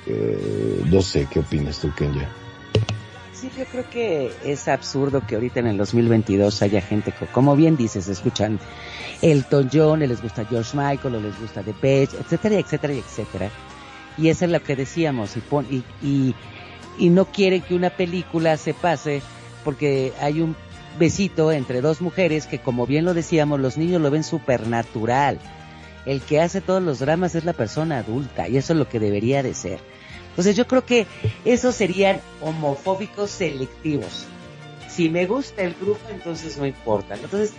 eh, 0.08 0.82
no 0.92 1.02
sé, 1.02 1.26
¿qué 1.32 1.40
opinas 1.40 1.80
tú, 1.80 1.94
Kenya? 1.96 2.30
Yo 3.58 3.66
creo 3.66 3.90
que 3.90 4.32
es 4.44 4.68
absurdo 4.68 5.22
que 5.26 5.36
ahorita 5.36 5.60
en 5.60 5.68
el 5.68 5.78
2022 5.78 6.62
haya 6.62 6.82
gente, 6.82 7.12
co- 7.12 7.28
como 7.32 7.56
bien 7.56 7.78
dices, 7.78 8.08
escuchan 8.08 8.60
Elton 9.22 9.70
John, 9.72 10.00
les 10.00 10.22
gusta 10.22 10.46
George 10.46 10.76
Michael, 10.76 11.16
o 11.16 11.20
les 11.20 11.40
gusta 11.40 11.62
The 11.62 11.74
Page, 11.74 12.18
etcétera, 12.20 12.56
etcétera, 12.56 12.94
etcétera. 12.94 13.52
Y 14.18 14.30
eso 14.30 14.46
es 14.46 14.52
lo 14.52 14.64
que 14.64 14.76
decíamos, 14.76 15.36
y, 15.38 15.42
pon- 15.42 15.68
y, 15.70 15.84
y, 16.02 16.34
y 16.98 17.10
no 17.10 17.26
quieren 17.26 17.62
que 17.62 17.76
una 17.76 17.90
película 17.90 18.58
se 18.58 18.74
pase 18.74 19.22
porque 19.64 20.14
hay 20.22 20.42
un 20.42 20.56
besito 20.98 21.52
entre 21.52 21.82
dos 21.82 22.02
mujeres 22.02 22.48
que, 22.48 22.60
como 22.60 22.88
bien 22.88 23.06
lo 23.06 23.14
decíamos, 23.14 23.60
los 23.60 23.78
niños 23.78 24.02
lo 24.02 24.12
ven 24.12 24.24
supernatural. 24.24 25.40
El 26.06 26.22
que 26.22 26.40
hace 26.40 26.62
todos 26.62 26.82
los 26.84 27.00
dramas 27.00 27.36
es 27.36 27.46
la 27.46 27.54
persona 27.54 27.98
adulta, 28.00 28.48
y 28.48 28.58
eso 28.58 28.74
es 28.74 28.80
lo 28.80 28.88
que 28.88 29.00
debería 29.00 29.44
de 29.44 29.54
ser. 29.54 29.80
Entonces 30.36 30.56
yo 30.58 30.68
creo 30.68 30.86
que 30.86 31.08
esos 31.46 31.76
serían 31.76 32.20
homofóbicos 32.42 33.30
selectivos. 33.32 34.26
Si 34.90 35.10
me 35.10 35.26
gusta 35.26 35.62
el 35.64 35.74
grupo, 35.76 36.02
entonces 36.12 36.58
no 36.58 36.66
importa. 36.66 37.16
Entonces, 37.16 37.54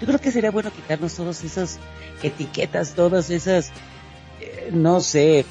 yo 0.00 0.06
creo 0.06 0.18
que 0.20 0.30
sería 0.32 0.50
bueno 0.50 0.70
quitarnos 0.72 1.14
todas 1.14 1.42
esas 1.44 1.78
etiquetas, 2.22 2.94
todas 2.94 3.30
esas, 3.30 3.70
eh, 4.40 4.70
no 4.72 5.00
sé, 5.00 5.44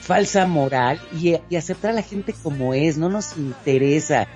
falsa 0.00 0.46
moral 0.46 1.00
y, 1.12 1.36
y 1.48 1.56
aceptar 1.56 1.90
a 1.92 1.94
la 1.94 2.02
gente 2.02 2.34
como 2.42 2.74
es. 2.74 2.98
No 2.98 3.08
nos 3.08 3.36
interesa 3.36 4.26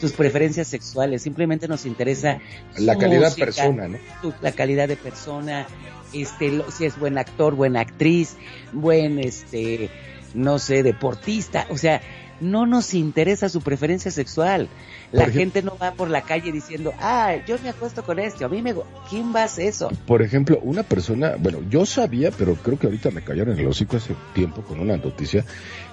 sus 0.00 0.12
preferencias 0.12 0.66
sexuales, 0.68 1.22
simplemente 1.22 1.68
nos 1.68 1.86
interesa 1.86 2.38
La 2.76 2.96
calidad 2.96 3.28
música, 3.30 3.44
persona, 3.44 3.88
¿no? 3.88 3.98
su- 4.20 4.34
la 4.40 4.50
calidad 4.52 4.88
de 4.88 4.96
persona, 4.96 5.66
este, 6.12 6.50
lo- 6.50 6.70
si 6.72 6.86
es 6.86 6.98
buen 6.98 7.18
actor, 7.18 7.54
buena 7.54 7.80
actriz, 7.80 8.36
buen, 8.72 9.18
este, 9.20 9.90
no 10.34 10.58
sé, 10.58 10.82
deportista, 10.82 11.66
o 11.70 11.76
sea, 11.76 12.00
no 12.40 12.66
nos 12.66 12.92
interesa 12.94 13.48
su 13.48 13.60
preferencia 13.60 14.10
sexual. 14.10 14.68
La 15.12 15.24
ejemplo- 15.24 15.38
gente 15.40 15.62
no 15.62 15.76
va 15.80 15.92
por 15.92 16.10
la 16.10 16.22
calle 16.22 16.50
diciendo, 16.50 16.92
ah, 16.98 17.34
yo 17.46 17.56
me 17.62 17.68
acuesto 17.68 18.02
con 18.02 18.18
este, 18.18 18.44
a 18.44 18.48
mí 18.48 18.62
me... 18.62 18.74
gu-". 18.74 18.84
¿Quién 19.08 19.32
va 19.34 19.42
a 19.42 19.44
hacer 19.44 19.66
eso? 19.66 19.90
Por 20.06 20.22
ejemplo, 20.22 20.58
una 20.62 20.82
persona, 20.82 21.34
bueno, 21.38 21.60
yo 21.70 21.86
sabía, 21.86 22.32
pero 22.32 22.56
creo 22.56 22.78
que 22.80 22.86
ahorita 22.88 23.10
me 23.12 23.22
cayeron 23.22 23.54
en 23.54 23.60
el 23.60 23.68
hocico 23.68 23.96
hace 23.96 24.16
tiempo 24.34 24.62
con 24.62 24.80
una 24.80 24.96
noticia, 24.96 25.44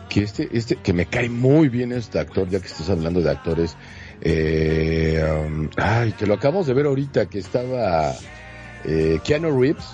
que 0.09 0.23
este, 0.23 0.49
este, 0.53 0.77
que 0.77 0.91
me 0.91 1.05
cae 1.05 1.29
muy 1.29 1.69
bien 1.69 1.91
este 1.91 2.17
actor, 2.17 2.49
ya 2.49 2.59
que 2.59 2.65
estás 2.67 2.89
hablando 2.89 3.21
de 3.21 3.29
actores, 3.29 3.75
eh, 4.21 5.23
um, 5.45 5.69
ay, 5.77 6.13
que 6.13 6.25
lo 6.25 6.33
acabamos 6.33 6.65
de 6.65 6.73
ver 6.73 6.87
ahorita, 6.87 7.27
que 7.27 7.37
estaba 7.39 8.13
eh, 8.85 9.19
Keanu 9.23 9.59
Reeves, 9.59 9.85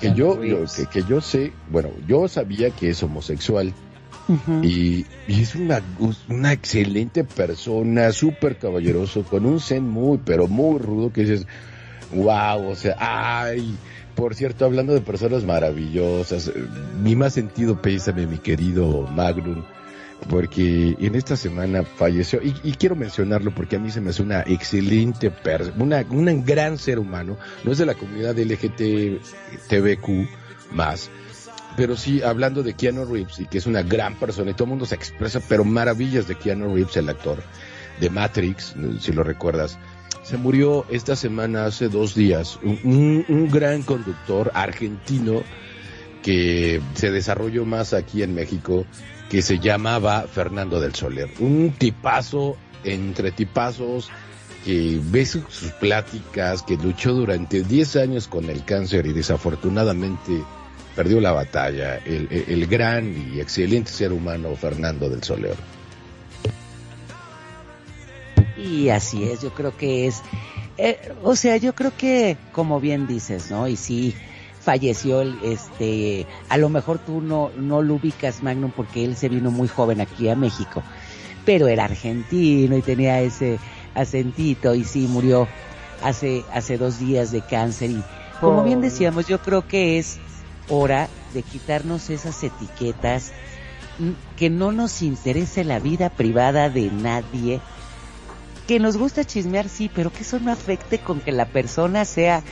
que 0.00 0.08
yo, 0.14 0.42
yo- 0.44 0.64
que, 0.74 0.86
que 0.86 1.04
yo 1.04 1.20
sé, 1.20 1.52
bueno, 1.70 1.90
yo 2.06 2.28
sabía 2.28 2.70
que 2.70 2.90
es 2.90 3.02
homosexual, 3.02 3.74
y, 4.62 5.04
y 5.28 5.42
es 5.42 5.54
una, 5.54 5.82
una 6.28 6.52
excelente 6.52 7.24
persona, 7.24 8.10
súper 8.12 8.56
caballeroso, 8.56 9.22
con 9.24 9.44
un 9.44 9.60
zen 9.60 9.86
muy, 9.88 10.18
pero 10.24 10.46
muy 10.48 10.78
rudo, 10.78 11.12
que 11.12 11.22
dices, 11.22 11.46
wow, 12.10 12.68
o 12.68 12.74
sea, 12.74 12.96
ay, 12.98 13.76
por 14.14 14.34
cierto, 14.34 14.64
hablando 14.64 14.94
de 14.94 15.00
personas 15.02 15.44
maravillosas, 15.44 16.48
eh, 16.48 16.54
mi 17.02 17.14
más 17.16 17.34
sentido 17.34 17.80
pésame, 17.82 18.26
mi 18.26 18.38
querido 18.38 19.02
Magnum, 19.08 19.62
porque 20.28 20.96
en 20.98 21.14
esta 21.14 21.36
semana 21.36 21.82
falleció, 21.84 22.40
y, 22.42 22.54
y 22.62 22.72
quiero 22.72 22.96
mencionarlo 22.96 23.54
porque 23.54 23.76
a 23.76 23.78
mí 23.78 23.90
se 23.90 24.00
me 24.00 24.10
hace 24.10 24.22
una 24.22 24.40
excelente 24.42 25.30
persona, 25.30 26.04
un 26.10 26.44
gran 26.44 26.78
ser 26.78 26.98
humano, 26.98 27.36
no 27.64 27.72
es 27.72 27.78
de 27.78 27.86
la 27.86 27.94
comunidad 27.94 28.36
LGTBQ 28.38 30.08
más, 30.72 31.10
pero 31.76 31.96
sí, 31.96 32.22
hablando 32.22 32.62
de 32.62 32.74
Keanu 32.74 33.04
Reeves, 33.04 33.40
y 33.40 33.46
que 33.46 33.58
es 33.58 33.66
una 33.66 33.82
gran 33.82 34.14
persona, 34.16 34.50
y 34.50 34.54
todo 34.54 34.64
el 34.64 34.70
mundo 34.70 34.86
se 34.86 34.94
expresa, 34.94 35.40
pero 35.48 35.64
maravillas 35.64 36.26
de 36.28 36.36
Keanu 36.36 36.74
Reeves, 36.74 36.96
el 36.96 37.08
actor 37.08 37.42
de 38.00 38.10
Matrix, 38.10 38.74
si 39.00 39.12
lo 39.12 39.22
recuerdas. 39.24 39.78
Se 40.22 40.36
murió 40.38 40.86
esta 40.88 41.16
semana, 41.16 41.66
hace 41.66 41.88
dos 41.88 42.14
días, 42.14 42.58
un- 42.62 43.24
un 43.28 43.50
gran 43.50 43.82
conductor 43.82 44.50
argentino 44.54 45.42
que 46.24 46.80
se 46.94 47.10
desarrolló 47.10 47.66
más 47.66 47.92
aquí 47.92 48.22
en 48.22 48.34
México, 48.34 48.86
que 49.28 49.42
se 49.42 49.58
llamaba 49.58 50.22
Fernando 50.22 50.80
del 50.80 50.94
Soler. 50.94 51.28
Un 51.38 51.74
tipazo 51.78 52.56
entre 52.82 53.30
tipazos, 53.30 54.10
que 54.64 54.98
ves 55.02 55.30
sus 55.30 55.70
pláticas, 55.78 56.62
que 56.62 56.78
luchó 56.78 57.12
durante 57.12 57.62
10 57.62 57.96
años 57.96 58.26
con 58.26 58.48
el 58.48 58.64
cáncer 58.64 59.04
y 59.06 59.12
desafortunadamente 59.12 60.42
perdió 60.96 61.20
la 61.20 61.32
batalla. 61.32 61.98
El, 61.98 62.66
gran 62.68 63.34
y 63.34 63.40
excelente 63.40 63.90
ser 63.90 64.10
humano 64.10 64.56
Fernando 64.56 65.10
del 65.10 65.22
Soler. 65.22 65.56
Y 68.56 68.88
así 68.88 69.24
es, 69.24 69.42
yo 69.42 69.52
creo 69.52 69.76
que 69.76 70.06
es, 70.06 70.22
eh, 70.78 71.12
o 71.22 71.36
sea, 71.36 71.58
yo 71.58 71.74
creo 71.74 71.92
que, 71.94 72.38
como 72.52 72.80
bien 72.80 73.06
dices, 73.06 73.50
¿no? 73.50 73.68
Y 73.68 73.76
sí, 73.76 74.14
falleció, 74.64 75.20
el, 75.20 75.38
este, 75.42 76.26
a 76.48 76.56
lo 76.56 76.68
mejor 76.68 76.98
tú 76.98 77.20
no, 77.20 77.50
no 77.56 77.82
lo 77.82 77.94
ubicas, 77.94 78.42
Magnum, 78.42 78.72
porque 78.72 79.04
él 79.04 79.16
se 79.16 79.28
vino 79.28 79.50
muy 79.50 79.68
joven 79.68 80.00
aquí 80.00 80.28
a 80.28 80.34
México, 80.34 80.82
pero 81.44 81.68
era 81.68 81.84
argentino 81.84 82.76
y 82.76 82.82
tenía 82.82 83.20
ese 83.20 83.58
acentito 83.94 84.74
y 84.74 84.84
sí, 84.84 85.06
murió 85.06 85.46
hace, 86.02 86.44
hace 86.52 86.78
dos 86.78 86.98
días 86.98 87.30
de 87.30 87.42
cáncer 87.42 87.90
y, 87.90 88.02
como 88.40 88.64
bien 88.64 88.80
decíamos, 88.80 89.26
yo 89.26 89.40
creo 89.40 89.68
que 89.68 89.98
es 89.98 90.18
hora 90.68 91.08
de 91.34 91.42
quitarnos 91.42 92.10
esas 92.10 92.42
etiquetas, 92.42 93.32
mm, 93.98 94.10
que 94.36 94.50
no 94.50 94.72
nos 94.72 95.02
interese 95.02 95.62
la 95.64 95.78
vida 95.78 96.08
privada 96.08 96.70
de 96.70 96.90
nadie, 96.90 97.60
que 98.66 98.80
nos 98.80 98.96
gusta 98.96 99.24
chismear, 99.24 99.68
sí, 99.68 99.90
pero 99.94 100.10
que 100.10 100.22
eso 100.22 100.40
no 100.40 100.50
afecte 100.50 100.98
con 100.98 101.20
que 101.20 101.32
la 101.32 101.46
persona 101.46 102.04
sea 102.06 102.42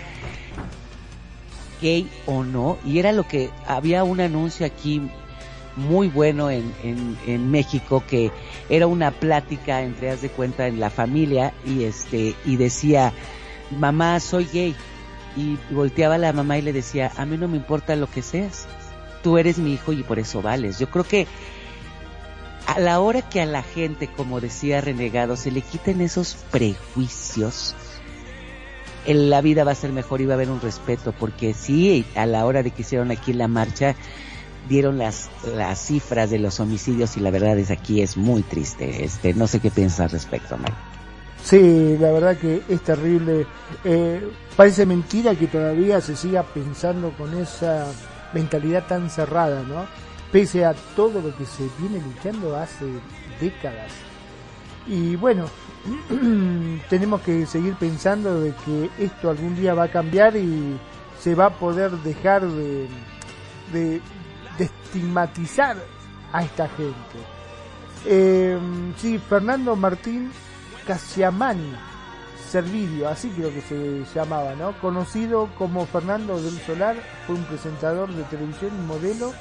gay 1.83 2.09
o 2.27 2.45
no. 2.45 2.79
Y 2.85 2.99
era 2.99 3.13
lo 3.13 3.27
que 3.27 3.51
había 3.67 4.05
un 4.05 4.21
anuncio 4.21 4.65
aquí 4.65 5.03
muy 5.77 6.09
bueno 6.09 6.51
en, 6.51 6.73
en, 6.83 7.51
México 7.51 8.05
que 8.07 8.31
era 8.69 8.87
una 8.87 9.11
plática 9.11 9.83
entre, 9.83 10.11
haz 10.11 10.21
de 10.21 10.29
cuenta, 10.29 10.67
en 10.67 10.79
la 10.81 10.91
familia 10.91 11.55
y 11.65 11.85
este, 11.85 12.35
y 12.45 12.57
decía, 12.57 13.13
mamá, 13.79 14.21
soy 14.21 14.49
gay. 14.53 14.77
Y 15.37 15.59
volteaba 15.71 16.19
la 16.19 16.33
mamá 16.33 16.59
y 16.59 16.63
le 16.63 16.73
decía, 16.73 17.11
a 17.17 17.25
mí 17.25 17.39
no 17.39 17.49
me 17.49 17.57
importa 17.57 17.97
lo 17.97 18.07
que 18.07 18.23
seas. 18.23 18.67
Tú 19.23 19.39
eres 19.39 19.59
mi 19.59 19.73
hijo 19.73 19.93
y 19.93 20.03
por 20.03 20.19
eso 20.19 20.43
vales. 20.43 20.79
Yo 20.79 20.91
creo 20.91 21.05
que 21.05 21.27
a 22.67 22.79
la 22.79 23.01
hora 23.01 23.23
que 23.23 23.41
a 23.41 23.47
la 23.47 23.63
gente, 23.63 24.09
como 24.09 24.41
decía 24.41 24.81
Renegado, 24.81 25.37
se 25.37 25.51
le 25.51 25.63
quiten 25.63 26.01
esos 26.01 26.37
prejuicios, 26.51 27.75
la 29.07 29.41
vida 29.41 29.65
va 29.65 29.73
a 29.73 29.77
ser 29.77 29.93
mejor 29.93 30.21
y 30.21 30.27
va 30.27 30.35
a 30.35 30.37
haber 30.37 30.51
un 30.51 30.61
respeto, 30.61 31.13
porque 31.13 31.55
sí, 31.55 32.05
a 32.15 32.27
la 32.27 32.45
hora 32.45 32.63
de 32.63 32.71
que 32.71 32.83
hicieron 32.83 33.11
aquí 33.11 33.33
la 33.33 33.49
marcha, 33.49 33.97
dieron 34.69 34.99
las, 34.99 35.31
las 35.57 35.79
cifras 35.79 36.31
de 36.31 36.39
los 36.39 36.61
homicidios 36.61 37.17
y 37.17 37.21
la 37.21 37.31
verdad 37.31 37.59
es 37.59 37.71
aquí 37.71 38.01
es 38.01 38.17
muy 38.17 38.43
triste. 38.43 39.05
Este, 39.05 39.35
no 39.35 39.47
sé 39.47 39.61
qué 39.61 39.71
piensas 39.71 40.01
al 40.01 40.11
respecto, 40.11 40.57
Mar. 40.57 40.73
Sí, 41.43 41.97
la 41.99 42.13
verdad 42.13 42.37
que 42.37 42.63
es 42.69 42.81
terrible. 42.83 43.47
Eh, 43.85 44.31
parece 44.57 44.87
mentira 44.87 45.35
que 45.35 45.49
todavía 45.49 46.01
se 46.01 46.15
siga 46.15 46.45
pensando 46.45 47.11
con 47.13 47.37
esa 47.37 47.87
mentalidad 48.33 48.87
tan 48.87 49.11
cerrada, 49.11 49.63
¿no? 49.63 49.87
Pese 50.31 50.65
a 50.65 50.75
todo 50.95 51.21
lo 51.21 51.37
que 51.37 51.45
se 51.45 51.69
viene 51.79 52.01
luchando 52.01 52.57
hace 52.57 52.87
décadas. 53.41 53.91
Y 54.87 55.17
bueno, 55.17 55.47
tenemos 56.89 57.21
que 57.23 57.47
seguir 57.47 57.75
pensando 57.75 58.41
de 58.41 58.55
que 58.65 58.91
esto 58.99 59.31
algún 59.31 59.57
día 59.57 59.75
va 59.75 59.85
a 59.85 59.91
cambiar 59.91 60.37
y 60.37 60.79
se 61.19 61.35
va 61.35 61.47
a 61.47 61.51
poder 61.51 61.91
dejar 61.91 62.47
de, 62.47 62.89
de, 63.73 64.01
estigmatizar 64.59 65.77
a 66.33 66.43
esta 66.45 66.69
gente. 66.69 67.19
Eh, 68.07 68.59
sí, 68.97 69.19
Fernando 69.19 69.77
Martín 69.77 70.31
Casiamani 70.87 71.75
Servidio, 72.49 73.09
así 73.09 73.31
creo 73.31 73.51
que 73.51 73.63
se 73.63 74.05
llamaba, 74.15 74.55
¿no? 74.55 74.73
Conocido 74.81 75.49
como 75.57 75.87
Fernando 75.87 76.41
del 76.41 76.59
Solar, 76.61 76.97
fue 77.27 77.37
un 77.37 77.45
presentador 77.45 78.13
de 78.13 78.25
televisión 78.25 78.73
y 78.79 78.87
modelo. 78.87 79.33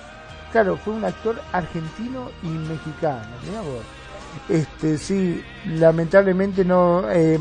Claro, 0.52 0.78
fue 0.78 0.94
un 0.94 1.04
actor 1.04 1.42
argentino 1.52 2.30
y 2.42 2.48
mexicano, 2.48 3.28
mirá 3.46 3.62
vos. 3.62 4.01
Este, 4.50 4.98
sí, 4.98 5.44
lamentablemente 5.66 6.66
no 6.66 7.10
eh, 7.10 7.40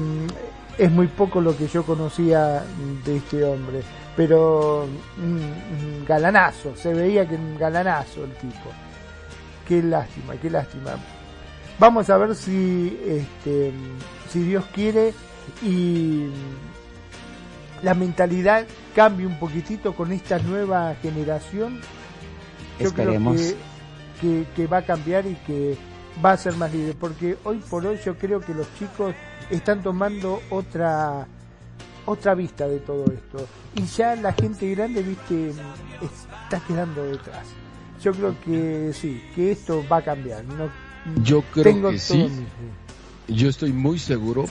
es 0.78 0.90
muy 0.90 1.08
poco 1.08 1.40
lo 1.40 1.56
que 1.56 1.66
yo 1.66 1.84
conocía 1.84 2.62
de 3.04 3.16
este 3.16 3.44
hombre, 3.44 3.82
pero 4.16 4.86
mm, 5.16 6.00
mm, 6.00 6.04
galanazo, 6.06 6.74
se 6.76 6.94
veía 6.94 7.28
que 7.28 7.34
un 7.34 7.58
galanazo 7.58 8.24
el 8.24 8.32
tipo. 8.34 8.70
qué 9.66 9.82
lástima, 9.82 10.34
qué 10.36 10.50
lástima. 10.50 10.92
Vamos 11.78 12.10
a 12.10 12.18
ver 12.18 12.34
si, 12.34 12.98
este, 13.06 13.72
si 14.30 14.42
Dios 14.42 14.64
quiere 14.74 15.14
y 15.62 16.26
la 17.82 17.94
mentalidad 17.94 18.66
cambie 18.94 19.26
un 19.26 19.38
poquitito 19.38 19.94
con 19.94 20.12
esta 20.12 20.38
nueva 20.38 20.94
generación. 21.02 21.80
Yo 22.78 22.88
Esperemos. 22.88 23.36
creo 23.36 23.54
que, 24.20 24.44
que, 24.44 24.46
que 24.54 24.66
va 24.66 24.78
a 24.78 24.82
cambiar 24.82 25.26
y 25.26 25.34
que 25.46 25.76
va 26.24 26.32
a 26.32 26.36
ser 26.36 26.54
más 26.54 26.72
libre, 26.72 26.94
porque 26.98 27.36
hoy 27.44 27.58
por 27.70 27.86
hoy 27.86 27.98
yo 28.04 28.16
creo 28.16 28.40
que 28.40 28.54
los 28.54 28.66
chicos 28.78 29.14
están 29.50 29.82
tomando 29.82 30.40
otra 30.50 31.26
otra 32.06 32.34
vista 32.34 32.66
de 32.66 32.78
todo 32.78 33.04
esto. 33.12 33.46
Y 33.76 33.84
ya 33.84 34.16
la 34.16 34.32
gente 34.32 34.68
grande 34.70 35.02
viste 35.02 35.52
está 36.00 36.60
quedando 36.66 37.04
detrás. 37.04 37.46
Yo 38.02 38.12
creo 38.12 38.34
que 38.40 38.92
sí 38.94 39.22
que 39.34 39.52
esto 39.52 39.84
va 39.90 39.98
a 39.98 40.02
cambiar 40.02 40.44
no 40.44 40.68
Yo 41.22 41.42
creo 41.52 41.90
que 41.90 41.98
sí. 41.98 42.16
mi- 43.28 43.34
Yo 43.36 43.48
estoy 43.48 43.72
muy 43.72 43.98
seguro 43.98 44.46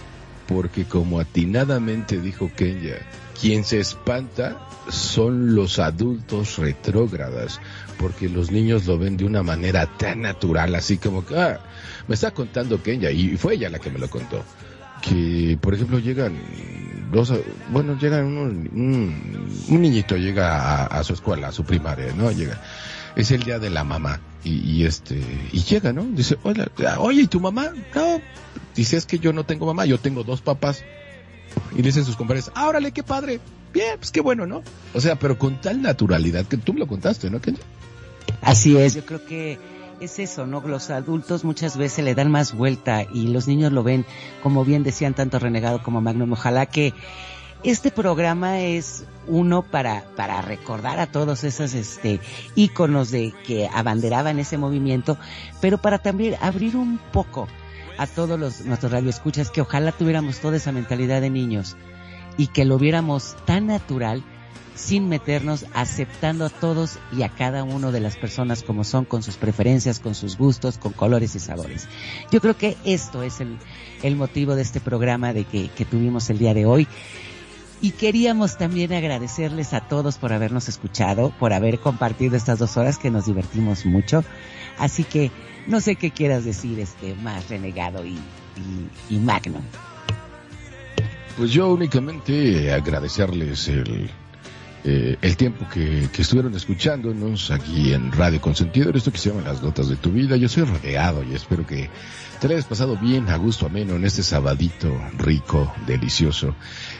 porque 0.47 0.85
como 0.85 1.19
atinadamente 1.19 2.19
dijo 2.21 2.49
Kenya, 2.55 2.95
quien 3.39 3.63
se 3.63 3.79
espanta 3.79 4.57
son 4.89 5.53
los 5.55 5.79
adultos 5.79 6.57
retrógradas, 6.57 7.59
porque 7.99 8.29
los 8.29 8.49
niños 8.49 8.87
lo 8.87 8.97
ven 8.97 9.17
de 9.17 9.25
una 9.25 9.43
manera 9.43 9.85
tan 9.85 10.21
natural, 10.21 10.73
así 10.73 10.97
como 10.97 11.25
que, 11.25 11.37
ah, 11.37 11.59
me 12.07 12.15
está 12.15 12.31
contando 12.31 12.81
Kenya, 12.81 13.11
y 13.11 13.35
fue 13.35 13.55
ella 13.55 13.69
la 13.69 13.79
que 13.79 13.91
me 13.91 13.99
lo 13.99 14.09
contó, 14.09 14.43
que 15.01 15.57
por 15.61 15.73
ejemplo 15.73 15.99
llegan 15.99 16.39
dos, 17.11 17.33
bueno, 17.69 17.97
llegan 17.99 18.25
un, 18.25 18.69
un, 19.67 19.81
niñito 19.81 20.15
llega 20.15 20.85
a, 20.85 21.03
su 21.03 21.13
escuela, 21.13 21.49
a 21.49 21.51
su 21.51 21.65
primaria, 21.65 22.13
¿no? 22.15 22.31
Llega, 22.31 22.61
es 23.17 23.31
el 23.31 23.43
día 23.43 23.59
de 23.59 23.69
la 23.69 23.83
mamá, 23.83 24.21
y, 24.45 24.85
este, 24.85 25.21
y 25.51 25.61
llega, 25.63 25.91
¿no? 25.91 26.05
Dice, 26.05 26.37
hola, 26.43 26.71
oye, 26.99 27.23
¿y 27.23 27.27
tu 27.27 27.41
mamá? 27.41 27.73
No, 27.93 28.21
dice, 28.75 28.95
es 28.95 29.05
que 29.05 29.19
yo 29.19 29.33
no 29.33 29.43
tengo 29.43 29.65
mamá, 29.65 29.85
yo 29.85 29.99
tengo 29.99 30.23
dos 30.23 30.41
papás. 30.41 30.83
Y 31.75 31.81
dicen 31.81 32.05
sus 32.05 32.15
compañeros, 32.15 32.51
ah, 32.55 32.71
qué 32.93 33.03
padre. 33.03 33.41
Bien, 33.73 33.97
pues 33.97 34.11
qué 34.11 34.21
bueno, 34.21 34.47
¿no? 34.47 34.63
O 34.93 35.01
sea, 35.01 35.17
pero 35.17 35.37
con 35.37 35.59
tal 35.59 35.81
naturalidad 35.81 36.45
que 36.45 36.57
tú 36.57 36.73
me 36.73 36.79
lo 36.79 36.87
contaste, 36.87 37.29
¿no, 37.29 37.41
Kenya? 37.41 37.59
Así 38.49 38.77
es, 38.77 38.95
yo 38.95 39.05
creo 39.05 39.23
que 39.25 39.59
es 39.99 40.17
eso, 40.19 40.47
¿no? 40.47 40.61
Los 40.61 40.89
adultos 40.89 41.43
muchas 41.43 41.77
veces 41.77 42.03
le 42.03 42.15
dan 42.15 42.31
más 42.31 42.53
vuelta 42.53 43.03
y 43.03 43.27
los 43.27 43.47
niños 43.47 43.71
lo 43.71 43.83
ven, 43.83 44.05
como 44.41 44.65
bien 44.65 44.83
decían 44.83 45.13
tanto 45.13 45.39
Renegado 45.39 45.83
como 45.83 46.01
Magnum. 46.01 46.33
Ojalá 46.33 46.65
que 46.65 46.93
este 47.63 47.91
programa 47.91 48.59
es 48.61 49.05
uno 49.27 49.61
para, 49.61 50.03
para 50.15 50.41
recordar 50.41 50.99
a 50.99 51.07
todos 51.07 51.43
esos 51.43 51.73
este, 51.73 52.19
íconos 52.55 53.11
de 53.11 53.33
que 53.45 53.69
abanderaban 53.71 54.39
ese 54.39 54.57
movimiento, 54.57 55.17
pero 55.61 55.77
para 55.77 55.99
también 55.99 56.35
abrir 56.41 56.75
un 56.75 56.99
poco 57.11 57.47
a 57.97 58.07
todos 58.07 58.39
los, 58.39 58.61
nuestros 58.61 58.91
radioescuchas 58.91 59.51
que 59.51 59.61
ojalá 59.61 59.91
tuviéramos 59.91 60.39
toda 60.39 60.57
esa 60.57 60.71
mentalidad 60.71 61.21
de 61.21 61.29
niños 61.29 61.75
y 62.37 62.47
que 62.47 62.63
lo 62.63 62.79
viéramos 62.79 63.35
tan 63.45 63.67
natural 63.67 64.23
sin 64.79 65.09
meternos, 65.09 65.65
aceptando 65.73 66.45
a 66.45 66.49
todos 66.49 66.99
y 67.11 67.23
a 67.23 67.29
cada 67.29 67.63
uno 67.63 67.91
de 67.91 67.99
las 67.99 68.15
personas 68.15 68.63
como 68.63 68.83
son, 68.85 69.03
con 69.03 69.21
sus 69.21 69.35
preferencias, 69.35 69.99
con 69.99 70.15
sus 70.15 70.37
gustos, 70.37 70.77
con 70.77 70.93
colores 70.93 71.35
y 71.35 71.39
sabores. 71.39 71.87
Yo 72.31 72.39
creo 72.39 72.57
que 72.57 72.77
esto 72.85 73.21
es 73.21 73.41
el, 73.41 73.57
el 74.03 74.15
motivo 74.15 74.55
de 74.55 74.61
este 74.61 74.79
programa 74.79 75.33
de 75.33 75.43
que, 75.43 75.67
que 75.67 75.85
tuvimos 75.85 76.29
el 76.29 76.39
día 76.39 76.53
de 76.53 76.65
hoy. 76.65 76.87
Y 77.81 77.91
queríamos 77.91 78.57
también 78.57 78.93
agradecerles 78.93 79.73
a 79.73 79.81
todos 79.81 80.17
por 80.17 80.33
habernos 80.33 80.67
escuchado, 80.69 81.33
por 81.39 81.53
haber 81.53 81.79
compartido 81.79 82.35
estas 82.35 82.59
dos 82.59 82.77
horas 82.77 82.97
que 82.97 83.11
nos 83.11 83.25
divertimos 83.25 83.85
mucho. 83.85 84.23
Así 84.77 85.03
que 85.03 85.31
no 85.67 85.81
sé 85.81 85.95
qué 85.95 86.11
quieras 86.11 86.45
decir, 86.45 86.79
este, 86.79 87.15
más 87.15 87.49
renegado 87.49 88.05
y, 88.05 88.13
y, 88.15 89.15
y 89.15 89.19
Magnum. 89.19 89.61
Pues 91.37 91.51
yo 91.51 91.71
únicamente 91.71 92.73
agradecerles 92.73 93.69
el, 93.69 94.09
eh, 94.83 95.17
el 95.21 95.37
tiempo 95.37 95.67
que, 95.67 96.09
que 96.11 96.21
estuvieron 96.21 96.55
escuchándonos 96.55 97.51
aquí 97.51 97.93
en 97.93 98.11
Radio 98.11 98.39
Consentido, 98.39 98.91
esto 98.93 99.11
que 99.11 99.17
se 99.17 99.29
llama 99.29 99.41
Las 99.41 99.61
Notas 99.61 99.89
de 99.89 99.95
tu 99.95 100.11
Vida. 100.11 100.37
Yo 100.37 100.47
soy 100.47 100.63
rodeado 100.63 101.23
y 101.23 101.33
espero 101.33 101.65
que 101.65 101.89
te 102.39 102.47
lo 102.47 102.53
hayas 102.53 102.65
pasado 102.65 102.95
bien, 102.95 103.29
a 103.29 103.37
gusto, 103.37 103.65
ameno, 103.65 103.95
en 103.95 104.05
este 104.05 104.23
sabadito 104.23 104.89
rico, 105.17 105.73
delicioso, 105.85 106.55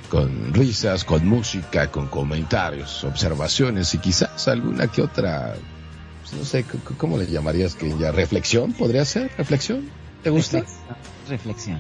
con 0.10 0.54
risas, 0.54 1.06
con 1.06 1.26
música, 1.26 1.90
con 1.90 2.08
comentarios, 2.08 3.04
observaciones 3.04 3.94
y 3.94 4.00
quizás 4.00 4.48
alguna 4.48 4.88
que 4.88 5.02
otra, 5.02 5.56
pues, 6.22 6.34
no 6.34 6.46
sé, 6.46 6.66
¿cómo 6.98 7.18
le 7.18 7.28
llamarías 7.28 7.76
que 7.76 7.98
ya? 7.98 8.12
¿Reflexión? 8.12 8.74
¿Podría 8.74 9.06
ser? 9.06 9.32
¿Reflexión? 9.38 9.90
¿Te 10.24 10.30
gusta? 10.30 10.64
Reflexión. 11.30 11.80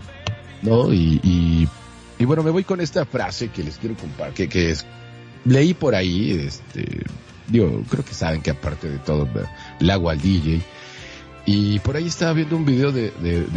¿no? 0.62 0.94
Y, 0.94 1.20
y, 1.24 1.68
y 2.18 2.26
bueno, 2.26 2.44
me 2.44 2.52
voy 2.52 2.64
con 2.64 2.82
esta 2.82 3.06
frase 3.06 3.50
que 3.50 3.64
les 3.64 3.78
quiero 3.78 3.96
compartir, 3.96 4.34
que, 4.34 4.50
que 4.50 4.72
es, 4.72 4.86
leí 5.46 5.74
por 5.74 5.96
ahí, 5.96 6.32
este, 6.32 7.04
digo, 7.48 7.84
creo 7.90 8.04
que 8.04 8.14
saben 8.14 8.42
que 8.42 8.52
aparte 8.52 8.90
de 8.90 8.98
todo, 9.00 9.28
le 9.80 9.92
hago 9.92 10.10
al 10.10 10.20
DJ, 10.20 10.62
y 11.46 11.80
por 11.80 11.96
ahí 11.96 12.08
estaba 12.08 12.34
viendo 12.34 12.56
un 12.56 12.66
video 12.66 12.92
de, 12.92 13.12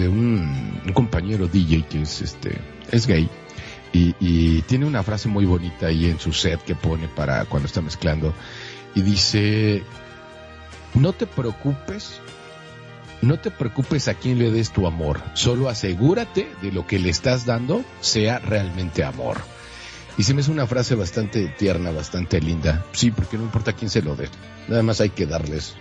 un, 0.08 0.80
compañero 0.94 1.46
DJ 1.46 1.84
que 1.84 2.02
es, 2.02 2.22
este, 2.22 2.58
es 2.90 3.06
gay, 3.06 3.28
y, 3.92 4.14
y 4.20 4.62
tiene 4.62 4.86
una 4.86 5.02
frase 5.02 5.28
muy 5.28 5.44
bonita 5.44 5.86
ahí 5.86 6.06
en 6.06 6.18
su 6.18 6.32
set 6.32 6.62
que 6.62 6.74
pone 6.74 7.08
para 7.08 7.44
cuando 7.44 7.66
está 7.66 7.80
mezclando, 7.80 8.34
y 8.94 9.02
dice, 9.02 9.82
no 10.94 11.12
te 11.12 11.26
preocupes 11.26 12.20
no 13.22 13.38
te 13.38 13.52
preocupes 13.52 14.08
a 14.08 14.14
quién 14.14 14.38
le 14.40 14.50
des 14.50 14.72
tu 14.72 14.86
amor, 14.86 15.22
solo 15.34 15.68
asegúrate 15.68 16.50
de 16.60 16.72
lo 16.72 16.86
que 16.86 16.98
le 16.98 17.08
estás 17.08 17.46
dando 17.46 17.84
sea 18.00 18.40
realmente 18.40 19.04
amor. 19.04 19.38
Y 20.18 20.24
se 20.24 20.34
me 20.34 20.42
hace 20.42 20.50
una 20.50 20.66
frase 20.66 20.94
bastante 20.94 21.46
tierna, 21.58 21.90
bastante 21.90 22.40
linda. 22.40 22.84
Sí, 22.92 23.10
porque 23.10 23.38
no 23.38 23.44
importa 23.44 23.72
quién 23.72 23.90
se 23.90 24.02
lo 24.02 24.14
dé. 24.14 24.28
Nada 24.68 24.82
más 24.82 25.00
hay 25.00 25.10
que 25.10 25.26
darles 25.26 25.74